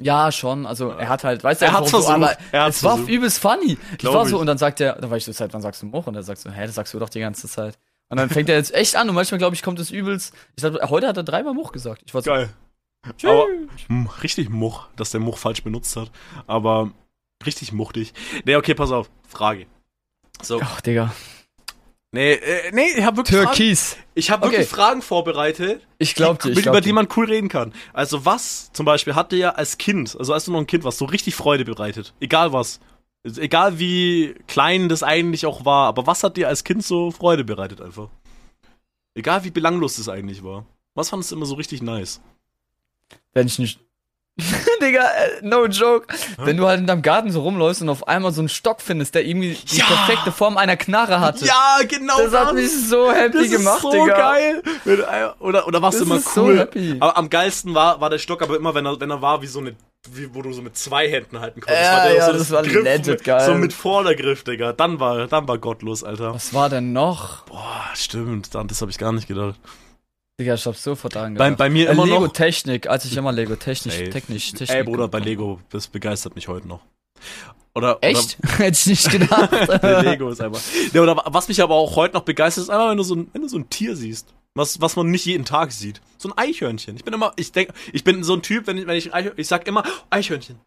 Ja, 0.00 0.30
schon, 0.30 0.64
also, 0.64 0.90
er 0.90 1.08
hat 1.08 1.24
halt, 1.24 1.42
weißt 1.42 1.60
du, 1.60 1.66
Er 1.66 1.70
einfach 1.72 1.86
so, 1.86 1.90
versucht, 1.98 2.14
aber 2.14 2.36
er 2.52 2.68
es 2.68 2.84
war 2.84 2.92
versucht. 2.92 3.10
übelst 3.10 3.40
funny. 3.40 3.76
Ich 3.92 3.98
Glaub 3.98 4.14
war 4.14 4.26
so, 4.26 4.36
ich. 4.36 4.40
und 4.40 4.46
dann 4.46 4.56
sagt 4.58 4.80
er, 4.80 4.92
da 4.92 5.10
war 5.10 5.16
ich 5.16 5.24
so, 5.24 5.32
seit 5.32 5.52
wann 5.52 5.60
sagst 5.60 5.82
du 5.82 5.86
Much? 5.86 6.06
Und 6.06 6.14
er 6.14 6.22
sagt 6.22 6.38
so, 6.40 6.50
hä, 6.52 6.66
das 6.66 6.76
sagst 6.76 6.94
du 6.94 7.00
doch 7.00 7.08
die 7.08 7.18
ganze 7.18 7.48
Zeit. 7.48 7.76
Und 8.08 8.16
dann 8.16 8.30
fängt 8.30 8.48
er 8.48 8.54
jetzt 8.56 8.72
echt 8.72 8.94
an 8.94 9.08
und 9.08 9.16
manchmal, 9.16 9.38
glaube 9.38 9.56
ich, 9.56 9.62
kommt 9.64 9.80
es 9.80 9.90
übelst. 9.90 10.32
Ich 10.54 10.62
sag, 10.62 10.72
heute 10.88 11.08
hat 11.08 11.16
er 11.16 11.24
dreimal 11.24 11.52
Much 11.52 11.72
gesagt. 11.72 12.02
Ich 12.06 12.14
war 12.14 12.22
so, 12.22 12.30
Geil. 12.30 12.48
Tschüss. 13.16 13.30
Aber 13.30 13.46
hm, 13.88 14.08
richtig 14.22 14.50
Much, 14.50 14.88
dass 14.96 15.10
der 15.10 15.20
Much 15.20 15.38
falsch 15.38 15.62
benutzt 15.62 15.96
hat. 15.96 16.10
Aber 16.46 16.90
richtig 17.46 17.72
muchtig. 17.72 18.12
Nee, 18.44 18.56
okay, 18.56 18.74
pass 18.74 18.90
auf. 18.90 19.10
Frage. 19.26 19.66
So. 20.42 20.60
Ach, 20.62 20.80
Digga. 20.80 21.12
Nee, 22.10 22.32
äh, 22.32 22.70
nee, 22.72 22.86
ich 22.96 23.04
habe 23.04 23.18
wirklich, 23.18 23.36
Fragen, 23.36 23.54
Türkis. 23.54 23.96
ich 24.14 24.30
hab 24.30 24.40
wirklich 24.40 24.60
Okay. 24.60 24.68
Fragen 24.68 25.02
vorbereitet, 25.02 25.86
Ich 25.98 26.14
glaub 26.14 26.38
dir, 26.40 26.52
die, 26.52 26.58
ich 26.58 26.62
glaub 26.62 26.74
über 26.74 26.80
die 26.80 26.92
man 26.94 27.06
cool 27.16 27.26
reden 27.26 27.50
kann. 27.50 27.74
Also 27.92 28.24
was 28.24 28.72
zum 28.72 28.86
Beispiel 28.86 29.14
hat 29.14 29.30
dir 29.30 29.38
ja 29.38 29.50
als 29.50 29.76
Kind, 29.76 30.16
also 30.18 30.32
als 30.32 30.46
du 30.46 30.52
noch 30.52 30.58
ein 30.58 30.66
Kind 30.66 30.84
warst, 30.84 30.98
so 30.98 31.04
richtig 31.04 31.34
Freude 31.34 31.66
bereitet? 31.66 32.14
Egal 32.20 32.52
was. 32.54 32.80
Also 33.24 33.42
Egal 33.42 33.78
wie 33.78 34.34
klein 34.46 34.88
das 34.88 35.02
eigentlich 35.02 35.44
auch 35.44 35.66
war, 35.66 35.86
aber 35.88 36.06
was 36.06 36.22
hat 36.22 36.38
dir 36.38 36.48
als 36.48 36.64
Kind 36.64 36.82
so 36.82 37.10
Freude 37.10 37.44
bereitet 37.44 37.82
einfach? 37.82 38.08
Egal 39.14 39.44
wie 39.44 39.50
belanglos 39.50 39.96
das 39.96 40.08
eigentlich 40.08 40.42
war. 40.42 40.64
Was 40.94 41.10
fandest 41.10 41.30
du 41.30 41.36
immer 41.36 41.46
so 41.46 41.56
richtig 41.56 41.82
nice? 41.82 42.22
Wenn 43.38 43.46
ich 43.46 43.58
nicht. 43.60 43.78
Digga, 44.82 45.02
äh, 45.02 45.42
no 45.42 45.66
joke. 45.66 46.06
Wenn 46.38 46.56
du 46.56 46.66
halt 46.66 46.80
in 46.80 46.86
deinem 46.88 47.02
Garten 47.02 47.30
so 47.30 47.40
rumläufst 47.42 47.82
und 47.82 47.88
auf 47.88 48.06
einmal 48.08 48.32
so 48.32 48.40
einen 48.40 48.48
Stock 48.48 48.80
findest, 48.80 49.14
der 49.14 49.24
irgendwie 49.24 49.54
die 49.54 49.76
Ja. 49.76 49.84
perfekte 49.84 50.32
Form 50.32 50.56
einer 50.56 50.76
Knarre 50.76 51.20
hatte. 51.20 51.44
Ja, 51.44 51.78
genau 51.88 52.18
das 52.20 52.32
hat 52.34 52.54
mich 52.54 52.68
so 52.88 53.12
happy 53.12 53.48
Das 53.48 53.50
gemacht, 53.58 53.76
ist 53.76 53.82
so 53.82 53.90
Digga. 53.92 54.16
geil. 54.16 54.62
Oder, 55.38 55.66
oder 55.68 55.82
warst 55.82 56.00
Das 56.00 56.06
du 56.08 56.12
immer 56.12 56.20
so 56.20 56.42
cool? 56.46 56.58
happy. 56.58 56.96
aber 56.98 57.16
am 57.16 57.30
geilsten 57.30 57.74
war, 57.74 58.00
war 58.00 58.10
der 58.10 58.18
Stock 58.18 58.42
aber 58.42 58.56
immer, 58.56 58.74
wenn 58.74 58.86
er, 58.86 58.98
wenn 59.00 59.10
er 59.10 59.22
war 59.22 59.40
wie 59.42 59.46
so 59.46 59.60
eine, 59.60 59.76
wie, 60.10 60.32
wo 60.34 60.42
du 60.42 60.52
so 60.52 60.62
mit 60.62 60.76
zwei 60.76 61.08
Händen 61.08 61.38
halten 61.40 61.60
konntest. 61.60 61.84
Ja, 61.84 62.04
der 62.06 62.16
ja, 62.16 62.26
so 62.26 62.32
das 62.32 62.50
war 62.50 62.62
Griff 62.64 62.82
legit 62.84 63.06
mit, 63.06 63.24
geil. 63.24 63.44
So 63.46 63.54
mit 63.54 63.72
Vordergriff, 63.72 64.42
Digga. 64.44 64.72
Dann 64.72 64.98
war, 65.00 65.28
dann 65.28 65.46
war 65.46 65.58
gottlos, 65.58 66.02
Alter. 66.02 66.34
Was 66.34 66.52
war 66.54 66.68
denn 66.68 66.92
noch? 66.92 67.42
Boah, 67.46 67.84
stimmt. 67.94 68.54
Dann, 68.54 68.66
das 68.68 68.80
habe 68.82 68.90
ich 68.90 68.98
gar 68.98 69.12
nicht 69.12 69.28
gedacht. 69.28 69.56
Digga, 70.40 70.54
ich 70.54 70.66
hab 70.66 70.76
so 70.76 70.94
verdammt 70.94 71.36
Bei, 71.36 71.50
bei 71.50 71.68
mir 71.68 71.90
immer 71.90 72.04
Lego 72.06 72.20
noch. 72.26 72.32
Technik, 72.32 72.86
als 72.86 73.04
ich 73.04 73.16
immer 73.16 73.32
Lego 73.32 73.56
Technik, 73.56 73.92
Safe. 73.94 74.10
technisch, 74.10 74.52
Technik. 74.52 74.70
Ey, 74.70 74.84
Bruder, 74.84 75.08
bei 75.08 75.18
Lego, 75.18 75.60
das 75.70 75.88
begeistert 75.88 76.36
mich 76.36 76.46
heute 76.46 76.68
noch. 76.68 76.80
Oder, 77.74 77.98
Echt? 78.02 78.38
Hätte 78.58 78.70
ich 78.78 78.86
nicht 78.86 79.10
gedacht. 79.10 79.52
Oder, 79.68 79.78
bei 79.80 80.02
Lego 80.02 80.30
ist 80.30 80.40
einfach. 80.40 80.60
Ja, 80.92 81.02
oder 81.02 81.20
was 81.26 81.48
mich 81.48 81.60
aber 81.62 81.74
auch 81.74 81.96
heute 81.96 82.14
noch 82.14 82.22
begeistert, 82.22 82.64
ist 82.64 82.70
einfach, 82.70 82.90
wenn 82.90 82.96
du 82.96 83.02
so 83.02 83.14
ein, 83.16 83.28
wenn 83.32 83.42
du 83.42 83.48
so 83.48 83.58
ein 83.58 83.68
Tier 83.68 83.96
siehst. 83.96 84.32
Was, 84.54 84.80
was 84.80 84.96
man 84.96 85.10
nicht 85.10 85.24
jeden 85.26 85.44
Tag 85.44 85.70
sieht. 85.72 86.00
So 86.18 86.28
ein 86.28 86.38
Eichhörnchen. 86.38 86.96
Ich 86.96 87.04
bin 87.04 87.14
immer, 87.14 87.32
ich 87.36 87.52
denke, 87.52 87.72
ich 87.92 88.02
bin 88.02 88.22
so 88.24 88.34
ein 88.34 88.42
Typ, 88.42 88.66
wenn 88.66 88.78
ich, 88.78 88.86
wenn 88.86 88.96
ich, 88.96 89.14
Eichhör- 89.14 89.34
ich 89.36 89.46
sag 89.46 89.66
immer, 89.68 89.84
Eichhörnchen. 90.10 90.58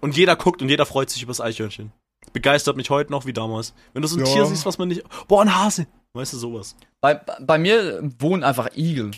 Und 0.00 0.16
jeder 0.16 0.36
guckt 0.36 0.62
und 0.62 0.68
jeder 0.68 0.86
freut 0.86 1.10
sich 1.10 1.22
über 1.22 1.30
das 1.30 1.40
Eichhörnchen. 1.40 1.92
Begeistert 2.32 2.76
mich 2.76 2.88
heute 2.90 3.10
noch 3.10 3.26
wie 3.26 3.32
damals. 3.34 3.74
Wenn 3.92 4.02
du 4.02 4.08
so 4.08 4.16
ein 4.18 4.24
Ja. 4.24 4.32
Tier 4.32 4.46
siehst, 4.46 4.64
was 4.64 4.78
man 4.78 4.88
nicht, 4.88 5.02
boah, 5.28 5.42
ein 5.42 5.54
Hase. 5.54 5.86
Weißt 6.14 6.32
du, 6.32 6.36
sowas. 6.38 6.76
bei, 7.00 7.14
bei 7.14 7.58
mir 7.58 8.00
wohnen 8.18 8.44
einfach 8.44 8.70
Igel. 8.76 9.10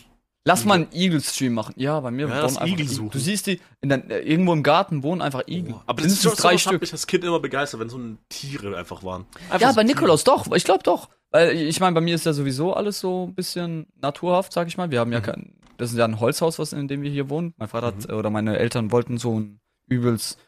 Lass 0.44 0.64
mal 0.64 0.74
einen 0.74 0.88
Igel-Stream 0.92 1.52
machen. 1.54 1.74
Ja, 1.76 1.98
bei 2.00 2.10
mir 2.12 2.28
Ja, 2.28 2.36
wohnen 2.36 2.56
einfach 2.56 2.66
Igel 2.66 2.88
suchen. 2.88 3.10
Du 3.10 3.18
siehst 3.18 3.48
die, 3.48 3.60
der, 3.84 4.24
irgendwo 4.26 4.52
im 4.52 4.62
Garten 4.62 5.02
wohnen 5.02 5.20
einfach 5.20 5.42
Igel. 5.48 5.74
Aber 5.86 6.02
das 6.02 6.12
ist 6.12 6.22
schon, 6.22 6.34
drei 6.34 6.52
hat 6.54 6.60
Stück. 6.60 6.80
mich 6.80 6.92
als 6.92 7.06
Kind 7.06 7.24
immer 7.24 7.40
begeistert, 7.40 7.80
wenn 7.80 7.88
so 7.90 7.98
ein 7.98 8.18
Tiere 8.28 8.76
einfach 8.78 9.02
waren. 9.02 9.26
Einfach 9.50 9.60
Ja, 9.60 9.70
so 9.70 9.76
bei 9.76 9.82
Tiere. 9.82 9.94
Nikolaus 9.96 10.24
doch. 10.24 10.50
Ich 10.54 10.64
glaube 10.64 10.84
doch. 10.84 11.10
Weil 11.32 11.50
ich 11.56 11.80
meine, 11.80 11.94
bei 11.94 12.00
mir 12.00 12.14
ist 12.14 12.24
ja 12.24 12.32
sowieso 12.32 12.72
alles 12.74 13.00
so 13.00 13.26
ein 13.26 13.34
bisschen 13.34 13.86
naturhaft, 14.00 14.52
sag 14.52 14.68
ich 14.68 14.76
mal. 14.78 14.90
Wir 14.90 15.00
haben 15.00 15.08
Mhm. 15.08 15.14
ja 15.14 15.20
kein, 15.20 15.56
das 15.78 15.90
ist 15.90 15.98
ja 15.98 16.04
ein 16.04 16.20
Holzhaus, 16.20 16.58
was 16.60 16.72
in 16.72 16.86
dem 16.88 17.02
wir 17.02 17.10
hier 17.10 17.28
wohnen. 17.28 17.52
Mein 17.56 17.68
Vater 17.68 17.90
Mhm. 17.92 18.02
hat, 18.04 18.12
oder 18.12 18.30
meine 18.30 18.56
Eltern 18.58 18.92
wollten 18.92 19.18
so 19.18 19.40
ein 19.40 19.60
übelst 19.88 20.38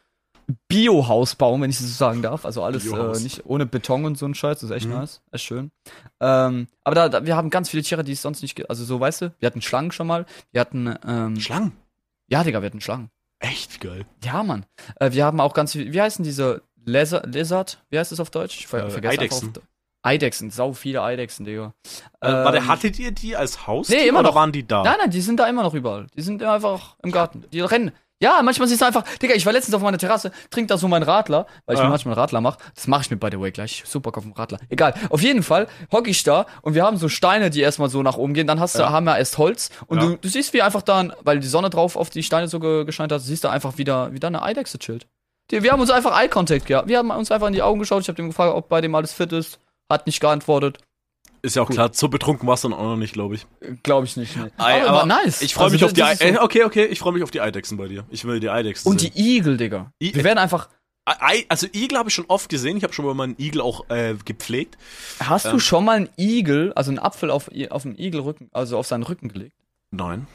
Biohaus 0.67 1.35
bauen, 1.35 1.61
wenn 1.61 1.69
ich 1.69 1.77
das 1.77 1.87
so 1.87 1.93
sagen 1.93 2.21
darf. 2.21 2.45
Also 2.45 2.63
alles 2.63 2.85
äh, 2.85 3.21
nicht 3.23 3.45
ohne 3.45 3.65
Beton 3.65 4.05
und 4.05 4.17
so 4.17 4.25
ein 4.25 4.33
Scheiß. 4.35 4.59
Das 4.59 4.69
ist 4.69 4.75
echt 4.75 4.87
Mhm. 4.87 4.93
nice, 4.93 5.21
echt 5.31 5.45
schön. 5.45 5.71
Ähm, 6.19 6.67
aber 6.83 6.95
da, 6.95 7.09
da, 7.09 7.25
wir 7.25 7.35
haben 7.35 7.49
ganz 7.49 7.69
viele 7.69 7.83
Tiere, 7.83 8.03
die 8.03 8.13
es 8.13 8.21
sonst 8.21 8.41
nicht 8.41 8.55
gibt. 8.55 8.69
Also 8.69 8.83
so, 8.83 8.99
weißt 8.99 9.21
du, 9.21 9.33
wir 9.39 9.47
hatten 9.47 9.61
Schlangen 9.61 9.91
schon 9.91 10.07
mal. 10.07 10.25
Wir 10.51 10.61
hatten, 10.61 10.93
ähm, 11.07 11.39
Schlangen. 11.39 11.73
ja, 12.29 12.43
Digga, 12.43 12.61
wir 12.61 12.67
hatten 12.67 12.81
Schlangen. 12.81 13.09
Echt 13.39 13.79
geil. 13.79 14.05
Ja, 14.23 14.43
Mann. 14.43 14.65
Äh, 14.99 15.11
wir 15.13 15.25
haben 15.25 15.39
auch 15.39 15.53
ganz 15.53 15.71
viel, 15.73 15.93
wie 15.93 16.01
heißen 16.01 16.23
diese 16.23 16.61
Lizard, 16.85 17.33
Lizard? 17.33 17.83
Wie 17.89 17.99
heißt 17.99 18.11
das 18.11 18.19
auf 18.19 18.29
Deutsch? 18.31 18.57
Ich 18.59 18.67
ver 18.67 18.85
Äh, 18.85 18.89
vergesse 18.89 19.13
Eidechsen. 19.13 19.49
auf- 19.55 19.63
Eidechsen, 20.01 20.49
sau 20.49 20.71
viele 20.73 21.03
Eidechsen, 21.03 21.45
Digga. 21.45 21.73
Äh, 22.21 22.31
warte, 22.31 22.57
Ähm, 22.59 22.67
hattet 22.69 22.97
ihr 22.99 23.11
die 23.11 23.35
als 23.35 23.67
Haus? 23.67 23.89
nee, 23.89 24.07
immer 24.07 24.21
noch. 24.23 24.33
waren 24.33 24.51
die 24.53 24.65
da? 24.65 24.81
Nein, 24.83 24.95
nein, 24.99 25.11
die 25.11 25.19
sind 25.21 25.39
da 25.41 25.47
immer 25.47 25.61
noch 25.61 25.73
überall. 25.73 26.07
Die 26.15 26.21
sind 26.21 26.41
einfach 26.41 26.95
im 27.03 27.11
Garten. 27.11 27.43
Die 27.51 27.59
rennen. 27.59 27.91
Ja, 28.21 28.41
manchmal 28.43 28.67
siehst 28.67 28.81
du 28.81 28.85
einfach, 28.85 29.03
Digga, 29.21 29.33
ich 29.33 29.45
war 29.45 29.53
letztens 29.53 29.73
auf 29.75 29.81
meiner 29.81 29.97
Terrasse, 29.97 30.31
trink 30.49 30.67
da 30.67 30.77
so 30.77 30.89
meinen 30.89 31.03
Radler, 31.03 31.47
weil 31.65 31.75
ich 31.75 31.79
Ja. 31.79 31.85
mir 31.85 31.91
manchmal 31.91 32.13
einen 32.15 32.19
Radler 32.19 32.41
mache. 32.41 32.59
Das 32.75 32.85
mache 32.87 33.03
ich 33.03 33.11
mir, 33.11 33.15
by 33.17 33.29
the 33.31 33.39
way, 33.39 33.51
gleich. 33.51 33.83
Super 33.85 34.11
auf 34.17 34.23
den 34.23 34.33
Radler. 34.33 34.59
Egal. 34.67 34.93
Auf 35.09 35.21
jeden 35.21 35.41
Fall 35.41 35.67
hocke 35.91 36.09
ich 36.09 36.23
da 36.23 36.45
und 36.61 36.73
wir 36.73 36.83
haben 36.83 36.97
so 36.97 37.07
Steine, 37.07 37.49
die 37.49 37.61
erstmal 37.61 37.89
so 37.89 38.03
nach 38.03 38.17
oben 38.17 38.33
gehen. 38.33 38.45
Dann 38.45 38.59
hast 38.59 38.75
du, 38.75 38.79
Ja. 38.79 38.89
haben 38.89 39.05
wir 39.05 39.17
erst 39.17 39.37
Holz 39.37 39.69
und 39.87 40.01
Ja. 40.01 40.07
du, 40.07 40.17
du 40.17 40.27
siehst, 40.27 40.51
wie 40.53 40.61
einfach 40.61 40.81
dann, 40.81 41.13
weil 41.23 41.39
die 41.39 41.47
Sonne 41.47 41.69
drauf 41.69 41.95
auf 41.95 42.09
die 42.09 42.23
Steine 42.23 42.49
so 42.49 42.59
ge 42.59 42.83
gescheint 42.83 43.11
hat, 43.13 43.21
siehst 43.21 43.45
du 43.45 43.47
einfach 43.47 43.77
wieder, 43.77 44.11
wie 44.11 44.19
da 44.19 44.27
eine 44.27 44.41
Eidechse 44.43 44.79
chillt. 44.79 45.07
Die, 45.51 45.63
wir 45.63 45.71
haben 45.71 45.79
uns 45.81 45.89
einfach 45.89 46.19
Eye 46.21 46.27
Contact 46.27 46.65
gehabt. 46.65 46.89
Wir 46.89 46.97
haben 46.97 47.11
uns 47.11 47.31
einfach 47.31 47.47
in 47.47 47.53
die 47.53 47.61
Augen 47.61 47.79
geschaut. 47.79 48.01
Ich 48.01 48.07
habe 48.09 48.17
dem 48.17 48.27
gefragt, 48.27 48.53
ob 48.53 48.67
bei 48.67 48.81
dem 48.81 48.93
alles 48.95 49.13
fit 49.13 49.31
ist. 49.31 49.59
Hat 49.89 50.05
nicht 50.05 50.19
geantwortet. 50.19 50.77
Ist 51.41 51.55
ja 51.55 51.61
auch 51.61 51.69
Cool. 51.69 51.75
klar, 51.75 51.89
so 51.93 52.07
betrunken 52.09 52.47
warst 52.47 52.63
du 52.63 52.69
dann 52.69 52.77
auch 52.77 52.83
noch 52.83 52.95
nicht, 52.97 53.13
glaube 53.13 53.35
ich. 53.35 53.45
Glaube 53.83 54.05
ich 54.05 54.17
nicht. 54.17 54.35
Nee. 54.35 54.49
Ei, 54.57 54.81
aber, 54.85 54.97
war 54.99 55.05
nice. 55.05 55.41
Ich 55.41 55.53
freue 55.53 55.65
Also 55.65 55.75
mich 55.75 55.83
auf 55.85 55.93
die 55.93 56.01
das 56.01 56.13
ist 56.13 56.21
Ei 56.21 56.33
so- 56.33 56.41
Okay, 56.41 56.63
okay, 56.63 56.85
ich 56.85 56.99
freue 56.99 57.13
mich 57.13 57.23
auf 57.23 57.31
die 57.31 57.41
Eidechsen 57.41 57.77
bei 57.77 57.87
dir. 57.87 58.05
Ich 58.09 58.25
will 58.25 58.39
die 58.39 58.49
Eidechsen 58.49 58.89
Und 58.91 58.99
sehen. 59.01 59.11
die 59.15 59.37
Igel, 59.37 59.57
Digga. 59.57 59.91
I- 60.01 60.13
wir 60.15 60.23
werden 60.23 60.37
einfach. 60.39 60.69
Ei, 61.05 61.45
also 61.49 61.65
Igel 61.73 61.97
habe 61.97 62.09
ich 62.09 62.15
schon 62.15 62.25
oft 62.27 62.49
gesehen. 62.49 62.77
Ich 62.77 62.83
habe 62.83 62.93
schon 62.93 63.05
mal 63.17 63.23
einen 63.23 63.35
Igel 63.39 63.61
auch 63.61 63.89
äh, 63.89 64.13
gepflegt. 64.25 64.77
Hast 65.19 65.45
Ähm. 65.45 65.53
du 65.53 65.59
schon 65.59 65.83
mal 65.85 65.95
einen 65.97 66.09
Igel, 66.17 66.71
also 66.73 66.91
einen 66.91 66.99
Apfel 66.99 67.31
auf, 67.31 67.49
i- 67.51 67.69
auf 67.71 67.81
dem 67.81 67.95
Igelrücken, 67.97 68.49
also 68.51 68.77
auf 68.77 68.85
seinen 68.85 69.03
Rücken 69.03 69.29
gelegt? 69.29 69.55
Nein. 69.91 70.27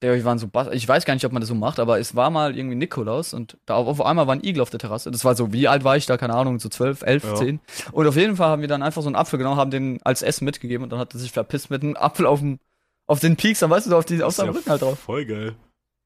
Wir 0.00 0.22
waren 0.24 0.38
so, 0.38 0.48
bas- 0.48 0.68
ich 0.72 0.86
weiß 0.86 1.06
gar 1.06 1.14
nicht, 1.14 1.24
ob 1.24 1.32
man 1.32 1.40
das 1.40 1.48
so 1.48 1.54
macht, 1.54 1.78
aber 1.80 1.98
es 1.98 2.14
war 2.14 2.28
mal 2.28 2.56
irgendwie 2.56 2.74
Nikolaus 2.76 3.32
und 3.32 3.56
da 3.64 3.74
auf, 3.76 3.86
auf 3.88 4.04
einmal 4.04 4.26
war 4.26 4.34
ein 4.34 4.44
Igel 4.44 4.60
auf 4.60 4.68
der 4.68 4.78
Terrasse. 4.80 5.10
Das 5.10 5.24
war 5.24 5.34
so, 5.34 5.52
wie 5.52 5.66
alt 5.66 5.82
war 5.84 5.96
ich 5.96 6.04
da? 6.04 6.18
Keine 6.18 6.34
Ahnung, 6.34 6.58
so 6.58 6.68
12, 6.68 7.02
11, 7.02 7.24
Ja. 7.24 7.34
10. 7.36 7.60
Und 7.92 8.06
auf 8.06 8.16
jeden 8.16 8.36
Fall 8.36 8.48
haben 8.48 8.60
wir 8.60 8.68
dann 8.68 8.82
einfach 8.82 9.00
so 9.02 9.08
einen 9.08 9.16
Apfel 9.16 9.38
genommen, 9.38 9.56
haben 9.56 9.70
den 9.70 10.00
als 10.02 10.20
Essen 10.22 10.44
mitgegeben 10.44 10.84
und 10.84 10.90
dann 10.90 10.98
hat 10.98 11.14
er 11.14 11.20
sich 11.20 11.32
verpisst 11.32 11.70
mit 11.70 11.82
einem 11.82 11.96
Apfel 11.96 12.26
auf 12.26 12.40
dem, 12.40 12.58
auf 13.06 13.20
den 13.20 13.36
Peaks, 13.36 13.60
dann 13.60 13.70
weißt 13.70 13.86
du, 13.90 13.96
auf, 13.96 14.04
die, 14.04 14.22
auf 14.22 14.34
seinem 14.34 14.48
ja 14.48 14.52
Rücken 14.58 14.70
halt 14.70 14.82
drauf. 14.82 14.98
Voll 14.98 15.24
geil. 15.24 15.54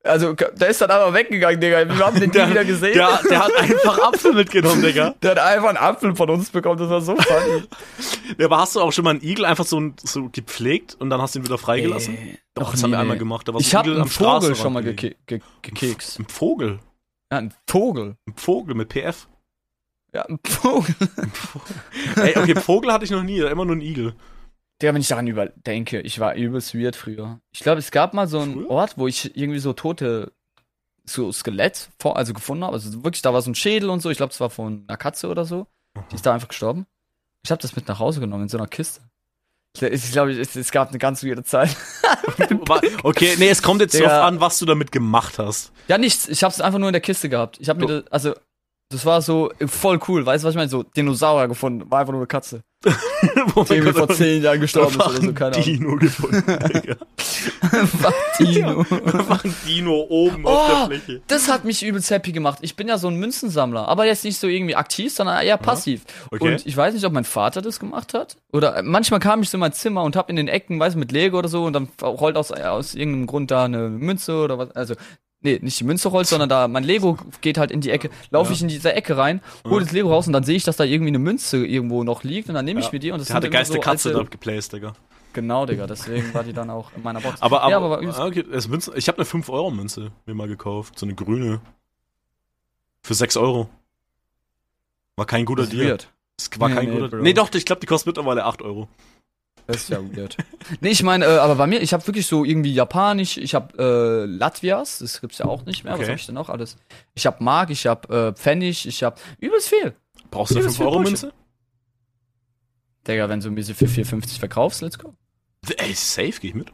Also, 0.05 0.33
der 0.33 0.69
ist 0.69 0.81
dann 0.81 0.91
einfach 0.91 1.13
weggegangen, 1.13 1.61
Digga. 1.61 1.87
Wir 1.89 1.99
haben 2.07 2.19
den 2.21 2.31
nie 2.31 2.33
Der- 2.37 2.49
wieder 2.51 2.65
gesehen. 2.65 2.95
Der, 2.95 3.21
der 3.29 3.45
hat 3.45 3.55
einfach 3.57 3.99
Apfel 3.99 4.33
mitgenommen, 4.33 4.81
Digga. 4.81 5.15
Der 5.23 5.33
hat 5.33 5.39
einfach 5.39 5.69
einen 5.71 5.77
Apfel 5.77 6.15
von 6.15 6.31
uns 6.31 6.51
bekommen, 6.51 6.79
das 6.79 6.89
war 6.89 7.01
so 7.01 7.17
funny. 7.17 7.65
Ja, 8.39 8.47
aber 8.47 8.59
hast 8.59 8.77
du 8.77 8.81
auch 8.81 8.93
schon 8.93 9.05
mal 9.05 9.11
einen 9.11 9.23
Igel 9.23 9.45
einfach 9.45 9.65
so, 9.67 9.91
so 10.03 10.29
gepflegt 10.31 10.97
und 11.01 11.11
dann 11.11 11.21
hast 11.21 11.35
du 11.35 11.41
ihn 11.41 11.45
wieder 11.45 11.59
freigelassen? 11.59 12.15
Äh, 12.17 12.39
Doch, 12.55 12.71
das 12.71 12.83
haben 12.83 12.93
wir 12.93 12.99
einmal 13.01 13.19
gemacht. 13.19 13.49
Da 13.49 13.53
war 13.55 13.61
so 13.61 13.67
Ich 13.67 13.75
habe 13.75 13.89
Igel 13.89 13.97
einen 14.01 14.03
am 14.05 14.09
Vogel 14.09 14.55
schon 14.55 14.73
mal 14.73 14.83
gelegen. 14.83 14.97
geke 14.97 15.17
ge 15.27 15.41
gekekst. 15.63 16.21
Ein 16.21 16.27
Vogel. 16.29 16.79
Ja, 17.33 17.39
ein 17.39 17.53
Vogel. 17.69 18.17
Ein 18.27 18.35
Vogel 18.37 18.75
mit 18.77 18.89
PF. 18.91 19.27
Ja, 20.15 20.23
ein 20.27 20.39
Vogel. 20.47 20.95
Ey, 22.17 22.35
okay, 22.39 22.55
Vogel 22.55 22.93
hatte 22.93 23.05
ich 23.05 23.11
noch 23.11 23.23
nie, 23.25 23.41
immer 23.41 23.65
nur 23.65 23.77
ein 23.77 23.81
Igel. 23.83 24.15
Digga, 24.81 24.95
wenn 24.95 25.01
ich 25.01 25.09
daran 25.09 25.27
überdenke, 25.27 26.01
ich 26.01 26.21
war 26.21 26.35
übelst 26.35 26.75
weird 26.75 26.95
früher. 26.95 27.41
Ich 27.53 27.61
glaube, 27.61 27.81
es 27.81 27.91
gab 27.91 28.15
mal 28.15 28.29
so 28.29 28.41
einen 28.41 28.55
Früher? 28.55 28.71
Ort, 28.71 28.97
wo 28.97 29.09
ich 29.09 29.37
irgendwie 29.37 29.59
so 29.59 29.73
tote, 29.73 30.33
so 31.05 31.33
Skelett 31.33 31.89
vor, 31.99 32.17
also 32.17 32.33
gefunden 32.33 32.65
habe. 32.65 32.75
Also 32.75 33.03
wirklich, 33.03 33.23
da 33.23 33.33
war 33.35 33.43
so 33.43 33.51
ein 33.51 33.57
Schädel 33.57 33.91
und 33.91 34.01
so. 34.01 34.11
Ich 34.11 34.19
glaube, 34.19 34.33
es 34.33 34.41
war 34.41 34.51
von 34.51 34.85
einer 34.87 34.97
Katze 34.97 35.29
oder 35.29 35.45
so. 35.45 35.67
Die 36.11 36.15
ist 36.15 36.25
da 36.27 36.33
einfach 36.33 36.49
gestorben. 36.49 36.87
Ich 37.45 37.51
habe 37.51 37.61
das 37.61 37.75
mit 37.75 37.89
nach 37.89 37.99
Hause 37.99 38.21
genommen 38.21 38.45
in 38.45 38.49
so 38.49 38.59
einer 38.59 38.69
Kiste. 38.69 39.01
Ich, 39.81 40.13
glaube, 40.13 40.33
es, 40.33 40.57
es 40.57 40.71
gab 40.71 40.89
eine 40.89 40.99
ganz 40.99 41.25
weirde 41.25 41.45
Zeit. 41.45 41.77
Okay, 43.03 43.35
nee, 43.39 43.49
es 43.49 43.63
kommt 43.63 43.81
jetzt 43.81 43.95
Digga. 43.95 44.09
drauf 44.09 44.25
an, 44.25 44.41
was 44.41 44.59
du 44.59 44.67
damit 44.67 44.93
gemacht 44.93 45.39
hast. 45.39 45.73
Ja, 45.89 45.99
nichts. 45.99 46.29
Ich 46.29 46.45
habe 46.45 46.53
es 46.53 46.61
einfach 46.61 46.79
nur 46.79 46.89
in 46.89 46.93
der 46.93 47.01
Kiste 47.01 47.29
gehabt. 47.29 47.59
Ich 47.61 47.69
habe 47.69 47.81
mir, 47.81 48.03
das, 48.03 48.13
also, 48.13 48.35
das 48.91 49.05
war 49.05 49.21
so 49.23 49.51
voll 49.67 49.99
cool. 50.09 50.25
Weißt 50.25 50.43
du, 50.45 50.47
was 50.49 50.53
ich 50.55 50.57
meine? 50.59 50.71
So 50.71 50.83
Dinosaurier 50.83 51.49
gefunden. 51.49 51.91
War 51.91 52.01
einfach 52.01 52.13
nur 52.13 52.21
eine 52.23 52.27
Katze. 52.27 52.63
Wo 53.55 53.65
Die 53.65 53.75
irgendwie 53.75 53.93
vor 53.93 54.09
zehn 54.09 54.41
Jahren 54.43 54.61
gestorben 54.61 54.91
ist 54.99 55.01
oder 55.07 55.17
so. 55.17 55.23
ein 55.29 55.35
Keine 55.35 55.57
Ahnung. 55.57 55.65
Dino 55.65 55.97
gefunden, 55.97 56.45
Digga. 56.73 56.97
Einfach 57.73 58.13
Dino. 58.39 58.85
Ein 58.91 59.55
Dino 59.67 60.07
oben 60.09 60.47
auf 60.47 60.69
Oh, 60.71 60.89
der 60.89 60.99
Fläche. 60.99 61.23
das 61.27 61.49
hat 61.49 61.65
mich 61.65 61.85
übelst 61.85 62.11
happy 62.11 62.31
gemacht. 62.33 62.59
Ich 62.63 62.77
bin 62.77 62.87
ja 62.89 62.97
so 62.99 63.09
ein 63.09 63.17
Münzensammler, 63.17 63.89
aber 63.89 64.07
jetzt 64.07 64.25
nicht 64.25 64.39
so 64.39 64.47
irgendwie 64.47 64.77
aktiv, 64.77 65.13
sondern 65.13 65.43
eher 65.43 65.57
passiv. 65.59 66.03
Okay. 66.31 66.53
Und 66.55 66.67
ich 66.67 66.77
weiß 66.77 66.95
nicht, 66.95 67.05
ob 67.05 67.13
mein 67.13 67.25
Vater 67.25 67.63
das 67.63 67.81
gemacht 67.81 68.15
hat. 68.15 68.37
Oder 68.53 68.77
äh, 68.77 68.83
manchmal 68.83 69.19
kam 69.21 69.43
ich 69.43 69.51
so 69.51 69.57
in 69.57 69.61
mein 69.61 69.73
Zimmer 69.73 70.05
und 70.05 70.15
hab 70.17 70.31
in 70.31 70.37
den 70.37 70.49
Ecken, 70.49 70.79
weiß 70.79 70.95
mit 70.95 71.11
Lego 71.13 71.39
oder 71.39 71.49
so, 71.49 71.65
und 71.65 71.73
dann 71.73 71.89
rollt 72.01 72.37
aus, 72.37 72.51
äh, 72.53 72.63
aus 72.63 72.95
irgendeinem 72.95 73.27
Grund 73.27 73.51
da 73.51 73.65
eine 73.65 73.89
Münze 73.89 74.37
oder 74.37 74.57
was. 74.59 74.71
Also, 74.73 74.95
nee, 75.41 75.59
nicht 75.63 75.79
die 75.81 75.85
Münze 75.85 76.09
rollt, 76.09 76.27
sondern 76.27 76.49
da 76.49 76.69
mein 76.69 76.85
Lego 76.85 77.19
geht 77.41 77.59
halt 77.59 77.71
in 77.71 77.81
die 77.81 77.91
Ecke. 77.91 78.11
Laufe 78.31 78.51
Ja. 78.51 78.55
ich 78.57 78.63
in 78.63 78.69
diese 78.69 78.93
Ecke 78.93 79.17
rein, 79.17 79.41
hole 79.65 79.85
das 79.85 79.93
Lego 79.93 80.11
raus 80.11 80.27
und 80.27 80.33
dann 80.33 80.45
sehe 80.45 80.57
ich, 80.57 80.65
dass 80.65 80.77
da 80.77 80.85
irgendwie 80.85 81.11
eine 81.11 81.19
Münze 81.19 81.65
irgendwo 81.65 82.05
noch 82.05 82.23
liegt 82.25 82.49
und 82.49 82.55
dann 82.55 82.65
nehme 82.65 82.81
ich 82.81 82.93
mir 82.93 82.99
die 82.99 83.11
und 83.11 83.19
das 83.19 83.29
Der 83.29 83.37
hat 83.37 83.43
die 83.43 83.47
sind 83.47 83.53
immer 83.55 83.59
geilste 83.59 83.75
so 83.75 83.81
Katze 83.81 84.13
da 84.13 84.23
geplaced, 84.23 84.73
Digga. 84.73 84.95
Genau, 85.35 85.67
Digga, 85.67 85.87
deswegen 85.87 86.33
war 86.35 86.43
die 86.43 86.53
dann 86.53 86.71
auch 86.71 86.91
in 86.97 87.03
meiner 87.03 87.21
Box. 87.21 87.41
Aber, 87.43 87.63
aber, 87.63 87.71
ja, 87.71 87.77
aber 87.79 88.27
okay, 88.27 88.45
Münze, 88.69 88.93
ich 88.97 89.09
habe 89.09 89.19
eine 89.19 89.27
5-Euro-Münze 89.27 90.11
mir 90.27 90.35
mal 90.35 90.49
gekauft. 90.49 90.99
So 90.99 91.07
eine 91.07 91.15
grüne. 91.15 91.61
Für 93.03 93.15
6 93.15 93.37
Euro. 93.37 93.69
War 95.17 95.27
kein 95.27 95.45
guter 95.45 95.63
das 95.63 95.73
ist 95.73 95.79
Deal. 95.79 95.99
Das 96.37 96.51
war 96.61 96.69
Nee, 96.69 96.75
kein 96.75 96.85
nee, 96.87 96.95
guter 96.95 97.09
Bro. 97.09 97.23
Nee, 97.23 97.33
doch, 97.35 97.53
ich 97.53 97.65
glaube, 97.65 97.81
die 97.81 97.87
kostet 97.87 98.07
mittlerweile 98.07 98.45
8 98.45 98.63
Euro. 98.63 98.89
Das 99.69 99.77
ist 99.83 99.91
ja 99.91 100.01
weird. 100.17 100.37
nee, 100.81 100.89
ich 100.89 101.03
meine, 101.03 101.27
äh, 101.27 101.29
aber 101.39 101.55
bei 101.57 101.67
mir, 101.67 101.81
ich 101.83 101.93
habe 101.93 102.05
wirklich 102.07 102.27
so 102.27 102.45
irgendwie 102.45 102.73
Japanisch, 102.73 103.37
ich 103.37 103.55
habe 103.55 103.77
äh, 103.79 104.25
Latvias, 104.27 104.99
das 105.01 105.21
gibt's 105.21 105.39
ja 105.39 105.45
auch 105.47 105.65
nicht 105.67 105.85
mehr. 105.85 105.93
Was 105.93 106.01
Okay. 106.01 106.09
habe 106.09 106.19
ich 106.19 106.27
denn 106.27 106.35
noch 106.35 106.49
alles? 106.49 106.77
Ich 107.15 107.27
habe 107.27 107.45
Mark, 107.45 107.69
ich 107.71 107.87
habe 107.87 108.29
äh, 108.29 108.33
Pfennig, 108.33 108.87
ich 108.87 109.03
habe 109.03 109.17
übelst 109.39 109.69
viel. 109.69 109.95
Brauchst 110.31 110.53
du 110.53 110.57
eine 110.57 110.63
Übelst 110.63 110.79
viel 110.79 110.87
5-Euro-Münze? 110.87 111.33
Digga, 113.07 113.29
wenn 113.29 113.41
du 113.41 113.51
mir 113.51 113.63
sie 113.63 113.75
für 113.75 113.87
4,50 113.87 114.39
verkaufst, 114.39 114.81
let's 114.83 114.99
go. 114.99 115.15
Ey, 115.77 115.93
safe, 115.95 116.33
geh 116.41 116.49
ich 116.49 116.55
mit. 116.55 116.73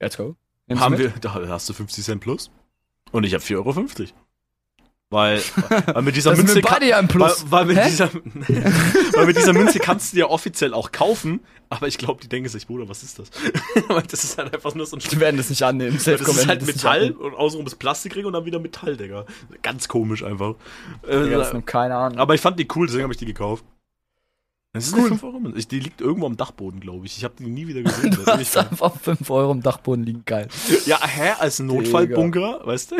Let's 0.00 0.16
go. 0.16 0.36
Nimm's 0.66 0.80
Haben 0.80 0.92
mit? 0.92 1.00
wir, 1.00 1.10
da 1.20 1.34
hast 1.48 1.68
du 1.68 1.72
50 1.72 2.04
Cent 2.04 2.20
plus. 2.20 2.50
Und 3.12 3.24
ich 3.24 3.34
habe 3.34 3.42
4,50 3.42 3.56
Euro. 3.56 4.06
Weil, 5.10 5.40
weil 5.86 6.02
mit 6.02 6.16
dieser 6.16 6.30
Das 6.30 6.38
ist 6.38 6.44
Münze 6.54 6.56
mit. 6.56 6.70
Weil, 6.70 7.32
weil, 7.50 7.64
mit 7.64 7.78
dieser, 7.86 8.10
weil 8.12 9.24
mit 9.26 9.38
dieser 9.38 9.54
Münze 9.54 9.78
kannst 9.78 10.12
du 10.12 10.18
ja 10.18 10.26
offiziell 10.26 10.74
auch 10.74 10.92
kaufen, 10.92 11.40
aber 11.70 11.88
ich 11.88 11.96
glaube, 11.96 12.20
die 12.22 12.28
denken 12.28 12.50
sich, 12.50 12.66
Bruder, 12.66 12.90
was 12.90 13.02
ist 13.02 13.18
das? 13.18 13.30
weil 13.88 14.02
das 14.02 14.22
ist 14.24 14.36
halt 14.36 14.52
einfach 14.54 14.74
nur 14.74 14.84
so 14.84 14.96
ein 14.96 15.00
Die 15.00 15.18
werden 15.18 15.38
das 15.38 15.48
nicht 15.48 15.62
annehmen. 15.62 15.98
Safe 15.98 16.18
das 16.18 16.28
ist 16.28 16.46
halt 16.46 16.60
das 16.60 16.66
Metall 16.68 17.12
und 17.12 17.34
außenrum 17.34 17.66
ist 17.66 17.76
Plastikring 17.76 18.26
und 18.26 18.34
dann 18.34 18.44
wieder 18.44 18.58
Metall, 18.58 18.98
Digga. 18.98 19.24
Ganz 19.62 19.88
komisch 19.88 20.22
einfach. 20.22 20.56
Digga, 21.06 21.38
das 21.38 21.54
Äh, 21.54 21.62
keine 21.62 21.96
Ahnung. 21.96 22.18
aber 22.18 22.34
ich 22.34 22.42
fand 22.42 22.58
die 22.60 22.68
cool, 22.76 22.86
deswegen 22.86 23.04
habe 23.04 23.14
ich 23.14 23.18
die 23.18 23.24
gekauft. 23.24 23.64
Das 24.74 24.88
ist 24.88 24.92
Cool. 24.92 25.00
eine 25.00 25.08
5 25.08 25.22
Euro 25.24 25.40
Münze. 25.40 25.66
Die 25.68 25.80
liegt 25.80 26.02
irgendwo 26.02 26.26
am 26.26 26.36
Dachboden, 26.36 26.80
glaube 26.80 27.06
ich. 27.06 27.16
Ich 27.16 27.24
habe 27.24 27.32
die 27.38 27.46
nie 27.46 27.66
wieder 27.66 27.80
gesehen. 27.90 28.10
Du 28.10 28.26
hast 28.26 28.34
Ewigkeiten. 28.36 28.70
einfach 28.72 28.94
5 29.00 29.30
Euro 29.30 29.52
im 29.52 29.62
Dachboden 29.62 30.04
liegen, 30.04 30.22
geil. 30.26 30.48
ja, 30.84 30.98
hä? 31.02 31.30
Als 31.38 31.58
Notfallbunker, 31.60 32.60
weißt 32.66 32.90
du? 32.92 32.96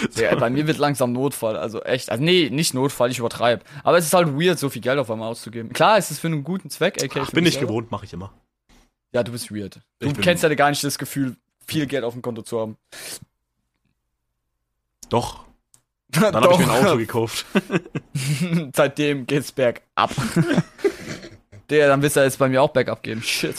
Digga, 0.16 0.34
bei 0.36 0.50
mir 0.50 0.66
wird 0.66 0.78
langsam 0.78 1.12
Notfall, 1.12 1.56
also 1.56 1.82
echt. 1.82 2.10
Also 2.10 2.22
nee, 2.22 2.50
nicht 2.50 2.74
Notfall, 2.74 3.10
ich 3.10 3.18
übertreibe. 3.18 3.62
Aber 3.84 3.98
es 3.98 4.06
ist 4.06 4.14
halt 4.14 4.28
weird, 4.38 4.58
so 4.58 4.68
viel 4.68 4.82
Geld 4.82 4.98
auf 4.98 5.10
einmal 5.10 5.28
auszugeben. 5.28 5.72
Klar, 5.72 5.98
es 5.98 6.10
ist 6.10 6.20
für 6.20 6.28
einen 6.28 6.44
guten 6.44 6.70
Zweck, 6.70 7.02
aka 7.02 7.20
Ach, 7.22 7.26
für 7.28 7.34
bin 7.34 7.46
ich 7.46 7.60
gewohnt, 7.60 7.90
mache 7.90 8.04
ich 8.04 8.12
immer. 8.12 8.32
Ja, 9.12 9.22
du 9.22 9.32
bist 9.32 9.52
weird. 9.54 9.80
Du 9.98 10.12
kennst 10.12 10.42
ja 10.42 10.54
gar 10.54 10.70
nicht 10.70 10.84
das 10.84 10.98
Gefühl, 10.98 11.36
viel 11.66 11.86
Geld 11.86 12.04
auf 12.04 12.12
dem 12.14 12.22
Konto 12.22 12.42
zu 12.42 12.60
haben. 12.60 12.76
Doch. 15.08 15.44
Dann 16.10 16.34
habe 16.34 16.52
ich 16.54 16.58
mir 16.58 16.72
ein 16.72 16.86
Auto 16.86 16.96
gekauft. 16.96 17.46
Seitdem 18.74 19.26
geht's 19.26 19.52
bergab. 19.52 20.10
Der, 21.68 21.88
dann 21.88 22.02
willst 22.02 22.16
du 22.16 22.20
jetzt 22.20 22.38
bei 22.38 22.48
mir 22.48 22.60
auch 22.62 22.70
bergab 22.70 23.00
gehen. 23.04 23.22
Shit. 23.22 23.54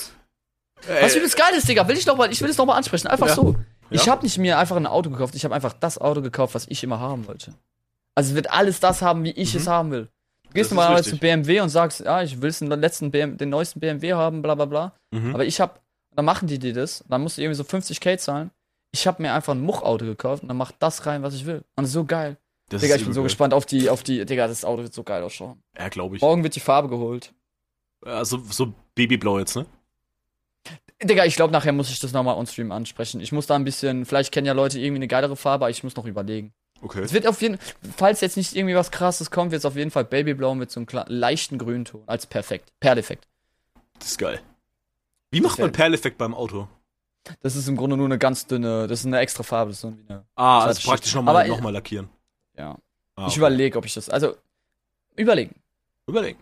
Was 1.01 1.15
übelst 1.15 1.37
geil 1.37 1.53
ist, 1.55 1.69
Digga, 1.69 1.87
will 1.87 1.95
ich 1.95 2.05
noch 2.05 2.17
mal, 2.17 2.29
ich 2.29 2.41
will 2.41 2.49
es 2.49 2.57
noch 2.57 2.65
mal 2.65 2.75
ansprechen. 2.75 3.07
Einfach 3.07 3.27
Ja. 3.29 3.35
so. 3.35 3.55
Ich 3.91 4.09
habe 4.09 4.23
nicht 4.23 4.37
mir 4.37 4.57
einfach 4.57 4.75
ein 4.75 4.87
Auto 4.87 5.09
gekauft, 5.09 5.35
ich 5.35 5.43
habe 5.43 5.53
einfach 5.55 5.73
das 5.73 5.97
Auto 5.97 6.21
gekauft, 6.21 6.55
was 6.55 6.65
ich 6.69 6.83
immer 6.83 6.99
haben 6.99 7.27
wollte. 7.27 7.53
Also 8.15 8.29
es 8.31 8.35
wird 8.35 8.51
alles 8.51 8.79
das 8.79 9.01
haben, 9.01 9.23
wie 9.23 9.31
ich 9.31 9.53
Mhm. 9.53 9.59
es 9.59 9.67
haben 9.67 9.91
will. 9.91 10.09
Du 10.47 10.51
gehst 10.53 10.71
normalerweise 10.71 11.11
zu. 11.11 11.17
BMW 11.17 11.61
und 11.61 11.69
sagst, 11.69 12.01
ja, 12.01 12.21
ich 12.21 12.41
will 12.41 12.51
den 12.51 12.67
letzten 12.79 13.09
BM, 13.11 13.37
den 13.37 13.49
neuesten 13.49 13.79
BMW 13.79 14.13
haben, 14.13 14.41
bla 14.41 14.55
bla 14.55 14.65
bla. 14.65 14.93
Mhm. 15.11 15.33
Aber 15.33 15.45
ich 15.45 15.61
hab, 15.61 15.81
dann 16.13 16.25
machen 16.25 16.47
die 16.47 16.59
dir 16.59 16.73
das, 16.73 17.03
dann 17.07 17.21
musst 17.21 17.37
du 17.37 17.41
irgendwie 17.41 17.55
so 17.55 17.63
50k 17.63 18.17
zahlen. 18.17 18.51
Ich 18.93 19.07
habe 19.07 19.21
mir 19.21 19.33
einfach 19.33 19.53
ein 19.53 19.61
Muchauto 19.61 20.03
gekauft 20.05 20.41
und 20.43 20.49
dann 20.49 20.57
macht 20.57 20.75
das 20.79 21.05
rein, 21.05 21.23
was 21.23 21.33
ich 21.33 21.45
will. 21.45 21.57
Und 21.75 21.83
das 21.83 21.87
ist 21.87 21.93
so 21.93 22.03
geil. 22.03 22.37
Das 22.69 22.81
Digga, 22.81 22.95
ich 22.95 23.03
bin 23.03 23.13
so 23.13 23.19
übel 23.21 23.27
gespannt 23.29 23.53
auf 23.53 23.65
die, 23.65 23.89
auf 23.89 24.03
die, 24.03 24.25
Digga, 24.25 24.47
das 24.47 24.65
Auto 24.65 24.83
wird 24.83 24.93
so 24.93 25.03
geil 25.03 25.23
ausschauen. 25.23 25.61
geil. 25.73 25.83
Ja, 25.85 25.89
glaube 25.89 26.15
ich. 26.17 26.21
Morgen 26.21 26.43
wird 26.43 26.55
die 26.55 26.59
Farbe 26.61 26.89
geholt. 26.89 27.33
Also 28.05 28.37
so 28.49 28.73
Babyblau 28.95 29.39
jetzt, 29.39 29.55
ne? 29.55 29.65
Digga, 31.03 31.25
ich 31.25 31.35
glaube, 31.35 31.51
nachher 31.51 31.71
muss 31.73 31.89
ich 31.89 31.99
das 31.99 32.11
nochmal 32.13 32.35
on-stream 32.37 32.71
ansprechen. 32.71 33.21
Ich 33.21 33.31
muss 33.31 33.47
da 33.47 33.55
ein 33.55 33.63
bisschen, 33.63 34.05
vielleicht 34.05 34.31
kennen 34.31 34.45
ja 34.47 34.53
Leute 34.53 34.79
irgendwie 34.79 34.97
eine 34.99 35.07
geilere 35.07 35.35
Farbe, 35.35 35.65
aber 35.65 35.69
ich 35.69 35.83
muss 35.83 35.95
noch 35.95 36.05
überlegen. 36.05 36.53
Okay. 36.83 37.01
Es 37.01 37.13
wird 37.13 37.27
auf 37.27 37.41
jeden 37.41 37.59
falls 37.97 38.21
jetzt 38.21 38.37
nicht 38.37 38.55
irgendwie 38.55 38.75
was 38.75 38.89
krasses 38.91 39.29
kommt, 39.29 39.51
wird 39.51 39.59
es 39.59 39.65
auf 39.65 39.75
jeden 39.75 39.91
Fall 39.91 40.03
Babyblau 40.05 40.55
mit 40.55 40.71
so 40.71 40.79
einem 40.79 40.87
leichten 41.07 41.57
Grünton 41.59 42.01
als 42.07 42.25
perfekt. 42.25 42.71
Perfekt. 42.79 43.27
Das 43.99 44.09
ist 44.09 44.17
geil. 44.17 44.41
Wie 45.29 45.41
macht 45.41 45.59
man 45.59 45.71
Perleffekt 45.71 46.17
beim 46.17 46.33
Auto? 46.33 46.67
Das 47.41 47.55
ist 47.55 47.67
im 47.67 47.77
Grunde 47.77 47.97
nur 47.97 48.07
eine 48.07 48.17
ganz 48.17 48.47
dünne, 48.47 48.87
das 48.87 49.01
ist 49.01 49.05
eine 49.05 49.19
extra 49.19 49.43
Farbe, 49.43 49.69
das 49.69 49.77
ist 49.77 49.81
so 49.81 49.93
eine, 50.09 50.25
Ah, 50.35 50.65
Das 50.65 50.77
also 50.77 50.89
praktisch 50.89 51.13
nochmal 51.13 51.47
noch 51.47 51.61
mal 51.61 51.69
lackieren. 51.71 52.09
ja. 52.57 52.71
Ah, 53.15 53.25
Ich 53.27 53.33
okay. 53.33 53.37
überlege, 53.37 53.77
ob 53.77 53.85
ich 53.85 53.93
das, 53.93 54.09
also, 54.09 54.35
überlegen, 55.15 55.53
Überlegen. 56.07 56.39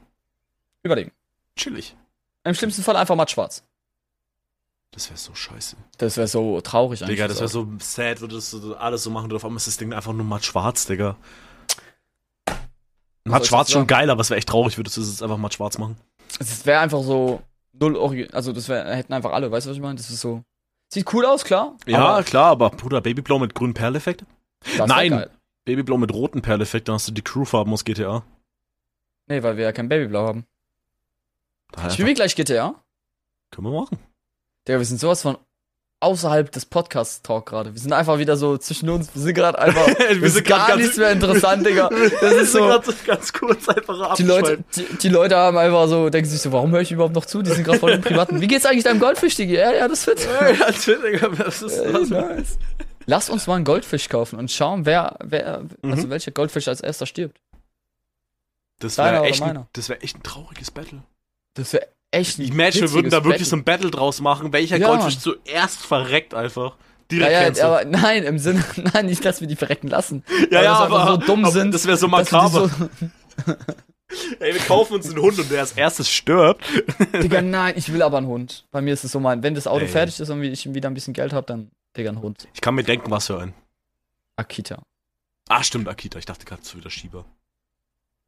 überlegen. 0.84 1.12
Chillig. 1.58 1.96
Im 2.46 2.54
schlimmsten 2.54 2.82
Fall 2.84 2.96
einfach 2.96 3.16
matt 3.16 3.30
schwarz. 3.30 3.64
Das 4.92 5.10
wäre 5.10 5.18
so 5.18 5.36
scheiße. 5.36 5.78
Das 5.98 6.18
wäre 6.18 6.28
so 6.28 6.62
traurig 6.62 7.02
eigentlich. 7.02 7.18
Digga, 7.18 7.28
das 7.28 7.38
wäre 7.40 7.48
so 7.48 7.68
sad, 7.80 8.22
würdest 8.22 8.54
du 8.54 8.76
alles 8.76 9.04
so 9.04 9.12
machen 9.12 9.26
und 9.26 9.36
auf 9.36 9.46
einmal 9.46 9.58
ist 9.58 9.68
das 9.68 9.78
Ding 9.78 9.94
einfach 9.94 10.14
nur 10.14 10.26
matt 10.26 10.44
schwarz, 10.44 10.88
Digga. 10.88 11.16
Matt 13.24 13.46
schwarz 13.46 13.72
schon 13.72 13.86
geil, 13.86 14.10
aber 14.10 14.22
es 14.22 14.30
wäre 14.32 14.40
echt 14.40 14.50
traurig, 14.50 14.78
würdest 14.78 14.98
du 14.98 15.02
es 15.02 15.10
jetzt 15.10 15.22
einfach 15.22 15.38
matt 15.38 15.54
schwarz 15.54 15.78
machen. 15.78 15.98
Es 16.40 16.66
wäre 16.66 16.80
einfach 16.80 17.04
so 17.04 17.42
null 17.74 17.96
Origi 17.96 18.28
also 18.32 18.52
das 18.52 18.68
wär, 18.68 18.96
hätten 18.96 19.14
einfach 19.14 19.32
alle, 19.32 19.52
weißt 19.52 19.68
du, 19.68 19.70
was 19.70 19.78
ich 19.78 19.82
meine? 19.82 19.96
Das 19.96 20.10
ist 20.10 20.22
so, 20.22 20.44
sieht 20.92 21.14
cool 21.14 21.26
aus, 21.26 21.44
klar. 21.44 21.78
Ja, 21.86 22.00
aber 22.00 22.24
klar, 22.24 22.52
aber 22.52 22.72
Bruder, 22.72 23.02
Babyblau 23.02 23.38
mit 23.38 23.54
grünem 23.54 23.76
Perleffekt? 23.76 24.26
nein. 24.88 25.26
Babyblau 25.66 25.98
mit 25.98 26.12
roten 26.12 26.42
Perleffekt, 26.42 26.88
dann 26.88 26.96
hast 26.96 27.08
du 27.08 27.12
die 27.12 27.22
Crewfarben 27.22 27.72
aus 27.72 27.86
GTA. 27.86 28.24
Nee, 29.28 29.44
weil 29.44 29.58
wir 29.58 29.66
ja 29.66 29.72
kein 29.72 29.88
Babyblau 29.88 30.26
haben. 30.26 30.46
Spielen 31.92 32.08
wir 32.08 32.16
gleich 32.16 32.36
GTA? 32.36 32.76
können 33.52 33.68
wir 33.68 33.80
machen. 33.80 34.00
Digga, 34.68 34.78
wir 34.80 34.86
sind 34.86 35.00
sowas 35.00 35.22
von 35.22 35.38
außerhalb 36.02 36.50
des 36.52 36.66
Podcast-Talk 36.66 37.46
gerade. 37.48 37.74
Wir 37.74 37.82
sind 37.82 37.92
einfach 37.92 38.20
wieder 38.20 38.38
so 38.38 38.58
zwischen 38.58 38.90
uns. 38.90 39.14
Wir 39.14 39.22
sind 39.22 39.34
gerade 39.34 39.60
einfach. 39.60 39.86
Wir 40.00 40.22
wir 40.22 40.30
sind 40.30 40.48
gar 40.48 40.78
nichts 40.78 40.96
mehr 40.96 41.12
interessant, 41.12 41.66
Digga. 41.66 41.90
Das 42.22 42.34
ist 42.36 42.54
so. 42.54 42.68
ganz, 42.68 43.04
ganz 43.06 43.34
kurz 43.34 43.68
einfach 43.68 44.16
Die 44.16 44.24
Leute, 44.24 44.64
die, 44.76 44.86
die 44.98 45.10
Leute 45.10 45.36
haben 45.36 45.58
einfach 45.58 45.88
so, 45.90 46.10
denken 46.10 46.30
sich 46.30 46.40
so, 46.42 46.52
warum 46.54 46.72
höre 46.72 46.82
ich 46.82 46.92
überhaupt 46.92 47.16
noch 47.16 47.26
zu? 47.26 47.42
Die 47.42 47.52
sind 47.52 47.66
gerade 47.66 47.80
voll 47.80 47.92
im 47.92 48.02
Privaten. 48.02 48.40
Wie 48.40 48.48
geht's 48.48 48.66
eigentlich 48.66 48.86
deinem 48.86 49.00
Goldfisch, 49.02 49.36
Digi? 49.36 49.56
Ja, 49.56 49.72
ja, 49.74 49.88
das 49.90 50.08
wird. 50.08 50.20
Ja, 50.42 50.72
Digga, 50.72 51.28
was 51.38 51.62
ist 51.62 51.78
Ey, 51.78 51.92
das? 51.92 52.10
nice. 52.10 52.58
Lass 53.06 53.30
uns 53.30 53.48
mal 53.48 53.56
einen 53.56 53.66
Goldfisch 53.66 54.08
kaufen 54.08 54.40
und 54.40 54.52
schauen, 54.52 54.86
wer, 54.86 55.18
wer, 55.24 55.66
also 55.82 56.08
Mhm. 56.08 56.10
welcher 56.12 56.32
Goldfisch 56.32 56.68
als 56.70 56.80
erster 56.80 57.08
stirbt. 57.08 57.42
Das 58.80 58.98
wäre 58.98 59.24
echt, 59.26 59.42
ein- 59.42 59.66
das 59.74 59.90
wär 59.90 60.02
echt 60.02 60.16
ein 60.18 60.24
trauriges 60.24 60.72
Battle. 60.72 61.04
Das 61.56 61.74
wäre 61.74 61.88
echt 62.12 62.40
Ich 62.40 62.50
imagine, 62.50 62.82
wir 62.84 62.92
würden 62.94 63.10
da 63.10 63.18
wirklich 63.18 63.34
Battle. 63.34 63.46
so 63.46 63.56
ein 63.56 63.64
Battle 63.64 63.92
draus 63.92 64.22
machen, 64.22 64.54
welcher 64.54 64.78
Ja, 64.78 64.88
Goldfisch 64.88 65.20
zuerst 65.20 65.78
verreckt 65.80 66.34
einfach. 66.34 66.72
Ja, 67.12 67.18
Direkt 67.18 67.32
ja, 67.32 67.44
cancel. 67.44 67.64
aber 67.66 67.86
nein, 67.86 68.24
im 68.24 68.38
Sinne, 68.38 68.64
nein, 68.94 69.08
nicht, 69.08 69.24
dass 69.26 69.42
wir 69.42 69.48
die 69.48 69.56
verrecken 69.56 69.88
lassen. 69.88 70.24
ja, 70.52 70.62
ja, 70.62 70.74
aber, 70.76 71.08
so 71.08 71.18
dumm 71.18 71.44
aber 71.46 71.52
sind. 71.54 71.74
Das 71.74 71.86
wäre 71.88 71.98
so 71.98 72.08
makaber. 72.08 72.70
So, 72.70 72.90
Ey, 74.40 74.54
wir 74.54 74.62
kaufen 74.62 74.96
uns 74.96 75.08
einen 75.08 75.20
Hund 75.20 75.38
und 75.38 75.52
der 75.52 75.60
als 75.60 75.74
erstes 75.74 76.10
stirbt. 76.10 76.64
Digga, 77.22 77.42
nein, 77.42 77.76
ich 77.78 77.94
will 77.94 78.02
aber 78.02 78.18
einen 78.18 78.28
Hund. 78.28 78.66
Bei 78.72 78.82
mir 78.82 78.94
ist 78.94 79.04
es 79.04 79.12
so 79.12 79.20
mein, 79.20 79.44
wenn 79.44 79.54
das 79.54 79.68
Auto 79.68 79.86
Ey. 79.86 79.88
fertig 79.88 80.20
ist 80.20 80.30
und 80.30 80.44
ich 80.44 80.74
wieder 80.74 80.90
ein 80.90 80.96
bisschen 80.96 81.14
Geld 81.14 81.32
habe, 81.34 81.46
dann, 81.46 81.70
Digga, 81.96 82.10
ein 82.10 82.22
Hund. 82.22 82.48
Ich 82.54 82.62
kann 82.62 82.74
mir 82.76 82.84
denken, 82.84 83.12
was 83.12 83.28
für 83.28 83.40
ein. 83.40 83.54
Akita. 84.36 84.82
Ah, 85.48 85.64
stimmt, 85.64 85.88
Akita. 85.88 86.18
Ich 86.18 86.26
dachte 86.26 86.46
gerade, 86.46 86.62
es 86.62 86.76
wieder 86.76 86.90
Schieber. 86.90 87.26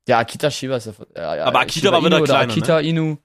Ja, 0.07 0.19
Akita 0.19 0.49
Shiba 0.49 0.77
ist 0.77 0.87
ja, 0.87 0.93
ja, 1.15 1.35
ja 1.37 1.45
Aber 1.45 1.59
Akita 1.59 1.79
Shiba 1.87 1.91
war 1.93 2.03
wieder 2.03 2.17
Inu 2.17 2.25
kleiner, 2.25 2.51
Akita 2.51 2.79
Inu. 2.79 3.17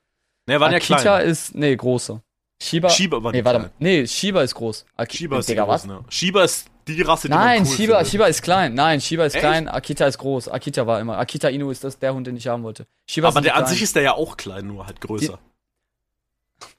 Ne, 0.46 0.60
waren 0.60 0.70
ja 0.72 0.78
Akita 0.78 1.00
klein. 1.00 1.26
ist, 1.26 1.54
nee, 1.54 1.74
große. 1.74 2.20
Shiba, 2.62 2.88
Shiba 2.88 3.22
war 3.22 3.32
nee, 3.32 3.38
die 3.40 3.44
warte 3.44 3.58
mal. 3.58 3.70
Nee, 3.78 4.06
Shiba 4.06 4.42
ist 4.42 4.54
groß. 4.54 4.86
Aki 4.96 5.16
Shiba 5.16 5.38
ist 5.38 5.48
die 5.48 5.52
Digga, 5.52 5.68
was? 5.68 5.82
große, 5.82 5.94
ne? 5.94 6.04
Shiba 6.08 6.44
ist 6.44 6.68
die 6.88 7.02
Rasse, 7.02 7.28
die 7.28 7.34
Nein, 7.34 7.62
man 7.62 7.68
cool 7.68 7.76
Shiba, 7.76 7.94
findet. 7.96 8.10
Shiba 8.12 8.26
ist 8.26 8.42
klein. 8.42 8.74
Nein, 8.74 9.00
Shiba 9.00 9.24
ist 9.26 9.34
Echt? 9.34 9.42
klein, 9.42 9.68
Akita 9.68 10.06
ist 10.06 10.18
groß. 10.18 10.48
Akita 10.48 10.86
war 10.86 11.00
immer. 11.00 11.18
Akita 11.18 11.48
Inu 11.48 11.70
ist 11.70 11.82
das 11.84 11.98
der 11.98 12.14
Hund, 12.14 12.26
den 12.26 12.36
ich 12.36 12.46
haben 12.46 12.62
wollte. 12.62 12.86
Shiba 13.10 13.28
Aber 13.28 13.40
der 13.40 13.56
an 13.56 13.66
sich 13.66 13.82
ist 13.82 13.96
der 13.96 14.02
ja 14.04 14.14
auch 14.14 14.36
klein, 14.36 14.66
nur 14.68 14.86
halt 14.86 15.00
größer. 15.00 15.38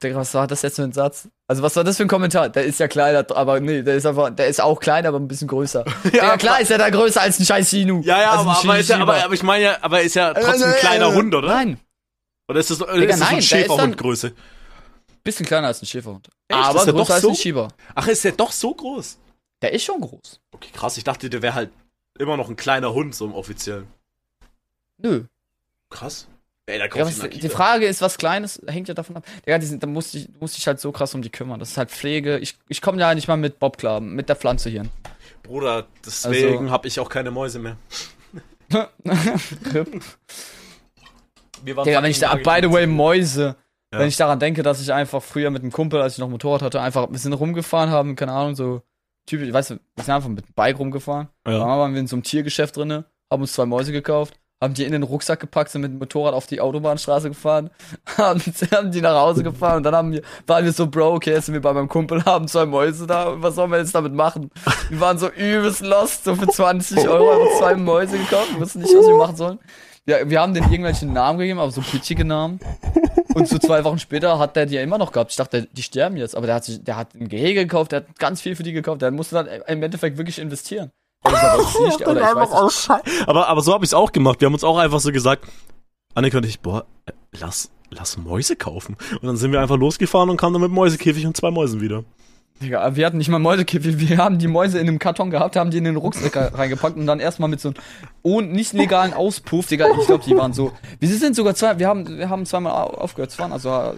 Digga, 0.01 0.15
was 0.15 0.33
war 0.33 0.47
das 0.47 0.63
jetzt 0.63 0.77
für 0.77 0.83
ein 0.83 0.91
Satz? 0.93 1.27
Also, 1.47 1.61
was 1.61 1.75
war 1.75 1.83
das 1.83 1.97
für 1.97 2.03
ein 2.03 2.07
Kommentar? 2.07 2.49
Der 2.49 2.63
ist 2.63 2.79
ja 2.79 2.87
kleiner, 2.87 3.25
aber 3.35 3.59
nee, 3.59 3.83
der 3.83 3.95
ist 3.95 4.05
einfach, 4.07 4.31
der 4.31 4.47
ist 4.47 4.59
auch 4.59 4.79
klein, 4.79 5.05
aber 5.05 5.19
ein 5.19 5.27
bisschen 5.27 5.47
größer. 5.47 5.85
ja, 6.13 6.35
klar 6.37 6.59
ist 6.61 6.71
er 6.71 6.79
da 6.79 6.89
größer 6.89 7.21
als 7.21 7.39
ein 7.39 7.45
scheiß 7.45 7.73
Inu. 7.73 8.01
Ja, 8.01 8.19
ja, 8.21 8.31
also 8.31 8.49
aber, 8.49 8.59
aber, 8.59 8.79
ja, 8.79 8.97
aber, 8.99 9.23
aber 9.25 9.33
ich 9.35 9.43
meine 9.43 9.63
ja, 9.63 9.77
aber 9.81 10.01
ist 10.01 10.15
ja 10.15 10.33
trotzdem 10.33 10.69
ein 10.69 10.73
Äh, 10.73 10.79
kleiner 10.79 11.13
Hund, 11.13 11.35
oder? 11.35 11.47
Nein, 11.49 11.79
Oder 12.47 12.59
ist 12.59 12.69
das, 12.69 12.77
Digga, 12.79 12.93
ist 12.93 13.09
das 13.11 13.19
nein, 13.19 13.29
so 13.29 13.35
ein 13.35 13.41
Schäferhundgröße? 13.41 14.33
bisschen 15.23 15.45
kleiner 15.45 15.67
als 15.67 15.81
ein 15.81 15.85
Schäferhund. 15.85 16.29
Echt? 16.47 16.57
Aber 16.59 16.79
Ist 16.79 16.85
der 16.85 16.93
größer 16.93 17.05
doch 17.05 17.13
als 17.15 17.21
so? 17.21 17.29
ein 17.29 17.35
Shiba. 17.35 17.67
Ach, 17.95 18.07
ist 18.07 18.23
der 18.23 18.31
doch 18.31 18.51
so 18.53 18.73
groß? 18.73 19.17
Der 19.61 19.73
ist 19.73 19.83
schon 19.83 19.99
groß. 19.99 20.39
Okay, 20.51 20.69
krass. 20.73 20.95
Ich 20.97 21.03
dachte, 21.03 21.29
der 21.29 21.41
wäre 21.41 21.53
halt 21.53 21.69
immer 22.17 22.37
noch 22.37 22.47
ein 22.49 22.55
kleiner 22.55 22.93
Hund, 22.93 23.13
so 23.13 23.25
im 23.25 23.33
offiziellen. 23.33 23.87
Nö. 24.97 25.25
Krass. 25.89 26.27
Ey, 26.65 26.77
da 26.77 26.85
Ja, 26.85 26.89
kauft 26.89 27.21
was, 27.21 27.29
die. 27.29 27.49
Frage 27.49 27.85
ist, 27.87 28.01
was 28.01 28.17
Kleines 28.17 28.61
hängt 28.67 28.87
ja 28.87 28.93
davon 28.93 29.17
ab. 29.17 29.25
Digga, 29.45 29.57
die 29.57 29.65
sind, 29.65 29.83
da 29.83 29.87
musste 29.87 30.17
ich, 30.17 30.29
musste 30.39 30.57
ich 30.59 30.67
halt 30.67 30.79
so 30.79 30.91
krass 30.93 31.13
um 31.13 31.21
die 31.21 31.29
kümmern. 31.29 31.59
Das 31.59 31.71
ist 31.71 31.77
halt 31.77 31.91
Pflege. 31.91 32.37
Ich, 32.39 32.57
ich 32.69 32.81
komme 32.81 32.99
ja 32.99 33.13
nicht 33.13 33.27
mal 33.27 33.35
mit 33.37 33.59
Bob 33.59 33.77
klar, 33.77 33.99
mit 33.99 34.29
der 34.29 34.35
Pflanze 34.37 34.69
hier. 34.69 34.85
Bruder, 35.43 35.87
deswegen 36.05 36.57
Also- 36.59 36.71
habe 36.71 36.87
ich 36.87 36.99
auch 37.01 37.09
keine 37.09 37.31
Mäuse 37.31 37.59
mehr. 37.59 37.75
Wir 41.63 41.75
waren 41.75 41.85
Digga, 41.85 42.03
wenn 42.03 42.11
ich 42.11 42.19
da, 42.19 42.35
by 42.35 42.59
the 42.61 42.71
way. 42.71 42.87
Mäuse. 42.87 43.55
Ja. 43.93 43.99
Wenn 43.99 44.07
ich 44.09 44.17
daran 44.17 44.39
denke, 44.39 44.63
dass 44.63 44.81
ich 44.81 44.91
einfach 44.91 45.23
früher 45.23 45.49
mit 45.49 45.61
einem 45.61 45.71
Kumpel, 45.71 46.01
als 46.01 46.13
ich 46.13 46.19
noch 46.19 46.27
ein 46.27 46.31
Motorrad 46.31 46.61
hatte, 46.61 46.81
einfach, 46.81 47.07
wir 47.09 47.19
sind 47.19 47.33
rumgefahren 47.33 47.89
haben, 47.89 48.15
keine 48.17 48.33
Ahnung, 48.33 48.55
so 48.55 48.81
typisch, 49.25 49.53
weißt 49.53 49.71
du, 49.71 49.73
wir 49.95 50.03
sind 50.03 50.13
einfach 50.13 50.29
mit 50.29 50.45
dem 50.45 50.53
Bike 50.55 50.77
rumgefahren. 50.77 51.29
Ja. 51.45 51.59
Dann 51.59 51.67
waren 51.67 51.93
wir 51.93 51.99
in 52.01 52.07
so 52.07 52.17
einem 52.17 52.23
Tiergeschäft 52.23 52.75
drinne, 52.75 53.05
haben 53.31 53.41
uns 53.41 53.53
zwei 53.53 53.65
Mäuse 53.65 53.93
gekauft, 53.93 54.37
haben 54.59 54.73
die 54.73 54.83
in 54.83 54.91
den 54.91 55.03
Rucksack 55.03 55.39
gepackt, 55.39 55.69
sind 55.69 55.81
mit 55.81 55.91
dem 55.91 55.99
Motorrad 55.99 56.33
auf 56.33 56.47
die 56.47 56.59
Autobahnstraße 56.59 57.29
gefahren, 57.29 57.69
haben, 58.17 58.41
haben 58.71 58.91
die 58.91 59.01
nach 59.01 59.15
Hause 59.15 59.43
gefahren 59.43 59.77
und 59.77 59.83
dann 59.83 59.95
haben 59.95 60.11
wir, 60.11 60.21
waren 60.47 60.65
wir 60.65 60.73
so, 60.73 60.87
Bro, 60.87 61.15
okay, 61.15 61.31
jetzt 61.31 61.45
sind 61.45 61.53
wir 61.53 61.61
bei 61.61 61.71
meinem 61.71 61.87
Kumpel, 61.87 62.25
haben 62.25 62.49
zwei 62.49 62.65
Mäuse 62.65 63.07
da, 63.07 63.41
was 63.41 63.55
sollen 63.55 63.71
wir 63.71 63.77
jetzt 63.77 63.95
damit 63.95 64.13
machen? 64.13 64.49
Wir 64.89 64.99
waren 64.99 65.17
so 65.17 65.29
übelst 65.29 65.81
lost, 65.81 66.25
so 66.25 66.35
für 66.35 66.47
20 66.47 66.97
Euro 67.07 67.31
einfach 67.31 67.59
zwei 67.59 67.75
Mäuse 67.75 68.17
gekauft, 68.17 68.53
wir 68.53 68.59
wussten 68.59 68.79
nicht, 68.79 68.93
was 68.93 69.07
wir 69.07 69.15
machen 69.15 69.35
sollen. 69.35 69.59
Ja, 70.07 70.29
wir 70.29 70.39
haben 70.39 70.53
denen 70.53 70.71
irgendwelche 70.71 71.05
Namen 71.05 71.37
gegeben, 71.37 71.59
aber 71.59 71.69
so 71.69 71.81
kitschige 71.81 72.23
Namen. 72.23 72.61
Und 73.33 73.47
so 73.47 73.59
zwei 73.59 73.83
Wochen 73.83 73.99
später 73.99 74.39
hat 74.39 74.55
der 74.55 74.65
die 74.65 74.75
ja 74.75 74.81
immer 74.81 74.97
noch 74.97 75.11
gehabt. 75.11 75.31
Ich 75.31 75.37
dachte, 75.37 75.67
die 75.69 75.83
sterben 75.83 76.15
jetzt. 76.15 76.35
Aber 76.35 76.47
der 76.47 76.55
hat 76.55 76.63
sich, 76.63 76.81
der 76.81 76.95
hat 76.95 77.13
ein 77.13 77.27
Gehege 77.27 77.65
gekauft, 77.65 77.91
der 77.91 77.99
hat 77.99 78.17
ganz 78.17 78.41
viel 78.41 78.55
für 78.55 78.63
die 78.63 78.71
gekauft. 78.71 79.01
Der 79.01 79.11
musste 79.11 79.35
dann 79.35 79.47
im 79.67 79.83
Endeffekt 79.83 80.17
wirklich 80.17 80.39
investieren. 80.39 80.91
Nicht. 81.27 82.07
Aber, 83.27 83.47
aber 83.47 83.61
so 83.61 83.73
habe 83.73 83.83
ich 83.83 83.89
es 83.89 83.93
auch 83.93 84.13
gemacht. 84.13 84.39
Wir 84.39 84.45
haben 84.45 84.53
uns 84.53 84.63
auch 84.63 84.77
einfach 84.77 85.01
so 85.01 85.11
gesagt, 85.11 85.45
Annika 86.15 86.37
und 86.37 86.45
ich, 86.45 86.61
boah, 86.61 86.85
äh, 87.05 87.11
lass, 87.37 87.69
lass 87.89 88.17
Mäuse 88.17 88.55
kaufen. 88.55 88.95
Und 89.21 89.23
dann 89.23 89.35
sind 89.35 89.51
wir 89.51 89.59
einfach 89.59 89.77
losgefahren 89.77 90.29
und 90.29 90.37
kamen 90.37 90.53
dann 90.53 90.61
mit 90.61 90.71
Mäusekäfig 90.71 91.25
und 91.27 91.35
zwei 91.35 91.51
Mäusen 91.51 91.81
wieder. 91.81 92.05
Digga, 92.61 92.95
wir 92.95 93.05
hatten 93.05 93.17
nicht 93.17 93.29
mal 93.29 93.39
Mäusekäfig. 93.39 93.99
Wir 93.99 94.17
haben 94.17 94.39
die 94.39 94.47
Mäuse 94.47 94.79
in 94.79 94.87
einem 94.87 94.99
Karton 94.99 95.29
gehabt, 95.29 95.55
haben 95.55 95.69
die 95.71 95.77
in 95.77 95.83
den 95.83 95.95
Rucksack 95.95 96.57
reingepackt 96.57 96.97
und 96.97 97.05
dann 97.05 97.19
erstmal 97.19 97.49
mit 97.49 97.59
so 97.61 97.69
einem 97.69 97.77
ohne, 98.23 98.47
nicht 98.47 98.73
legalen 98.73 99.13
Auspuff, 99.13 99.67
Digga, 99.67 99.87
ich 99.99 100.07
glaube, 100.07 100.23
die 100.25 100.35
waren 100.35 100.53
so. 100.53 100.71
Wir 100.99 101.07
sind 101.09 101.35
sogar 101.35 101.53
zwei, 101.55 101.77
wir 101.79 101.87
haben, 101.87 102.17
wir 102.17 102.29
haben 102.29 102.45
zweimal 102.45 102.73
au- 102.73 102.95
aufgehört 102.97 103.31
zu 103.31 103.37
fahren, 103.37 103.51
also 103.51 103.93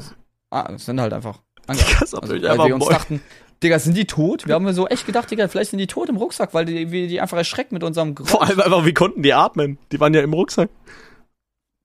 ah, 0.51 0.77
sind 0.77 0.99
halt 0.99 1.13
einfach 1.13 1.39
angehalten. 1.67 1.97
Also, 2.01 2.21
weil 2.21 2.67
wir 2.67 2.75
uns 2.75 2.87
dachten, 2.87 3.21
Digga, 3.63 3.79
sind 3.79 3.95
die 3.95 4.05
tot? 4.05 4.47
Wir 4.47 4.55
haben 4.55 4.71
so 4.73 4.87
echt 4.87 5.05
gedacht, 5.05 5.31
Digga, 5.31 5.47
vielleicht 5.47 5.71
sind 5.71 5.79
die 5.79 5.87
tot 5.87 6.09
im 6.09 6.17
Rucksack, 6.17 6.53
weil 6.53 6.65
die, 6.65 6.91
wir 6.91 7.07
die 7.07 7.21
einfach 7.21 7.37
erschreckt 7.37 7.71
mit 7.71 7.83
unserem 7.83 8.15
Geräusch. 8.15 8.31
Vor 8.31 8.41
allem 8.43 8.59
einfach, 8.59 8.85
wie 8.85 8.93
konnten 8.93 9.21
die 9.23 9.33
atmen? 9.33 9.77
Die 9.91 9.99
waren 9.99 10.13
ja 10.13 10.21
im 10.21 10.33
Rucksack. 10.33 10.69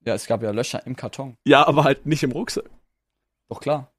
Ja, 0.04 0.14
es 0.14 0.26
gab 0.26 0.42
ja 0.42 0.50
Löcher 0.50 0.86
im 0.86 0.96
Karton. 0.96 1.36
Ja, 1.44 1.66
aber 1.66 1.84
halt 1.84 2.04
nicht 2.04 2.22
im 2.22 2.32
Rucksack. 2.32 2.64
Doch 3.48 3.60
klar. 3.60 3.90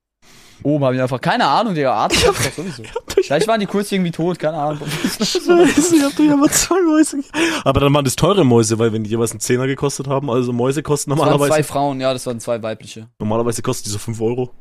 Oben 0.63 0.83
haben 0.85 0.95
die 0.95 1.01
einfach, 1.01 1.21
keine 1.21 1.45
Ahnung, 1.45 1.75
Digga, 1.75 1.93
Arzt 2.03 2.25
doch 2.25 2.33
sowieso. 2.35 2.83
Vielleicht 3.07 3.47
waren 3.47 3.59
die 3.59 3.65
kurz 3.65 3.91
irgendwie 3.91 4.11
tot, 4.11 4.39
keine 4.39 4.57
Ahnung. 4.57 4.87
Scheiße, 5.03 5.95
ich 5.95 6.03
hab 6.03 6.15
doch 6.15 6.23
ja 6.23 6.35
mal 6.35 6.49
zwei 6.49 6.81
Mäuse. 6.81 7.21
Aber 7.63 7.79
dann 7.81 7.93
waren 7.93 8.05
das 8.05 8.15
teure 8.15 8.43
Mäuse, 8.43 8.79
weil 8.79 8.91
wenn 8.93 9.03
die 9.03 9.09
jeweils 9.11 9.31
einen 9.31 9.39
Zehner 9.41 9.67
gekostet 9.67 10.07
haben, 10.07 10.29
also 10.29 10.53
Mäuse 10.53 10.81
kosten 10.81 11.11
Das 11.11 11.19
waren 11.19 11.29
normalerweise, 11.29 11.51
zwei 11.53 11.63
Frauen, 11.63 11.99
ja, 12.01 12.13
das 12.13 12.25
waren 12.25 12.39
zwei 12.39 12.61
weibliche. 12.63 13.09
normalerweise 13.19 13.61
kosten 13.61 13.85
die 13.85 13.89
so 13.91 13.99
5 13.99 14.19
Euro. 14.21 14.51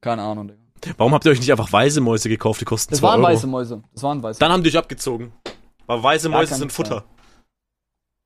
Keine 0.00 0.22
Ahnung, 0.22 0.48
Digga. 0.48 0.60
Warum 0.98 1.14
habt 1.14 1.24
ihr 1.24 1.32
euch 1.32 1.40
nicht 1.40 1.50
einfach 1.50 1.72
weiße 1.72 2.00
Mäuse 2.00 2.28
gekauft? 2.28 2.60
Die 2.60 2.64
kosten 2.66 2.90
Das 2.92 3.00
2 3.00 3.06
waren 3.08 3.20
Euro. 3.24 3.32
weiße 3.32 3.46
Mäuse. 3.46 3.82
Das 3.94 4.02
waren 4.02 4.22
weiße. 4.22 4.38
Dann 4.40 4.52
haben 4.52 4.62
die 4.62 4.68
euch 4.68 4.76
abgezogen. 4.76 5.32
Weil 5.86 6.02
weiße 6.02 6.28
Mäuse 6.28 6.54
sind 6.56 6.72
Futter. 6.72 7.04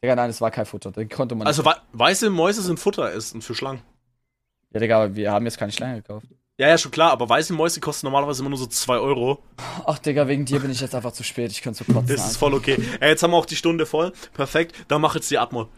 Digga, 0.03 0.16
nein, 0.16 0.28
das 0.31 0.41
war 0.41 0.51
kein 0.51 0.66
Futter. 0.66 0.91
Den 0.93 1.09
konnte 1.09 1.35
man 1.35 1.47
Also 1.47 1.64
wei- 1.64 1.76
weiße 1.93 2.31
Mäuse 2.31 2.62
sind 2.62 2.81
Futter 2.81 3.12
essen 3.12 3.43
für 3.43 3.55
Schlangen. 3.55 3.83
Ja, 4.72 4.81
Digga, 4.81 4.97
aber 5.03 5.14
wir 5.14 5.31
haben 5.31 5.45
jetzt 5.45 5.59
keine 5.59 5.72
Schlange 5.72 5.97
gekauft. 6.03 6.26
Ja, 6.61 6.69
ja, 6.69 6.77
schon 6.77 6.91
klar, 6.91 7.11
aber 7.13 7.27
weiße 7.27 7.55
Mäuse 7.55 7.81
kosten 7.81 8.05
normalerweise 8.05 8.43
immer 8.43 8.51
nur 8.51 8.59
so 8.59 8.67
2 8.67 8.99
Euro. 8.99 9.43
Ach, 9.87 9.99
Digga, 9.99 10.29
wegen 10.29 10.45
dir 10.45 10.61
bin 10.61 10.71
ich 10.71 10.83
jetzt 10.83 10.95
einfach 10.95 11.13
zu 11.13 11.25
spät. 11.25 11.51
Ich 11.53 11.63
könnte 11.63 11.83
so 11.83 11.91
kotzen. 11.91 12.15
Das 12.15 12.27
ist 12.27 12.37
voll 12.37 12.53
okay. 12.53 12.77
Ey, 13.01 13.09
jetzt 13.09 13.23
haben 13.23 13.31
wir 13.31 13.39
auch 13.39 13.47
die 13.47 13.57
Stunde 13.57 13.87
voll. 13.87 14.13
Perfekt. 14.35 14.77
Dann 14.89 15.01
mach 15.01 15.15
jetzt 15.15 15.31
die 15.31 15.39
Atmo. 15.39 15.71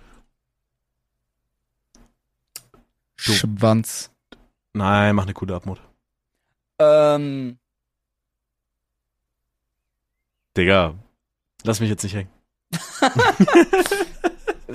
Schwanz. 3.15 4.11
Nein, 4.73 5.15
mach 5.15 5.23
eine 5.23 5.35
coole 5.35 5.55
Atmo. 5.55 5.77
Ähm, 6.81 7.61
Digga, 10.57 10.97
lass 11.63 11.79
mich 11.79 11.91
jetzt 11.91 12.03
nicht 12.03 12.17
hängen. 12.17 12.31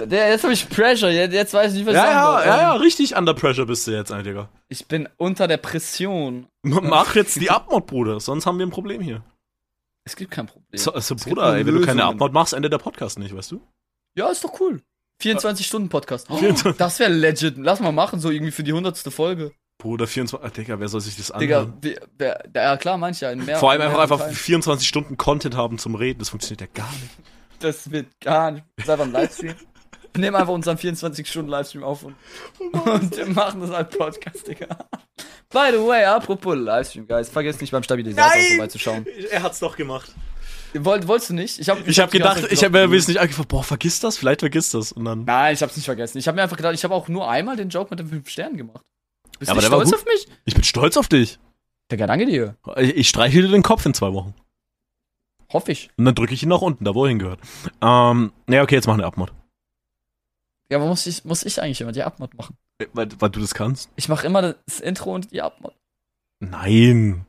der, 0.08 0.30
jetzt 0.30 0.43
habe 0.43 0.53
ich 0.53 0.68
Pressure. 0.70 1.10
Jetzt, 1.12 1.34
jetzt 1.34 1.53
weiß 1.53 1.74
ich 1.74 1.80
nicht, 1.80 1.88
was 1.88 1.93
ich 1.93 1.99
Ja, 1.99 2.05
sagen 2.05 2.16
ja, 2.18 2.32
soll. 2.32 2.45
ja, 2.47 2.53
Ähm, 2.55 2.62
ja, 2.62 2.74
richtig 2.74 3.16
under 3.16 3.34
pressure 3.34 3.66
bist 3.66 3.86
du 3.88 3.91
jetzt, 3.91 4.12
ein 4.12 4.24
Digga. 4.24 4.49
Ich 4.70 4.88
bin 4.88 5.08
unter 5.18 5.47
der 5.47 5.58
Pression. 5.58 6.47
Mach 6.64 7.16
jetzt 7.16 7.39
die 7.41 7.49
Abmod, 7.51 7.86
Bruder, 7.88 8.20
sonst 8.20 8.45
haben 8.45 8.58
wir 8.60 8.66
ein 8.66 8.72
Problem 8.72 9.01
hier. 9.01 9.24
Es 10.05 10.16
gibt 10.16 10.32
kein 10.32 10.47
Problem. 10.47 10.78
So, 10.80 10.93
also, 10.93 11.16
Es 11.16 11.24
Bruder, 11.26 11.55
ey, 11.55 11.66
wenn 11.66 11.76
du 11.76 11.82
keine. 11.86 12.05
Abmod 12.05 12.32
machst, 12.34 12.53
endet 12.53 12.72
der 12.74 12.78
Podcast 12.78 13.20
nicht, 13.20 13.36
weißt 13.36 13.51
du? 13.51 13.62
Ja, 14.18 14.30
ist 14.30 14.43
doch 14.43 14.60
cool. 14.60 14.82
24-Stunden-Podcast. 15.22 16.28
Oh, 16.30 16.38
24. 16.38 16.78
das 16.78 16.99
wäre 16.99 17.12
legit. 17.12 17.55
Lass 17.58 17.80
mal 17.80 17.91
machen, 17.91 18.20
so 18.20 18.30
irgendwie 18.30 18.51
für 18.51 18.64
die 18.64 18.74
hundertste 18.74 19.12
Folge. 19.12 19.51
Bruder, 19.80 20.08
24, 20.08 20.47
ah, 20.47 20.49
Digga, 20.51 20.80
wer 20.80 20.88
soll 20.88 21.01
sich 21.01 21.18
das 21.18 21.32
Digga, 21.38 21.60
anhören? 21.62 21.78
wer, 22.18 22.43
wer, 22.51 22.64
ja 22.64 22.78
klar, 22.78 22.97
manche 22.97 23.26
ja 23.26 23.32
in 23.32 23.45
mehr. 23.45 23.58
Vor 23.58 23.72
allem 23.72 23.82
in 23.82 23.88
einfach, 23.88 24.01
einfach 24.01 24.20
Teilen. 24.20 24.34
24 24.36 24.88
Stunden 24.88 25.18
Content 25.18 25.55
haben 25.55 25.78
zum 25.78 25.93
Reden, 25.95 26.20
das 26.20 26.30
funktioniert 26.30 26.62
ja 26.62 26.68
gar 26.74 26.91
nicht. 26.93 27.10
Das 27.60 27.91
wird 27.91 28.08
gar 28.22 28.51
nicht. 28.51 28.66
Das 28.78 28.86
ist 28.86 28.89
einfach 28.91 29.05
ein 29.05 29.12
Livestream. 29.12 29.55
Wir 30.18 30.22
nehmen 30.22 30.36
einfach 30.36 30.53
unseren 30.53 30.78
24-Stunden-Livestream 30.78 31.84
auf 31.84 32.01
und, 32.03 32.15
und 32.59 33.15
wir 33.18 33.28
machen 33.28 33.61
das 33.61 33.70
als 33.70 33.95
Podcast, 33.95 34.47
Digga. 34.47 34.65
By 35.51 35.70
the 35.72 35.78
way, 35.78 36.05
apropos 36.05 36.55
Livestream, 36.57 37.07
guys, 37.07 37.30
vergesst 37.30 37.61
nicht 37.61 37.70
beim 37.70 37.84
Stabilisator 37.84 38.32
Nein! 38.36 38.47
vorbeizuschauen. 38.55 39.05
Er 39.30 39.43
hat's 39.43 39.59
doch 39.59 39.78
gemacht. 39.78 40.11
Wollt, 40.74 41.07
wolltest 41.07 41.30
du 41.30 41.34
nicht? 41.36 41.59
Ich 41.59 41.70
habe 41.70 41.82
Ich 41.86 41.99
habe 41.99 42.11
gedacht, 42.11 42.47
ich 42.49 42.63
habe 42.63 42.88
mir 42.88 42.95
nicht 42.95 43.20
angefragt, 43.20 43.47
boah, 43.47 43.63
vergiss 43.63 43.99
das, 43.99 44.18
vielleicht 44.18 44.39
vergiss 44.39 44.72
das. 44.72 44.91
Und 44.91 45.05
dann. 45.05 45.24
Nein, 45.24 45.53
ich 45.53 45.61
hab's 45.61 45.76
nicht 45.76 45.86
vergessen. 45.86 46.18
Ich 46.18 46.28
habe 46.28 46.36
mir 46.36 46.41
einfach 46.41 46.57
gedacht, 46.57 46.74
ich 46.74 46.84
habe 46.84 46.95
auch 46.95 47.07
nur 47.07 47.30
einmal 47.30 47.55
den 47.55 47.70
Joke 47.70 47.91
mit 47.91 47.99
den 47.99 48.07
fünf 48.07 48.28
Sternen 48.28 48.57
gemacht. 48.57 48.84
Bist 49.38 49.49
Ja, 49.49 49.55
du 49.55 49.61
stolz 49.61 49.93
auf 49.93 50.03
mich? 50.05 50.28
Ich 50.45 50.55
bin 50.55 50.63
stolz 50.63 50.97
auf 50.97 51.07
dich. 51.07 51.38
Ja, 51.91 52.07
danke 52.07 52.26
dir. 52.26 52.55
Ich, 52.78 52.95
ich 52.95 53.09
streiche 53.09 53.39
dir 53.43 53.47
den 53.49 53.61
Kopf 53.63 53.86
in 53.86 53.93
zwei 53.93 54.13
Wochen. 54.13 54.34
Hoffe 55.53 55.72
ich. 55.72 55.89
Und 55.95 56.05
dann 56.05 56.15
drücke 56.15 56.34
ich 56.34 56.41
ihn 56.41 56.49
nach 56.49 56.61
unten, 56.61 56.86
da 56.86 56.95
wo 56.95 57.05
er 57.05 57.09
hingehört. 57.09 57.39
Ähm, 57.82 58.34
naja, 58.47 58.63
okay, 58.63 58.76
jetzt 58.76 58.88
machen 58.88 58.99
wir 58.99 59.05
Abmod. 59.05 59.32
Ja, 60.70 60.78
aber 60.78 60.88
muss 60.88 61.05
ich, 61.07 61.24
muss 61.26 61.43
ich 61.43 61.61
eigentlich 61.61 61.82
immer 61.82 61.91
die 61.91 62.03
Abmod 62.03 62.34
machen? 62.36 62.57
Weil, 62.93 63.09
weil 63.20 63.30
du 63.30 63.39
das 63.39 63.53
kannst? 63.53 63.89
Ich 63.95 64.09
mache 64.09 64.26
immer 64.28 64.53
das 64.65 64.80
Intro 64.80 65.13
und 65.13 65.32
die 65.32 65.41
Abmod. 65.41 65.74
Nein. 66.39 67.26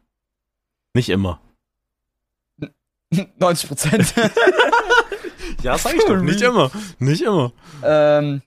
Nicht 0.95 1.09
immer. 1.09 1.41
90 3.39 3.69
Prozent. 3.69 4.15
Ja, 5.63 5.77
sag 5.77 5.95
ich 5.95 6.05
doch. 6.05 6.21
Nicht 6.21 6.41
immer. 6.41 6.71
Nicht 7.01 7.23
immer. 7.23 7.53
ähm, 7.83 8.43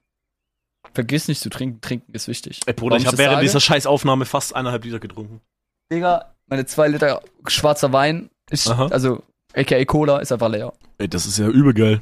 vergiss 0.94 1.28
nicht 1.28 1.42
zu 1.42 1.50
trinken. 1.50 1.82
Trinken 1.82 2.14
ist 2.14 2.30
wichtig. 2.30 2.62
Ey, 2.66 2.74
Bruder, 2.74 2.92
Warum 2.94 3.02
ich 3.02 3.08
habe 3.08 3.18
während 3.18 3.34
sage? 3.36 3.46
dieser 3.46 3.60
Scheißaufnahme 3.60 4.26
fast 4.26 4.56
eineinhalb 4.56 4.86
Liter 4.86 5.00
getrunken. 5.00 5.42
Digga, 5.92 6.34
meine 6.48 6.66
zwei 6.68 6.88
Liter 6.88 7.22
schwarzer 7.48 7.92
Wein 7.92 8.30
ist, 8.50 8.70
Aha. 8.70 8.88
also, 8.88 9.24
aka 9.54 9.84
Cola, 9.84 10.20
ist 10.20 10.32
einfach 10.32 10.48
leer. 10.50 10.72
Ey, 11.00 11.10
das 11.10 11.26
ist 11.26 11.38
ja 11.38 11.50
übel 11.50 11.74
geil. 11.74 12.02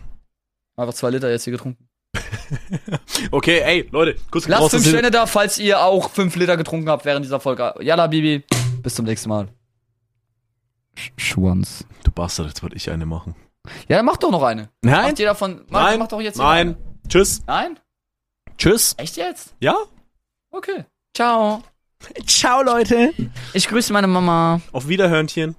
Einfach 0.76 0.94
zwei 0.94 1.10
Liter 1.10 1.32
jetzt 1.32 1.46
hier 1.46 1.54
getrunken. 1.54 1.89
Okay, 3.32 3.60
ey, 3.60 3.88
Leute, 3.91 4.16
kurz 4.32 4.47
Lasst 4.47 4.64
raus, 4.64 4.72
fünf 4.72 4.88
Sterne 4.88 5.12
da, 5.12 5.26
falls 5.26 5.60
ihr 5.60 5.82
auch 5.82 6.10
fünf 6.10 6.36
Liter 6.36 6.57
getrunken 6.57 6.89
habt 6.89 7.05
während 7.05 7.26
dieser 7.26 7.39
Folge. 7.39 7.74
Yalla, 7.80 8.07
Bibi. 8.07 8.43
Bis 8.82 8.95
zum 8.95 9.05
nächsten 9.05 9.30
Mal. 9.30 9.49
Sch 10.95 11.12
Schwanz. 11.18 11.86
Du 12.03 12.12
Bastard, 12.12 12.47
jetzt 12.47 12.64
wollte 12.64 12.76
ich 12.76 12.89
eine 12.89 13.05
machen. 13.05 13.36
Ja, 13.88 13.97
dann 13.97 14.05
mach 14.05 14.18
doch 14.18 14.32
noch 14.32 14.43
eine. 14.43 14.70
Nein, 14.82 15.03
Macht 15.03 15.20
jeder 15.20 15.36
von. 15.36 15.62
Mach, 15.70 15.84
nein, 15.84 15.99
mach 15.99 16.07
doch 16.07 16.22
jetzt 16.22 16.38
nein. 16.38 16.78
Tschüss. 17.07 17.41
Nein? 17.45 17.80
Tschüss. 18.57 18.95
Echt 18.97 19.18
jetzt? 19.18 19.53
Ja? 19.60 19.78
Okay. 20.51 20.86
Ciao. 21.14 21.62
Ciao, 22.26 22.64
Leute. 22.64 23.14
Ich 23.53 23.68
grüße 23.68 23.91
meine 23.93 24.07
Mama. 24.07 24.62
Auf 24.72 24.88
Wiederhörnchen. 24.88 25.55